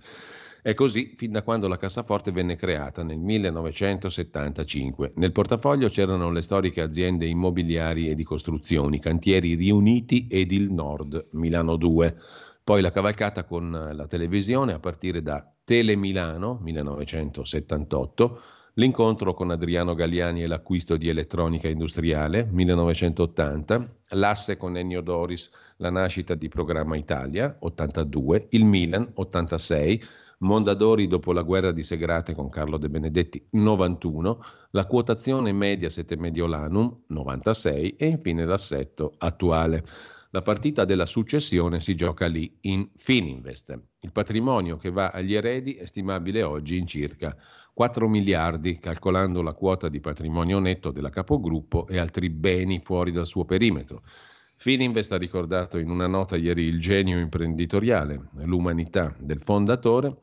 È 0.63 0.73
così 0.75 1.15
fin 1.17 1.33
da 1.33 1.43
quando 1.43 1.69
la 1.69 1.79
cassaforte 1.79 2.33
venne 2.33 2.55
creata 2.55 3.03
nel 3.03 3.19
1975. 3.19 5.13
Nel 5.17 5.33
portafoglio 5.33 5.89
c'erano 5.89 6.31
le 6.31 6.43
storiche 6.43 6.81
aziende 6.81 7.27
immobiliari 7.27 8.09
e 8.09 8.15
di 8.15 8.25
costruzioni, 8.25 9.01
Cantieri 9.01 9.55
Riuniti 9.55 10.27
ed 10.29 10.53
il 10.53 10.71
Nord, 10.71 11.29
Milano 11.33 11.77
2. 11.77 12.17
Poi 12.63 12.81
la 12.81 12.93
cavalcata 12.93 13.45
con 13.45 13.71
la 13.71 14.07
televisione 14.07 14.75
a 14.75 14.79
partire 14.79 15.23
da 15.23 15.47
Tele 15.65 15.97
Milano, 15.97 16.61
1978, 16.63 18.41
l'incontro 18.75 19.35
con 19.35 19.51
Adriano 19.51 19.95
Galliani 19.95 20.43
e 20.43 20.47
l'acquisto 20.47 20.97
di 20.97 21.09
elettronica 21.09 21.69
industriale 21.69 22.49
1980, 22.51 23.97
l'asse 24.11 24.57
con 24.57 24.77
Ennio 24.77 25.01
Doris, 25.01 25.51
la 25.77 25.91
nascita 25.91 26.35
di 26.35 26.49
Programma 26.49 26.97
Italia 26.97 27.57
82, 27.61 28.49
il 28.51 28.65
Milan 28.65 29.11
86, 29.15 30.03
Mondadori 30.39 31.07
dopo 31.07 31.33
la 31.33 31.43
guerra 31.43 31.71
di 31.71 31.83
Segrate 31.83 32.35
con 32.35 32.51
Carlo 32.51 32.77
De 32.77 32.91
Benedetti 32.91 33.47
91, 33.51 34.43
la 34.73 34.85
quotazione 34.87 35.53
Mediaset 35.53 36.11
e 36.11 36.17
Mediolanum 36.17 37.05
96 37.07 37.97
e 37.97 38.07
infine 38.09 38.45
l'assetto 38.45 39.15
attuale. 39.19 39.85
La 40.31 40.43
partita 40.43 40.85
della 40.85 41.07
successione 41.07 41.79
si 41.81 41.95
gioca 41.95 42.27
lì 42.27 42.59
in 42.63 42.91
Fininvest. 42.97 43.79
Il 44.01 44.11
patrimonio 44.11 44.77
che 44.77 44.91
va 44.91 45.11
agli 45.11 45.33
eredi 45.33 45.75
è 45.75 45.85
stimabile 45.85 46.43
oggi 46.43 46.77
in 46.77 46.89
circa 46.89 47.35
4 47.75 48.09
miliardi, 48.09 48.77
calcolando 48.79 49.43
la 49.43 49.53
quota 49.53 49.89
di 49.89 49.99
patrimonio 49.99 50.61
netto 50.61 50.93
della 50.93 51.11
capogruppo 51.11 51.89
e 51.89 51.99
altri 51.99 52.31
beni 52.31 52.79
fuori 52.79 53.11
dal 53.11 53.27
suo 53.27 53.45
perimetro. 53.45 54.03
Fininvest 54.55 55.13
ha 55.13 55.19
ricordato 55.19 55.79
in 55.79 55.91
una 55.91 56.07
nota 56.07 56.37
ieri 56.37 56.63
il 56.63 56.81
genio 56.81 57.19
imprenditoriale, 57.19 58.29
l'umanità 58.45 59.15
del 59.19 59.43
fondatore, 59.43 60.19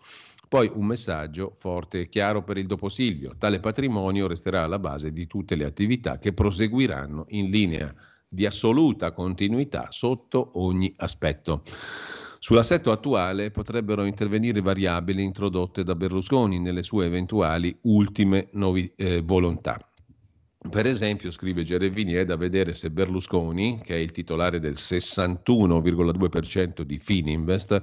poi 0.47 0.71
un 0.73 0.85
messaggio 0.85 1.55
forte 1.59 2.01
e 2.01 2.09
chiaro 2.09 2.43
per 2.43 2.57
il 2.57 2.67
dopo 2.67 2.87
Silvio. 2.87 3.35
Tale 3.37 3.59
patrimonio 3.59 4.27
resterà 4.27 4.63
alla 4.63 4.79
base 4.79 5.11
di 5.11 5.27
tutte 5.27 5.55
le 5.55 5.65
attività 5.65 6.19
che 6.19 6.33
proseguiranno 6.33 7.25
in 7.29 7.49
linea 7.49 7.93
di 8.27 8.45
assoluta 8.45 9.11
continuità 9.11 9.87
sotto 9.91 10.51
ogni 10.53 10.91
aspetto. 10.95 11.63
Sull'assetto 12.43 12.91
attuale 12.91 13.51
potrebbero 13.51 14.03
intervenire 14.03 14.61
variabili 14.61 15.21
introdotte 15.21 15.83
da 15.83 15.93
Berlusconi 15.93 16.57
nelle 16.57 16.81
sue 16.81 17.05
eventuali 17.05 17.77
ultime 17.83 18.47
novi- 18.53 18.91
eh, 18.95 19.21
volontà. 19.21 19.79
Per 20.67 20.87
esempio, 20.87 21.29
scrive 21.29 21.61
Gerevini, 21.61 22.13
è 22.13 22.25
da 22.25 22.37
vedere 22.37 22.73
se 22.73 22.89
Berlusconi, 22.89 23.79
che 23.83 23.93
è 23.93 23.99
il 23.99 24.09
titolare 24.09 24.59
del 24.59 24.73
61,2% 24.73 26.81
di 26.81 26.97
Fininvest, 26.97 27.79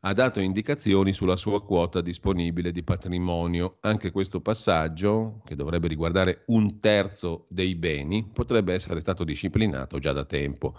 ha 0.00 0.12
dato 0.12 0.40
indicazioni 0.40 1.12
sulla 1.12 1.36
sua 1.36 1.62
quota 1.62 2.00
disponibile 2.00 2.72
di 2.72 2.82
patrimonio. 2.82 3.76
Anche 3.82 4.10
questo 4.10 4.40
passaggio, 4.40 5.40
che 5.44 5.54
dovrebbe 5.54 5.86
riguardare 5.86 6.42
un 6.46 6.80
terzo 6.80 7.46
dei 7.48 7.76
beni, 7.76 8.28
potrebbe 8.32 8.74
essere 8.74 8.98
stato 8.98 9.22
disciplinato 9.22 10.00
già 10.00 10.10
da 10.10 10.24
tempo. 10.24 10.74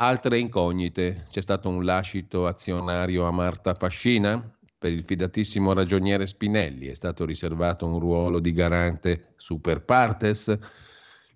Altre 0.00 0.38
incognite, 0.38 1.26
c'è 1.28 1.40
stato 1.42 1.68
un 1.68 1.84
lascito 1.84 2.46
azionario 2.46 3.24
a 3.24 3.32
Marta 3.32 3.74
Fascina? 3.74 4.40
Per 4.78 4.92
il 4.92 5.02
fidatissimo 5.02 5.72
ragioniere 5.72 6.24
Spinelli 6.28 6.86
è 6.86 6.94
stato 6.94 7.24
riservato 7.24 7.84
un 7.84 7.98
ruolo 7.98 8.38
di 8.38 8.52
garante 8.52 9.32
super 9.34 9.82
partes? 9.82 10.56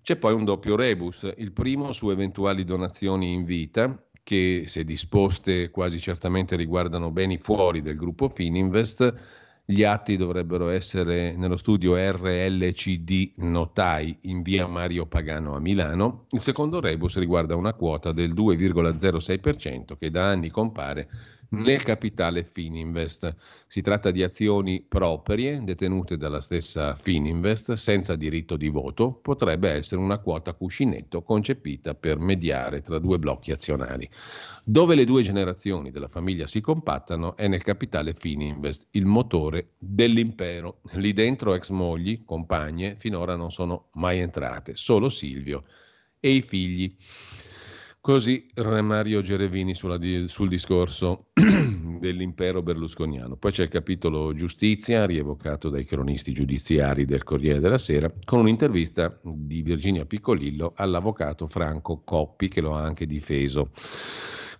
C'è 0.01 0.15
poi 0.15 0.33
un 0.33 0.45
doppio 0.45 0.77
rebus, 0.77 1.29
il 1.35 1.51
primo 1.51 1.91
su 1.91 2.09
eventuali 2.09 2.63
donazioni 2.63 3.33
in 3.33 3.43
vita, 3.43 4.01
che 4.23 4.63
se 4.65 4.85
disposte 4.85 5.69
quasi 5.69 5.99
certamente 5.99 6.55
riguardano 6.55 7.11
beni 7.11 7.37
fuori 7.39 7.81
del 7.81 7.97
gruppo 7.97 8.29
Fininvest, 8.29 9.13
gli 9.65 9.83
atti 9.83 10.17
dovrebbero 10.17 10.67
essere 10.67 11.35
nello 11.37 11.55
studio 11.55 11.95
RLCD 11.95 13.31
Notai 13.37 14.17
in 14.23 14.41
via 14.41 14.67
Mario 14.67 15.05
Pagano 15.05 15.55
a 15.55 15.59
Milano. 15.59 16.25
Il 16.31 16.41
secondo 16.41 16.81
rebus 16.81 17.17
riguarda 17.17 17.55
una 17.55 17.73
quota 17.73 18.11
del 18.11 18.33
2,06% 18.33 19.97
che 19.97 20.11
da 20.11 20.29
anni 20.29 20.49
compare 20.49 21.07
nel 21.53 21.83
capitale 21.83 22.43
Fininvest. 22.43 23.35
Si 23.67 23.81
tratta 23.81 24.11
di 24.11 24.23
azioni 24.23 24.83
proprie 24.87 25.63
detenute 25.63 26.17
dalla 26.17 26.41
stessa 26.41 26.95
Fininvest 26.95 27.73
senza 27.73 28.15
diritto 28.15 28.57
di 28.57 28.69
voto, 28.69 29.19
potrebbe 29.21 29.69
essere 29.69 30.01
una 30.01 30.17
quota 30.19 30.53
cuscinetto 30.53 31.21
concepita 31.21 31.93
per 31.93 32.17
mediare 32.19 32.81
tra 32.81 32.99
due 32.99 33.19
blocchi 33.19 33.51
azionari. 33.51 34.09
Dove 34.63 34.95
le 34.95 35.05
due 35.05 35.21
generazioni 35.21 35.91
della 35.91 36.07
famiglia 36.07 36.47
si 36.47 36.61
compattano 36.61 37.35
è 37.35 37.47
nel 37.47 37.63
capitale 37.63 38.13
Fininvest, 38.13 38.87
il 38.91 39.05
motore 39.05 39.73
dell'impero. 39.77 40.79
Lì 40.93 41.13
dentro 41.13 41.53
ex 41.53 41.69
mogli, 41.69 42.23
compagne, 42.23 42.95
finora 42.95 43.35
non 43.35 43.51
sono 43.51 43.89
mai 43.93 44.19
entrate, 44.19 44.75
solo 44.75 45.09
Silvio 45.09 45.63
e 46.19 46.31
i 46.31 46.41
figli. 46.41 46.95
Così 48.03 48.45
Mario 48.81 49.21
Gerevini 49.21 49.73
sulla, 49.73 49.97
sul 50.25 50.49
discorso 50.49 51.27
dell'impero 52.01 52.61
berlusconiano. 52.61 53.37
Poi 53.37 53.51
c'è 53.53 53.63
il 53.63 53.69
capitolo 53.69 54.33
giustizia, 54.33 55.05
rievocato 55.05 55.69
dai 55.69 55.85
cronisti 55.85 56.33
giudiziari 56.33 57.05
del 57.05 57.23
Corriere 57.23 57.61
della 57.61 57.77
Sera, 57.77 58.11
con 58.25 58.39
un'intervista 58.39 59.17
di 59.23 59.61
Virginia 59.61 60.03
Piccolillo 60.03 60.73
all'avvocato 60.75 61.47
Franco 61.47 62.01
Coppi, 62.03 62.49
che 62.49 62.59
lo 62.59 62.75
ha 62.75 62.83
anche 62.83 63.05
difeso. 63.05 63.69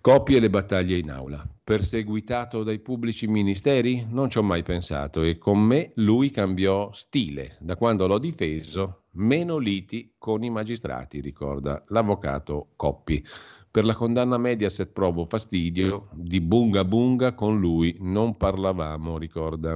Coppi 0.04 0.34
e 0.34 0.40
le 0.40 0.50
battaglie 0.50 0.98
in 0.98 1.10
aula. 1.10 1.42
Perseguitato 1.64 2.62
dai 2.62 2.78
pubblici 2.80 3.26
ministeri? 3.26 4.06
Non 4.06 4.28
ci 4.28 4.36
ho 4.36 4.42
mai 4.42 4.62
pensato 4.62 5.22
e 5.22 5.38
con 5.38 5.58
me 5.58 5.92
lui 5.94 6.28
cambiò 6.28 6.92
stile. 6.92 7.56
Da 7.58 7.74
quando 7.74 8.06
l'ho 8.06 8.18
difeso 8.18 9.04
Meno 9.12 9.56
liti 9.56 10.12
con 10.18 10.44
i 10.44 10.50
magistrati, 10.50 11.22
ricorda 11.22 11.82
l'avvocato 11.88 12.72
Coppi. 12.76 13.24
Per 13.70 13.86
la 13.86 13.94
condanna 13.94 14.36
Mediaset 14.36 14.92
provo 14.92 15.24
fastidio, 15.24 16.10
di 16.12 16.42
bunga 16.42 16.84
bunga 16.84 17.32
con 17.32 17.58
lui 17.58 17.96
non 18.00 18.36
parlavamo, 18.36 19.16
ricorda 19.16 19.74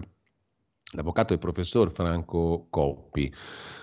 L'avvocato 0.92 1.34
e 1.34 1.38
professor 1.38 1.92
Franco 1.92 2.66
Coppi 2.70 3.30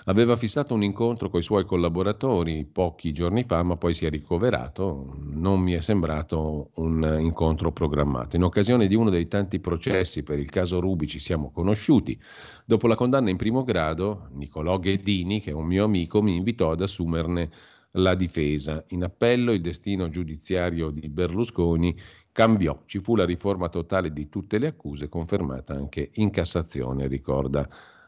aveva 0.05 0.35
fissato 0.35 0.73
un 0.73 0.81
incontro 0.81 1.29
con 1.29 1.39
i 1.39 1.43
suoi 1.43 1.63
collaboratori 1.63 2.65
pochi 2.65 3.11
giorni 3.11 3.43
fa, 3.43 3.61
ma 3.61 3.77
poi 3.77 3.93
si 3.93 4.07
è 4.07 4.09
ricoverato. 4.09 5.15
Non 5.19 5.59
mi 5.59 5.73
è 5.73 5.81
sembrato 5.81 6.71
un 6.77 7.17
incontro 7.19 7.71
programmato. 7.71 8.37
In 8.37 8.43
occasione 8.43 8.87
di 8.87 8.95
uno 8.95 9.11
dei 9.11 9.27
tanti 9.27 9.59
processi 9.59 10.23
per 10.23 10.39
il 10.39 10.49
caso 10.49 10.79
Rubi 10.79 11.05
ci 11.05 11.19
siamo 11.19 11.51
conosciuti. 11.51 12.19
Dopo 12.65 12.87
la 12.87 12.95
condanna 12.95 13.29
in 13.29 13.37
primo 13.37 13.63
grado, 13.63 14.29
Nicolò 14.31 14.79
Ghedini, 14.79 15.41
che 15.41 15.51
è 15.51 15.53
un 15.53 15.67
mio 15.67 15.83
amico, 15.83 16.23
mi 16.23 16.35
invitò 16.35 16.71
ad 16.71 16.81
assumerne 16.81 17.51
la 17.91 18.15
difesa. 18.15 18.83
In 18.89 19.03
appello 19.03 19.51
il 19.51 19.61
destino 19.61 20.09
giudiziario 20.09 20.89
di 20.89 21.07
Berlusconi 21.07 21.95
cambiò, 22.35 22.81
ci 22.85 22.99
fu 22.99 23.15
la 23.15 23.23
riforma 23.23 23.69
totale 23.69 24.11
di 24.11 24.27
tutte 24.27 24.57
le 24.57 24.67
accuse, 24.67 25.07
confermata 25.07 25.73
anche 25.73 26.09
in 26.15 26.31
Cassazione, 26.31 27.07
ricorda 27.07 27.65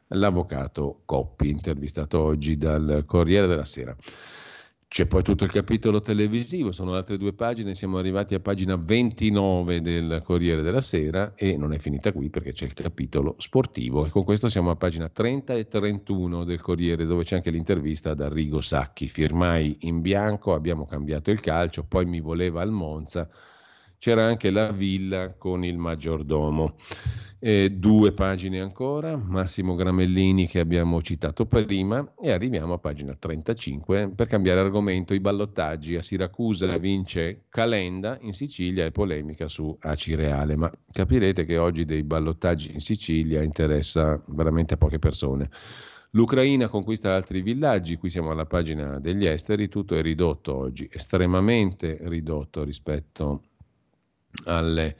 l'avvocato 0.07 1.03
Coppi, 1.05 1.49
intervistato 1.49 2.19
oggi 2.19 2.57
dal 2.57 3.05
Corriere 3.05 3.47
della 3.47 3.63
Sera. 3.63 3.95
C'è 4.85 5.05
poi 5.05 5.23
tutto 5.23 5.45
il 5.45 5.51
capitolo 5.51 6.01
televisivo, 6.01 6.73
sono 6.73 6.95
altre 6.95 7.17
due 7.17 7.31
pagine, 7.31 7.73
siamo 7.73 7.99
arrivati 7.99 8.35
a 8.35 8.41
pagina 8.41 8.75
29 8.75 9.79
del 9.79 10.21
Corriere 10.25 10.61
della 10.61 10.81
Sera 10.81 11.33
e 11.33 11.55
non 11.55 11.71
è 11.71 11.77
finita 11.77 12.11
qui 12.11 12.29
perché 12.29 12.51
c'è 12.51 12.65
il 12.65 12.73
capitolo 12.73 13.35
sportivo 13.37 14.05
e 14.05 14.09
con 14.09 14.25
questo 14.25 14.49
siamo 14.49 14.71
a 14.71 14.75
pagina 14.75 15.07
30 15.07 15.53
e 15.53 15.69
31 15.69 16.43
del 16.43 16.59
Corriere 16.59 17.05
dove 17.05 17.23
c'è 17.23 17.35
anche 17.35 17.51
l'intervista 17.51 18.11
ad 18.11 18.19
Arrigo 18.19 18.59
Sacchi. 18.59 19.07
Firmai 19.07 19.77
in 19.81 20.01
bianco, 20.01 20.53
abbiamo 20.53 20.85
cambiato 20.85 21.31
il 21.31 21.39
calcio, 21.39 21.85
poi 21.85 22.05
mi 22.05 22.19
voleva 22.19 22.61
al 22.61 22.71
Monza, 22.71 23.29
c'era 23.97 24.25
anche 24.25 24.49
la 24.49 24.71
villa 24.71 25.35
con 25.35 25.63
il 25.63 25.77
maggiordomo. 25.77 26.75
Eh, 27.39 27.69
due 27.69 28.13
pagine 28.13 28.59
ancora, 28.59 29.15
Massimo 29.15 29.75
Gramellini 29.75 30.47
che 30.47 30.59
abbiamo 30.59 31.03
citato 31.03 31.45
prima 31.45 32.13
e 32.19 32.31
arriviamo 32.31 32.73
a 32.73 32.79
pagina 32.79 33.13
35 33.13 34.13
per 34.15 34.25
cambiare 34.25 34.59
argomento 34.59 35.13
i 35.13 35.19
ballottaggi. 35.19 35.95
A 35.95 36.01
Siracusa 36.01 36.77
vince 36.77 37.43
Calenda 37.49 38.17
in 38.21 38.33
Sicilia 38.33 38.85
e 38.85 38.91
polemica 38.91 39.47
su 39.47 39.75
Acireale 39.79 40.55
ma 40.55 40.71
capirete 40.91 41.45
che 41.45 41.57
oggi 41.57 41.85
dei 41.85 42.01
ballottaggi 42.01 42.73
in 42.73 42.81
Sicilia 42.81 43.43
interessa 43.43 44.19
veramente 44.29 44.73
a 44.73 44.77
poche 44.77 44.97
persone. 44.97 45.49
L'Ucraina 46.11 46.67
conquista 46.67 47.13
altri 47.13 47.43
villaggi, 47.43 47.97
qui 47.97 48.09
siamo 48.09 48.31
alla 48.31 48.45
pagina 48.45 48.97
degli 48.99 49.27
esteri, 49.27 49.69
tutto 49.69 49.95
è 49.95 50.01
ridotto 50.01 50.55
oggi, 50.55 50.89
estremamente 50.91 51.99
ridotto 52.01 52.63
rispetto 52.63 53.43
alle 54.45 54.95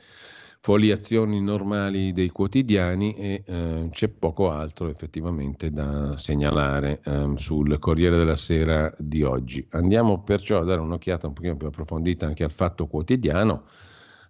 foliazioni 0.60 1.41
normali 1.41 2.12
dei 2.12 2.30
quotidiani 2.30 3.14
e 3.16 3.44
eh, 3.45 3.88
c'è 3.90 4.10
poco 4.10 4.52
altro 4.52 4.90
effettivamente 4.90 5.70
da 5.70 6.18
segnalare 6.18 6.99
eh, 7.06 7.32
sul 7.36 7.80
Corriere 7.80 8.18
della 8.18 8.36
Sera 8.36 8.94
di 8.98 9.24
oggi. 9.24 9.66
Andiamo 9.72 10.24
perciò 10.24 10.60
a 10.60 10.66
dare 10.66 10.82
un'occhiata 10.82 11.28
un 11.28 11.34
pochino 11.34 11.56
più 11.56 11.68
approfondita 11.68 12.26
anche 12.26 12.44
al 12.44 12.52
fatto 12.52 12.88
quotidiano. 12.88 13.64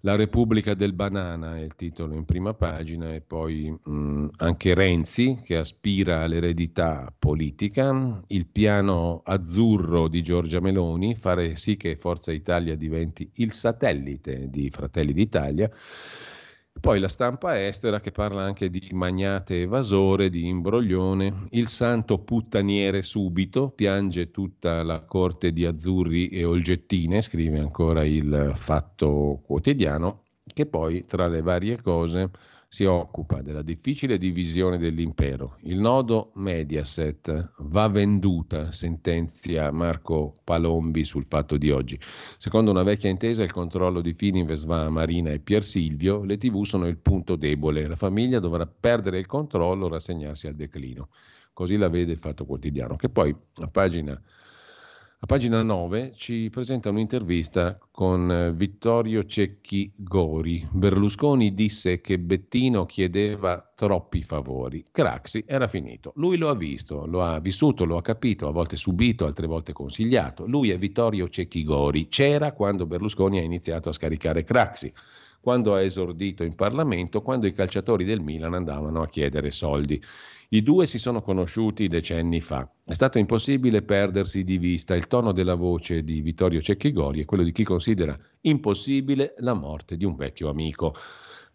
La 0.01 0.15
Repubblica 0.15 0.75
del 0.75 0.93
Banana 0.93 1.57
è 1.57 1.61
il 1.61 1.75
titolo 1.75 2.13
in 2.13 2.25
prima 2.25 2.53
pagina 2.53 3.13
e 3.13 3.21
poi 3.21 3.69
mh, 3.69 4.27
anche 4.37 4.73
Renzi 4.75 5.41
che 5.43 5.57
aspira 5.57 6.21
all'eredità 6.21 7.11
politica, 7.17 8.21
il 8.27 8.47
piano 8.47 9.21
azzurro 9.25 10.07
di 10.07 10.21
Giorgia 10.21 10.59
Meloni, 10.59 11.15
fare 11.15 11.55
sì 11.55 11.77
che 11.77 11.95
Forza 11.95 12.31
Italia 12.31 12.75
diventi 12.75 13.29
il 13.35 13.51
satellite 13.51 14.49
di 14.49 14.69
Fratelli 14.69 15.13
d'Italia 15.13 15.69
poi 16.79 16.99
la 16.99 17.07
stampa 17.07 17.65
estera 17.65 17.99
che 17.99 18.11
parla 18.11 18.43
anche 18.43 18.69
di 18.69 18.89
magnate 18.91 19.61
evasore, 19.61 20.29
di 20.29 20.47
imbroglione. 20.47 21.47
Il 21.51 21.67
santo 21.67 22.19
puttaniere 22.19 23.01
subito, 23.01 23.69
piange 23.69 24.31
tutta 24.31 24.83
la 24.83 25.01
corte 25.01 25.51
di 25.51 25.65
azzurri 25.65 26.29
e 26.29 26.43
olgettine, 26.43 27.21
scrive 27.21 27.59
ancora 27.59 28.05
il 28.05 28.51
fatto 28.55 29.41
quotidiano, 29.45 30.23
che 30.53 30.65
poi 30.65 31.05
tra 31.05 31.27
le 31.27 31.41
varie 31.41 31.81
cose 31.81 32.31
si 32.69 32.83
occupa 32.83 33.41
della 33.41 33.61
difficile 33.61 34.17
divisione 34.17 34.77
dell'impero. 34.77 35.55
Il 35.61 35.79
nodo 35.79 36.31
Mediaset 36.35 37.53
va 37.59 37.87
venduta, 37.87 38.71
sentenzia 38.71 39.71
Marco 39.71 40.35
Palombi 40.43 41.03
sul 41.03 41.25
fatto 41.27 41.57
di 41.57 41.71
oggi. 41.71 41.97
Secondo 42.37 42.71
una 42.71 42.83
vecchia 42.83 43.09
intesa 43.09 43.43
il 43.43 43.51
controllo 43.51 44.01
di 44.01 44.13
Fininvest 44.13 44.65
va 44.65 44.85
a 44.85 44.89
Marina 44.89 45.31
e 45.31 45.39
Pier 45.39 45.63
Silvio, 45.63 46.23
le 46.23 46.37
tv 46.37 46.63
sono 46.63 46.87
il 46.87 46.97
punto 46.97 47.35
debole, 47.35 47.87
la 47.87 47.95
famiglia 47.95 48.39
dovrà 48.39 48.67
perdere 48.67 49.19
il 49.19 49.27
controllo 49.27 49.87
rassegnarsi 49.87 50.47
al 50.47 50.55
declino. 50.55 51.09
Così 51.53 51.77
la 51.77 51.89
vede 51.89 52.11
il 52.11 52.19
Fatto 52.19 52.45
Quotidiano, 52.45 52.95
che 52.95 53.09
poi 53.09 53.35
a 53.55 53.67
pagina 53.67 54.21
a 55.19 55.25
pagina 55.25 55.63
9 55.63 56.13
ci 56.15 56.47
presenta 56.51 56.89
un'intervista 56.89 57.79
con 57.89 58.31
eh, 58.31 58.53
Vittorio 58.53 59.25
Cecchi 59.25 59.91
Gori. 59.97 60.63
Berlusconi 60.71 61.55
disse 61.55 62.01
che 62.01 62.19
Bettino 62.19 62.85
chiedeva 62.85 63.67
troppi 63.75 64.21
favori. 64.21 64.85
Craxi 64.91 65.43
era 65.47 65.67
finito. 65.67 66.11
Lui 66.17 66.37
lo 66.37 66.49
ha 66.49 66.55
visto, 66.55 67.07
lo 67.07 67.23
ha 67.23 67.39
vissuto, 67.39 67.83
lo 67.85 67.97
ha 67.97 68.03
capito, 68.03 68.47
a 68.47 68.51
volte 68.51 68.75
subito, 68.75 69.25
altre 69.25 69.47
volte 69.47 69.73
consigliato. 69.73 70.45
Lui 70.45 70.69
è 70.69 70.77
Vittorio 70.77 71.27
Cecchi 71.29 71.63
Gori. 71.63 72.09
C'era 72.09 72.51
quando 72.51 72.85
Berlusconi 72.85 73.39
ha 73.39 73.43
iniziato 73.43 73.89
a 73.89 73.93
scaricare 73.93 74.43
Craxi 74.43 74.93
quando 75.39 75.73
ha 75.73 75.81
esordito 75.81 76.43
in 76.43 76.55
Parlamento, 76.55 77.21
quando 77.21 77.47
i 77.47 77.53
calciatori 77.53 78.03
del 78.03 78.19
Milan 78.19 78.53
andavano 78.53 79.01
a 79.01 79.07
chiedere 79.07 79.49
soldi. 79.49 79.99
I 80.49 80.63
due 80.63 80.87
si 80.87 80.97
sono 80.97 81.21
conosciuti 81.21 81.89
decenni 81.89 82.39
fa. 82.39 82.71
È 82.85 82.93
stato 82.93 83.17
impossibile 83.17 83.81
perdersi 83.81 84.45
di 84.45 84.57
vista. 84.57 84.95
Il 84.95 85.07
tono 85.07 85.33
della 85.33 85.55
voce 85.55 86.05
di 86.05 86.21
Vittorio 86.21 86.61
Cecchigori 86.61 87.21
è 87.21 87.25
quello 87.25 87.43
di 87.43 87.51
chi 87.51 87.65
considera 87.65 88.17
impossibile 88.41 89.33
la 89.39 89.53
morte 89.53 89.97
di 89.97 90.05
un 90.05 90.15
vecchio 90.15 90.49
amico. 90.49 90.95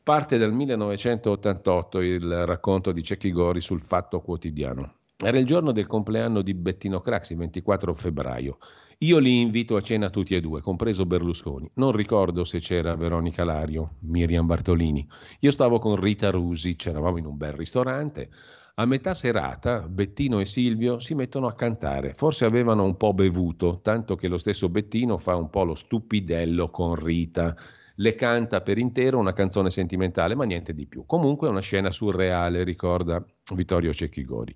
Parte 0.02 0.36
dal 0.36 0.52
1988 0.52 2.00
il 2.00 2.44
racconto 2.44 2.92
di 2.92 3.02
Cecchi 3.02 3.32
Gori 3.32 3.62
sul 3.62 3.80
Fatto 3.80 4.20
Quotidiano. 4.20 4.96
Era 5.16 5.38
il 5.38 5.46
giorno 5.46 5.72
del 5.72 5.86
compleanno 5.86 6.42
di 6.42 6.52
Bettino 6.52 7.00
Craxi, 7.00 7.34
24 7.34 7.94
febbraio. 7.94 8.58
Io 8.98 9.18
li 9.18 9.40
invito 9.40 9.76
a 9.76 9.80
cena 9.80 10.10
tutti 10.10 10.34
e 10.34 10.40
due, 10.42 10.60
compreso 10.60 11.06
Berlusconi. 11.06 11.70
Non 11.76 11.92
ricordo 11.92 12.44
se 12.44 12.58
c'era 12.58 12.94
Veronica 12.94 13.42
Lario, 13.42 13.94
Miriam 14.00 14.44
Bartolini. 14.44 15.08
Io 15.40 15.50
stavo 15.50 15.78
con 15.78 15.96
Rita 15.96 16.30
Rusi, 16.30 16.76
c'eravamo 16.76 17.16
in 17.16 17.24
un 17.24 17.38
bel 17.38 17.52
ristorante. 17.52 18.28
A 18.76 18.86
metà 18.86 19.12
serata 19.12 19.86
Bettino 19.86 20.40
e 20.40 20.46
Silvio 20.46 20.98
si 20.98 21.14
mettono 21.14 21.46
a 21.46 21.54
cantare. 21.54 22.14
Forse 22.14 22.46
avevano 22.46 22.84
un 22.84 22.96
po' 22.96 23.12
bevuto, 23.12 23.80
tanto 23.82 24.16
che 24.16 24.28
lo 24.28 24.38
stesso 24.38 24.70
Bettino 24.70 25.18
fa 25.18 25.36
un 25.36 25.50
po' 25.50 25.64
lo 25.64 25.74
stupidello 25.74 26.70
con 26.70 26.94
Rita 26.94 27.54
le 27.96 28.14
canta 28.14 28.62
per 28.62 28.78
intero 28.78 29.18
una 29.18 29.32
canzone 29.32 29.70
sentimentale, 29.70 30.34
ma 30.34 30.44
niente 30.44 30.72
di 30.72 30.86
più. 30.86 31.04
Comunque 31.06 31.48
è 31.48 31.50
una 31.50 31.60
scena 31.60 31.90
surreale, 31.90 32.64
ricorda 32.64 33.24
Vittorio 33.54 33.92
Cecchigori. 33.92 34.54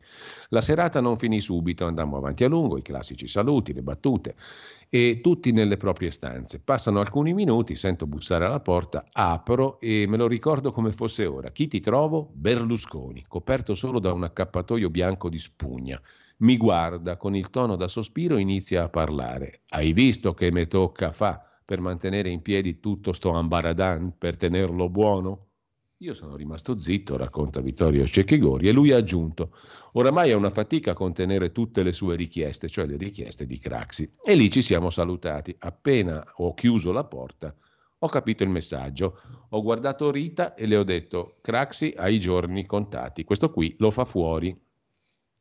La 0.48 0.60
serata 0.60 1.01
non 1.01 1.16
finì 1.16 1.40
subito, 1.40 1.84
andammo 1.84 2.16
avanti 2.16 2.44
a 2.44 2.48
lungo, 2.48 2.78
i 2.78 2.82
classici 2.82 3.26
saluti, 3.26 3.72
le 3.72 3.82
battute, 3.82 4.34
e 4.89 5.21
tutti 5.23 5.53
nelle 5.53 5.77
proprie 5.77 6.11
stanze. 6.11 6.61
Passano 6.61 7.01
alcuni 7.01 7.35
minuti, 7.35 7.75
sento 7.75 8.07
bussare 8.07 8.45
alla 8.45 8.61
porta, 8.61 9.07
apro 9.13 9.81
e 9.81 10.07
me 10.09 10.17
lo 10.17 10.27
ricordo 10.27 10.71
come 10.71 10.93
fosse 10.93 11.27
ora. 11.27 11.51
Chi 11.51 11.69
ti 11.69 11.81
trovo? 11.81 12.31
Berlusconi, 12.33 13.25
coperto 13.27 13.75
solo 13.75 13.99
da 13.99 14.13
un 14.13 14.25
accappatoio 14.25 14.91
bianco 14.91 15.29
di 15.29 15.39
spugna. 15.39 16.01
Mi 16.39 16.57
guarda 16.57 17.17
con 17.17 17.35
il 17.35 17.51
tono 17.51 17.77
da 17.77 17.89
sospiro 17.89 18.37
e 18.37 18.41
inizia 18.41 18.85
a 18.85 18.89
parlare. 18.89 19.63
Hai 19.69 19.93
visto 19.93 20.35
che 20.35 20.51
me 20.51 20.67
tocca 20.67 21.11
fa? 21.13 21.47
per 21.67 21.81
mantenere 21.81 22.31
in 22.31 22.43
piedi 22.43 22.79
tutto 22.79 23.13
sto 23.13 23.33
ambaradan, 23.33 24.17
per 24.17 24.37
tenerlo 24.37 24.89
buono? 24.89 25.45
Io 26.01 26.12
sono 26.12 26.36
rimasto 26.36 26.78
zitto, 26.78 27.16
racconta 27.16 27.62
Vittorio 27.62 28.06
Cecchigori, 28.06 28.68
e 28.68 28.73
lui 28.73 28.93
ha 28.93 28.98
aggiunto: 28.98 29.48
Oramai 29.93 30.28
è 30.28 30.35
una 30.35 30.51
fatica 30.51 30.93
contenere 30.93 31.52
tutte 31.52 31.82
le 31.82 31.93
sue 31.93 32.16
richieste, 32.16 32.68
cioè 32.68 32.85
le 32.85 32.98
richieste 32.98 33.47
di 33.47 33.59
Craxi. 33.59 34.12
E 34.23 34.35
lì 34.35 34.51
ci 34.51 34.60
siamo 34.60 34.90
salutati. 34.90 35.56
Appena 35.59 36.23
ho 36.36 36.52
chiuso 36.52 36.93
la 36.93 37.05
porta, 37.05 37.55
ho 37.98 38.09
capito 38.09 38.43
il 38.43 38.51
messaggio. 38.51 39.23
Ho 39.48 39.62
guardato 39.62 40.10
Rita 40.10 40.55
e 40.55 40.66
le 40.66 40.77
ho 40.77 40.85
detto: 40.85 41.39
Craxi 41.40 41.94
ha 41.97 42.10
i 42.10 42.20
giorni 42.20 42.66
contati. 42.66 43.24
Questo 43.24 43.51
qui 43.51 43.74
lo 43.78 43.90
fa 43.90 44.05
fuori. 44.05 44.55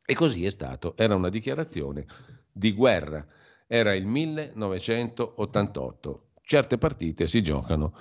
E 0.06 0.14
così 0.14 0.46
è 0.46 0.50
stato. 0.50 0.96
Era 0.96 1.14
una 1.14 1.28
dichiarazione 1.28 2.06
di 2.50 2.72
guerra. 2.72 3.22
Era 3.66 3.94
il 3.94 4.06
1988. 4.06 6.28
Certe 6.40 6.78
partite 6.78 7.26
si 7.26 7.42
giocano 7.42 7.92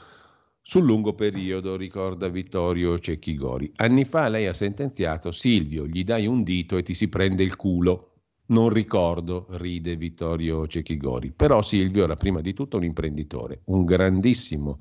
sul 0.67 0.83
lungo 0.83 1.13
periodo, 1.13 1.75
ricorda 1.75 2.27
Vittorio 2.27 2.97
Cecchigori. 2.97 3.71
Anni 3.75 4.03
fa 4.03 4.27
lei 4.29 4.47
ha 4.47 4.53
sentenziato 4.55 5.31
Silvio, 5.31 5.85
gli 5.85 6.03
dai 6.03 6.25
un 6.25 6.41
dito 6.41 6.77
e 6.77 6.81
ti 6.81 6.95
si 6.95 7.07
prende 7.07 7.43
il 7.43 7.55
culo. 7.55 8.13
Non 8.47 8.69
ricordo, 8.69 9.45
ride 9.51 9.95
Vittorio 9.95 10.65
Cecchigori. 10.65 11.31
Però 11.31 11.61
Silvio 11.61 12.05
era 12.05 12.15
prima 12.15 12.41
di 12.41 12.53
tutto 12.53 12.77
un 12.77 12.83
imprenditore, 12.83 13.61
un 13.65 13.85
grandissimo 13.85 14.79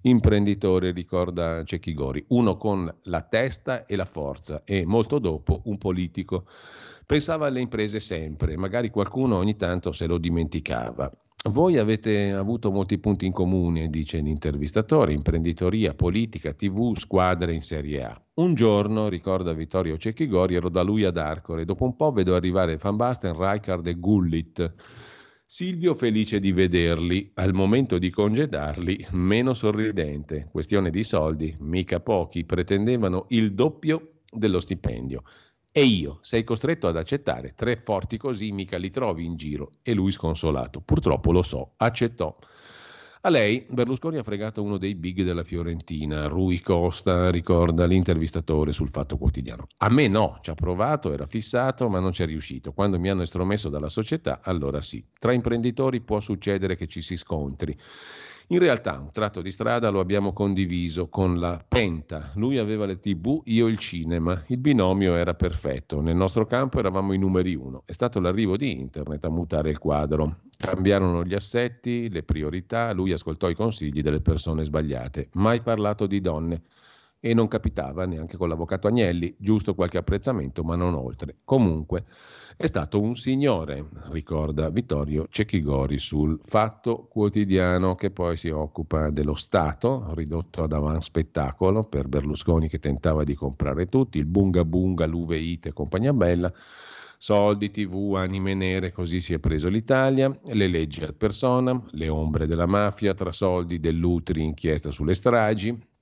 imprenditore, 0.00 0.90
ricorda 0.90 1.62
Cecchigori, 1.62 2.24
uno 2.30 2.56
con 2.56 2.92
la 3.02 3.22
testa 3.22 3.86
e 3.86 3.94
la 3.94 4.06
forza 4.06 4.64
e 4.64 4.84
molto 4.84 5.20
dopo 5.20 5.62
un 5.66 5.78
politico. 5.78 6.44
Pensava 7.06 7.46
alle 7.46 7.60
imprese 7.60 8.00
sempre, 8.00 8.56
magari 8.56 8.90
qualcuno 8.90 9.36
ogni 9.36 9.54
tanto 9.54 9.92
se 9.92 10.06
lo 10.06 10.18
dimenticava. 10.18 11.08
Voi 11.50 11.76
avete 11.76 12.32
avuto 12.32 12.70
molti 12.72 12.98
punti 12.98 13.26
in 13.26 13.32
comune, 13.32 13.90
dice 13.90 14.18
l'intervistatore, 14.18 15.12
imprenditoria, 15.12 15.92
politica, 15.92 16.54
tv, 16.54 16.96
squadre 16.96 17.52
in 17.52 17.60
Serie 17.60 18.02
A. 18.02 18.18
Un 18.36 18.54
giorno, 18.54 19.08
ricorda 19.08 19.52
Vittorio 19.52 19.98
Cecchigori, 19.98 20.54
ero 20.54 20.70
da 20.70 20.80
lui 20.80 21.04
ad 21.04 21.18
Arcore, 21.18 21.66
dopo 21.66 21.84
un 21.84 21.96
po' 21.96 22.12
vedo 22.12 22.34
arrivare 22.34 22.78
Van 22.78 22.96
Basten, 22.96 23.36
Rijkaard 23.36 23.86
e 23.86 23.94
Gullit. 23.98 24.74
Silvio 25.44 25.94
felice 25.94 26.40
di 26.40 26.50
vederli, 26.50 27.30
al 27.34 27.52
momento 27.52 27.98
di 27.98 28.08
congedarli 28.08 29.08
meno 29.10 29.52
sorridente. 29.52 30.46
Questione 30.50 30.88
di 30.88 31.04
soldi, 31.04 31.54
mica 31.58 32.00
pochi, 32.00 32.44
pretendevano 32.46 33.26
il 33.28 33.52
doppio 33.52 34.20
dello 34.30 34.60
stipendio. 34.60 35.22
E 35.76 35.82
io, 35.82 36.18
sei 36.20 36.44
costretto 36.44 36.86
ad 36.86 36.96
accettare, 36.96 37.54
tre 37.56 37.74
forti 37.74 38.16
così 38.16 38.52
mica 38.52 38.76
li 38.76 38.90
trovi 38.90 39.24
in 39.24 39.34
giro. 39.34 39.72
E 39.82 39.92
lui 39.92 40.12
sconsolato. 40.12 40.80
Purtroppo 40.80 41.32
lo 41.32 41.42
so, 41.42 41.72
accettò. 41.78 42.32
A 43.22 43.28
lei 43.28 43.66
Berlusconi 43.68 44.18
ha 44.18 44.22
fregato 44.22 44.62
uno 44.62 44.78
dei 44.78 44.94
big 44.94 45.24
della 45.24 45.42
Fiorentina, 45.42 46.28
Rui 46.28 46.60
Costa, 46.60 47.28
ricorda 47.32 47.86
l'intervistatore 47.86 48.70
sul 48.70 48.88
Fatto 48.88 49.16
Quotidiano. 49.16 49.66
A 49.78 49.88
me 49.90 50.06
no, 50.06 50.38
ci 50.42 50.50
ha 50.50 50.54
provato, 50.54 51.12
era 51.12 51.26
fissato, 51.26 51.88
ma 51.88 51.98
non 51.98 52.12
ci 52.12 52.22
è 52.22 52.26
riuscito. 52.26 52.72
Quando 52.72 53.00
mi 53.00 53.08
hanno 53.08 53.22
estromesso 53.22 53.68
dalla 53.68 53.88
società, 53.88 54.42
allora 54.44 54.80
sì. 54.80 55.04
Tra 55.18 55.32
imprenditori 55.32 56.02
può 56.02 56.20
succedere 56.20 56.76
che 56.76 56.86
ci 56.86 57.02
si 57.02 57.16
scontri. 57.16 57.76
In 58.48 58.58
realtà 58.58 58.98
un 59.00 59.10
tratto 59.10 59.40
di 59.40 59.50
strada 59.50 59.88
lo 59.88 60.00
abbiamo 60.00 60.34
condiviso 60.34 61.08
con 61.08 61.40
la 61.40 61.64
Penta. 61.66 62.30
Lui 62.34 62.58
aveva 62.58 62.84
le 62.84 63.00
tv, 63.00 63.40
io 63.44 63.66
il 63.68 63.78
cinema. 63.78 64.44
Il 64.48 64.58
binomio 64.58 65.14
era 65.14 65.32
perfetto. 65.32 66.02
Nel 66.02 66.14
nostro 66.14 66.44
campo 66.44 66.78
eravamo 66.78 67.14
i 67.14 67.18
numeri 67.18 67.54
uno. 67.54 67.84
È 67.86 67.92
stato 67.92 68.20
l'arrivo 68.20 68.58
di 68.58 68.70
internet 68.70 69.24
a 69.24 69.30
mutare 69.30 69.70
il 69.70 69.78
quadro. 69.78 70.40
Cambiarono 70.58 71.24
gli 71.24 71.32
assetti, 71.32 72.10
le 72.10 72.22
priorità, 72.22 72.92
lui 72.92 73.12
ascoltò 73.12 73.48
i 73.48 73.54
consigli 73.54 74.02
delle 74.02 74.20
persone 74.20 74.62
sbagliate. 74.62 75.30
Mai 75.32 75.62
parlato 75.62 76.06
di 76.06 76.20
donne 76.20 76.62
e 77.26 77.32
non 77.32 77.48
capitava 77.48 78.04
neanche 78.04 78.36
con 78.36 78.50
l'avvocato 78.50 78.86
Agnelli, 78.86 79.34
giusto 79.38 79.74
qualche 79.74 79.96
apprezzamento, 79.96 80.62
ma 80.62 80.76
non 80.76 80.92
oltre. 80.92 81.36
Comunque 81.42 82.04
è 82.54 82.66
stato 82.66 83.00
un 83.00 83.16
signore, 83.16 83.88
ricorda 84.10 84.68
Vittorio 84.68 85.26
Cecchigori 85.30 85.98
sul 85.98 86.38
Fatto 86.44 87.06
Quotidiano 87.10 87.94
che 87.94 88.10
poi 88.10 88.36
si 88.36 88.50
occupa 88.50 89.08
dello 89.08 89.36
Stato, 89.36 90.12
ridotto 90.12 90.64
ad 90.64 90.74
avan 90.74 91.00
spettacolo 91.00 91.84
per 91.84 92.08
Berlusconi 92.08 92.68
che 92.68 92.78
tentava 92.78 93.24
di 93.24 93.34
comprare 93.34 93.88
tutti, 93.88 94.18
il 94.18 94.26
bunga 94.26 94.62
bunga, 94.66 95.06
l'uve 95.06 95.38
ite 95.38 95.70
e 95.70 95.72
compagnia 95.72 96.12
bella, 96.12 96.52
soldi, 97.16 97.70
tv, 97.70 98.16
anime 98.16 98.52
nere, 98.52 98.92
così 98.92 99.22
si 99.22 99.32
è 99.32 99.38
preso 99.38 99.70
l'Italia, 99.70 100.28
le 100.44 100.68
leggi 100.68 101.02
ad 101.02 101.14
persona, 101.14 101.82
le 101.92 102.08
ombre 102.10 102.46
della 102.46 102.66
mafia, 102.66 103.14
tra 103.14 103.32
soldi 103.32 103.80
dell'Utri, 103.80 104.42
inchiesta 104.42 104.90
sulle 104.90 105.14
stragi, 105.14 105.92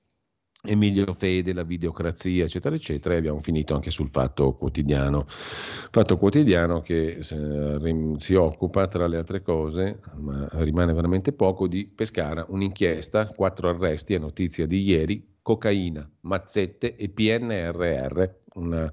Emilio 0.64 1.12
Fede, 1.14 1.52
la 1.52 1.64
videocrazia, 1.64 2.44
eccetera, 2.44 2.76
eccetera, 2.76 3.16
e 3.16 3.18
abbiamo 3.18 3.40
finito 3.40 3.74
anche 3.74 3.90
sul 3.90 4.10
Fatto 4.12 4.54
Quotidiano. 4.54 5.24
Fatto 5.26 6.16
Quotidiano 6.16 6.78
che 6.78 7.18
eh, 7.18 8.14
si 8.16 8.34
occupa, 8.34 8.86
tra 8.86 9.08
le 9.08 9.16
altre 9.16 9.42
cose, 9.42 9.98
ma 10.18 10.46
rimane 10.52 10.92
veramente 10.92 11.32
poco, 11.32 11.66
di 11.66 11.86
Pescara, 11.88 12.46
un'inchiesta, 12.48 13.26
quattro 13.34 13.70
arresti, 13.70 14.14
è 14.14 14.18
notizia 14.18 14.64
di 14.64 14.82
ieri, 14.82 15.38
cocaina, 15.42 16.08
mazzette 16.20 16.94
e 16.94 17.08
PNRR, 17.08 18.24
una 18.54 18.92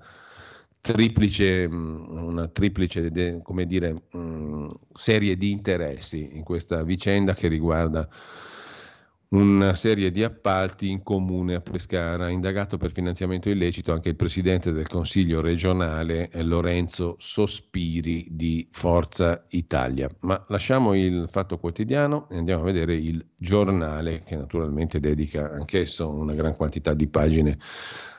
triplice, 0.81 1.69
mm, 1.69 2.17
una 2.17 2.47
triplice 2.47 3.11
dire, 3.11 4.03
mm, 4.17 4.67
serie 4.91 5.37
di 5.37 5.51
interessi 5.51 6.31
in 6.33 6.43
questa 6.43 6.81
vicenda 6.81 7.35
che 7.35 7.47
riguarda 7.47 8.09
una 9.29 9.75
serie 9.75 10.09
di 10.09 10.23
appalti 10.23 10.89
in 10.89 11.03
comune 11.03 11.55
a 11.55 11.59
Pescara. 11.59 12.29
Indagato 12.29 12.77
per 12.77 12.91
finanziamento 12.91 13.49
illecito 13.49 13.91
anche 13.91 14.09
il 14.09 14.15
presidente 14.15 14.71
del 14.71 14.87
Consiglio 14.87 15.39
regionale 15.41 16.29
eh, 16.29 16.41
Lorenzo 16.41 17.15
Sospiri 17.19 18.27
di 18.31 18.67
Forza 18.71 19.43
Italia. 19.49 20.09
Ma 20.21 20.43
lasciamo 20.47 20.95
il 20.95 21.27
fatto 21.29 21.59
quotidiano 21.59 22.27
e 22.29 22.37
andiamo 22.37 22.61
a 22.61 22.65
vedere 22.65 22.95
il 22.95 23.23
giornale 23.35 24.23
che 24.23 24.35
naturalmente 24.35 24.99
dedica 24.99 25.51
anch'esso 25.51 26.09
una 26.09 26.33
gran 26.33 26.55
quantità 26.55 26.95
di 26.95 27.07
pagine 27.07 27.57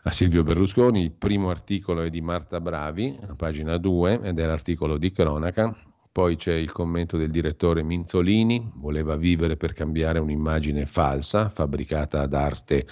a 0.04 0.10
Silvio 0.12 0.44
Berlusconi. 0.44 1.02
Il 1.02 1.12
primo 1.12 1.50
articolo 1.50 2.02
è 2.02 2.10
di 2.10 2.20
Marta 2.20 2.60
Bravi, 2.60 3.18
pagina 3.36 3.78
2, 3.78 4.20
ed 4.22 4.38
è 4.38 4.46
l'articolo 4.46 4.96
di 4.96 5.10
cronaca 5.10 5.76
poi 6.12 6.36
c'è 6.36 6.54
il 6.54 6.72
commento 6.72 7.16
del 7.16 7.30
direttore 7.30 7.82
Minzolini, 7.82 8.72
voleva 8.76 9.16
vivere 9.16 9.56
per 9.56 9.72
cambiare 9.72 10.18
un'immagine 10.18 10.84
falsa, 10.84 11.48
fabbricata 11.48 12.20
ad 12.20 12.34
arte 12.34 12.86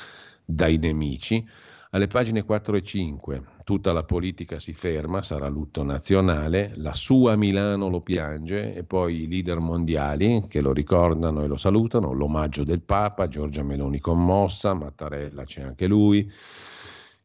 dai 0.44 0.78
nemici. 0.78 1.44
Alle 1.90 2.06
pagine 2.06 2.44
4 2.44 2.76
e 2.76 2.82
5 2.82 3.42
tutta 3.64 3.92
la 3.92 4.04
politica 4.04 4.58
si 4.58 4.72
ferma, 4.72 5.20
sarà 5.20 5.48
lutto 5.48 5.82
nazionale, 5.82 6.72
la 6.76 6.94
sua 6.94 7.34
Milano 7.36 7.88
lo 7.88 8.00
piange 8.00 8.74
e 8.74 8.84
poi 8.84 9.22
i 9.22 9.28
leader 9.28 9.58
mondiali 9.58 10.44
che 10.48 10.60
lo 10.60 10.72
ricordano 10.72 11.42
e 11.42 11.48
lo 11.48 11.56
salutano, 11.56 12.12
l'omaggio 12.12 12.64
del 12.64 12.82
Papa, 12.82 13.28
Giorgia 13.28 13.62
Meloni 13.62 13.98
commossa, 14.00 14.74
Mattarella 14.74 15.44
c'è 15.44 15.62
anche 15.62 15.86
lui 15.86 16.30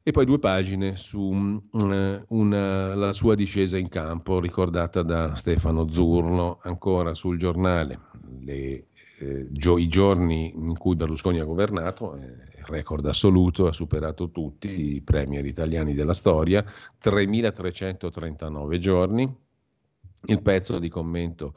e 0.03 0.11
poi 0.11 0.25
due 0.25 0.37
pagine 0.37 0.97
su 0.97 1.19
uh, 1.19 2.25
una, 2.27 2.93
la 2.93 3.13
sua 3.13 3.35
discesa 3.35 3.77
in 3.77 3.87
campo 3.87 4.41
ricordata 4.41 5.01
da 5.01 5.33
Stefano 5.33 5.87
Zurlo 5.89 6.59
ancora 6.63 7.13
sul 7.13 7.37
giornale 7.37 7.99
le, 8.41 8.87
eh, 9.19 9.47
i 9.49 9.87
giorni 9.87 10.53
in 10.53 10.77
cui 10.77 10.95
Berlusconi 10.95 11.39
ha 11.39 11.45
governato 11.45 12.15
eh, 12.15 12.35
record 12.65 13.05
assoluto, 13.05 13.67
ha 13.67 13.71
superato 13.71 14.29
tutti 14.29 14.95
i 14.95 15.01
premier 15.01 15.45
italiani 15.45 15.93
della 15.93 16.13
storia, 16.13 16.63
3.339 17.01 18.77
giorni. 18.77 19.35
Il 20.25 20.41
pezzo 20.41 20.79
di 20.79 20.89
commento 20.89 21.55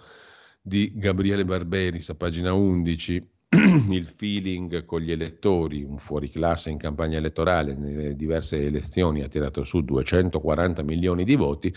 di 0.60 0.92
Gabriele 0.94 1.44
Barberis 1.44 2.08
a 2.10 2.14
pagina 2.16 2.52
11 2.52 3.34
il 3.90 4.06
feeling 4.06 4.84
con 4.84 5.00
gli 5.00 5.12
elettori, 5.12 5.82
un 5.82 5.98
fuoriclasse 5.98 6.70
in 6.70 6.78
campagna 6.78 7.18
elettorale 7.18 7.76
nelle 7.76 8.14
diverse 8.14 8.64
elezioni 8.64 9.22
ha 9.22 9.28
tirato 9.28 9.62
su 9.64 9.82
240 9.82 10.82
milioni 10.82 11.24
di 11.24 11.36
voti, 11.36 11.74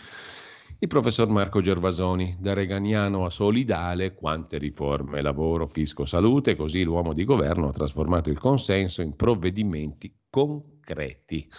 il 0.82 0.88
professor 0.88 1.28
Marco 1.28 1.60
Gervasoni, 1.60 2.38
da 2.40 2.54
reganiano 2.54 3.26
a 3.26 3.30
solidale, 3.30 4.14
quante 4.14 4.58
riforme, 4.58 5.22
lavoro, 5.22 5.68
fisco, 5.68 6.06
salute, 6.06 6.56
così 6.56 6.84
l'uomo 6.84 7.12
di 7.12 7.26
governo 7.26 7.68
ha 7.68 7.72
trasformato 7.72 8.30
il 8.30 8.40
consenso 8.40 9.02
in 9.02 9.14
provvedimenti 9.16 10.16
concreti. 10.30 11.50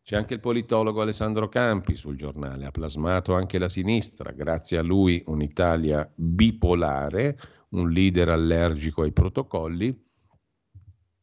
C'è 0.00 0.16
anche 0.16 0.34
il 0.34 0.40
politologo 0.40 1.02
Alessandro 1.02 1.48
Campi 1.48 1.96
sul 1.96 2.16
giornale, 2.16 2.66
ha 2.66 2.70
plasmato 2.70 3.34
anche 3.34 3.58
la 3.58 3.68
sinistra, 3.68 4.30
grazie 4.30 4.78
a 4.78 4.82
lui 4.82 5.22
un'Italia 5.26 6.08
bipolare, 6.14 7.36
un 7.70 7.90
leader 7.90 8.28
allergico 8.30 9.02
ai 9.02 9.12
protocolli. 9.12 10.06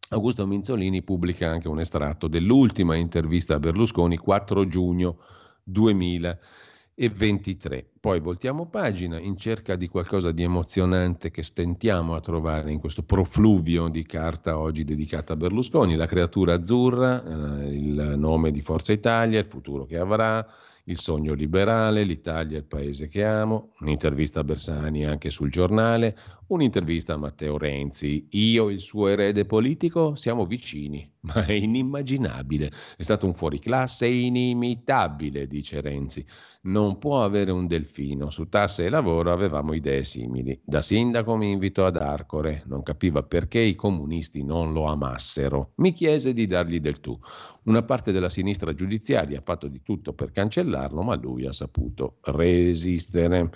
Augusto 0.10 0.46
Minzolini 0.46 1.02
pubblica 1.02 1.50
anche 1.50 1.68
un 1.68 1.80
estratto 1.80 2.28
dell'ultima 2.28 2.96
intervista 2.96 3.56
a 3.56 3.60
Berlusconi 3.60 4.18
4 4.18 4.68
giugno 4.68 5.18
2023. 5.64 7.94
Poi 8.00 8.20
voltiamo 8.20 8.68
pagina 8.68 9.20
in 9.20 9.36
cerca 9.38 9.76
di 9.76 9.88
qualcosa 9.88 10.32
di 10.32 10.44
emozionante 10.44 11.32
che 11.32 11.42
stentiamo 11.42 12.14
a 12.14 12.22
trovare 12.22 12.72
in 12.72 12.80
questo 12.80 13.02
profluvio 13.02 13.88
di 13.88 14.06
carta 14.06 14.60
oggi 14.60 14.84
dedicata 14.84 15.34
a 15.34 15.38
Berlusconi, 15.38 15.96
la 15.96 16.06
creatura 16.06 16.54
azzurra, 16.54 17.24
eh, 17.24 17.74
il 17.74 18.14
nome 18.16 18.52
di 18.52 18.62
Forza 18.62 18.94
Italia, 18.94 19.40
il 19.40 19.48
futuro 19.48 19.86
che 19.86 19.98
avrà, 19.98 20.48
il 20.86 21.00
sogno 21.00 21.34
liberale, 21.34 22.04
l'Italia 22.04 22.58
è 22.58 22.60
il 22.60 22.68
paese 22.68 23.08
che 23.08 23.24
amo, 23.24 23.72
un'intervista 23.80 24.42
a 24.42 24.44
Bersani 24.44 25.06
anche 25.06 25.30
sul 25.30 25.50
giornale, 25.50 26.16
un'intervista 26.48 27.14
a 27.14 27.18
Matteo 27.18 27.58
Renzi, 27.58 28.28
io 28.32 28.70
il 28.70 28.80
suo 28.80 29.08
erede 29.08 29.46
politico 29.46 30.16
siamo 30.16 30.46
vicini, 30.46 31.10
ma 31.22 31.46
è 31.46 31.54
inimmaginabile, 31.54 32.72
è 32.98 33.02
stato 33.02 33.26
un 33.26 33.34
fuoriclasse 33.34 34.06
inimitabile, 34.06 35.48
dice 35.48 35.82
Renzi, 35.82 36.26
non 36.64 36.98
può 36.98 37.24
avere 37.24 37.52
un 37.52 37.68
delfino, 37.68 38.30
su 38.30 38.48
tasse 38.50 38.86
e 38.86 38.90
lavoro 38.90 39.32
avevamo 39.32 39.74
idee 39.74 40.04
simili, 40.04 40.60
da 40.64 40.82
sindaco 40.82 41.36
mi 41.36 41.52
invitò 41.52 41.86
ad 41.86 41.98
Arcore, 41.98 42.64
non 42.68 42.84
capiva 42.84 43.24
perché 43.24 43.60
i 43.60 43.76
comunisti 43.76 44.44
non 44.44 44.74
lo 44.74 44.86
amassero, 44.86 45.74
mi 45.78 45.92
chiese 45.92 46.34
di 46.34 46.46
dargli 46.46 46.80
del 46.80 47.00
tu, 47.00 47.20
una 47.64 47.84
parte 47.84 48.12
della 48.12 48.30
sinistra 48.30 48.74
giudiziaria 48.74 49.40
ha 49.40 49.44
fatto 49.44 49.68
di 49.68 49.82
tutto 49.82 50.14
per 50.14 50.32
cancellarlo, 50.32 51.02
ma 51.02 51.16
lui 51.16 51.46
ha 51.46 51.52
saputo 51.52 52.18
resistere. 52.22 53.52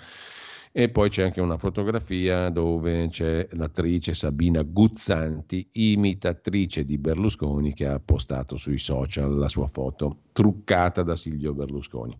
E 0.72 0.88
poi 0.88 1.08
c'è 1.08 1.24
anche 1.24 1.40
una 1.40 1.58
fotografia 1.58 2.48
dove 2.48 3.08
c'è 3.08 3.48
l'attrice 3.52 4.14
Sabina 4.14 4.62
Guzzanti, 4.62 5.66
imitatrice 5.72 6.84
di 6.84 6.96
Berlusconi, 6.96 7.74
che 7.74 7.86
ha 7.86 7.98
postato 7.98 8.56
sui 8.56 8.78
social 8.78 9.36
la 9.36 9.48
sua 9.48 9.66
foto, 9.66 10.18
truccata 10.32 11.02
da 11.02 11.16
Silvio 11.16 11.54
Berlusconi. 11.54 12.16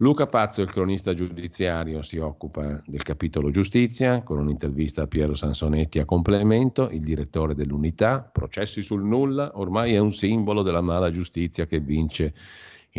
Luca 0.00 0.26
Pazzo, 0.26 0.60
il 0.60 0.70
cronista 0.70 1.14
giudiziario, 1.14 2.02
si 2.02 2.18
occupa 2.18 2.80
del 2.86 3.02
capitolo 3.02 3.50
giustizia 3.50 4.22
con 4.22 4.38
un'intervista 4.38 5.02
a 5.02 5.06
Piero 5.06 5.34
Sansonetti 5.34 5.98
a 5.98 6.04
complemento, 6.04 6.90
il 6.90 7.02
direttore 7.02 7.54
dell'unità, 7.54 8.20
processi 8.20 8.82
sul 8.82 9.02
nulla, 9.02 9.52
ormai 9.54 9.94
è 9.94 9.98
un 9.98 10.12
simbolo 10.12 10.62
della 10.62 10.82
mala 10.82 11.10
giustizia 11.10 11.64
che 11.64 11.80
vince 11.80 12.34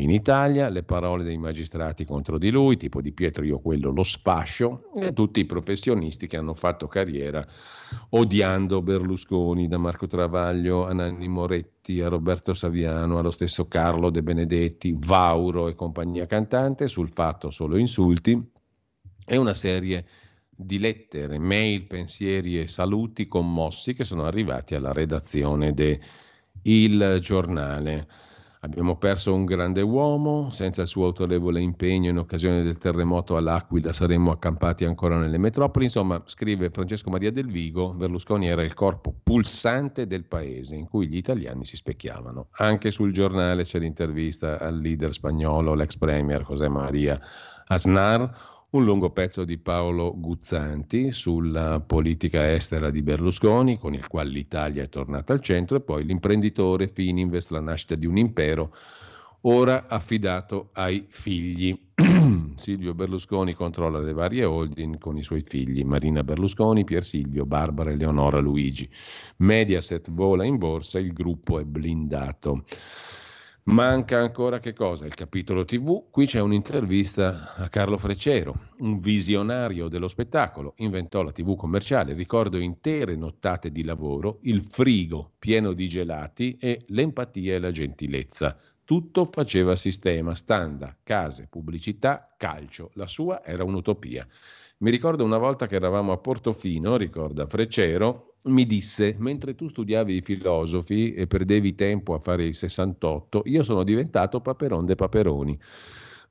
in 0.01 0.09
Italia, 0.09 0.69
le 0.69 0.84
parole 0.84 1.23
dei 1.23 1.38
magistrati 1.38 2.05
contro 2.05 2.38
di 2.38 2.49
lui, 2.49 2.77
tipo 2.77 3.01
di 3.01 3.11
Pietro 3.11 3.43
io 3.43 3.59
quello 3.59 3.91
lo 3.91 4.03
sfascio, 4.03 4.91
e 4.95 5.13
tutti 5.13 5.39
i 5.39 5.45
professionisti 5.45 6.27
che 6.27 6.38
hanno 6.38 6.53
fatto 6.53 6.88
carriera 6.88 7.45
odiando 8.09 8.81
Berlusconi, 8.81 9.67
da 9.67 9.77
Marco 9.77 10.07
Travaglio 10.07 10.85
a 10.85 10.93
Nanni 10.93 11.27
Moretti, 11.27 12.01
a 12.01 12.07
Roberto 12.07 12.53
Saviano, 12.53 13.17
allo 13.17 13.31
stesso 13.31 13.67
Carlo 13.67 14.09
De 14.09 14.23
Benedetti, 14.23 14.95
Vauro 14.97 15.67
e 15.67 15.73
compagnia 15.73 16.26
cantante, 16.26 16.88
sul 16.88 17.09
fatto 17.09 17.49
solo 17.49 17.77
insulti, 17.77 18.51
e 19.26 19.38
una 19.38 19.53
serie 19.53 20.05
di 20.49 20.80
lettere, 20.80 21.38
mail, 21.38 21.85
pensieri 21.85 22.59
e 22.59 22.67
saluti 22.67 23.27
commossi 23.27 23.93
che 23.93 24.03
sono 24.03 24.26
arrivati 24.26 24.76
alla 24.76 24.91
redazione 24.91 25.73
de 25.73 25.99
Il 26.63 27.19
Giornale. 27.21 28.07
Abbiamo 28.61 28.98
perso 28.98 29.34
un 29.34 29.45
grande 29.45 29.81
uomo, 29.81 30.52
senza 30.52 30.81
il 30.81 30.90
suo 30.90 31.06
autorevole 31.06 31.61
impegno 31.61 32.10
in 32.10 32.18
occasione 32.18 32.61
del 32.61 32.77
terremoto 32.77 33.38
all'Aquila 33.38 33.94
saremmo 33.94 34.31
accampati 34.31 34.84
ancora 34.84 35.18
nelle 35.18 35.38
metropoli. 35.38 35.86
Insomma, 35.86 36.22
scrive 36.26 36.69
Francesco 36.69 37.10
Maria 37.10 37.31
del 37.31 37.48
Vigo, 37.48 37.91
Berlusconi 37.91 38.49
era 38.49 38.61
il 38.61 38.73
corpo 38.73 39.15
pulsante 39.23 40.07
del 40.07 40.26
paese 40.26 40.76
in 40.76 40.90
cui 40.90 41.07
gli 41.07 41.15
italiani 41.15 41.64
si 41.64 41.77
specchiavano. 41.77 42.48
Anche 42.57 42.91
sul 42.91 43.14
giornale 43.14 43.64
c'è 43.64 43.80
l'intervista 43.80 44.60
al 44.60 44.77
leader 44.77 45.14
spagnolo, 45.14 45.73
l'ex 45.73 45.95
premier 45.95 46.44
José 46.44 46.68
María 46.68 47.18
Aznar 47.68 48.59
un 48.72 48.84
lungo 48.84 49.10
pezzo 49.10 49.46
di 49.46 49.58
Paolo 49.58 50.14
Guzzanti 50.16 51.12
sulla 51.12 51.80
politica 51.80 52.52
estera 52.52 52.91
di 52.91 53.02
Berlusconi, 53.02 53.80
con 53.80 53.96
il 53.96 54.06
quale 54.06 54.30
l'Italia 54.30 54.84
è 54.84 54.90
tornata 54.90 55.34
al 55.34 55.41
centro, 55.41 55.78
e 55.78 55.82
poi 55.82 56.06
l'imprenditore 56.06 56.88
Fininvest, 56.88 57.50
la 57.50 57.62
nascita 57.62 57.96
di 57.96 58.06
un 58.06 58.18
impero, 58.18 58.76
ora 59.41 59.88
affidato 59.88 60.70
ai 60.74 61.06
figli. 61.10 61.88
Silvio 62.54 62.94
Berlusconi 62.94 63.54
controlla 63.54 64.00
le 64.00 64.14
varie 64.14 64.44
holding 64.44 65.00
con 65.00 65.18
i 65.18 65.24
suoi 65.24 65.41
figli, 65.41 65.84
Marina 65.84 66.24
Berlusconi, 66.24 66.84
Pier 66.84 67.04
Silvio, 67.04 67.48
Barbara 67.48 67.90
Eleonora 67.90 68.40
Luigi. 68.40 68.88
Mediaset 69.38 70.12
vola 70.12 70.44
in 70.46 70.58
borsa, 70.58 71.00
il 71.00 71.14
gruppo 71.14 71.58
è 71.60 71.64
blindato. 71.64 72.66
Manca 73.70 74.18
ancora 74.18 74.58
che 74.58 74.74
cosa? 74.74 75.06
Il 75.06 75.14
capitolo 75.14 75.64
TV. 75.64 76.10
Qui 76.10 76.26
c'è 76.26 76.41
un'intervista 76.41 77.54
a 77.56 77.70
Carlo 77.70 78.00
Freccero, 78.00 78.72
un 78.80 79.00
visionario 79.00 79.88
dello 79.88 80.08
spettacolo. 80.08 80.74
Inventò 80.78 81.22
la 81.22 81.32
TV 81.32 81.56
commerciale, 81.56 82.14
ricordo 82.14 82.58
intere 82.58 83.16
nottate 83.16 83.72
di 83.72 83.84
lavoro, 83.84 84.40
il 84.41 84.64
frigo 84.64 85.34
pieno 85.38 85.74
di 85.74 85.88
gelati 85.88 86.58
e 86.60 86.82
l'empatia 86.88 87.54
e 87.54 87.60
la 87.60 87.70
gentilezza. 87.70 88.58
Tutto 88.84 89.26
faceva 89.26 89.76
sistema, 89.76 90.34
standa, 90.34 90.98
case, 91.04 91.46
pubblicità, 91.48 92.34
calcio. 92.38 92.90
La 92.96 93.06
sua 93.06 93.46
era 93.46 93.64
un'utopia. 93.64 94.28
Mi 94.80 94.90
ricordo 94.90 95.24
una 95.24 95.38
volta 95.38 95.68
che 95.68 95.76
eravamo 95.76 96.12
a 96.12 96.18
Portofino, 96.18 96.98
ricorda 96.98 97.46
Freccero, 97.46 98.28
mi 98.44 98.66
disse, 98.66 99.16
mentre 99.20 99.56
tu 99.56 99.68
studiavi 99.68 100.16
i 100.16 100.22
filosofi 100.22 101.14
e 101.14 101.28
perdevi 101.28 101.76
tempo 101.76 102.14
a 102.14 102.20
fare 102.20 102.45
i 102.45 102.53
68, 102.53 103.44
io 103.45 103.64
sono 103.64 103.84
diventato 103.84 104.40
Paperon 104.40 104.86
de 104.86 104.95
Paperoni. 104.95 105.60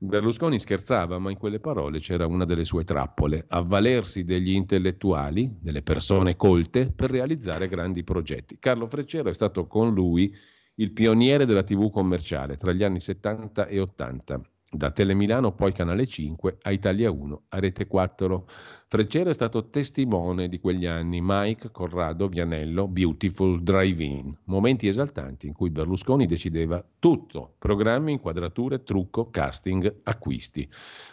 Berlusconi 0.01 0.59
scherzava, 0.59 1.19
ma 1.19 1.29
in 1.29 1.37
quelle 1.37 1.59
parole 1.59 1.99
c'era 1.99 2.25
una 2.25 2.45
delle 2.45 2.63
sue 2.63 2.85
trappole, 2.85 3.43
avvalersi 3.47 4.23
degli 4.23 4.51
intellettuali, 4.51 5.57
delle 5.59 5.81
persone 5.81 6.37
colte, 6.37 6.91
per 6.91 7.11
realizzare 7.11 7.67
grandi 7.67 8.03
progetti. 8.03 8.57
Carlo 8.59 8.87
Freccero 8.87 9.29
è 9.29 9.33
stato 9.33 9.67
con 9.67 9.93
lui 9.93 10.33
il 10.75 10.93
pioniere 10.93 11.45
della 11.45 11.63
TV 11.63 11.91
commerciale 11.91 12.55
tra 12.55 12.71
gli 12.71 12.83
anni 12.83 13.01
70 13.01 13.67
e 13.67 13.79
80 13.81 14.41
da 14.71 14.91
Telemilano 14.91 15.51
poi 15.53 15.71
Canale 15.71 16.05
5 16.05 16.57
a 16.61 16.71
Italia 16.71 17.09
1 17.09 17.43
a 17.49 17.59
Rete 17.59 17.87
4. 17.87 18.45
Freccero 18.85 19.29
è 19.29 19.33
stato 19.33 19.69
testimone 19.69 20.47
di 20.47 20.59
quegli 20.59 20.85
anni, 20.85 21.19
Mike, 21.21 21.71
Corrado, 21.71 22.27
Vianello, 22.27 22.87
Beautiful 22.87 23.61
Drive-In, 23.61 24.35
momenti 24.45 24.87
esaltanti 24.87 25.47
in 25.47 25.53
cui 25.53 25.69
Berlusconi 25.69 26.25
decideva 26.25 26.83
tutto, 26.99 27.55
programmi, 27.57 28.13
inquadrature, 28.13 28.83
trucco, 28.83 29.29
casting, 29.29 30.01
acquisti. 30.03 30.69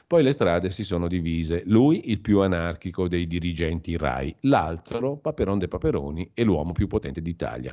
Poi 0.06 0.22
le 0.22 0.32
strade 0.32 0.70
si 0.70 0.84
sono 0.84 1.08
divise, 1.08 1.62
lui 1.66 2.10
il 2.10 2.20
più 2.20 2.40
anarchico 2.40 3.08
dei 3.08 3.26
dirigenti 3.26 3.96
RAI, 3.96 4.36
l'altro 4.40 5.16
Paperon 5.16 5.58
de 5.58 5.68
Paperoni 5.68 6.30
e 6.34 6.44
l'uomo 6.44 6.72
più 6.72 6.86
potente 6.86 7.22
d'Italia. 7.22 7.72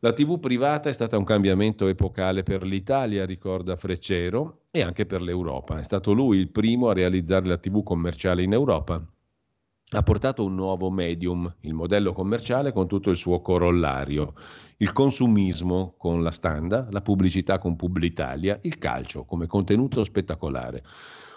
La 0.00 0.12
TV 0.12 0.38
privata 0.38 0.88
è 0.88 0.92
stata 0.92 1.16
un 1.16 1.24
cambiamento 1.24 1.86
epocale 1.86 2.42
per 2.42 2.62
l'Italia, 2.62 3.24
ricorda 3.24 3.76
Freccero, 3.76 4.64
e 4.70 4.82
anche 4.82 5.06
per 5.06 5.22
l'Europa. 5.22 5.78
È 5.78 5.82
stato 5.82 6.12
lui 6.12 6.38
il 6.38 6.50
primo 6.50 6.88
a 6.88 6.92
realizzare 6.92 7.46
la 7.46 7.56
TV 7.56 7.82
commerciale 7.82 8.42
in 8.42 8.52
Europa. 8.52 9.02
Ha 9.90 10.02
portato 10.02 10.44
un 10.44 10.54
nuovo 10.54 10.90
medium, 10.90 11.54
il 11.60 11.72
modello 11.72 12.12
commerciale 12.12 12.72
con 12.72 12.88
tutto 12.88 13.10
il 13.10 13.16
suo 13.16 13.40
corollario, 13.40 14.34
il 14.78 14.92
consumismo 14.92 15.94
con 15.96 16.22
la 16.22 16.32
standa, 16.32 16.88
la 16.90 17.00
pubblicità 17.00 17.58
con 17.58 17.76
Publitalia, 17.76 18.58
il 18.62 18.76
calcio 18.78 19.24
come 19.24 19.46
contenuto 19.46 20.02
spettacolare. 20.02 20.82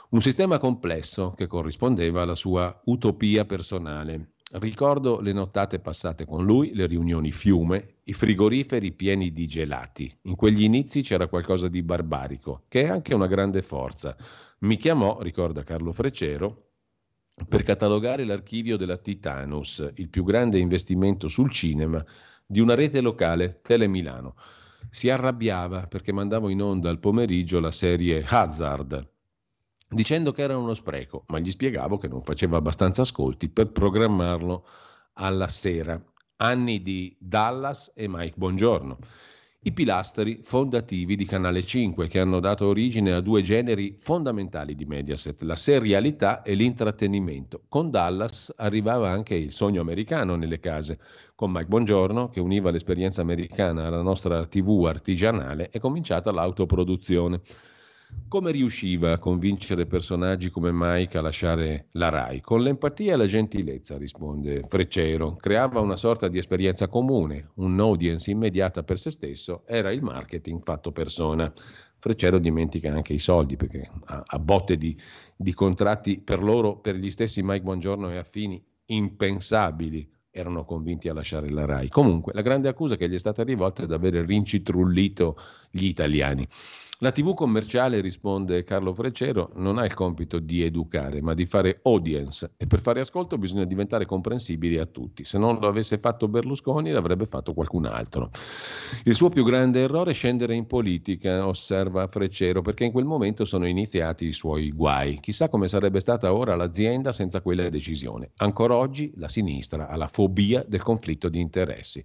Un 0.10 0.22
sistema 0.22 0.58
complesso 0.58 1.32
che 1.36 1.48
corrispondeva 1.48 2.24
alla 2.24 2.36
sua 2.36 2.82
utopia 2.86 3.46
personale 3.46 4.32
Ricordo 4.50 5.20
le 5.20 5.34
nottate 5.34 5.80
passate 5.80 6.26
con 6.26 6.46
lui, 6.46 6.74
le 6.74 6.86
riunioni 6.86 7.34
fiume, 7.34 7.96
i 8.04 8.14
frigoriferi 8.14 8.94
pieni 8.94 9.34
di 9.34 9.46
gelati. 9.46 10.10
In 10.22 10.36
quegli 10.36 10.64
inizi 10.64 11.02
c'era 11.02 11.28
qualcosa 11.28 11.68
di 11.68 11.84
barbarico, 11.84 12.64
che 12.70 12.84
è 12.84 12.88
anche 12.88 13.14
una 13.14 13.28
grande 13.28 13.62
forza. 13.62 14.16
Mi 14.60 14.78
chiamò, 14.78 15.22
ricorda 15.22 15.64
Carlo 15.64 15.92
Freccero, 15.92 16.70
per 17.46 17.64
catalogare 17.64 18.24
l'archivio 18.24 18.78
della 18.78 18.96
Titanus, 18.96 19.86
il 19.96 20.08
più 20.08 20.24
grande 20.24 20.60
investimento 20.60 21.28
sul 21.28 21.52
cinema 21.52 22.04
di 22.46 22.62
una 22.62 22.74
rete 22.74 23.02
locale, 23.02 23.60
Tele 23.62 23.88
Milano. 23.88 24.36
Si 24.90 25.10
arrabbiava 25.10 25.88
perché 25.88 26.14
mandavo 26.14 26.48
in 26.48 26.62
onda 26.62 26.90
al 26.90 27.00
pomeriggio 27.00 27.60
la 27.60 27.72
serie 27.72 28.24
Hazard, 28.26 29.12
dicendo 29.90 30.32
che 30.32 30.42
era 30.42 30.58
uno 30.58 30.74
spreco, 30.74 31.24
ma 31.28 31.40
gli 31.40 31.52
spiegavo 31.52 31.98
che 31.98 32.08
non 32.08 32.22
faceva 32.22 32.58
abbastanza 32.58 33.02
ascolti 33.02 33.50
per 33.50 33.72
programmarlo 33.72 34.66
alla 35.14 35.48
sera. 35.48 36.00
Anni 36.40 36.82
di 36.82 37.16
Dallas 37.20 37.92
e 37.96 38.08
Mike 38.08 38.36
Bongiorno 38.38 38.98
i 39.68 39.74
pilastri 39.74 40.40
fondativi 40.44 41.18
di 41.18 41.26
Canale 41.26 41.62
5 41.62 42.08
che 42.08 42.22
hanno 42.22 42.40
dato 42.40 42.68
origine 42.68 43.12
a 43.12 43.20
due 43.20 43.42
generi 43.42 43.98
fondamentali 44.00 44.76
di 44.76 44.86
Mediaset, 44.86 45.42
la 45.42 45.58
serialità 45.58 46.42
e 46.42 46.54
l'intrattenimento. 46.54 47.64
Con 47.68 47.90
Dallas 47.90 48.54
arrivava 48.56 49.10
anche 49.10 49.36
il 49.36 49.52
sogno 49.52 49.82
americano 49.82 50.36
nelle 50.36 50.62
case, 50.62 51.00
con 51.36 51.52
Mike 51.52 51.68
Bongiorno 51.68 52.30
che 52.30 52.40
univa 52.40 52.72
l'esperienza 52.72 53.22
americana 53.22 53.88
alla 53.88 54.02
nostra 54.02 54.46
TV 54.46 54.86
artigianale 54.86 55.70
è 55.70 55.80
cominciata 55.80 56.32
l'autoproduzione. 56.32 57.42
Come 58.30 58.52
riusciva 58.52 59.14
a 59.14 59.20
convincere 59.20 59.86
personaggi 59.86 60.50
come 60.50 60.72
Mike 60.74 61.18
a 61.18 61.22
lasciare 61.22 61.88
la 61.92 62.10
RAI? 62.10 62.42
Con 62.42 62.62
l'empatia 62.62 63.14
e 63.14 63.16
la 63.16 63.26
gentilezza, 63.26 63.98
risponde 63.98 64.66
Freccero. 64.68 65.36
Creava 65.36 65.80
una 65.80 65.96
sorta 65.96 66.28
di 66.28 66.38
esperienza 66.38 66.88
comune, 66.88 67.52
un'audience 67.56 68.30
immediata 68.30 68.84
per 68.84 69.00
se 69.00 69.12
stesso, 69.12 69.64
era 69.66 69.92
il 69.92 70.04
marketing 70.04 70.62
fatto 70.62 70.92
persona. 70.92 71.52
Freccero 72.00 72.38
dimentica 72.38 72.94
anche 72.94 73.14
i 73.14 73.20
soldi 73.20 73.56
perché 73.56 73.90
a, 74.06 74.24
a 74.26 74.40
botte 74.40 74.78
di, 74.78 74.98
di 75.36 75.54
contratti 75.54 76.20
per 76.20 76.44
loro, 76.44 76.80
per 76.80 76.96
gli 76.96 77.10
stessi 77.10 77.42
Mike 77.44 77.64
Buongiorno 77.64 78.12
e 78.12 78.18
affini, 78.18 78.62
impensabili 78.86 80.10
erano 80.32 80.66
convinti 80.66 81.10
a 81.10 81.14
lasciare 81.14 81.50
la 81.50 81.66
RAI. 81.66 81.90
Comunque, 81.90 82.34
la 82.34 82.42
grande 82.42 82.68
accusa 82.68 82.96
che 82.96 83.10
gli 83.10 83.16
è 83.16 83.20
stata 83.20 83.44
rivolta 83.44 83.84
è 83.84 83.88
di 83.88 83.94
aver 83.94 84.14
rincitrullito 84.26 85.38
gli 85.72 85.86
italiani. 85.86 86.48
La 87.02 87.12
TV 87.12 87.36
commerciale, 87.36 88.02
risponde 88.02 88.64
Carlo 88.64 88.92
Freccero, 88.92 89.52
non 89.58 89.78
ha 89.78 89.86
il 89.86 89.94
compito 89.94 90.40
di 90.40 90.64
educare, 90.64 91.22
ma 91.22 91.36
di 91.36 91.46
fare 91.46 91.80
audience 91.84 92.54
e 92.58 92.66
per 92.66 92.82
fare 92.82 93.02
ascolto 93.02 93.38
bisogna 93.38 93.66
diventare 93.66 94.08
comprensibili 94.08 94.80
a 94.80 94.88
tutti. 94.88 95.24
Se 95.24 95.38
non 95.38 95.60
lo 95.60 95.68
avesse 95.68 96.00
fatto 96.00 96.28
Berlusconi 96.28 96.90
l'avrebbe 96.90 97.28
fatto 97.28 97.54
qualcun 97.54 97.86
altro. 97.86 98.32
Il 99.04 99.14
suo 99.14 99.30
più 99.30 99.44
grande 99.44 99.82
errore 99.82 100.10
è 100.10 100.14
scendere 100.16 100.56
in 100.56 100.66
politica, 100.66 101.46
osserva 101.46 102.08
Freccero, 102.08 102.64
perché 102.64 102.86
in 102.86 102.92
quel 102.92 103.06
momento 103.06 103.46
sono 103.46 103.68
iniziati 103.68 104.26
i 104.26 104.34
suoi 104.34 104.72
guai. 104.72 105.20
Chissà 105.20 105.50
come 105.50 105.68
sarebbe 105.68 106.00
stata 106.00 106.34
ora 106.34 106.56
l'azienda 106.56 107.12
senza 107.12 107.42
quella 107.42 107.70
decisione. 107.70 108.32
Ancora 108.38 108.76
oggi 108.76 109.14
la 109.18 109.28
sinistra 109.28 109.88
ha 109.88 109.96
la 109.98 110.08
fobia 110.08 110.66
del 110.68 110.82
conflitto 110.82 111.30
di 111.30 111.40
interessi. 111.40 112.04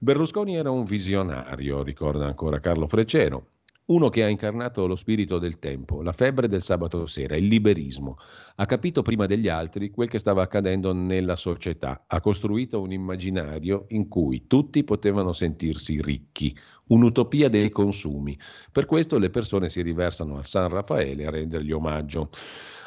Berlusconi 0.00 0.56
era 0.56 0.72
un 0.72 0.82
visionario, 0.82 1.84
ricorda 1.84 2.26
ancora 2.26 2.58
Carlo 2.58 2.88
Freccero. 2.88 3.50
Uno 3.86 4.08
che 4.08 4.24
ha 4.24 4.28
incarnato 4.28 4.86
lo 4.86 4.96
spirito 4.96 5.38
del 5.38 5.58
tempo, 5.58 6.00
la 6.00 6.12
febbre 6.14 6.48
del 6.48 6.62
sabato 6.62 7.04
sera, 7.04 7.36
il 7.36 7.44
liberismo. 7.44 8.16
Ha 8.56 8.64
capito 8.64 9.02
prima 9.02 9.26
degli 9.26 9.46
altri 9.46 9.90
quel 9.90 10.08
che 10.08 10.18
stava 10.18 10.40
accadendo 10.40 10.94
nella 10.94 11.36
società. 11.36 12.04
Ha 12.06 12.18
costruito 12.22 12.80
un 12.80 12.92
immaginario 12.92 13.84
in 13.88 14.08
cui 14.08 14.46
tutti 14.46 14.84
potevano 14.84 15.34
sentirsi 15.34 16.00
ricchi, 16.00 16.56
un'utopia 16.88 17.48
dei 17.48 17.70
consumi. 17.70 18.38
Per 18.70 18.86
questo 18.86 19.18
le 19.18 19.30
persone 19.30 19.68
si 19.68 19.82
riversano 19.82 20.38
a 20.38 20.42
San 20.42 20.68
Raffaele 20.68 21.26
a 21.26 21.30
rendergli 21.30 21.72
omaggio. 21.72 22.30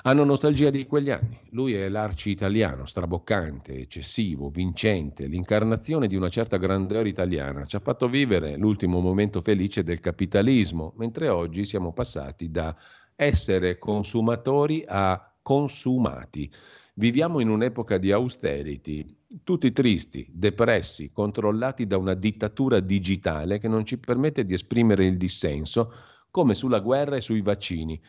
Hanno 0.03 0.23
nostalgia 0.23 0.69
di 0.69 0.85
quegli 0.85 1.09
anni. 1.09 1.37
Lui 1.49 1.73
è 1.73 1.89
l'arci 1.89 2.29
italiano, 2.29 2.85
straboccante, 2.85 3.73
eccessivo, 3.73 4.49
vincente, 4.49 5.25
l'incarnazione 5.25 6.07
di 6.07 6.15
una 6.15 6.29
certa 6.29 6.57
grandeur 6.57 7.07
italiana. 7.07 7.65
Ci 7.65 7.75
ha 7.75 7.79
fatto 7.79 8.07
vivere 8.07 8.55
l'ultimo 8.55 8.99
momento 8.99 9.41
felice 9.41 9.83
del 9.83 9.99
capitalismo, 9.99 10.93
mentre 10.97 11.27
oggi 11.27 11.65
siamo 11.65 11.91
passati 11.91 12.49
da 12.49 12.73
essere 13.15 13.79
consumatori 13.79 14.85
a 14.87 15.35
consumati. 15.41 16.49
Viviamo 16.93 17.39
in 17.39 17.49
un'epoca 17.49 17.97
di 17.97 18.11
austerity, 18.11 19.16
tutti 19.43 19.71
tristi, 19.71 20.25
depressi, 20.31 21.11
controllati 21.11 21.85
da 21.85 21.97
una 21.97 22.13
dittatura 22.13 22.79
digitale 22.79 23.57
che 23.59 23.67
non 23.67 23.85
ci 23.85 23.97
permette 23.97 24.45
di 24.45 24.53
esprimere 24.53 25.05
il 25.05 25.17
dissenso, 25.17 25.91
come 26.31 26.55
sulla 26.55 26.79
guerra 26.79 27.17
e 27.17 27.21
sui 27.21 27.41
vaccini. 27.41 28.01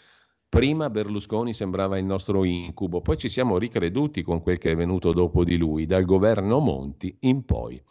Prima 0.49 0.89
Berlusconi 0.89 1.53
sembrava 1.53 1.99
il 1.99 2.05
nostro 2.05 2.45
incubo, 2.45 3.03
poi 3.03 3.19
ci 3.19 3.29
siamo 3.29 3.59
ricreduti 3.59 4.23
con 4.23 4.41
quel 4.41 4.59
che 4.59 4.71
è 4.71 4.77
venuto 4.77 5.13
dopo 5.13 5.45
di 5.45 5.57
lui, 5.57 5.87
dal 5.87 6.05
governo 6.05 6.59
Monti 6.59 7.15
in 7.21 7.45
poi. 7.45 7.83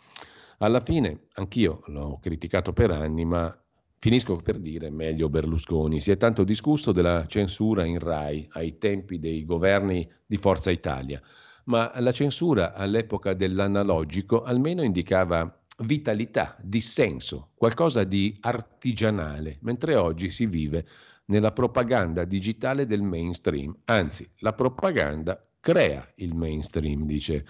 Alla 0.59 0.79
fine, 0.79 1.27
anch'io 1.33 1.83
l'ho 1.87 2.17
criticato 2.19 2.73
per 2.73 2.89
anni, 2.89 3.25
ma 3.25 3.55
finisco 3.99 4.37
per 4.37 4.57
dire 4.57 4.89
meglio 4.89 5.29
Berlusconi. 5.29 5.99
Si 5.99 6.09
è 6.09 6.17
tanto 6.17 6.43
discusso 6.43 6.91
della 6.91 7.27
censura 7.27 7.85
in 7.85 7.99
RAI 7.99 8.47
ai 8.53 8.77
tempi 8.79 9.19
dei 9.19 9.45
governi 9.45 10.09
di 10.25 10.37
Forza 10.37 10.71
Italia, 10.71 11.21
ma 11.68 11.91
la 11.99 12.11
censura 12.11 12.73
all'epoca 12.73 13.34
dell'analogico 13.34 14.44
almeno 14.44 14.84
indicava 14.84 15.61
vitalità, 15.80 16.57
dissenso, 16.61 17.52
qualcosa 17.56 18.03
di 18.03 18.35
artigianale, 18.41 19.57
mentre 19.61 19.95
oggi 19.95 20.30
si 20.30 20.45
vive 20.45 20.85
nella 21.26 21.52
propaganda 21.52 22.23
digitale 22.23 22.85
del 22.85 23.02
mainstream. 23.02 23.76
Anzi, 23.85 24.27
la 24.39 24.53
propaganda 24.53 25.45
crea 25.60 26.07
il 26.15 26.35
mainstream, 26.35 27.06
dice 27.06 27.45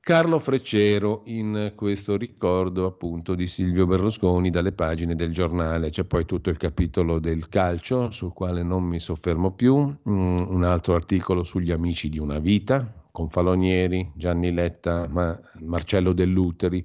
Carlo 0.00 0.40
Freccero 0.40 1.22
in 1.26 1.74
questo 1.76 2.16
ricordo 2.16 2.86
appunto 2.86 3.36
di 3.36 3.46
Silvio 3.46 3.86
Berlusconi 3.86 4.50
dalle 4.50 4.72
pagine 4.72 5.14
del 5.14 5.32
giornale. 5.32 5.90
C'è 5.90 6.04
poi 6.04 6.24
tutto 6.24 6.50
il 6.50 6.56
capitolo 6.56 7.20
del 7.20 7.48
calcio 7.48 8.10
sul 8.10 8.32
quale 8.32 8.64
non 8.64 8.82
mi 8.82 8.98
soffermo 8.98 9.52
più, 9.52 9.76
mm, 9.76 10.38
un 10.48 10.64
altro 10.64 10.94
articolo 10.94 11.44
sugli 11.44 11.70
amici 11.70 12.08
di 12.08 12.18
una 12.18 12.40
vita 12.40 13.01
con 13.12 13.28
Falonieri, 13.28 14.10
Gianni 14.16 14.52
Letta, 14.52 15.06
ma 15.08 15.38
Marcello 15.60 16.12
Dell'Uteri 16.12 16.84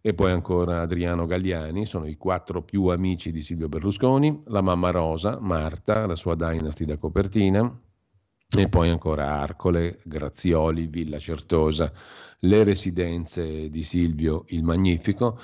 e 0.00 0.12
poi 0.12 0.30
ancora 0.30 0.82
Adriano 0.82 1.24
Galliani, 1.24 1.86
sono 1.86 2.06
i 2.06 2.18
quattro 2.18 2.62
più 2.62 2.88
amici 2.88 3.32
di 3.32 3.40
Silvio 3.40 3.70
Berlusconi, 3.70 4.42
la 4.48 4.60
mamma 4.60 4.90
Rosa, 4.90 5.38
Marta, 5.40 6.04
la 6.06 6.14
sua 6.14 6.34
dynasty 6.34 6.84
da 6.84 6.98
copertina, 6.98 7.80
e 8.56 8.68
poi 8.68 8.90
ancora 8.90 9.40
Arcole, 9.40 10.00
Grazioli, 10.04 10.86
Villa 10.88 11.18
Certosa, 11.18 11.90
le 12.40 12.64
residenze 12.64 13.70
di 13.70 13.82
Silvio 13.82 14.44
il 14.48 14.62
Magnifico 14.62 15.38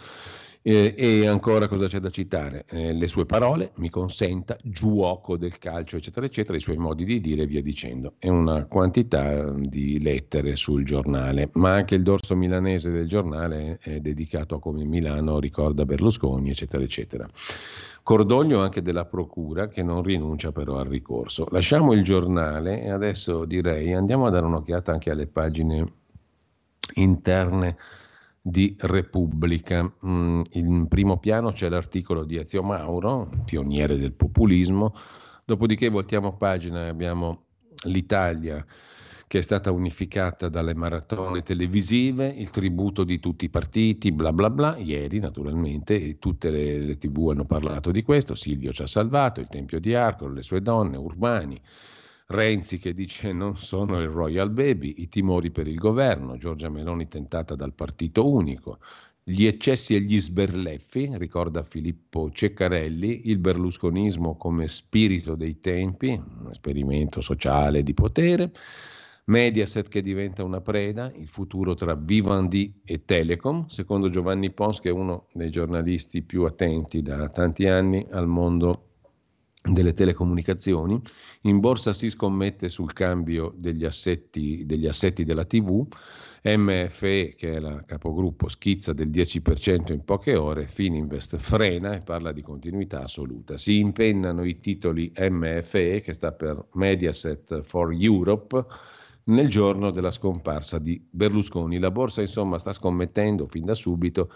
eh, 0.63 0.95
e 0.97 1.27
ancora 1.27 1.69
cosa 1.69 1.87
c'è 1.87 2.01
da 2.01 2.11
citare? 2.11 2.65
Eh, 2.69 2.93
le 2.93 3.07
sue 3.07 3.25
parole, 3.25 3.73
mi 3.77 3.89
consenta, 3.89 4.59
giuoco 4.63 5.39
del 5.39 5.57
calcio, 5.59 5.97
eccetera, 5.97 6.27
eccetera, 6.27 6.57
i 6.57 6.61
suoi 6.61 6.77
modi 6.77 7.05
di 7.05 7.21
dire 7.21 7.43
e 7.43 7.47
via 7.47 7.63
dicendo. 7.63 8.15
E 8.19 8.29
una 8.29 8.67
quantità 8.67 9.51
di 9.53 10.03
lettere 10.03 10.57
sul 10.57 10.85
giornale, 10.85 11.49
ma 11.55 11.73
anche 11.73 11.95
il 11.95 12.03
dorso 12.03 12.37
milanese 12.37 12.91
del 12.91 13.09
giornale 13.09 13.79
è 13.81 14.01
dedicato 14.01 14.57
a 14.57 14.61
come 14.61 14.85
Milano 14.85 15.39
ricorda 15.41 15.87
Berlusconi, 15.87 16.51
eccetera, 16.51 16.83
eccetera. 16.83 17.27
Cordoglio 18.03 18.61
anche 18.61 18.83
della 18.83 19.07
Procura 19.07 19.67
che 19.67 19.83
non 19.83 20.03
rinuncia 20.03 20.53
però 20.53 20.77
al 20.77 20.89
ricorso. 20.89 21.47
Lasciamo 21.51 21.93
il 21.93 22.03
giornale 22.03 22.83
e 22.83 22.91
adesso 22.91 23.45
direi 23.47 23.95
andiamo 23.95 24.27
a 24.27 24.31
dare 24.31 24.45
un'occhiata 24.45 24.93
anche 24.93 25.11
alle 25.11 25.27
pagine 25.27 25.93
interne 26.95 27.77
di 28.41 28.75
Repubblica. 28.79 29.93
Mm, 30.07 30.43
in 30.53 30.89
primo 30.89 31.19
piano 31.19 31.53
c'è 31.53 31.69
l'articolo 31.69 32.25
di 32.25 32.37
Ezio 32.37 32.63
Mauro, 32.63 33.29
pioniere 33.45 33.99
del 33.99 34.13
populismo, 34.13 34.95
dopodiché 35.45 35.89
voltiamo 35.89 36.37
pagina 36.37 36.85
e 36.85 36.89
abbiamo 36.89 37.45
l'Italia 37.85 38.65
che 39.31 39.39
è 39.39 39.43
stata 39.43 39.71
unificata 39.71 40.49
dalle 40.49 40.75
maratone 40.75 41.43
televisive, 41.43 42.27
il 42.27 42.51
tributo 42.51 43.05
di 43.05 43.21
tutti 43.21 43.45
i 43.45 43.49
partiti, 43.49 44.11
bla 44.11 44.33
bla 44.33 44.51
bla. 44.51 44.77
Ieri, 44.77 45.21
naturalmente, 45.21 46.19
tutte 46.19 46.51
le, 46.51 46.81
le 46.81 46.99
tv 46.99 47.29
hanno 47.29 47.45
parlato 47.45 47.93
di 47.93 48.03
questo. 48.03 48.35
Silvio 48.35 48.73
ci 48.73 48.83
ha 48.83 48.89
salvato, 48.89 49.39
il 49.39 49.47
Tempio 49.47 49.79
di 49.79 49.95
Arcolo, 49.95 50.35
le 50.35 50.43
sue 50.43 50.61
donne, 50.61 50.97
Urbani. 50.97 51.61
Renzi 52.33 52.79
che 52.79 52.95
dice 52.95 53.33
non 53.33 53.57
sono 53.57 54.01
il 54.01 54.07
royal 54.07 54.51
baby, 54.51 54.95
i 54.99 55.09
timori 55.09 55.51
per 55.51 55.67
il 55.67 55.75
governo, 55.75 56.37
Giorgia 56.37 56.69
Meloni 56.69 57.09
tentata 57.09 57.57
dal 57.57 57.75
partito 57.75 58.31
unico, 58.31 58.79
gli 59.21 59.47
eccessi 59.47 59.97
e 59.97 60.01
gli 60.01 60.21
sberleffi, 60.21 61.11
ricorda 61.19 61.65
Filippo 61.65 62.31
Ceccarelli, 62.31 63.23
il 63.31 63.39
berlusconismo 63.39 64.37
come 64.37 64.69
spirito 64.69 65.35
dei 65.35 65.59
tempi, 65.59 66.11
un 66.11 66.47
esperimento 66.49 67.21
sociale 67.21 67.83
di 67.83 67.95
potere, 67.95 68.53
Mediaset 69.25 69.89
che 69.89 70.01
diventa 70.01 70.45
una 70.45 70.61
preda, 70.61 71.11
il 71.17 71.27
futuro 71.27 71.75
tra 71.75 71.97
Vivendi 71.97 72.81
e 72.85 73.05
Telecom, 73.05 73.67
secondo 73.67 74.09
Giovanni 74.09 74.53
Pons 74.53 74.79
che 74.79 74.91
è 74.91 74.93
uno 74.93 75.27
dei 75.33 75.51
giornalisti 75.51 76.23
più 76.23 76.45
attenti 76.45 77.03
da 77.03 77.29
tanti 77.29 77.67
anni 77.67 78.07
al 78.09 78.29
mondo 78.29 78.90
delle 79.63 79.93
telecomunicazioni. 79.93 81.01
In 81.43 81.61
borsa 81.61 81.93
si 81.93 82.09
scommette 82.09 82.69
sul 82.69 82.93
cambio 82.93 83.53
degli 83.57 83.85
assetti, 83.85 84.65
degli 84.65 84.87
assetti 84.87 85.25
della 85.25 85.45
TV. 85.45 85.87
MFE, 86.43 87.35
che 87.37 87.53
è 87.53 87.59
la 87.59 87.83
capogruppo, 87.85 88.49
schizza 88.49 88.95
del 88.95 89.11
10% 89.11 89.93
in 89.93 90.05
poche 90.05 90.37
ore, 90.37 90.67
Fininvest 90.67 91.37
frena 91.37 91.95
e 91.95 91.99
parla 91.99 92.33
di 92.33 92.41
continuità 92.41 93.03
assoluta. 93.03 93.59
Si 93.59 93.77
impennano 93.79 94.45
i 94.45 94.59
titoli 94.59 95.13
MFE, 95.15 96.01
che 96.01 96.13
sta 96.15 96.33
per 96.33 96.69
Mediaset 96.73 97.61
for 97.61 97.93
Europe, 97.93 98.65
nel 99.25 99.49
giorno 99.49 99.91
della 99.91 100.11
scomparsa 100.11 100.79
di 100.79 101.07
Berlusconi. 101.11 101.79
La 101.79 101.91
borsa 101.91 102.23
insomma 102.23 102.59
sta 102.59 102.73
scommettendo 102.73 103.47
fin 103.47 103.67
da 103.67 103.75
subito 103.75 104.33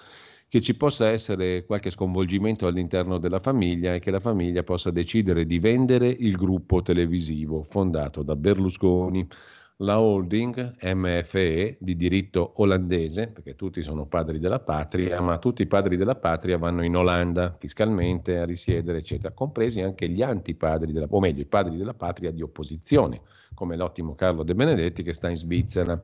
che 0.49 0.61
ci 0.61 0.77
possa 0.77 1.09
essere 1.09 1.65
qualche 1.65 1.91
sconvolgimento 1.91 2.67
all'interno 2.67 3.19
della 3.19 3.41
famiglia 3.41 3.95
e 3.95 4.01
che 4.01 4.11
la 4.11 4.21
famiglia 4.21 4.63
possa 4.63 4.91
decidere 4.91 5.47
di 5.47 5.59
vendere 5.59 6.09
il 6.09 6.37
gruppo 6.37 6.83
televisivo 6.83 7.63
fondato 7.63 8.23
da 8.23 8.37
Berlusconi. 8.37 9.27
La 9.79 10.01
holding 10.01 10.77
MFE 10.81 11.79
di 11.81 11.97
diritto 11.97 12.53
olandese, 12.59 13.33
perché 13.33 13.57
tutti 13.57 13.83
sono 13.83 14.07
padri 14.07 14.39
della 14.39 14.61
patria, 14.61 15.21
ma 15.21 15.39
tutti 15.39 15.63
i 15.63 15.67
padri 15.67 15.97
della 15.97 16.15
patria 16.15 16.59
vanno 16.59 16.85
in 16.85 16.95
Olanda 16.95 17.53
fiscalmente 17.59 18.39
a 18.39 18.45
risiedere, 18.45 18.99
eccetera, 18.99 19.35
compresi 19.35 19.81
anche 19.81 20.09
gli 20.09 20.23
antipadri, 20.23 20.93
della, 20.93 21.07
o 21.11 21.19
meglio, 21.19 21.41
i 21.41 21.47
padri 21.47 21.77
della 21.77 21.93
patria 21.93 22.31
di 22.31 22.41
opposizione, 22.41 23.23
come 23.55 23.77
l'ottimo 23.77 24.15
Carlo 24.15 24.43
De 24.43 24.55
Benedetti 24.55 25.03
che 25.03 25.13
sta 25.13 25.29
in 25.29 25.37
Svizzera. 25.37 26.01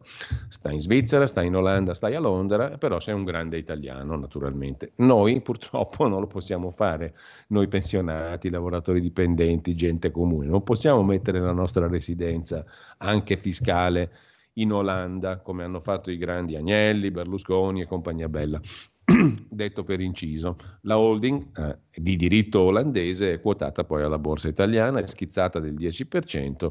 Sta 0.48 0.70
in 0.70 0.80
Svizzera, 0.80 1.26
sta 1.26 1.42
in 1.42 1.56
Olanda, 1.56 1.94
sta 1.94 2.06
a 2.06 2.20
Londra, 2.20 2.78
però 2.78 3.00
sei 3.00 3.14
un 3.14 3.24
grande 3.24 3.58
italiano, 3.58 4.16
naturalmente. 4.16 4.92
Noi 4.96 5.42
purtroppo 5.42 6.08
non 6.08 6.20
lo 6.20 6.26
possiamo 6.26 6.70
fare, 6.70 7.14
noi 7.48 7.68
pensionati, 7.68 8.48
lavoratori 8.50 9.00
dipendenti, 9.00 9.74
gente 9.74 10.10
comune, 10.10 10.46
non 10.46 10.62
possiamo 10.62 11.02
mettere 11.02 11.40
la 11.40 11.52
nostra 11.52 11.86
residenza 11.88 12.64
anche 12.98 13.36
fiscale 13.36 14.10
in 14.54 14.72
Olanda, 14.72 15.38
come 15.38 15.64
hanno 15.64 15.80
fatto 15.80 16.10
i 16.10 16.18
grandi 16.18 16.56
Agnelli, 16.56 17.10
Berlusconi 17.10 17.80
e 17.80 17.86
compagnia 17.86 18.28
bella. 18.28 18.60
Detto 19.48 19.82
per 19.82 20.00
inciso, 20.00 20.56
la 20.82 20.98
holding 20.98 21.58
eh, 21.58 21.78
di 21.94 22.16
diritto 22.16 22.60
olandese 22.60 23.34
è 23.34 23.40
quotata 23.40 23.84
poi 23.84 24.02
alla 24.02 24.18
borsa 24.18 24.48
italiana, 24.48 25.00
è 25.00 25.06
schizzata 25.06 25.58
del 25.58 25.74
10% 25.74 26.70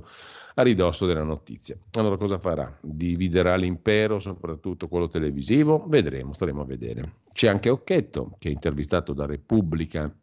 a 0.56 0.62
ridosso 0.62 1.06
della 1.06 1.24
notizia. 1.24 1.78
Allora 1.92 2.18
cosa 2.18 2.40
farà? 2.40 2.78
Dividerà 2.82 3.56
l'impero, 3.56 4.20
soprattutto 4.20 4.88
quello 4.88 5.08
televisivo? 5.08 5.86
Vedremo, 5.88 6.34
staremo 6.34 6.62
a 6.62 6.66
vedere. 6.66 7.14
C'è 7.34 7.48
anche 7.48 7.70
Occhetto, 7.70 8.36
che 8.38 8.50
è 8.50 8.52
intervistato 8.52 9.14
da 9.14 9.26
Repubblica, 9.26 10.14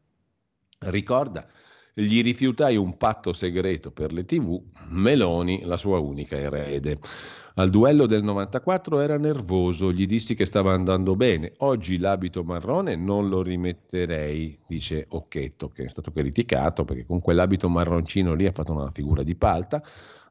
ricorda 0.81 1.45
gli 1.99 2.23
rifiutai 2.23 2.77
un 2.77 2.99
patto 2.99 3.33
segreto 3.33 3.91
per 3.91 4.13
le 4.13 4.27
tv, 4.27 4.61
Meloni 4.89 5.63
la 5.65 5.79
sua 5.79 5.99
unica 5.99 6.37
erede. 6.37 6.99
Al 7.55 7.71
duello 7.71 8.05
del 8.05 8.23
94 8.23 9.01
era 9.01 9.17
nervoso, 9.17 9.91
gli 9.91 10.05
dissi 10.05 10.35
che 10.35 10.45
stava 10.45 10.75
andando 10.75 11.17
bene. 11.17 11.55
Oggi 11.61 11.97
l'abito 11.97 12.45
marrone 12.45 12.97
non 12.97 13.31
lo 13.31 13.41
rimetterei, 13.41 14.59
dice 14.67 15.07
Occhetto, 15.09 15.71
che 15.71 15.85
è 15.85 15.89
stato 15.89 16.13
criticato 16.13 16.85
perché 16.85 17.07
con 17.07 17.19
quell'abito 17.19 17.71
marroncino 17.71 18.35
lì 18.35 18.45
ha 18.45 18.53
fatto 18.53 18.73
una 18.73 18.91
figura 18.91 19.23
di 19.23 19.35
palta, 19.35 19.83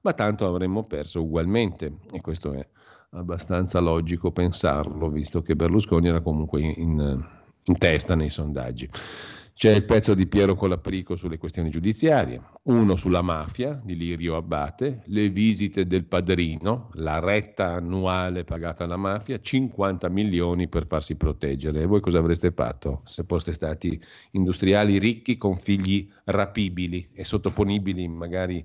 ma 0.05 0.13
tanto 0.13 0.47
avremmo 0.47 0.83
perso 0.83 1.23
ugualmente. 1.23 1.97
E 2.11 2.21
questo 2.21 2.53
è 2.53 2.65
abbastanza 3.11 3.79
logico 3.79 4.31
pensarlo, 4.31 5.09
visto 5.09 5.41
che 5.41 5.55
Berlusconi 5.55 6.07
era 6.07 6.21
comunque 6.21 6.61
in, 6.61 7.25
in 7.63 7.77
testa 7.79 8.13
nei 8.13 8.29
sondaggi. 8.29 8.87
C'è 9.55 9.71
il 9.71 9.85
pezzo 9.85 10.13
di 10.13 10.27
Piero 10.27 10.53
Colaprico 10.53 11.15
sulle 11.15 11.37
questioni 11.37 11.69
giudiziarie, 11.69 12.41
uno 12.63 12.97
sulla 12.97 13.21
mafia 13.21 13.81
di 13.81 13.95
Lirio 13.95 14.35
Abbate, 14.35 15.03
le 15.05 15.29
visite 15.29 15.87
del 15.87 16.03
padrino, 16.03 16.89
la 16.95 17.19
retta 17.19 17.71
annuale 17.71 18.43
pagata 18.43 18.83
alla 18.83 18.97
mafia, 18.97 19.39
50 19.39 20.09
milioni 20.09 20.67
per 20.67 20.85
farsi 20.85 21.15
proteggere. 21.15 21.81
E 21.81 21.85
voi 21.85 22.01
cosa 22.01 22.19
avreste 22.19 22.51
fatto 22.51 23.01
se 23.05 23.23
foste 23.25 23.53
stati 23.53 23.99
industriali 24.31 24.99
ricchi 24.99 25.37
con 25.37 25.55
figli 25.55 26.11
rapibili 26.25 27.09
e 27.13 27.23
sottoponibili 27.23 28.07
magari 28.09 28.63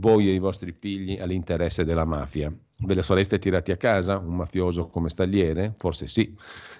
voi 0.00 0.30
e 0.30 0.32
i 0.32 0.38
vostri 0.38 0.72
figli 0.72 1.18
all'interesse 1.20 1.84
della 1.84 2.06
mafia? 2.06 2.50
Ve 2.78 2.94
le 2.94 3.02
sareste 3.02 3.38
tirati 3.38 3.70
a 3.70 3.76
casa 3.76 4.16
un 4.16 4.34
mafioso 4.34 4.86
come 4.86 5.10
Stagliere? 5.10 5.74
Forse 5.76 6.06
sì. 6.06 6.34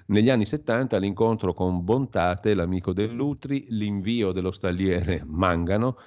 Negli 0.06 0.30
anni 0.30 0.46
70 0.46 0.96
l'incontro 0.96 1.52
con 1.52 1.84
Bontate, 1.84 2.54
l'amico 2.54 2.94
dell'Utri, 2.94 3.66
l'invio 3.68 4.32
dello 4.32 4.50
Stagliere 4.50 5.22
Mangano, 5.26 5.98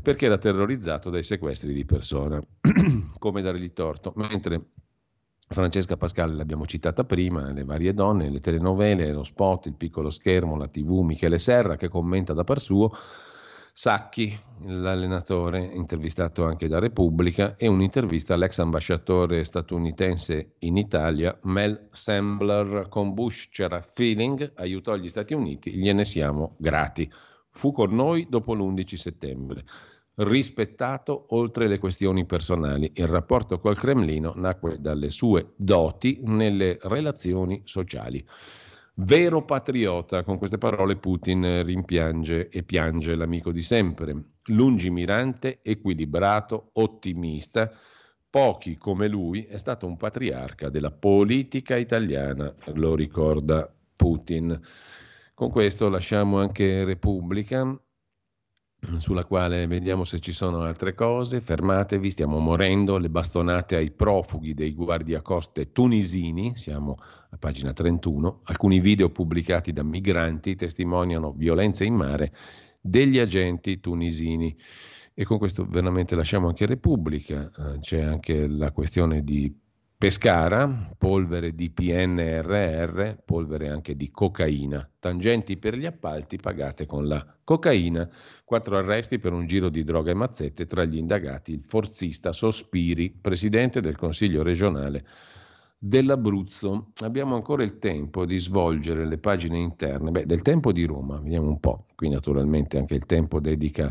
perché 0.00 0.26
era 0.26 0.38
terrorizzato 0.38 1.10
dai 1.10 1.24
sequestri 1.24 1.74
di 1.74 1.84
persona. 1.84 2.40
come 3.18 3.42
dargli 3.42 3.72
torto? 3.72 4.12
Mentre 4.14 4.62
Francesca 5.48 5.96
Pascale 5.96 6.34
l'abbiamo 6.34 6.66
citata 6.66 7.02
prima, 7.02 7.50
le 7.50 7.64
varie 7.64 7.92
donne, 7.92 8.30
le 8.30 8.40
telenovele, 8.40 9.12
lo 9.12 9.24
spot, 9.24 9.66
il 9.66 9.74
piccolo 9.74 10.10
schermo, 10.10 10.56
la 10.56 10.68
tv, 10.68 11.00
Michele 11.00 11.38
Serra 11.38 11.76
che 11.76 11.88
commenta 11.88 12.32
da 12.32 12.44
par 12.44 12.60
suo, 12.60 12.92
Sacchi, 13.76 14.32
l'allenatore 14.66 15.60
intervistato 15.60 16.44
anche 16.44 16.68
da 16.68 16.78
Repubblica, 16.78 17.56
e 17.56 17.66
un'intervista 17.66 18.34
all'ex 18.34 18.60
ambasciatore 18.60 19.42
statunitense 19.42 20.52
in 20.60 20.76
Italia, 20.76 21.36
Mel 21.42 21.88
Sembler, 21.90 22.86
con 22.88 23.14
Bush 23.14 23.48
c'era 23.48 23.82
feeling, 23.82 24.52
aiutò 24.58 24.94
gli 24.94 25.08
Stati 25.08 25.34
Uniti, 25.34 25.72
gliene 25.72 26.04
siamo 26.04 26.54
grati. 26.58 27.10
Fu 27.50 27.72
con 27.72 27.92
noi 27.92 28.28
dopo 28.30 28.54
l'11 28.54 28.94
settembre. 28.94 29.64
Rispettato 30.14 31.26
oltre 31.30 31.66
le 31.66 31.80
questioni 31.80 32.24
personali, 32.26 32.92
il 32.94 33.08
rapporto 33.08 33.58
col 33.58 33.76
Cremlino 33.76 34.34
nacque 34.36 34.78
dalle 34.78 35.10
sue 35.10 35.54
doti 35.56 36.20
nelle 36.22 36.78
relazioni 36.82 37.62
sociali. 37.64 38.24
Vero 38.96 39.44
patriota, 39.44 40.22
con 40.22 40.38
queste 40.38 40.56
parole 40.56 40.94
Putin 40.94 41.64
rimpiange 41.64 42.48
e 42.48 42.62
piange 42.62 43.16
l'amico 43.16 43.50
di 43.50 43.62
sempre, 43.62 44.14
lungimirante, 44.44 45.58
equilibrato, 45.62 46.70
ottimista. 46.74 47.68
Pochi 48.30 48.76
come 48.76 49.08
lui 49.08 49.46
è 49.46 49.56
stato 49.56 49.86
un 49.86 49.96
patriarca 49.96 50.68
della 50.68 50.92
politica 50.92 51.74
italiana, 51.74 52.54
lo 52.74 52.94
ricorda 52.94 53.68
Putin. 53.96 54.60
Con 55.34 55.50
questo 55.50 55.88
lasciamo 55.88 56.38
anche 56.38 56.84
Repubblica 56.84 57.76
sulla 58.98 59.24
quale 59.24 59.66
vediamo 59.66 60.04
se 60.04 60.18
ci 60.18 60.32
sono 60.32 60.62
altre 60.62 60.94
cose. 60.94 61.40
Fermatevi, 61.40 62.10
stiamo 62.10 62.38
morendo, 62.38 62.98
le 62.98 63.10
bastonate 63.10 63.76
ai 63.76 63.90
profughi 63.90 64.54
dei 64.54 64.72
guardiacoste 64.74 65.72
tunisini, 65.72 66.56
siamo 66.56 66.96
a 67.30 67.36
pagina 67.38 67.72
31. 67.72 68.40
Alcuni 68.44 68.80
video 68.80 69.10
pubblicati 69.10 69.72
da 69.72 69.82
migranti 69.82 70.54
testimoniano 70.54 71.32
violenze 71.32 71.84
in 71.84 71.94
mare 71.94 72.32
degli 72.80 73.18
agenti 73.18 73.80
tunisini. 73.80 74.56
E 75.14 75.24
con 75.24 75.38
questo 75.38 75.64
veramente 75.64 76.16
lasciamo 76.16 76.48
anche 76.48 76.66
Repubblica, 76.66 77.50
eh, 77.56 77.78
c'è 77.78 78.02
anche 78.02 78.48
la 78.48 78.72
questione 78.72 79.22
di 79.22 79.62
Pescara, 80.04 80.90
polvere 80.98 81.54
di 81.54 81.70
PNRR, 81.70 83.22
polvere 83.24 83.70
anche 83.70 83.96
di 83.96 84.10
cocaina, 84.10 84.86
tangenti 84.98 85.56
per 85.56 85.78
gli 85.78 85.86
appalti 85.86 86.36
pagate 86.36 86.84
con 86.84 87.08
la 87.08 87.26
cocaina, 87.42 88.06
quattro 88.44 88.76
arresti 88.76 89.18
per 89.18 89.32
un 89.32 89.46
giro 89.46 89.70
di 89.70 89.82
droga 89.82 90.10
e 90.10 90.14
mazzette 90.14 90.66
tra 90.66 90.84
gli 90.84 90.98
indagati. 90.98 91.52
Il 91.52 91.62
forzista 91.62 92.32
Sospiri, 92.32 93.16
presidente 93.18 93.80
del 93.80 93.96
Consiglio 93.96 94.42
regionale 94.42 95.06
dell'Abruzzo. 95.78 96.92
Abbiamo 97.00 97.34
ancora 97.34 97.62
il 97.62 97.78
tempo 97.78 98.26
di 98.26 98.36
svolgere 98.36 99.06
le 99.06 99.16
pagine 99.16 99.58
interne, 99.58 100.10
beh, 100.10 100.26
del 100.26 100.42
tempo 100.42 100.70
di 100.70 100.84
Roma, 100.84 101.18
vediamo 101.18 101.48
un 101.48 101.60
po', 101.60 101.86
qui 101.94 102.10
naturalmente 102.10 102.76
anche 102.76 102.94
il 102.94 103.06
tempo 103.06 103.40
dedica 103.40 103.90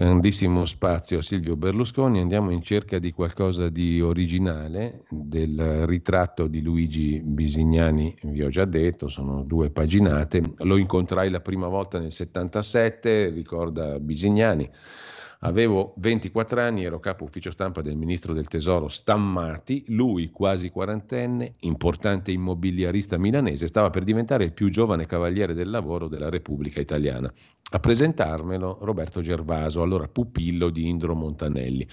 grandissimo 0.00 0.64
spazio 0.64 1.18
a 1.18 1.22
Silvio 1.22 1.56
Berlusconi, 1.56 2.20
andiamo 2.20 2.48
in 2.52 2.62
cerca 2.62 2.98
di 2.98 3.12
qualcosa 3.12 3.68
di 3.68 4.00
originale, 4.00 5.02
del 5.10 5.86
ritratto 5.86 6.46
di 6.46 6.62
Luigi 6.62 7.20
Bisignani, 7.22 8.16
vi 8.22 8.42
ho 8.42 8.48
già 8.48 8.64
detto, 8.64 9.08
sono 9.08 9.42
due 9.42 9.68
paginate, 9.68 10.54
lo 10.60 10.78
incontrai 10.78 11.28
la 11.28 11.40
prima 11.40 11.68
volta 11.68 11.98
nel 11.98 12.12
77, 12.12 13.28
ricorda 13.28 14.00
Bisignani, 14.00 14.70
Avevo 15.42 15.94
24 15.96 16.60
anni, 16.60 16.84
ero 16.84 17.00
capo 17.00 17.24
ufficio 17.24 17.50
stampa 17.50 17.80
del 17.80 17.96
ministro 17.96 18.34
del 18.34 18.46
tesoro 18.46 18.88
Stammati, 18.88 19.84
lui 19.88 20.28
quasi 20.28 20.68
quarantenne, 20.68 21.52
importante 21.60 22.30
immobiliarista 22.30 23.16
milanese, 23.16 23.66
stava 23.66 23.88
per 23.88 24.04
diventare 24.04 24.44
il 24.44 24.52
più 24.52 24.68
giovane 24.68 25.06
cavaliere 25.06 25.54
del 25.54 25.70
lavoro 25.70 26.08
della 26.08 26.28
Repubblica 26.28 26.78
Italiana. 26.78 27.32
A 27.72 27.80
presentarmelo 27.80 28.80
Roberto 28.82 29.22
Gervaso, 29.22 29.80
allora 29.80 30.08
pupillo 30.08 30.68
di 30.68 30.86
Indro 30.86 31.14
Montanelli. 31.14 31.88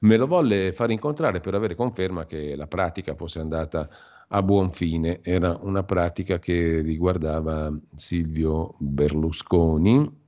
Me 0.00 0.16
lo 0.18 0.26
volle 0.26 0.74
far 0.74 0.90
incontrare 0.90 1.40
per 1.40 1.54
avere 1.54 1.74
conferma 1.74 2.26
che 2.26 2.54
la 2.54 2.66
pratica 2.66 3.14
fosse 3.14 3.40
andata 3.40 3.88
a 4.28 4.42
buon 4.42 4.72
fine. 4.72 5.20
Era 5.22 5.58
una 5.62 5.84
pratica 5.84 6.38
che 6.38 6.82
riguardava 6.82 7.74
Silvio 7.94 8.74
Berlusconi, 8.78 10.19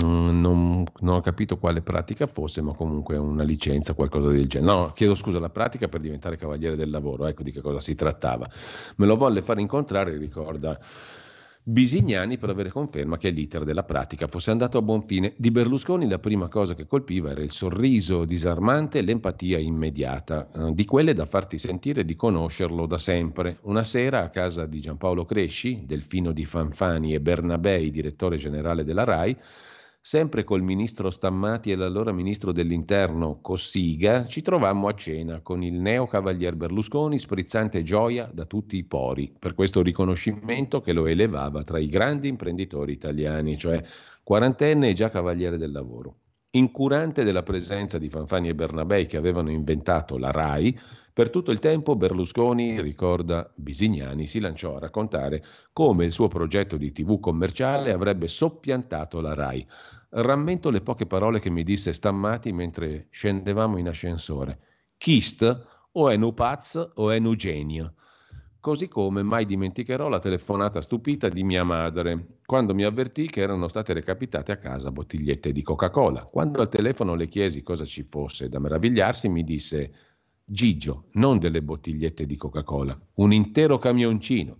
non, 0.00 0.40
non, 0.40 1.14
ho 1.14 1.20
capito 1.20 1.58
quale 1.58 1.82
pratica 1.82 2.26
fosse, 2.26 2.60
ma 2.60 2.72
comunque 2.72 3.16
una 3.16 3.42
licenza, 3.42 3.94
qualcosa 3.94 4.30
del 4.30 4.46
genere. 4.46 4.72
No, 4.72 4.92
chiedo 4.92 5.14
scusa, 5.14 5.38
la 5.38 5.50
pratica 5.50 5.88
per 5.88 6.00
diventare 6.00 6.36
cavaliere 6.36 6.76
del 6.76 6.90
lavoro, 6.90 7.26
ecco 7.26 7.42
di 7.42 7.52
che 7.52 7.60
cosa 7.60 7.80
si 7.80 7.94
trattava. 7.94 8.48
Me 8.96 9.06
lo 9.06 9.16
volle 9.16 9.42
fare 9.42 9.60
incontrare, 9.60 10.16
ricorda 10.16 10.78
Bisignani, 11.70 12.38
per 12.38 12.48
avere 12.48 12.70
conferma 12.70 13.18
che 13.18 13.28
l'iter 13.28 13.62
della 13.62 13.82
pratica 13.82 14.26
fosse 14.26 14.50
andato 14.50 14.78
a 14.78 14.82
buon 14.82 15.02
fine. 15.02 15.34
Di 15.36 15.50
Berlusconi 15.50 16.08
la 16.08 16.18
prima 16.18 16.48
cosa 16.48 16.74
che 16.74 16.86
colpiva 16.86 17.28
era 17.28 17.42
il 17.42 17.50
sorriso 17.50 18.24
disarmante 18.24 19.00
e 19.00 19.02
l'empatia 19.02 19.58
immediata, 19.58 20.48
eh, 20.50 20.72
di 20.72 20.86
quelle 20.86 21.12
da 21.12 21.26
farti 21.26 21.58
sentire 21.58 22.06
di 22.06 22.16
conoscerlo 22.16 22.86
da 22.86 22.96
sempre. 22.96 23.58
Una 23.64 23.84
sera 23.84 24.22
a 24.22 24.30
casa 24.30 24.64
di 24.64 24.80
Giampaolo 24.80 25.26
Cresci, 25.26 25.82
Delfino 25.84 26.32
di 26.32 26.46
Fanfani 26.46 27.12
e 27.12 27.20
Bernabei, 27.20 27.90
direttore 27.90 28.38
generale 28.38 28.82
della 28.82 29.04
RAI, 29.04 29.36
Sempre 30.08 30.42
col 30.42 30.62
ministro 30.62 31.10
Stammati 31.10 31.70
e 31.70 31.76
l'allora 31.76 32.12
ministro 32.12 32.50
dell'interno 32.50 33.40
Cossiga 33.42 34.26
ci 34.26 34.40
trovammo 34.40 34.88
a 34.88 34.94
cena 34.94 35.40
con 35.42 35.62
il 35.62 35.74
neo 35.74 36.06
cavalier 36.06 36.56
Berlusconi 36.56 37.18
sprizzante 37.18 37.82
gioia 37.82 38.30
da 38.32 38.46
tutti 38.46 38.78
i 38.78 38.84
pori 38.84 39.30
per 39.38 39.52
questo 39.52 39.82
riconoscimento 39.82 40.80
che 40.80 40.94
lo 40.94 41.04
elevava 41.04 41.62
tra 41.62 41.78
i 41.78 41.88
grandi 41.88 42.26
imprenditori 42.26 42.90
italiani, 42.90 43.58
cioè 43.58 43.84
quarantenne 44.22 44.88
e 44.88 44.92
già 44.94 45.10
cavaliere 45.10 45.58
del 45.58 45.72
lavoro. 45.72 46.20
Incurante 46.52 47.22
della 47.22 47.42
presenza 47.42 47.98
di 47.98 48.08
Fanfani 48.08 48.48
e 48.48 48.54
Bernabei 48.54 49.04
che 49.04 49.18
avevano 49.18 49.50
inventato 49.50 50.16
la 50.16 50.30
RAI, 50.30 50.80
per 51.18 51.30
tutto 51.30 51.50
il 51.50 51.58
tempo 51.58 51.96
Berlusconi, 51.96 52.80
ricorda 52.80 53.50
Bisignani, 53.56 54.28
si 54.28 54.38
lanciò 54.38 54.76
a 54.76 54.78
raccontare 54.78 55.44
come 55.72 56.04
il 56.04 56.12
suo 56.12 56.28
progetto 56.28 56.76
di 56.76 56.92
TV 56.92 57.18
commerciale 57.18 57.92
avrebbe 57.92 58.28
soppiantato 58.28 59.20
la 59.20 59.34
RAI. 59.34 59.66
Rammento 60.10 60.70
le 60.70 60.80
poche 60.80 61.04
parole 61.04 61.38
che 61.38 61.50
mi 61.50 61.62
disse 61.62 61.92
Stammati 61.92 62.50
mentre 62.50 63.08
scendevamo 63.10 63.76
in 63.76 63.88
ascensore. 63.88 64.58
Chist 64.96 65.66
o 65.92 66.08
è 66.08 66.16
nu 66.16 66.32
paz 66.32 66.92
o 66.94 67.10
è 67.10 67.18
nu 67.18 67.36
genio. 67.36 67.92
Così 68.58 68.88
come 68.88 69.22
mai 69.22 69.44
dimenticherò 69.44 70.08
la 70.08 70.18
telefonata 70.18 70.80
stupita 70.80 71.28
di 71.28 71.44
mia 71.44 71.62
madre, 71.62 72.38
quando 72.46 72.74
mi 72.74 72.84
avvertì 72.84 73.26
che 73.26 73.42
erano 73.42 73.68
state 73.68 73.92
recapitate 73.92 74.50
a 74.50 74.56
casa 74.56 74.90
bottigliette 74.90 75.52
di 75.52 75.62
Coca-Cola. 75.62 76.22
Quando 76.22 76.62
al 76.62 76.70
telefono 76.70 77.14
le 77.14 77.28
chiesi 77.28 77.62
cosa 77.62 77.84
ci 77.84 78.02
fosse 78.02 78.48
da 78.48 78.58
meravigliarsi, 78.58 79.28
mi 79.28 79.44
disse 79.44 79.92
Gigio, 80.42 81.04
non 81.12 81.38
delle 81.38 81.60
bottigliette 81.62 82.24
di 82.24 82.36
Coca-Cola, 82.36 82.98
un 83.16 83.32
intero 83.32 83.76
camioncino 83.76 84.56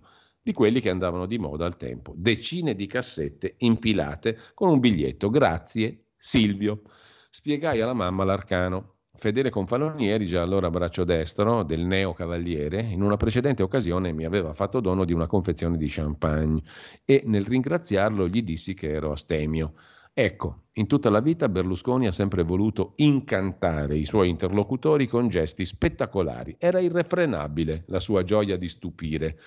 di 0.49 0.55
quelli 0.55 0.81
che 0.81 0.89
andavano 0.89 1.27
di 1.27 1.37
moda 1.37 1.65
al 1.65 1.77
tempo, 1.77 2.11
decine 2.15 2.73
di 2.73 2.87
cassette 2.87 3.53
impilate 3.59 4.35
con 4.55 4.69
un 4.69 4.79
biglietto, 4.79 5.29
grazie 5.29 6.05
Silvio. 6.17 6.81
Spiegai 7.29 7.79
alla 7.81 7.93
mamma 7.93 8.23
l'arcano. 8.23 8.95
Fedele 9.13 9.51
Confalonieri, 9.51 10.25
già 10.25 10.41
allora 10.41 10.71
braccio 10.71 11.03
destro 11.03 11.61
del 11.61 11.81
neo 11.81 12.13
cavaliere, 12.13 12.81
in 12.81 13.03
una 13.03 13.17
precedente 13.17 13.61
occasione 13.61 14.11
mi 14.11 14.25
aveva 14.25 14.53
fatto 14.55 14.79
dono 14.79 15.05
di 15.05 15.13
una 15.13 15.27
confezione 15.27 15.77
di 15.77 15.87
champagne 15.87 16.63
e 17.05 17.21
nel 17.25 17.45
ringraziarlo 17.45 18.27
gli 18.27 18.41
dissi 18.41 18.73
che 18.73 18.91
ero 18.91 19.11
astemio. 19.11 19.73
Ecco, 20.13 20.63
in 20.73 20.87
tutta 20.87 21.09
la 21.09 21.21
vita 21.21 21.47
Berlusconi 21.47 22.07
ha 22.07 22.11
sempre 22.11 22.43
voluto 22.43 22.93
incantare 22.97 23.97
i 23.97 24.05
suoi 24.05 24.29
interlocutori 24.29 25.07
con 25.07 25.29
gesti 25.29 25.63
spettacolari. 25.63 26.55
Era 26.57 26.79
irrefrenabile 26.79 27.83
la 27.87 27.99
sua 27.99 28.23
gioia 28.23 28.57
di 28.57 28.67
stupire. 28.67 29.37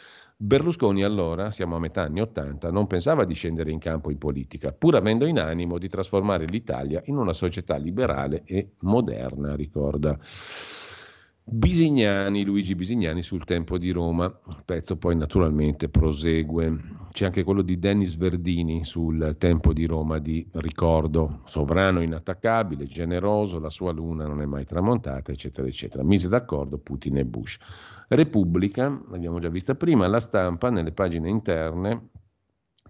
Berlusconi 0.45 1.05
allora, 1.05 1.53
siamo 1.53 1.77
a 1.77 1.79
metà 1.79 2.03
anni 2.03 2.21
Ottanta, 2.21 2.73
non 2.73 2.89
pensava 2.89 3.25
di 3.25 3.33
scendere 3.33 3.71
in 3.71 3.79
campo 3.79 4.11
in 4.11 4.19
politica, 4.19 4.73
pur 4.73 4.97
avendo 4.97 5.25
in 5.25 5.39
animo 5.39 5.79
di 5.79 5.89
trasformare 5.89 6.47
l'Italia 6.47 7.01
in 7.05 7.17
una 7.17 7.33
società 7.33 7.77
liberale 7.77 8.43
e 8.45 8.73
moderna, 8.81 9.55
ricorda. 9.55 10.19
Bisignani, 11.45 12.45
Luigi 12.45 12.77
Bisignani 12.77 13.23
sul 13.23 13.45
tempo 13.45 13.77
di 13.77 13.91
Roma, 13.91 14.27
il 14.27 14.63
pezzo 14.65 14.97
poi 14.97 15.17
naturalmente 15.17 15.89
prosegue. 15.89 17.01
C'è 17.11 17.25
anche 17.25 17.43
quello 17.43 17.63
di 17.63 17.81
Dennis 17.81 18.17
Verdini 18.17 18.85
sul 18.85 19.35
tempo 19.39 19.73
di 19.73 19.85
Roma 19.85 20.19
di 20.19 20.47
ricordo, 20.53 21.41
sovrano 21.45 22.01
inattaccabile, 22.01 22.87
generoso, 22.87 23.59
la 23.59 23.71
sua 23.71 23.93
luna 23.93 24.27
non 24.27 24.41
è 24.41 24.47
mai 24.47 24.65
tramontata, 24.65 25.33
eccetera, 25.33 25.67
eccetera. 25.67 26.05
Mise 26.05 26.29
d'accordo 26.29 26.79
Putin 26.79 27.19
e 27.19 27.25
Bush. 27.25 27.59
Repubblica, 28.09 29.03
l'abbiamo 29.11 29.41
già 29.41 29.49
vista 29.49 29.75
prima, 29.75 30.07
la 30.07 30.21
stampa 30.21 30.71
nelle 30.71 30.93
pagine 30.93 31.29
interne 31.29 32.11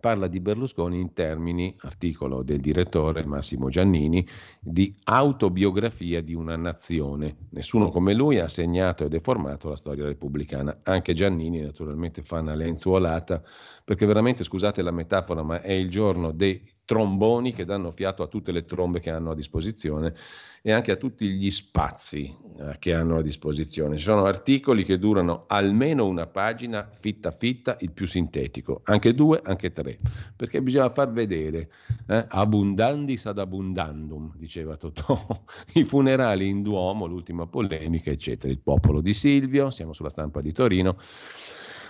parla 0.03 0.27
di 0.27 0.41
Berlusconi 0.41 0.99
in 0.99 1.12
termini, 1.12 1.77
articolo 1.83 2.43
del 2.43 2.59
direttore 2.59 3.24
Massimo 3.24 3.69
Giannini, 3.69 4.27
di 4.59 4.93
autobiografia 5.05 6.20
di 6.20 6.35
una 6.35 6.57
nazione. 6.57 7.37
Nessuno 7.51 7.89
come 7.89 8.12
lui 8.12 8.41
ha 8.41 8.49
segnato 8.49 9.05
e 9.05 9.09
deformato 9.09 9.69
la 9.69 9.77
storia 9.77 10.05
repubblicana. 10.05 10.81
Anche 10.83 11.12
Giannini 11.12 11.61
naturalmente 11.61 12.23
fa 12.23 12.41
una 12.41 12.57
lenzuolata, 12.57 13.45
perché 13.85 14.05
veramente, 14.05 14.43
scusate 14.43 14.83
la 14.83 14.91
metafora, 14.91 15.45
ma 15.45 15.61
è 15.61 15.70
il 15.70 15.89
giorno 15.89 16.33
dei 16.33 16.61
tromboni 16.85 17.53
che 17.53 17.65
danno 17.65 17.91
fiato 17.91 18.23
a 18.23 18.27
tutte 18.27 18.53
le 18.53 18.65
trombe 18.65 19.01
che 19.01 19.11
hanno 19.11 19.31
a 19.31 19.35
disposizione 19.35 20.15
e 20.63 20.73
anche 20.73 20.93
a 20.93 20.97
tutti 20.97 21.29
gli 21.29 21.51
spazi 21.51 22.35
eh, 22.59 22.77
che 22.79 22.95
hanno 22.95 23.19
a 23.19 23.23
disposizione. 23.23 23.97
Ci 23.97 24.05
sono 24.05 24.25
articoli 24.25 24.85
che 24.85 24.99
durano 24.99 25.45
almeno 25.49 26.07
una 26.07 26.27
pagina 26.27 26.89
fitta 26.93 27.31
fitta, 27.31 27.77
il 27.81 27.93
più 27.93 28.07
sintetico, 28.07 28.83
anche 28.85 29.15
due, 29.15 29.41
anche 29.43 29.73
tre, 29.73 29.99
perché 30.37 30.63
bisogna 30.63 30.89
far 30.89 31.11
vedere, 31.11 31.71
eh, 32.07 32.27
abundandis 32.29 33.27
ad 33.27 33.39
abundandum, 33.39 34.35
diceva 34.37 34.77
Totò, 34.77 35.19
i 35.75 35.85
funerali 35.85 36.49
in 36.49 36.63
Duomo, 36.63 37.07
l'ultima 37.07 37.47
polemica, 37.47 38.11
eccetera, 38.11 38.53
il 38.53 38.61
popolo 38.61 39.01
di 39.01 39.13
Silvio, 39.13 39.71
siamo 39.71 39.93
sulla 39.93 40.11
stampa 40.11 40.41
di 40.41 40.53
Torino. 40.53 40.97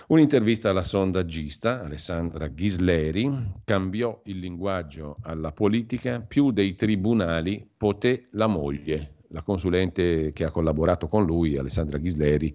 Un'intervista 0.05 0.69
alla 0.69 0.83
sondaggista 0.83 1.81
Alessandra 1.81 2.47
Ghisleri 2.47 3.51
cambiò 3.63 4.21
il 4.25 4.39
linguaggio 4.39 5.15
alla 5.21 5.53
politica, 5.53 6.19
più 6.19 6.51
dei 6.51 6.75
tribunali 6.75 7.65
poté 7.77 8.27
la 8.31 8.47
moglie. 8.47 9.21
La 9.29 9.41
consulente 9.43 10.33
che 10.33 10.43
ha 10.43 10.51
collaborato 10.51 11.07
con 11.07 11.25
lui, 11.25 11.57
Alessandra 11.57 11.99
Ghisleri, 11.99 12.53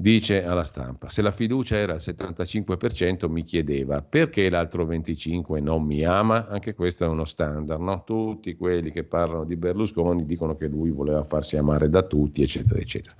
dice 0.00 0.44
alla 0.44 0.62
stampa, 0.62 1.08
se 1.08 1.22
la 1.22 1.32
fiducia 1.32 1.74
era 1.74 1.94
al 1.94 1.98
75% 1.98 3.28
mi 3.28 3.42
chiedeva 3.42 4.00
perché 4.00 4.48
l'altro 4.48 4.86
25% 4.86 5.60
non 5.60 5.82
mi 5.82 6.04
ama, 6.04 6.46
anche 6.46 6.72
questo 6.76 7.02
è 7.02 7.08
uno 7.08 7.24
standard, 7.24 7.80
no? 7.80 8.04
tutti 8.04 8.54
quelli 8.54 8.92
che 8.92 9.02
parlano 9.02 9.42
di 9.42 9.56
Berlusconi 9.56 10.24
dicono 10.24 10.54
che 10.56 10.68
lui 10.68 10.90
voleva 10.90 11.24
farsi 11.24 11.56
amare 11.56 11.90
da 11.90 12.02
tutti, 12.04 12.42
eccetera, 12.42 12.78
eccetera. 12.78 13.16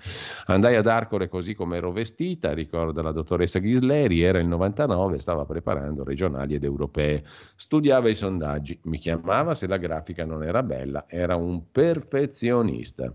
Andai 0.46 0.76
ad 0.76 0.86
Arcore 0.86 1.28
così 1.28 1.56
come 1.56 1.78
ero 1.78 1.90
vestita, 1.90 2.52
ricorda 2.52 3.02
la 3.02 3.10
dottoressa 3.10 3.58
Ghisleri, 3.58 4.22
era 4.22 4.38
il 4.38 4.46
99, 4.46 5.18
stava 5.18 5.44
preparando 5.44 6.04
regionali 6.04 6.54
ed 6.54 6.62
europee, 6.62 7.24
studiava 7.56 8.08
i 8.08 8.14
sondaggi, 8.14 8.78
mi 8.84 8.98
chiamava 8.98 9.54
se 9.54 9.66
la 9.66 9.78
grafica 9.78 10.24
non 10.24 10.44
era 10.44 10.62
bella, 10.62 11.06
era 11.08 11.34
un 11.34 11.72
perfezionista. 11.72 13.12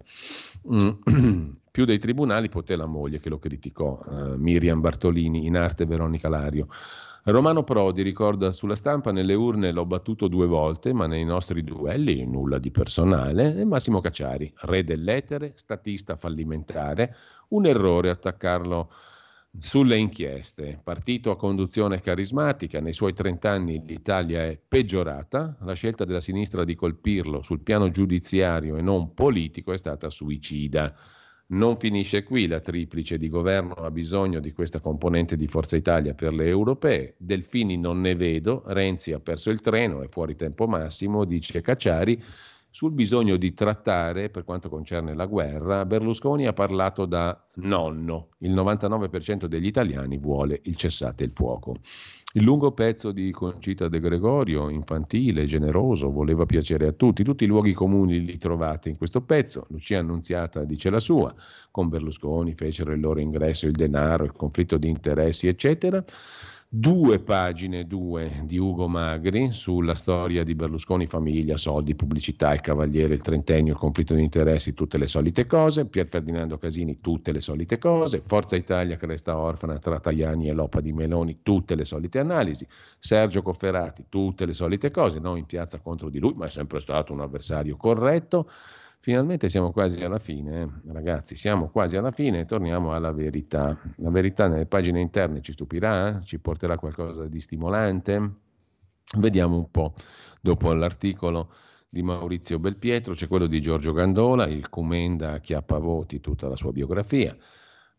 Più 1.74 1.86
dei 1.86 1.98
tribunali 1.98 2.50
poté 2.50 2.76
la 2.76 2.86
moglie 2.86 3.20
che 3.20 3.30
lo 3.30 3.40
criticò, 3.40 4.00
eh, 4.08 4.38
Miriam 4.38 4.80
Bartolini, 4.80 5.48
in 5.48 5.58
arte 5.58 5.88
Veronica 5.88 6.30
Lario. 6.30 6.68
Romano 7.24 7.64
Prodi 7.64 8.04
ricorda 8.04 8.52
sulla 8.52 8.76
stampa 8.76 9.12
nelle 9.12 9.34
urne 9.34 9.72
l'ho 9.72 9.88
battuto 9.88 10.28
due 10.28 10.46
volte, 10.46 10.94
ma 10.94 11.08
nei 11.08 11.26
nostri 11.26 11.64
duelli 11.64 12.28
nulla 12.28 12.60
di 12.60 12.70
personale. 12.70 13.56
E 13.56 13.66
Massimo 13.66 14.02
Cacciari, 14.02 14.54
re 14.56 14.84
dell'etere, 14.84 15.54
statista 15.56 16.16
fallimentare, 16.16 17.16
un 17.48 17.66
errore 17.66 18.12
attaccarlo 18.12 18.92
sulle 19.58 19.98
inchieste. 19.98 20.80
Partito 20.84 21.32
a 21.32 21.38
conduzione 21.38 22.02
carismatica, 22.02 22.82
nei 22.82 22.94
suoi 22.94 23.14
30 23.14 23.50
anni 23.50 23.84
l'Italia 23.84 24.44
è 24.44 24.60
peggiorata, 24.68 25.58
la 25.62 25.74
scelta 25.74 26.06
della 26.06 26.22
sinistra 26.22 26.64
di 26.66 26.76
colpirlo 26.76 27.42
sul 27.42 27.62
piano 27.62 27.90
giudiziario 27.90 28.78
e 28.78 28.84
non 28.84 29.16
politico 29.16 29.74
è 29.74 29.78
stata 29.78 30.12
suicida. 30.12 30.96
Non 31.48 31.76
finisce 31.78 32.24
qui, 32.24 32.48
la 32.48 32.60
triplice 32.60 33.18
di 33.18 33.30
governo 33.30 33.74
ha 33.74 33.92
bisogno 33.92 34.40
di 34.40 34.52
questa 34.54 34.80
componente 34.80 35.36
di 35.36 35.48
Forza 35.48 35.76
Italia 35.76 36.16
per 36.16 36.34
le 36.34 36.48
europee. 36.48 37.16
Delfini 37.18 37.78
non 37.78 38.02
ne 38.02 38.16
vedo, 38.16 38.64
Renzi 38.66 39.12
ha 39.12 39.20
perso 39.20 39.50
il 39.52 39.60
treno, 39.60 40.02
è 40.02 40.08
fuori 40.08 40.36
tempo 40.36 40.68
massimo, 40.68 41.26
dice 41.26 41.62
Cacciari. 41.62 42.22
Sul 42.76 42.92
bisogno 42.92 43.38
di 43.38 43.54
trattare, 43.54 44.32
per 44.32 44.44
quanto 44.44 44.68
concerne 44.68 45.14
la 45.14 45.28
guerra, 45.28 45.86
Berlusconi 45.86 46.48
ha 46.48 46.54
parlato 46.54 47.06
da 47.06 47.40
nonno. 47.58 48.30
Il 48.40 48.52
99% 48.52 49.46
degli 49.46 49.68
italiani 49.68 50.18
vuole 50.18 50.60
il 50.64 50.76
cessate 50.76 51.24
il 51.24 51.32
fuoco. 51.32 51.76
Il 52.34 52.42
lungo 52.42 52.72
pezzo 52.72 53.12
di 53.12 53.30
Concita 53.30 53.90
De 53.90 54.00
Gregorio, 54.00 54.70
infantile, 54.70 55.46
generoso, 55.46 56.10
voleva 56.10 56.48
piacere 56.48 56.88
a 56.88 56.94
tutti. 56.94 57.24
Tutti 57.24 57.44
i 57.44 57.48
luoghi 57.48 57.74
comuni 57.74 58.26
li 58.26 58.40
trovate 58.40 58.90
in 58.90 58.98
questo 58.98 59.22
pezzo. 59.22 59.68
Lucia 59.70 60.00
Annunziata 60.00 60.64
dice 60.64 60.90
la 60.90 61.00
sua. 61.00 61.32
Con 61.70 61.90
Berlusconi 61.90 62.56
fecero 62.56 62.92
il 62.92 63.02
loro 63.02 63.20
ingresso, 63.20 63.68
il 63.68 63.74
denaro, 63.74 64.24
il 64.24 64.32
conflitto 64.32 64.78
di 64.78 64.90
interessi, 64.90 65.48
eccetera 65.48 66.04
due 66.76 67.20
pagine, 67.20 67.86
due 67.86 68.42
di 68.46 68.58
Ugo 68.58 68.88
Magri 68.88 69.52
sulla 69.52 69.94
storia 69.94 70.44
di 70.44 70.56
Berlusconi, 70.56 71.06
famiglia, 71.06 71.56
soldi, 71.56 71.94
pubblicità, 71.94 72.52
il 72.52 72.62
cavaliere, 72.62 73.14
il 73.14 73.22
trentennio, 73.22 73.74
il 73.74 73.78
conflitto 73.78 74.16
di 74.16 74.24
interessi, 74.24 74.74
tutte 74.74 74.98
le 74.98 75.06
solite 75.06 75.46
cose, 75.46 75.88
Pier 75.88 76.08
Ferdinando 76.08 76.58
Casini, 76.58 77.00
tutte 77.00 77.32
le 77.32 77.42
solite 77.42 77.78
cose, 77.78 78.22
Forza 78.22 78.56
Italia 78.56 78.98
che 78.98 79.06
resta 79.06 79.38
orfana 79.38 79.78
tra 79.78 80.00
Tajani 80.00 80.50
e 80.50 80.54
Lopa 80.54 80.82
di 80.82 80.92
Meloni, 80.94 81.42
tutte 81.44 81.76
le 81.76 81.86
solite 81.86 82.18
analisi, 82.18 82.66
Sergio 82.98 83.44
Cofferati, 83.44 84.06
tutte 84.10 84.48
le 84.48 84.54
solite 84.54 84.90
cose, 84.90 85.20
non 85.20 85.38
in 85.38 85.46
piazza 85.46 85.80
contro 85.80 86.10
di 86.10 86.18
lui, 86.18 86.34
ma 86.36 86.48
è 86.48 86.50
sempre 86.50 86.80
stato 86.80 87.14
un 87.14 87.22
avversario 87.22 87.78
corretto. 87.78 88.50
Finalmente 89.04 89.50
siamo 89.50 89.74
quasi 89.74 90.02
alla 90.02 90.18
fine, 90.18 90.62
eh? 90.62 90.94
ragazzi, 90.94 91.36
siamo 91.36 91.68
quasi 91.68 91.98
alla 91.98 92.12
fine 92.12 92.40
e 92.40 92.46
torniamo 92.46 92.94
alla 92.94 93.12
verità. 93.12 93.78
La 93.98 94.10
verità 94.10 94.48
nelle 94.48 94.66
pagine 94.66 95.02
interne 95.02 95.42
ci 95.42 95.52
stupirà, 95.52 96.22
ci 96.24 96.40
porterà 96.40 96.78
qualcosa 96.78 97.26
di 97.26 97.42
stimolante. 97.42 98.36
Vediamo 99.18 99.58
un 99.58 99.70
po'. 99.70 99.94
Dopo 100.40 100.72
l'articolo 100.72 101.52
di 101.90 102.02
Maurizio 102.02 102.60
Belpietro 102.60 103.14
c'è 103.14 103.28
quello 103.28 103.48
di 103.48 103.60
Giorgio 103.60 103.92
Gandola, 103.92 104.48
il 104.48 104.70
Comenda 104.70 105.42
chiappa 105.42 105.80
voti 105.80 106.22
tutta 106.22 106.48
la 106.48 106.56
sua 106.56 106.72
biografia. 106.72 107.36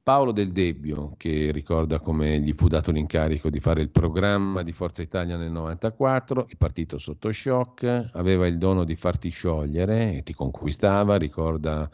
Paolo 0.04 0.32
Del 0.32 0.52
Debbio, 0.52 1.14
che 1.16 1.50
ricorda 1.50 1.98
come 1.98 2.38
gli 2.38 2.52
fu 2.52 2.68
dato 2.68 2.90
l'incarico 2.90 3.48
di 3.48 3.58
fare 3.58 3.80
il 3.80 3.88
programma 3.88 4.62
di 4.62 4.72
Forza 4.72 5.00
Italia 5.00 5.38
nel 5.38 5.50
94, 5.50 6.44
il 6.50 6.58
partito 6.58 6.98
sotto 6.98 7.32
shock, 7.32 8.10
aveva 8.12 8.46
il 8.46 8.58
dono 8.58 8.84
di 8.84 8.96
farti 8.96 9.30
sciogliere 9.30 10.18
e 10.18 10.22
ti 10.22 10.34
conquistava, 10.34 11.16
ricorda 11.16 11.90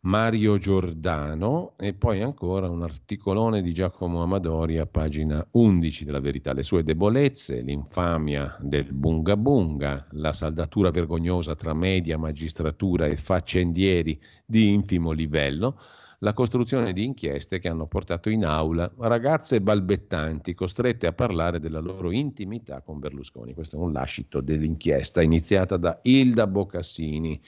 Mario 0.00 0.58
Giordano 0.58 1.74
e 1.76 1.94
poi 1.94 2.22
ancora 2.22 2.68
un 2.68 2.82
articolone 2.82 3.62
di 3.62 3.72
Giacomo 3.72 4.20
Amadori 4.20 4.78
a 4.78 4.86
pagina 4.86 5.46
11 5.48 6.04
della 6.04 6.18
Verità, 6.18 6.52
le 6.52 6.64
sue 6.64 6.82
debolezze, 6.82 7.60
l'infamia 7.60 8.56
del 8.58 8.92
bunga 8.92 9.36
bunga, 9.36 10.08
la 10.10 10.32
saldatura 10.32 10.90
vergognosa 10.90 11.54
tra 11.54 11.72
media, 11.72 12.18
magistratura 12.18 13.06
e 13.06 13.14
faccendieri 13.14 14.20
di 14.44 14.72
infimo 14.72 15.12
livello, 15.12 15.78
la 16.18 16.32
costruzione 16.32 16.92
di 16.92 17.04
inchieste 17.04 17.60
che 17.60 17.68
hanno 17.68 17.86
portato 17.86 18.28
in 18.28 18.44
aula 18.44 18.92
ragazze 18.98 19.60
balbettanti 19.60 20.54
costrette 20.54 21.06
a 21.06 21.12
parlare 21.12 21.60
della 21.60 21.78
loro 21.78 22.10
intimità 22.10 22.80
con 22.80 22.98
Berlusconi. 22.98 23.54
Questo 23.54 23.76
è 23.76 23.78
un 23.78 23.92
lascito 23.92 24.40
dell'inchiesta 24.40 25.22
iniziata 25.22 25.76
da 25.76 25.98
Ilda 26.02 26.48
Bocassini 26.48 27.40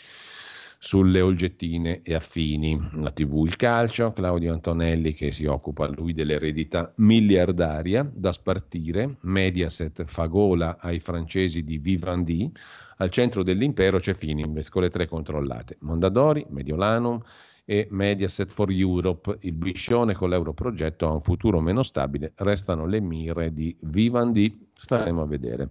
sulle 0.83 1.21
olgettine 1.21 2.01
e 2.03 2.15
affini. 2.15 2.79
La 2.95 3.11
TV 3.11 3.45
Il 3.45 3.57
Calcio, 3.57 4.13
Claudio 4.13 4.53
Antonelli 4.53 5.13
che 5.15 5.33
si 5.33 5.45
occupa 5.47 5.89
lui 5.89 6.15
dell'eredità 6.15 6.93
miliardaria 6.97 8.09
da 8.11 8.31
spartire, 8.31 9.19
Mediaset 9.23 10.05
fa 10.05 10.27
gola 10.27 10.79
ai 10.81 11.01
francesi 11.01 11.65
di 11.65 11.79
Vivendi, 11.79 12.51
al 12.99 13.11
centro 13.11 13.43
dell'impero 13.43 13.99
c'è 13.99 14.15
Fininvest 14.15 14.71
con 14.71 14.83
le 14.83 14.91
tre 14.91 15.07
controllate, 15.07 15.77
Mondadori, 15.81 16.47
Mediolanum 16.49 17.21
e 17.65 17.87
Mediaset 17.91 18.51
for 18.51 18.71
Europe. 18.71 19.39
Il 19.41 19.53
biscione 19.53 20.15
con 20.15 20.31
l'europrogetto 20.31 21.07
ha 21.07 21.13
un 21.13 21.23
futuro 21.23 21.61
meno 21.61 21.83
stabile, 21.83 22.33
restano 22.37 22.87
le 22.87 23.01
mire 23.01 23.53
di 23.53 23.77
Vivendi, 23.81 24.69
staremo 24.73 25.23
a 25.23 25.27
vedere. 25.27 25.71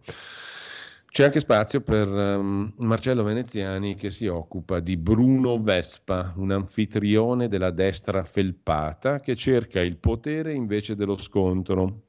C'è 1.11 1.23
anche 1.23 1.39
spazio 1.39 1.81
per 1.81 2.07
um, 2.07 2.71
Marcello 2.77 3.23
Veneziani 3.23 3.95
che 3.95 4.11
si 4.11 4.27
occupa 4.27 4.79
di 4.79 4.95
Bruno 4.95 5.59
Vespa, 5.59 6.33
un 6.37 6.51
anfitrione 6.51 7.47
della 7.47 7.71
destra 7.71 8.23
felpata 8.23 9.19
che 9.19 9.35
cerca 9.35 9.81
il 9.81 9.97
potere 9.97 10.53
invece 10.53 10.95
dello 10.95 11.17
scontro. 11.17 12.03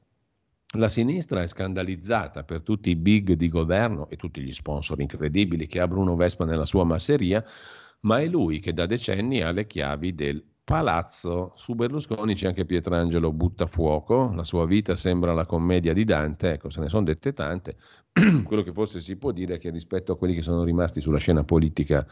La 0.77 0.87
sinistra 0.87 1.41
è 1.41 1.47
scandalizzata 1.47 2.43
per 2.43 2.61
tutti 2.61 2.91
i 2.91 2.95
big 2.95 3.33
di 3.33 3.49
governo 3.49 4.07
e 4.07 4.17
tutti 4.17 4.39
gli 4.39 4.53
sponsor 4.53 5.01
incredibili 5.01 5.65
che 5.65 5.79
ha 5.79 5.87
Bruno 5.87 6.15
Vespa 6.15 6.45
nella 6.45 6.65
sua 6.65 6.83
masseria, 6.83 7.43
ma 8.01 8.19
è 8.19 8.27
lui 8.27 8.59
che 8.59 8.73
da 8.73 8.85
decenni 8.85 9.41
ha 9.41 9.51
le 9.51 9.67
chiavi 9.67 10.15
del 10.15 10.43
palazzo. 10.63 11.51
Su 11.55 11.75
Berlusconi 11.75 12.33
c'è 12.33 12.47
anche 12.47 12.65
Pietrangelo 12.65 13.31
Buttafuoco, 13.31 14.31
la 14.33 14.43
sua 14.43 14.65
vita 14.65 14.95
sembra 14.95 15.33
la 15.33 15.45
commedia 15.45 15.93
di 15.93 16.03
Dante, 16.03 16.53
ecco, 16.53 16.69
se 16.69 16.79
ne 16.79 16.89
sono 16.89 17.03
dette 17.03 17.33
tante. 17.33 17.75
Quello 18.43 18.63
che 18.63 18.71
forse 18.71 18.99
si 18.99 19.17
può 19.17 19.31
dire 19.31 19.55
è 19.55 19.59
che 19.59 19.69
rispetto 19.69 20.13
a 20.13 20.17
quelli 20.17 20.33
che 20.33 20.41
sono 20.41 20.63
rimasti 20.63 21.01
sulla 21.01 21.17
scena 21.17 21.43
politica 21.43 22.05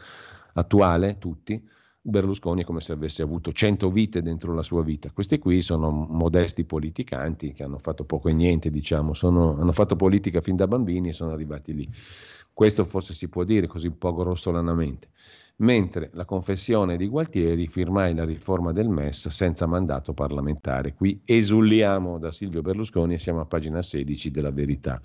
attuale, 0.54 1.18
tutti, 1.18 1.62
Berlusconi 2.02 2.62
è 2.62 2.64
come 2.64 2.80
se 2.80 2.92
avesse 2.92 3.20
avuto 3.22 3.52
cento 3.52 3.90
vite 3.90 4.22
dentro 4.22 4.54
la 4.54 4.62
sua 4.62 4.82
vita. 4.82 5.10
Questi 5.10 5.38
qui 5.38 5.60
sono 5.60 5.90
modesti 5.90 6.64
politicanti 6.64 7.52
che 7.52 7.62
hanno 7.62 7.78
fatto 7.78 8.04
poco 8.04 8.30
e 8.30 8.32
niente, 8.32 8.70
diciamo, 8.70 9.12
sono, 9.12 9.58
hanno 9.58 9.72
fatto 9.72 9.96
politica 9.96 10.40
fin 10.40 10.56
da 10.56 10.66
bambini 10.66 11.10
e 11.10 11.12
sono 11.12 11.32
arrivati 11.32 11.74
lì. 11.74 11.88
Questo 12.52 12.84
forse 12.84 13.12
si 13.12 13.28
può 13.28 13.44
dire 13.44 13.66
così 13.66 13.86
un 13.86 13.98
po' 13.98 14.14
grossolanamente 14.14 15.08
mentre 15.60 16.10
la 16.14 16.24
confessione 16.24 16.96
di 16.96 17.06
Gualtieri 17.06 17.66
firmai 17.66 18.14
la 18.14 18.24
riforma 18.24 18.72
del 18.72 18.88
MES 18.88 19.28
senza 19.28 19.66
mandato 19.66 20.12
parlamentare. 20.12 20.94
Qui 20.94 21.22
esuliamo 21.24 22.18
da 22.18 22.30
Silvio 22.30 22.62
Berlusconi 22.62 23.14
e 23.14 23.18
siamo 23.18 23.40
a 23.40 23.46
pagina 23.46 23.82
16 23.82 24.30
della 24.30 24.50
verità. 24.50 25.00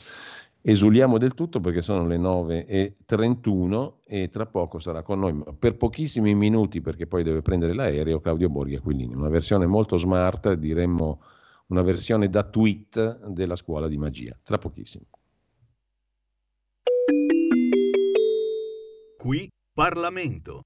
Esuliamo 0.68 1.20
del 1.20 1.36
tutto 1.36 1.60
perché 1.60 1.84
sono 1.84 2.08
le 2.08 2.18
9.31 2.18 3.94
e 4.04 4.30
tra 4.30 4.48
poco 4.48 4.80
sarà 4.80 5.04
con 5.04 5.20
noi, 5.20 5.44
per 5.60 5.78
pochissimi 5.78 6.34
minuti 6.34 6.82
perché 6.82 7.06
poi 7.06 7.22
deve 7.22 7.42
prendere 7.42 7.74
l'aereo, 7.74 8.20
Claudio 8.20 8.48
Borghi 8.48 8.76
Aquilini. 8.76 9.14
Una 9.14 9.30
versione 9.30 9.68
molto 9.68 9.98
smart, 9.98 10.54
diremmo 10.54 11.22
una 11.68 11.84
versione 11.84 12.30
da 12.30 12.44
tweet 12.44 13.28
della 13.28 13.56
scuola 13.56 13.88
di 13.88 13.98
magia. 13.98 14.36
Tra 14.42 14.58
pochissimo. 14.58 15.06
Qui 19.18 19.50
Parlamento. 19.76 20.62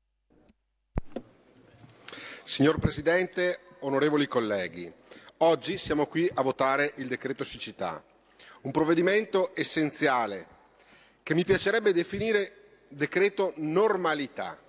Signor 2.44 2.78
Presidente, 2.78 3.62
onorevoli 3.80 4.28
colleghi, 4.28 4.94
oggi 5.38 5.80
siamo 5.80 6.06
qui 6.06 6.30
a 6.32 6.44
votare 6.44 6.94
il 6.98 7.08
decreto 7.08 7.44
siccità, 7.44 8.04
un 8.62 8.72
provvedimento 8.72 9.50
essenziale 9.56 10.46
che 11.24 11.34
mi 11.34 11.44
piacerebbe 11.44 11.92
definire 11.92 12.84
decreto 12.88 13.54
normalità. 13.56 14.60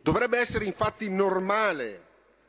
Dovrebbe 0.00 0.38
essere 0.38 0.64
infatti 0.64 1.10
normale 1.10 2.04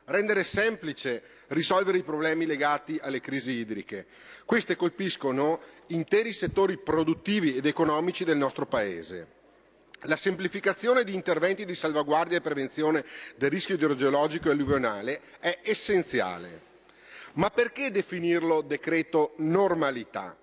rendere 0.06 0.42
semplice 0.42 1.22
risolvere 1.48 1.98
i 1.98 2.02
problemi 2.02 2.46
legati 2.46 2.98
alle 3.02 3.20
crisi 3.20 3.52
idriche. 3.52 4.06
Queste 4.46 4.74
colpiscono 4.74 5.60
interi 5.88 6.32
settori 6.32 6.78
produttivi 6.78 7.56
ed 7.56 7.66
economici 7.66 8.24
del 8.24 8.38
nostro 8.38 8.64
Paese. 8.64 9.36
La 10.02 10.16
semplificazione 10.16 11.02
di 11.02 11.12
interventi 11.12 11.64
di 11.64 11.74
salvaguardia 11.74 12.38
e 12.38 12.40
prevenzione 12.40 13.04
del 13.34 13.50
rischio 13.50 13.74
idrogeologico 13.74 14.48
e 14.48 14.52
alluvionale 14.52 15.20
è 15.40 15.58
essenziale. 15.62 16.66
Ma 17.32 17.50
perché 17.50 17.90
definirlo 17.90 18.60
decreto 18.60 19.34
normalità? 19.38 20.36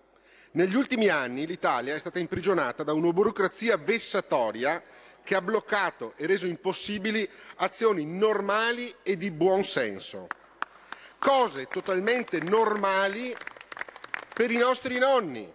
Negli 0.51 0.75
ultimi 0.75 1.07
anni 1.07 1.47
l'Italia 1.47 1.95
è 1.95 1.99
stata 1.99 2.19
imprigionata 2.19 2.83
da 2.83 2.91
una 2.91 3.13
burocrazia 3.13 3.77
vessatoria 3.77 4.83
che 5.23 5.35
ha 5.35 5.41
bloccato 5.41 6.13
e 6.17 6.25
reso 6.27 6.45
impossibili 6.45 7.27
azioni 7.55 8.05
normali 8.05 8.93
e 9.03 9.15
di 9.15 9.31
buon 9.31 9.63
senso. 9.63 10.27
Cose 11.17 11.67
totalmente 11.67 12.39
normali 12.39 13.33
per 14.33 14.51
i 14.51 14.57
nostri 14.57 14.99
nonni. 14.99 15.51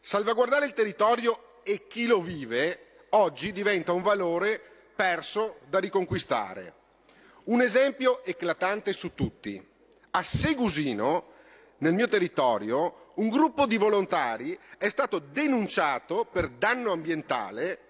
Salvaguardare 0.00 0.66
il 0.66 0.72
territorio 0.72 1.45
e 1.68 1.88
chi 1.88 2.06
lo 2.06 2.22
vive 2.22 3.06
oggi 3.10 3.50
diventa 3.50 3.90
un 3.90 4.00
valore 4.00 4.62
perso 4.94 5.58
da 5.68 5.80
riconquistare. 5.80 6.74
Un 7.46 7.60
esempio 7.60 8.22
eclatante 8.22 8.92
su 8.92 9.14
tutti. 9.14 9.60
A 10.12 10.22
Segusino, 10.22 11.32
nel 11.78 11.92
mio 11.92 12.06
territorio, 12.06 13.10
un 13.14 13.28
gruppo 13.28 13.66
di 13.66 13.78
volontari 13.78 14.56
è 14.78 14.88
stato 14.88 15.18
denunciato 15.18 16.24
per 16.24 16.50
danno 16.50 16.92
ambientale 16.92 17.80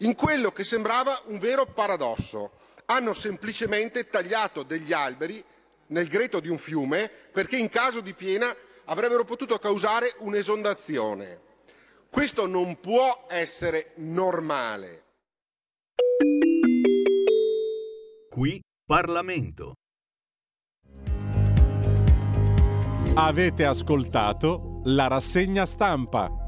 in 0.00 0.14
quello 0.14 0.52
che 0.52 0.64
sembrava 0.64 1.22
un 1.24 1.38
vero 1.38 1.64
paradosso. 1.64 2.52
Hanno 2.84 3.14
semplicemente 3.14 4.08
tagliato 4.08 4.64
degli 4.64 4.92
alberi 4.92 5.42
nel 5.86 6.08
greto 6.08 6.40
di 6.40 6.50
un 6.50 6.58
fiume 6.58 7.08
perché 7.08 7.56
in 7.56 7.70
caso 7.70 8.00
di 8.00 8.12
piena 8.12 8.54
avrebbero 8.84 9.24
potuto 9.24 9.58
causare 9.58 10.14
un'esondazione. 10.18 11.46
Questo 12.10 12.46
non 12.46 12.80
può 12.80 13.26
essere 13.28 13.92
normale. 13.96 15.04
Qui 18.30 18.60
Parlamento. 18.86 19.74
Avete 23.14 23.64
ascoltato 23.64 24.80
la 24.84 25.06
rassegna 25.08 25.66
stampa. 25.66 26.47